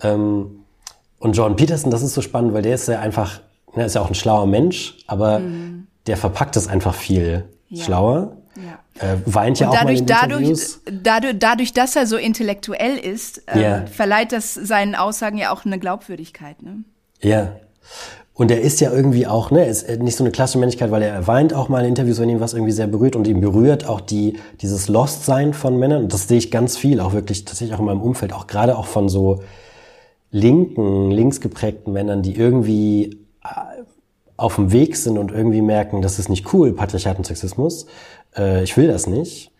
Ähm, 0.01 0.63
und 1.19 1.35
John 1.35 1.55
Peterson, 1.55 1.91
das 1.91 2.01
ist 2.03 2.13
so 2.13 2.21
spannend, 2.21 2.53
weil 2.53 2.61
der 2.61 2.75
ist 2.75 2.87
ja 2.87 2.99
einfach 2.99 3.39
er 3.75 3.85
ist 3.85 3.95
ja 3.95 4.01
auch 4.01 4.09
ein 4.09 4.15
schlauer 4.15 4.47
Mensch, 4.47 4.97
aber 5.07 5.39
mhm. 5.39 5.87
der 6.07 6.17
verpackt 6.17 6.55
es 6.55 6.67
einfach 6.67 6.95
viel 6.95 7.45
ja. 7.69 7.83
schlauer. 7.83 8.37
Ja. 8.55 8.79
Äh, 9.07 9.17
weint 9.25 9.59
ja 9.59 9.67
und 9.67 9.75
auch 9.75 9.79
dadurch, 9.79 9.99
mal 9.99 10.01
in 10.01 10.05
dadurch, 10.07 10.77
dadurch, 11.03 11.35
dadurch, 11.39 11.73
dass 11.73 11.95
er 11.95 12.07
so 12.07 12.17
intellektuell 12.17 12.97
ist, 12.97 13.47
äh, 13.47 13.61
ja. 13.61 13.85
verleiht 13.85 14.31
das 14.31 14.55
seinen 14.55 14.95
Aussagen 14.95 15.37
ja 15.37 15.51
auch 15.51 15.63
eine 15.65 15.77
Glaubwürdigkeit. 15.77 16.63
Ne? 16.63 16.83
Ja. 17.21 17.51
Und 18.37 18.51
er 18.51 18.61
ist 18.61 18.79
ja 18.81 18.93
irgendwie 18.93 19.25
auch, 19.25 19.49
ne, 19.49 19.65
ist 19.65 19.89
nicht 19.99 20.15
so 20.15 20.23
eine 20.23 20.29
klassische 20.29 20.59
Männlichkeit, 20.59 20.91
weil 20.91 21.01
er 21.01 21.25
weint 21.25 21.55
auch 21.55 21.69
mal 21.69 21.79
in 21.79 21.89
Interviews, 21.89 22.19
wenn 22.19 22.29
ihn 22.29 22.39
was 22.39 22.53
irgendwie 22.53 22.71
sehr 22.71 22.85
berührt 22.85 23.15
und 23.15 23.25
ihn 23.25 23.41
berührt 23.41 23.89
auch 23.89 23.99
die, 23.99 24.37
dieses 24.61 24.87
Lost-Sein 24.87 25.55
von 25.55 25.75
Männern. 25.75 26.03
Und 26.03 26.13
das 26.13 26.27
sehe 26.27 26.37
ich 26.37 26.51
ganz 26.51 26.77
viel, 26.77 26.99
auch 26.99 27.13
wirklich 27.13 27.45
tatsächlich 27.45 27.73
auch 27.75 27.79
in 27.79 27.85
meinem 27.85 28.01
Umfeld, 28.01 28.33
auch 28.33 28.45
gerade 28.45 28.77
auch 28.77 28.85
von 28.85 29.09
so 29.09 29.41
linken, 30.29 31.09
linksgeprägten 31.09 31.91
Männern, 31.91 32.21
die 32.21 32.35
irgendwie 32.35 33.25
auf 34.35 34.55
dem 34.55 34.71
Weg 34.71 34.97
sind 34.97 35.17
und 35.17 35.31
irgendwie 35.31 35.63
merken, 35.63 36.03
das 36.03 36.19
ist 36.19 36.29
nicht 36.29 36.53
cool, 36.53 36.73
Patriarchat 36.73 37.17
und 37.17 37.25
Sexismus, 37.25 37.87
äh, 38.37 38.63
ich 38.63 38.77
will 38.77 38.87
das 38.87 39.07
nicht, 39.07 39.51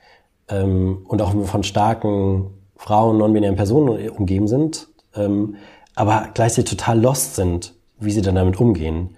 ähm, 0.50 1.00
und 1.08 1.24
auch 1.24 1.34
von 1.48 1.64
starken 1.64 2.52
Frauen, 2.76 3.18
non-binären 3.18 3.56
Personen 3.56 4.08
umgeben 4.12 4.48
sind, 4.48 4.88
ähm, 5.16 5.56
aber 5.96 6.30
gleichzeitig 6.36 6.78
total 6.78 7.02
lost 7.02 7.36
sind, 7.36 7.74
wie 8.00 8.12
sie 8.12 8.22
dann 8.22 8.36
damit 8.36 8.60
umgehen. 8.60 9.18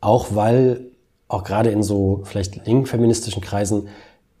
Auch 0.00 0.34
weil, 0.34 0.86
auch 1.28 1.44
gerade 1.44 1.70
in 1.70 1.82
so 1.82 2.22
vielleicht 2.24 2.66
linken 2.66 2.86
feministischen 2.86 3.42
Kreisen, 3.42 3.88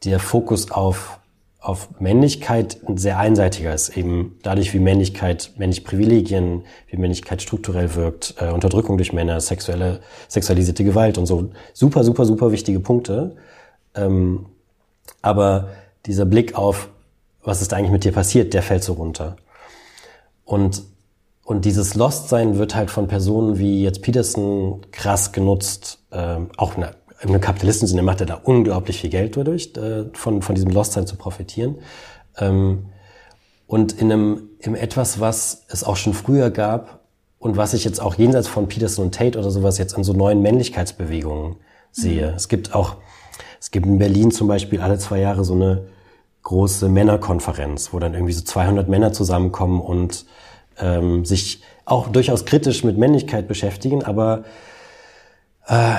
der 0.04 0.18
Fokus 0.18 0.70
auf 0.70 1.20
auf 1.60 2.00
Männlichkeit 2.00 2.78
ein 2.88 2.96
sehr 2.96 3.18
einseitiger 3.18 3.74
ist, 3.74 3.90
eben 3.90 4.38
dadurch, 4.42 4.72
wie 4.72 4.78
Männlichkeit, 4.78 5.52
männliche 5.58 5.82
Privilegien, 5.82 6.64
wie 6.88 6.96
Männlichkeit 6.96 7.42
strukturell 7.42 7.94
wirkt, 7.94 8.34
äh, 8.38 8.50
Unterdrückung 8.50 8.96
durch 8.96 9.12
Männer, 9.12 9.40
sexuelle, 9.40 10.00
sexualisierte 10.28 10.84
Gewalt 10.84 11.18
und 11.18 11.26
so. 11.26 11.50
Super, 11.74 12.02
super, 12.02 12.24
super 12.24 12.50
wichtige 12.50 12.80
Punkte. 12.80 13.36
Ähm, 13.94 14.46
aber 15.20 15.68
dieser 16.06 16.24
Blick 16.24 16.54
auf, 16.54 16.88
was 17.42 17.60
ist 17.60 17.74
eigentlich 17.74 17.92
mit 17.92 18.04
dir 18.04 18.12
passiert, 18.12 18.54
der 18.54 18.62
fällt 18.62 18.82
so 18.82 18.94
runter. 18.94 19.36
Und, 20.46 20.82
und 21.50 21.64
dieses 21.64 21.96
Lost-Sein 21.96 22.58
wird 22.58 22.76
halt 22.76 22.92
von 22.92 23.08
Personen 23.08 23.58
wie 23.58 23.82
jetzt 23.82 24.02
Peterson 24.02 24.86
krass 24.92 25.32
genutzt, 25.32 25.98
äh, 26.12 26.36
auch 26.56 26.76
eine 26.76 26.94
im 27.22 27.40
Kapitalistensinne 27.40 28.02
macht 28.02 28.20
er 28.20 28.26
da 28.26 28.34
unglaublich 28.34 29.00
viel 29.00 29.10
Geld 29.10 29.36
dadurch, 29.36 29.72
äh, 29.76 30.04
von, 30.12 30.42
von 30.42 30.54
diesem 30.54 30.70
Lost-Sein 30.70 31.08
zu 31.08 31.16
profitieren. 31.16 31.78
Ähm, 32.38 32.86
und 33.66 33.90
in 34.00 34.12
einem, 34.12 34.42
in 34.60 34.76
etwas, 34.76 35.18
was 35.18 35.64
es 35.68 35.82
auch 35.82 35.96
schon 35.96 36.14
früher 36.14 36.50
gab 36.50 37.00
und 37.40 37.56
was 37.56 37.74
ich 37.74 37.82
jetzt 37.82 38.00
auch 38.00 38.14
jenseits 38.14 38.46
von 38.46 38.68
Peterson 38.68 39.06
und 39.06 39.14
Tate 39.16 39.36
oder 39.36 39.50
sowas 39.50 39.76
jetzt 39.76 39.96
in 39.96 40.04
so 40.04 40.12
neuen 40.12 40.42
Männlichkeitsbewegungen 40.42 41.56
sehe. 41.90 42.28
Mhm. 42.28 42.36
Es 42.36 42.46
gibt 42.46 42.76
auch, 42.76 42.94
es 43.58 43.72
gibt 43.72 43.86
in 43.86 43.98
Berlin 43.98 44.30
zum 44.30 44.46
Beispiel 44.46 44.80
alle 44.80 44.98
zwei 44.98 45.18
Jahre 45.18 45.44
so 45.44 45.54
eine 45.54 45.88
große 46.44 46.88
Männerkonferenz, 46.88 47.92
wo 47.92 47.98
dann 47.98 48.14
irgendwie 48.14 48.34
so 48.34 48.44
200 48.44 48.88
Männer 48.88 49.12
zusammenkommen 49.12 49.80
und 49.80 50.26
ähm, 50.80 51.24
sich 51.24 51.62
auch 51.84 52.08
durchaus 52.08 52.44
kritisch 52.44 52.84
mit 52.84 52.98
Männlichkeit 52.98 53.48
beschäftigen, 53.48 54.04
aber 54.04 54.44
äh, 55.66 55.96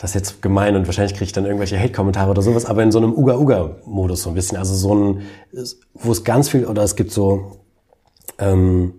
das 0.00 0.10
ist 0.10 0.14
jetzt 0.14 0.42
gemein 0.42 0.76
und 0.76 0.86
wahrscheinlich 0.86 1.12
kriege 1.12 1.26
ich 1.26 1.32
dann 1.32 1.44
irgendwelche 1.44 1.78
Hate-Kommentare 1.78 2.30
oder 2.30 2.42
sowas, 2.42 2.64
aber 2.64 2.82
in 2.82 2.90
so 2.92 2.98
einem 2.98 3.12
Uga-Uga-Modus 3.12 4.22
so 4.22 4.30
ein 4.30 4.34
bisschen. 4.34 4.58
Also 4.58 4.74
so 4.74 4.94
ein, 4.94 5.22
wo 5.94 6.12
es 6.12 6.24
ganz 6.24 6.48
viel, 6.48 6.66
oder 6.66 6.82
es 6.82 6.96
gibt 6.96 7.12
so, 7.12 7.58
ähm, 8.38 8.94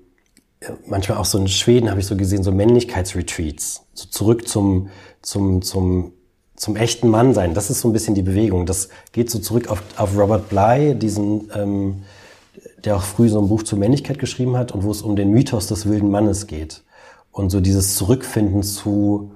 manchmal 0.87 1.17
auch 1.17 1.25
so 1.25 1.37
in 1.37 1.47
Schweden 1.47 1.89
habe 1.89 1.99
ich 1.99 2.05
so 2.05 2.15
gesehen, 2.15 2.43
so 2.43 2.51
Männlichkeitsretreats. 2.51 3.85
So 3.93 4.07
zurück 4.07 4.47
zum, 4.47 4.89
zum, 5.21 5.61
zum, 5.61 6.13
zum 6.55 6.75
echten 6.75 7.09
Mann 7.09 7.33
sein. 7.33 7.53
Das 7.53 7.69
ist 7.69 7.81
so 7.81 7.89
ein 7.89 7.93
bisschen 7.93 8.15
die 8.15 8.21
Bewegung. 8.21 8.65
Das 8.65 8.89
geht 9.11 9.29
so 9.29 9.39
zurück 9.39 9.69
auf, 9.69 9.81
auf 9.97 10.17
Robert 10.17 10.49
Bly, 10.49 10.95
diesen, 10.95 11.51
ähm, 11.55 12.03
der 12.85 12.95
auch 12.95 13.03
früh 13.03 13.29
so 13.29 13.39
ein 13.39 13.47
Buch 13.47 13.63
zur 13.63 13.79
Männlichkeit 13.79 14.19
geschrieben 14.19 14.55
hat 14.57 14.71
und 14.71 14.83
wo 14.83 14.91
es 14.91 15.01
um 15.01 15.15
den 15.15 15.31
Mythos 15.31 15.67
des 15.67 15.87
wilden 15.87 16.09
Mannes 16.09 16.47
geht. 16.47 16.83
Und 17.31 17.49
so 17.49 17.59
dieses 17.59 17.95
Zurückfinden 17.95 18.63
zu, 18.63 19.31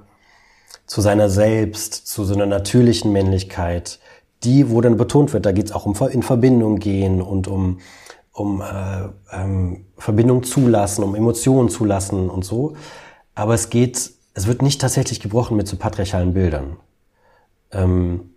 zu 0.86 1.02
seiner 1.02 1.30
selbst, 1.30 2.08
zu 2.08 2.24
so 2.24 2.34
einer 2.34 2.46
natürlichen 2.46 3.12
Männlichkeit, 3.12 4.00
die, 4.44 4.70
wo 4.70 4.80
dann 4.82 4.98
betont 4.98 5.34
wird, 5.34 5.46
da 5.46 5.52
geht 5.52 5.66
es 5.66 5.72
auch 5.72 5.86
um 5.86 5.96
in 6.10 6.24
Verbindung 6.24 6.80
gehen 6.80 7.22
und 7.22 7.48
um, 7.48 7.80
um 8.32 8.62
äh, 8.62 9.10
ähm, 9.32 9.86
Verbindung 9.98 10.44
zulassen, 10.44 11.04
um 11.04 11.16
Emotionen 11.16 11.70
zulassen 11.70 12.30
und 12.30 12.46
so. 12.46 12.76
Aber 13.36 13.54
es 13.54 13.70
geht, 13.70 14.12
es 14.34 14.48
wird 14.48 14.62
nicht 14.62 14.80
tatsächlich 14.80 15.20
gebrochen 15.20 15.58
mit 15.58 15.68
so 15.68 15.76
patriarchalen 15.76 16.34
Bildern. 16.34 16.78
Ähm, 17.72 18.32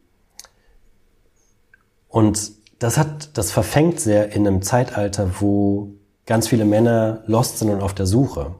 und 2.08 2.52
das 2.82 2.98
hat, 2.98 3.36
das 3.38 3.52
verfängt 3.52 4.00
sehr 4.00 4.32
in 4.32 4.46
einem 4.46 4.62
Zeitalter, 4.62 5.30
wo 5.40 5.90
ganz 6.26 6.48
viele 6.48 6.64
Männer 6.64 7.22
lost 7.26 7.58
sind 7.58 7.70
und 7.70 7.80
auf 7.80 7.94
der 7.94 8.06
Suche. 8.06 8.56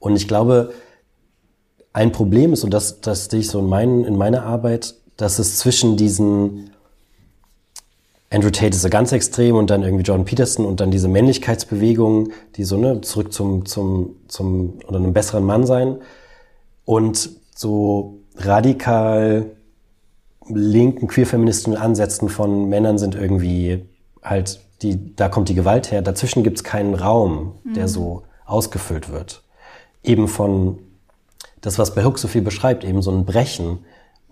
Und 0.00 0.16
ich 0.16 0.26
glaube, 0.26 0.72
ein 1.92 2.10
Problem 2.10 2.52
ist, 2.52 2.64
und 2.64 2.74
das, 2.74 3.00
das 3.00 3.26
sehe 3.26 3.40
ich 3.40 3.48
so 3.48 3.60
in, 3.60 3.66
mein, 3.66 4.04
in 4.04 4.16
meiner 4.16 4.42
Arbeit, 4.44 4.96
dass 5.16 5.38
es 5.38 5.58
zwischen 5.58 5.96
diesen 5.96 6.70
Andrew 8.30 8.50
Tate 8.50 8.76
ist 8.76 8.82
ja 8.82 8.90
ganz 8.90 9.12
extrem 9.12 9.54
und 9.54 9.70
dann 9.70 9.82
irgendwie 9.82 10.04
Jordan 10.04 10.26
Peterson 10.26 10.66
und 10.66 10.80
dann 10.80 10.90
diese 10.90 11.08
Männlichkeitsbewegung, 11.08 12.32
die 12.56 12.64
so, 12.64 12.76
ne, 12.76 13.00
zurück 13.00 13.32
zum, 13.32 13.64
zum, 13.64 14.16
zum, 14.28 14.80
oder 14.86 14.98
einem 14.98 15.12
besseren 15.12 15.44
Mann 15.44 15.66
sein 15.66 15.98
und 16.84 17.30
so 17.54 18.18
radikal 18.36 19.46
linken 20.48 21.08
queerfeministischen 21.08 21.76
Ansätzen 21.76 22.28
von 22.28 22.68
Männern 22.68 22.98
sind 22.98 23.14
irgendwie 23.14 23.86
halt, 24.22 24.60
die, 24.82 25.14
da 25.14 25.28
kommt 25.28 25.48
die 25.48 25.54
Gewalt 25.54 25.90
her. 25.90 26.02
Dazwischen 26.02 26.42
gibt 26.42 26.58
es 26.58 26.64
keinen 26.64 26.94
Raum, 26.94 27.54
der 27.64 27.84
mhm. 27.84 27.88
so 27.88 28.22
ausgefüllt 28.44 29.10
wird. 29.10 29.42
Eben 30.02 30.28
von 30.28 30.78
das, 31.60 31.78
was 31.78 31.94
Bell 31.94 32.04
Hooks 32.04 32.22
so 32.22 32.28
viel 32.28 32.42
beschreibt, 32.42 32.84
eben 32.84 33.02
so 33.02 33.10
ein 33.10 33.24
Brechen 33.24 33.80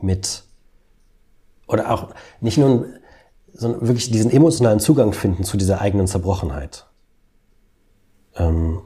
mit, 0.01 0.45
oder 1.67 1.91
auch 1.91 2.09
nicht 2.41 2.59
nur, 2.59 2.87
sondern 3.53 3.83
wirklich 3.83 4.11
diesen 4.11 4.31
emotionalen 4.31 4.81
Zugang 4.81 5.13
finden 5.13 5.45
zu 5.45 5.57
dieser 5.57 5.81
eigenen 5.81 6.07
Zerbrochenheit. 6.07 6.87
Ähm 8.37 8.81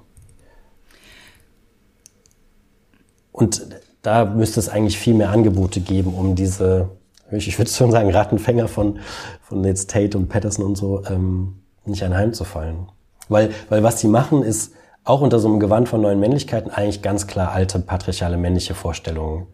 und 3.33 3.67
da 4.03 4.25
müsste 4.25 4.61
es 4.61 4.69
eigentlich 4.69 4.99
viel 4.99 5.15
mehr 5.15 5.31
Angebote 5.31 5.81
geben, 5.81 6.15
um 6.15 6.35
diese, 6.35 6.91
ich 7.33 7.59
würde 7.59 7.71
schon 7.71 7.91
sagen, 7.91 8.11
Rattenfänger 8.11 8.69
von, 8.69 8.99
von 9.43 9.65
jetzt 9.65 9.91
Tate 9.91 10.17
und 10.17 10.29
Patterson 10.29 10.65
und 10.65 10.77
so, 10.77 11.03
ähm, 11.09 11.57
nicht 11.85 12.03
anheimzufallen. 12.03 12.89
Weil, 13.29 13.51
weil 13.69 13.83
was 13.83 14.01
sie 14.01 14.09
machen, 14.09 14.43
ist 14.43 14.73
auch 15.05 15.21
unter 15.21 15.39
so 15.39 15.49
einem 15.49 15.61
Gewand 15.61 15.89
von 15.89 16.01
neuen 16.01 16.21
Männlichkeiten 16.21 16.71
eigentlich 16.71 17.03
ganz 17.03 17.27
klar 17.27 17.53
alte 17.53 17.79
patriarchale 17.79 18.37
männliche 18.37 18.75
Vorstellungen 18.75 19.47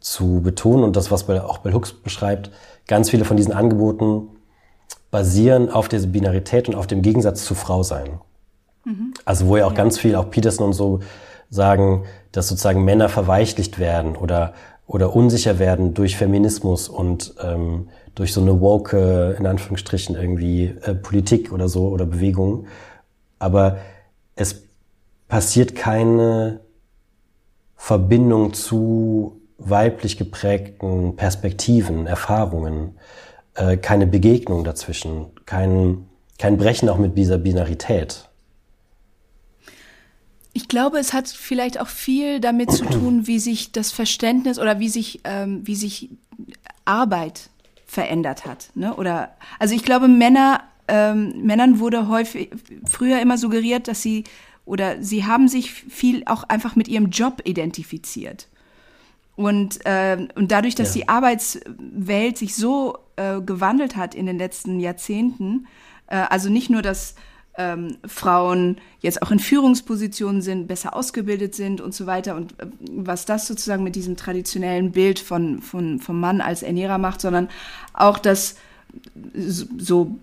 zu 0.00 0.40
betonen. 0.42 0.84
Und 0.84 0.96
das, 0.96 1.10
was 1.10 1.28
auch 1.28 1.58
Bell 1.58 1.74
Hooks 1.74 1.92
beschreibt, 1.92 2.50
ganz 2.86 3.10
viele 3.10 3.24
von 3.24 3.36
diesen 3.36 3.52
Angeboten 3.52 4.28
basieren 5.10 5.70
auf 5.70 5.88
dieser 5.88 6.08
Binarität 6.08 6.68
und 6.68 6.74
auf 6.74 6.86
dem 6.86 7.02
Gegensatz 7.02 7.44
zu 7.44 7.54
Frau 7.54 7.82
sein. 7.82 8.20
Mhm. 8.84 9.14
Also 9.24 9.46
wo 9.46 9.56
ja 9.56 9.64
auch 9.64 9.70
ja. 9.70 9.76
ganz 9.76 9.98
viel, 9.98 10.16
auch 10.16 10.30
Peterson 10.30 10.66
und 10.66 10.72
so 10.72 11.00
sagen, 11.50 12.04
dass 12.32 12.48
sozusagen 12.48 12.84
Männer 12.84 13.08
verweichlicht 13.08 13.78
werden 13.78 14.16
oder, 14.16 14.54
oder 14.86 15.14
unsicher 15.16 15.58
werden 15.58 15.94
durch 15.94 16.16
Feminismus 16.16 16.88
und 16.88 17.34
ähm, 17.42 17.88
durch 18.14 18.32
so 18.32 18.40
eine 18.40 18.60
woke, 18.60 19.36
in 19.38 19.46
Anführungsstrichen, 19.46 20.14
irgendwie 20.14 20.74
äh, 20.82 20.94
Politik 20.94 21.52
oder 21.52 21.68
so 21.68 21.88
oder 21.88 22.06
Bewegung. 22.06 22.66
Aber 23.38 23.78
es 24.36 24.64
passiert 25.28 25.74
keine 25.74 26.60
Verbindung 27.76 28.52
zu 28.52 29.40
weiblich 29.58 30.16
geprägten 30.16 31.16
Perspektiven, 31.16 32.06
Erfahrungen, 32.06 32.98
äh, 33.54 33.76
keine 33.76 34.06
Begegnung 34.06 34.64
dazwischen, 34.64 35.26
kein, 35.46 36.06
kein 36.38 36.56
Brechen 36.56 36.88
auch 36.88 36.98
mit 36.98 37.16
dieser 37.16 37.38
Binarität. 37.38 38.28
Ich 40.54 40.68
glaube, 40.68 40.98
es 40.98 41.12
hat 41.12 41.28
vielleicht 41.28 41.80
auch 41.80 41.88
viel 41.88 42.40
damit 42.40 42.70
zu 42.70 42.84
tun, 42.86 43.26
wie 43.26 43.38
sich 43.38 43.72
das 43.72 43.90
Verständnis 43.90 44.58
oder 44.58 44.78
wie 44.78 44.88
sich, 44.88 45.20
ähm, 45.24 45.66
wie 45.66 45.74
sich 45.74 46.10
Arbeit 46.84 47.50
verändert 47.86 48.46
hat. 48.46 48.70
Ne? 48.74 48.94
Oder 48.94 49.36
also 49.58 49.74
ich 49.74 49.82
glaube, 49.82 50.08
Männer, 50.08 50.62
ähm, 50.88 51.42
Männern 51.42 51.80
wurde 51.80 52.08
häufig 52.08 52.50
früher 52.88 53.20
immer 53.20 53.36
suggeriert, 53.36 53.88
dass 53.88 54.00
sie 54.00 54.24
oder 54.64 55.02
sie 55.02 55.26
haben 55.26 55.48
sich 55.48 55.72
viel 55.72 56.22
auch 56.26 56.44
einfach 56.44 56.76
mit 56.76 56.88
ihrem 56.88 57.10
Job 57.10 57.42
identifiziert. 57.44 58.48
Und, 59.36 59.84
äh, 59.84 60.28
und 60.36 60.52
dadurch, 60.52 60.74
dass 60.74 60.94
ja. 60.94 61.02
die 61.02 61.08
Arbeitswelt 61.08 62.38
sich 62.38 62.54
so 62.54 62.98
äh, 63.16 63.40
gewandelt 63.40 63.96
hat 63.96 64.14
in 64.14 64.26
den 64.26 64.38
letzten 64.38 64.78
Jahrzehnten, 64.78 65.66
äh, 66.06 66.16
also 66.16 66.48
nicht 66.48 66.70
nur, 66.70 66.82
dass 66.82 67.16
ähm, 67.56 67.96
Frauen 68.06 68.78
jetzt 69.00 69.22
auch 69.22 69.30
in 69.30 69.38
Führungspositionen 69.38 70.42
sind, 70.42 70.66
besser 70.66 70.96
ausgebildet 70.96 71.54
sind 71.54 71.80
und 71.80 71.94
so 71.94 72.06
weiter. 72.06 72.34
Und 72.36 72.52
äh, 72.60 72.66
was 72.90 73.26
das 73.26 73.46
sozusagen 73.46 73.84
mit 73.84 73.94
diesem 73.94 74.16
traditionellen 74.16 74.92
Bild 74.92 75.18
von, 75.18 75.62
von, 75.62 76.00
vom 76.00 76.20
Mann 76.20 76.40
als 76.40 76.62
Ernährer 76.62 76.98
macht, 76.98 77.20
sondern 77.20 77.48
auch, 77.92 78.18
dass 78.18 78.56
so, 79.76 80.18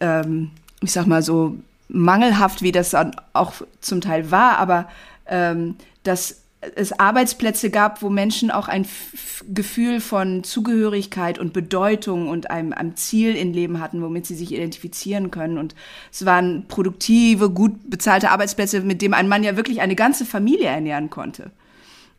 ähm, 0.00 0.50
ich 0.82 0.92
sag 0.92 1.06
mal 1.06 1.22
so 1.22 1.56
mangelhaft, 1.88 2.62
wie 2.62 2.72
das 2.72 2.94
auch 3.32 3.52
zum 3.80 4.00
Teil 4.00 4.30
war, 4.30 4.58
aber 4.58 4.88
ähm, 5.26 5.76
dass 6.02 6.42
es 6.74 6.92
Arbeitsplätze 6.92 7.70
gab, 7.70 8.02
wo 8.02 8.10
Menschen 8.10 8.50
auch 8.50 8.68
ein 8.68 8.82
F 8.82 9.44
Gefühl 9.52 10.00
von 10.00 10.42
Zugehörigkeit 10.42 11.38
und 11.38 11.52
Bedeutung 11.52 12.28
und 12.28 12.50
einem, 12.50 12.72
einem 12.72 12.96
Ziel 12.96 13.36
im 13.36 13.52
Leben 13.52 13.80
hatten, 13.80 14.02
womit 14.02 14.26
sie 14.26 14.34
sich 14.34 14.52
identifizieren 14.52 15.30
können. 15.30 15.58
Und 15.58 15.74
es 16.10 16.24
waren 16.24 16.66
produktive, 16.66 17.50
gut 17.50 17.88
bezahlte 17.88 18.30
Arbeitsplätze, 18.30 18.80
mit 18.80 19.02
dem 19.02 19.14
ein 19.14 19.28
Mann 19.28 19.44
ja 19.44 19.56
wirklich 19.56 19.80
eine 19.80 19.94
ganze 19.94 20.24
Familie 20.24 20.66
ernähren 20.66 21.10
konnte. 21.10 21.50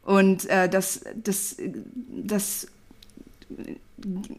Und 0.04 0.46
äh, 0.46 0.70
das, 0.70 1.02
das, 1.16 1.58
das, 2.08 2.68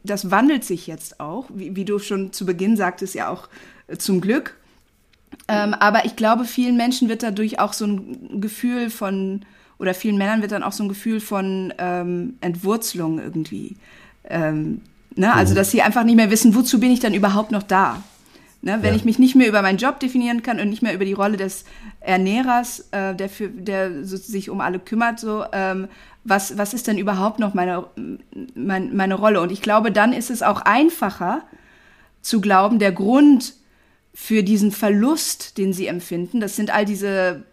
das 0.03 0.31
wandelt 0.31 0.65
sich 0.65 0.87
jetzt 0.87 1.21
auch, 1.21 1.47
wie, 1.53 1.77
wie 1.77 1.85
du 1.85 1.99
schon 1.99 2.33
zu 2.33 2.47
Beginn 2.47 2.77
sagtest, 2.77 3.15
ja 3.15 3.29
auch 3.29 3.49
äh, 3.89 3.99
zum 3.99 4.21
Glück. 4.23 4.57
Ähm, 5.47 5.75
aber 5.75 6.05
ich 6.05 6.17
glaube, 6.17 6.45
vielen 6.45 6.77
Menschen 6.77 7.09
wird 7.09 7.23
dadurch 7.23 7.59
auch 7.59 7.73
so 7.73 7.87
ein 7.87 8.41
Gefühl 8.41 8.89
von, 8.89 9.45
oder 9.79 9.95
vielen 9.95 10.19
Männern 10.19 10.43
wird 10.43 10.53
dann 10.53 10.63
auch 10.63 10.73
so 10.73 10.85
ein 10.85 10.89
Gefühl 10.89 11.21
von 11.21 11.73
ähm, 11.79 12.35
Entwurzelung 12.41 13.19
irgendwie. 13.19 13.77
Ähm, 14.29 14.81
ne? 15.15 15.33
Also, 15.33 15.53
mhm. 15.53 15.57
dass 15.57 15.71
sie 15.71 15.83
einfach 15.83 16.05
nicht 16.05 16.17
mehr 16.17 16.31
wissen, 16.31 16.55
wozu 16.55 16.81
bin 16.81 16.91
ich 16.91 17.01
dann 17.01 17.15
überhaupt 17.15 17.53
noch 17.53 17.63
da? 17.63 18.03
Ne? 18.61 18.79
Wenn 18.81 18.91
ja. 18.91 18.97
ich 18.97 19.05
mich 19.05 19.19
nicht 19.19 19.37
mehr 19.37 19.49
über 19.49 19.63
meinen 19.63 19.79
Job 19.79 20.01
definieren 20.01 20.43
kann 20.43 20.59
und 20.59 20.69
nicht 20.69 20.83
mehr 20.83 20.95
über 20.95 21.05
die 21.05 21.13
Rolle 21.13 21.37
des 21.37 21.65
Ernährers, 22.01 22.89
äh, 22.91 23.15
der, 23.15 23.29
für, 23.29 23.49
der 23.49 24.05
so, 24.05 24.17
sich 24.17 24.51
um 24.51 24.61
alle 24.61 24.81
kümmert, 24.81 25.21
so, 25.21 25.45
ähm, 25.53 25.89
was, 26.25 26.59
was 26.59 26.75
ist 26.75 26.89
denn 26.89 26.99
überhaupt 26.99 27.39
noch 27.39 27.55
meine, 27.55 27.87
mein, 28.55 28.97
meine 28.97 29.15
Rolle? 29.15 29.41
Und 29.41 29.53
ich 29.53 29.63
glaube, 29.63 29.93
dann 29.93 30.13
ist 30.13 30.31
es 30.31 30.43
auch 30.43 30.61
einfacher 30.63 31.43
zu 32.21 32.41
glauben, 32.41 32.81
der 32.81 32.93
Grund 32.93 33.55
für 34.13 34.43
diesen 34.43 34.73
Verlust, 34.73 35.57
den 35.57 35.73
sie 35.73 35.87
empfinden, 35.87 36.41
das 36.41 36.57
sind 36.57 36.75
all 36.75 36.85
diese 36.85 37.45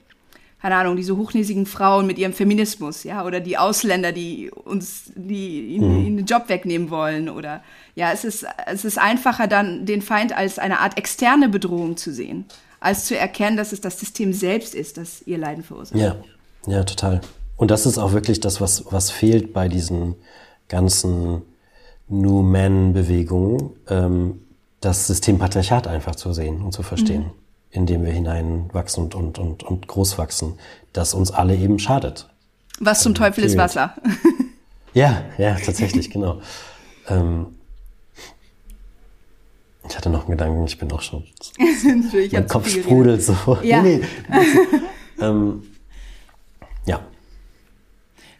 keine 0.66 0.78
Ahnung, 0.78 0.96
diese 0.96 1.16
hochnäsigen 1.16 1.68
Frauen 1.68 2.08
mit 2.08 2.18
ihrem 2.18 2.34
Feminismus, 2.34 3.04
ja, 3.04 3.24
oder 3.24 3.40
die 3.40 3.56
Ausländer, 3.56 4.12
die 4.12 4.50
uns, 4.50 5.12
die 5.16 5.76
ihnen, 5.76 6.00
mhm. 6.00 6.06
ihnen 6.08 6.18
den 6.18 6.26
Job 6.26 6.50
wegnehmen 6.50 6.90
wollen, 6.90 7.30
oder 7.30 7.62
ja, 7.94 8.12
es 8.12 8.26
ist, 8.26 8.48
es 8.66 8.84
ist 8.84 8.98
einfacher 8.98 9.46
dann 9.46 9.86
den 9.86 10.02
Feind 10.02 10.36
als 10.36 10.58
eine 10.58 10.80
Art 10.80 10.98
externe 10.98 11.50
Bedrohung 11.50 11.98
zu 11.98 12.12
sehen, 12.12 12.46
als 12.80 13.06
zu 13.06 13.16
erkennen, 13.16 13.58
dass 13.58 13.74
es 13.74 13.82
das 13.82 14.00
System 14.00 14.34
selbst 14.34 14.74
ist, 14.74 14.98
das 14.98 15.22
ihr 15.28 15.38
Leiden 15.38 15.64
verursacht. 15.64 16.00
Ja, 16.00 16.16
ja, 16.66 16.84
total. 16.84 17.22
Und 17.58 17.70
das 17.70 17.86
ist 17.86 18.00
auch 18.00 18.14
wirklich 18.14 18.40
das, 18.40 18.60
was, 18.60 18.86
was 18.90 19.12
fehlt 19.12 19.54
bei 19.54 19.68
diesen 19.68 20.16
ganzen 20.68 21.44
New 22.08 22.42
Men-Bewegungen, 22.42 23.70
ähm, 23.88 24.40
das 24.82 25.06
System 25.06 25.38
Patriarchat 25.38 25.86
einfach 25.86 26.16
zu 26.16 26.34
sehen 26.34 26.64
und 26.64 26.72
zu 26.72 26.82
verstehen. 26.82 27.22
Mhm 27.22 27.45
in 27.76 27.86
dem 27.86 28.06
wir 28.06 28.12
hineinwachsen 28.12 29.04
und, 29.04 29.16
und, 29.16 29.38
und, 29.38 29.64
und 29.64 29.88
groß 29.88 30.18
wachsen, 30.18 30.58
das 30.94 31.14
uns 31.14 31.32
alle 31.32 31.56
eben 31.56 31.78
schadet. 31.78 32.30
Was 32.80 33.02
zum 33.02 33.12
ähm, 33.12 33.16
Teufel 33.16 33.44
ist 33.44 33.58
Wasser? 33.58 33.96
ja, 34.94 35.24
ja, 35.38 35.56
tatsächlich, 35.56 36.10
genau. 36.10 36.42
Ähm, 37.10 37.48
ich 39.88 39.96
hatte 39.96 40.10
noch 40.10 40.22
einen 40.22 40.32
Gedanken, 40.32 40.66
ich 40.66 40.78
bin 40.78 40.92
auch 40.92 41.02
schon. 41.02 41.24
ich 41.58 42.32
mein 42.32 42.48
Kopf 42.48 42.70
sprudelt 42.70 43.22
so. 43.22 43.36
Ja. 43.64 43.82
Nee, 43.82 44.02
nee. 44.30 45.24
ähm. 45.24 45.64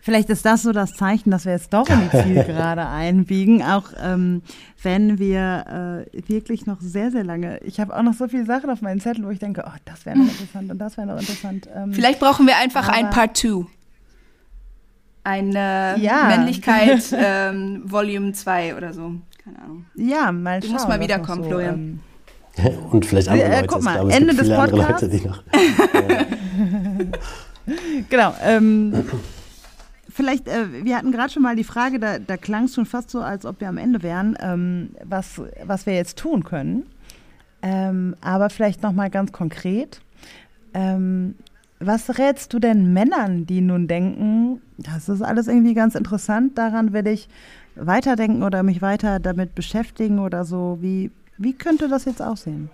Vielleicht 0.06 0.30
ist 0.30 0.46
das 0.46 0.62
so 0.62 0.72
das 0.72 0.94
Zeichen, 0.94 1.32
dass 1.32 1.46
wir 1.46 1.54
jetzt 1.54 1.74
doch 1.74 1.90
in 1.90 2.00
die 2.00 2.18
Zielgerade 2.24 2.86
einbiegen, 2.86 3.64
auch 3.64 3.86
ähm, 4.00 4.44
wenn 4.84 5.18
wir 5.18 6.06
äh, 6.14 6.30
wirklich 6.30 6.68
noch 6.68 6.80
sehr, 6.80 7.10
sehr 7.10 7.24
lange, 7.24 7.58
ich 7.64 7.80
habe 7.80 7.98
auch 7.98 8.04
noch 8.04 8.14
so 8.14 8.28
viele 8.28 8.46
Sachen 8.46 8.70
auf 8.70 8.84
meinen 8.84 9.00
Zettel, 9.00 9.26
wo 9.26 9.32
ich 9.32 9.40
denke, 9.40 9.64
oh, 9.66 9.78
das 9.84 10.06
wäre 10.06 10.16
noch 10.16 10.28
interessant 10.28 10.70
und 10.70 10.78
das 10.78 10.98
wäre 10.98 11.08
noch 11.08 11.20
interessant. 11.20 11.68
Ähm, 11.76 11.92
Vielleicht 11.92 12.20
brauchen 12.20 12.46
wir 12.46 12.56
einfach 12.58 12.88
ein 12.88 13.10
Part 13.10 13.36
2. 13.36 13.66
Eine 15.24 15.96
ja. 15.98 16.26
Männlichkeit 16.28 17.04
ähm, 17.18 17.82
Volume 17.86 18.34
2 18.34 18.78
oder 18.78 18.94
so. 18.94 19.14
Keine 19.44 19.58
Ahnung. 19.58 19.86
Ja, 19.96 20.32
mal 20.32 20.62
schauen. 20.62 20.68
Du 20.70 20.74
musst 20.74 20.88
mal 20.88 21.00
wiederkommen, 21.00 21.42
so, 21.42 21.50
Florian. 21.50 22.00
Ähm, 22.58 22.78
und 22.92 23.08
vielleicht 23.08 23.30
andere 23.30 23.48
äh, 23.48 23.56
Leute. 23.56 23.68
Guck 23.70 23.82
mal, 23.82 23.96
glaube, 23.96 24.14
Ende 24.14 24.36
des 24.36 24.50
Podcasts. 24.50 25.02
Leute, 25.02 25.28
noch, 25.28 25.44
genau. 28.08 28.36
Ähm, 28.44 29.04
vielleicht, 30.16 30.48
äh, 30.48 30.86
wir 30.86 30.98
hatten 30.98 31.12
gerade 31.12 31.32
schon 31.32 31.44
mal 31.44 31.56
die 31.56 31.64
Frage, 31.64 32.00
da, 32.00 32.20
da 32.20 32.38
klang 32.38 32.66
es 32.66 32.76
schon 32.76 32.86
fast 32.86 33.10
so, 33.10 33.20
als 33.20 33.46
ob 33.46 33.60
wir 33.60 33.68
am 33.68 33.78
Ende 33.78 34.02
wären, 34.02 34.38
ähm, 34.40 34.90
was, 35.04 35.42
was 35.64 35.86
wir 35.86 35.94
jetzt 35.94 36.18
tun 36.18 36.44
können. 36.44 36.86
Ähm, 37.62 38.16
aber 38.22 38.50
vielleicht 38.50 38.82
nochmal 38.82 39.10
ganz 39.10 39.32
konkret. 39.32 40.02
Ähm, 40.74 41.36
was 41.80 42.18
rätst 42.18 42.54
du 42.54 42.60
denn 42.60 42.94
Männern, 42.94 43.46
die 43.46 43.60
nun 43.60 43.88
denken, 43.88 44.62
das 44.78 45.10
ist 45.10 45.22
alles 45.22 45.48
irgendwie 45.48 45.74
ganz 45.74 45.96
interessant, 45.96 46.58
daran 46.58 46.94
will 46.94 47.08
ich 47.08 47.28
weiterdenken 47.76 48.44
oder 48.44 48.64
mich 48.64 48.82
weiter 48.82 49.20
damit 49.20 49.54
beschäftigen 49.54 50.20
oder 50.20 50.46
so? 50.46 50.78
Wie, 50.80 51.12
wie 51.38 51.54
könnte 51.54 51.90
das 51.90 52.06
jetzt 52.06 52.22
aussehen? 52.22 52.70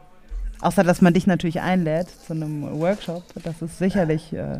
Außer, 0.59 0.84
dass 0.84 1.01
man 1.01 1.15
dich 1.15 1.26
natürlich 1.26 1.61
einlädt 1.61 2.07
zu 2.09 2.34
einem 2.34 2.61
Workshop. 2.80 3.23
Das 3.43 3.63
ist 3.63 3.80
sicherlich 3.80 4.31
äh, 4.31 4.59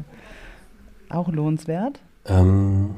auch 1.10 1.30
lohnenswert. 1.30 2.00
Ähm, 2.26 2.96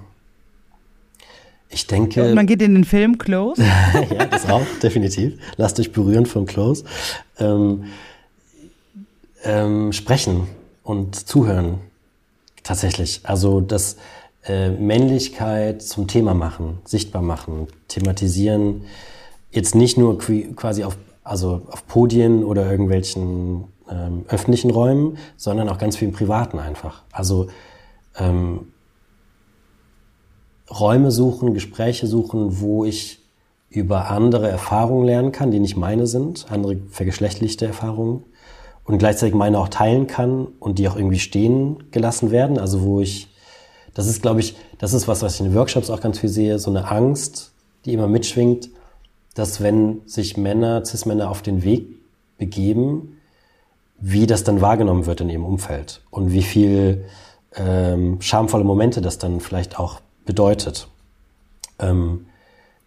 ich 1.70 1.88
denke. 1.88 2.24
Und 2.30 2.36
man 2.36 2.46
geht 2.46 2.62
in 2.62 2.76
den 2.76 2.84
Film 2.86 3.18
Close. 3.18 3.62
ja, 4.16 4.26
das 4.26 4.48
auch, 4.50 4.66
definitiv. 4.82 5.40
Lasst 5.58 5.80
euch 5.80 5.92
berühren 5.92 6.26
von 6.26 6.46
Close. 6.46 6.84
Ähm, 7.40 7.86
ähm, 9.44 9.92
sprechen. 9.92 10.48
und 10.84 11.16
Zuhören. 11.16 11.80
Tatsächlich. 12.64 13.22
Also 13.24 13.60
das 13.60 13.98
äh, 14.46 14.70
Männlichkeit 14.70 15.82
zum 15.82 16.08
Thema 16.08 16.34
machen, 16.34 16.80
sichtbar 16.86 17.22
machen, 17.22 17.68
thematisieren. 17.88 18.84
Jetzt 19.52 19.76
nicht 19.76 19.98
nur 19.98 20.18
quasi 20.18 20.84
auf, 20.84 20.98
also 21.24 21.62
auf 21.70 21.88
Podien 21.88 22.44
oder 22.44 22.70
irgendwelchen 22.70 23.66
ähm, 23.90 24.26
öffentlichen 24.28 24.72
Räumen, 24.72 25.18
sondern 25.38 25.70
auch 25.70 25.78
ganz 25.78 25.98
viel 25.98 26.10
im 26.10 26.14
Privaten 26.14 26.60
einfach. 26.60 27.04
Also 27.12 27.48
ähm, 28.18 28.73
Räume 30.80 31.12
suchen, 31.12 31.54
Gespräche 31.54 32.08
suchen, 32.08 32.60
wo 32.62 32.86
ich 32.86 33.20
über 33.70 34.10
andere 34.10 34.48
Erfahrungen 34.48 35.06
lernen 35.06 35.32
kann, 35.32 35.52
die 35.52 35.60
nicht 35.60 35.76
meine 35.76 36.08
sind, 36.08 36.46
andere 36.50 36.78
vergeschlechtlichte 36.90 37.66
Erfahrungen 37.66 38.24
und 38.86 38.98
gleichzeitig 38.98 39.34
meine 39.34 39.58
auch 39.60 39.70
teilen 39.70 40.08
kann 40.08 40.48
und 40.60 40.80
die 40.80 40.88
auch 40.88 40.96
irgendwie 40.96 41.20
stehen 41.20 41.84
gelassen 41.92 42.32
werden. 42.32 42.60
Also 42.60 42.84
wo 42.84 43.02
ich, 43.02 43.30
das 43.94 44.08
ist, 44.08 44.22
glaube 44.22 44.42
ich, 44.42 44.56
das 44.78 44.94
ist 44.94 45.08
was, 45.08 45.22
was 45.22 45.36
ich 45.36 45.46
in 45.46 45.56
Workshops 45.56 45.90
auch 45.90 46.02
ganz 46.02 46.20
viel 46.20 46.30
sehe, 46.30 46.60
so 46.60 46.70
eine 46.70 46.90
Angst, 46.90 47.52
die 47.86 47.94
immer 47.94 48.08
mitschwingt, 48.08 48.70
dass 49.34 49.62
wenn 49.62 50.02
sich 50.06 50.38
Männer, 50.38 50.86
Cis-Männer 50.86 51.30
auf 51.30 51.42
den 51.42 51.64
Weg 51.64 51.88
begeben, 52.38 53.18
wie 54.00 54.28
das 54.28 54.44
dann 54.44 54.62
wahrgenommen 54.62 55.06
wird 55.06 55.22
in 55.22 55.30
ihrem 55.30 55.46
Umfeld 55.46 56.02
und 56.12 56.32
wie 56.32 56.44
viel 56.44 57.06
ähm, 57.56 58.22
schamvolle 58.22 58.64
Momente 58.64 59.02
das 59.02 59.18
dann 59.18 59.40
vielleicht 59.40 59.80
auch 59.80 60.02
bedeutet. 60.26 60.88
Ähm, 61.80 62.28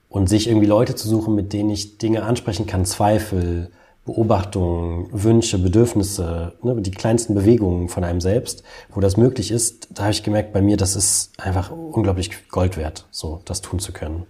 und 0.09 0.29
sich 0.29 0.49
irgendwie 0.49 0.67
Leute 0.67 0.95
zu 0.95 1.09
suchen, 1.09 1.35
mit 1.35 1.53
denen 1.53 1.71
ich 1.71 1.99
Dinge 1.99 2.23
ansprechen 2.23 2.67
kann, 2.67 2.87
Zweifel, 2.87 3.71
Beobachtungen, 4.07 5.09
Wünsche, 5.11 5.59
Bedürfnisse, 5.59 6.53
ne, 6.63 6.81
die 6.81 6.93
kleinsten 6.93 7.35
Bewegungen 7.35 7.89
von 7.89 8.05
einem 8.05 8.21
selbst, 8.21 8.63
wo 8.95 9.01
das 9.01 9.17
möglich 9.17 9.51
ist, 9.51 9.89
da 9.91 10.05
habe 10.05 10.13
ich 10.13 10.23
gemerkt 10.23 10.53
bei 10.53 10.63
mir, 10.63 10.77
das 10.77 10.95
ist 10.95 11.33
einfach 11.39 11.73
unglaublich 11.73 12.49
Gold 12.49 12.77
wert, 12.77 13.05
so 13.11 13.43
das 13.45 13.63
tun 13.63 13.81
zu 13.81 13.93
können. 13.93 14.25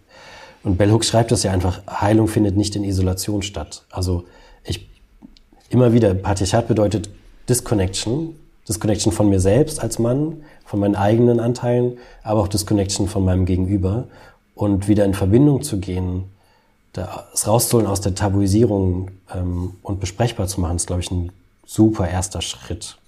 Und 0.64 0.78
Bell 0.78 0.90
Hooks 0.90 1.08
schreibt 1.08 1.30
das 1.30 1.42
ja 1.42 1.52
einfach, 1.52 1.82
Heilung 1.86 2.26
findet 2.26 2.56
nicht 2.56 2.74
in 2.74 2.84
Isolation 2.84 3.42
statt. 3.42 3.84
Also 3.90 4.24
ich 4.64 4.88
immer 5.68 5.92
wieder, 5.92 6.14
Patriarchat 6.14 6.68
bedeutet 6.68 7.10
Disconnection, 7.48 8.34
Disconnection 8.68 9.12
von 9.12 9.28
mir 9.28 9.40
selbst 9.40 9.80
als 9.80 9.98
Mann, 9.98 10.42
von 10.64 10.80
meinen 10.80 10.96
eigenen 10.96 11.40
Anteilen, 11.40 11.98
aber 12.22 12.40
auch 12.40 12.48
Disconnection 12.48 13.08
von 13.08 13.24
meinem 13.24 13.44
Gegenüber 13.46 14.08
und 14.54 14.88
wieder 14.88 15.04
in 15.04 15.14
Verbindung 15.14 15.62
zu 15.62 15.78
gehen, 15.78 16.24
das 16.92 17.46
rauszuholen 17.46 17.86
aus 17.86 18.00
der 18.00 18.14
Tabuisierung 18.14 19.10
ähm, 19.34 19.74
und 19.82 20.00
besprechbar 20.00 20.46
zu 20.48 20.60
machen, 20.60 20.76
ist, 20.76 20.86
glaube 20.86 21.02
ich, 21.02 21.10
ein 21.10 21.30
super 21.64 22.08
erster 22.08 22.40
Schritt 22.40 22.98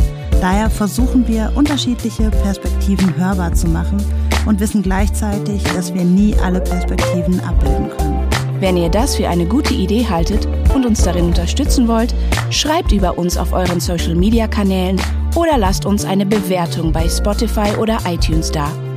Daher 0.43 0.69
versuchen 0.69 1.25
wir, 1.25 1.53
unterschiedliche 1.55 2.29
Perspektiven 2.29 3.15
hörbar 3.15 3.53
zu 3.53 3.65
machen 3.69 4.03
und 4.45 4.59
wissen 4.59 4.81
gleichzeitig, 4.83 5.63
dass 5.63 5.93
wir 5.93 6.03
nie 6.03 6.35
alle 6.35 6.59
Perspektiven 6.59 7.39
abbilden 7.39 7.87
können. 7.87 8.27
Wenn 8.59 8.75
ihr 8.75 8.89
das 8.89 9.15
für 9.15 9.29
eine 9.29 9.45
gute 9.45 9.73
Idee 9.73 10.05
haltet 10.05 10.45
und 10.75 10.85
uns 10.85 11.01
darin 11.01 11.27
unterstützen 11.27 11.87
wollt, 11.87 12.13
schreibt 12.49 12.91
über 12.91 13.17
uns 13.17 13.37
auf 13.37 13.53
euren 13.53 13.79
Social-Media-Kanälen 13.79 14.99
oder 15.33 15.57
lasst 15.57 15.85
uns 15.85 16.03
eine 16.03 16.25
Bewertung 16.25 16.91
bei 16.91 17.07
Spotify 17.07 17.77
oder 17.79 17.99
iTunes 18.05 18.51
da. 18.51 18.67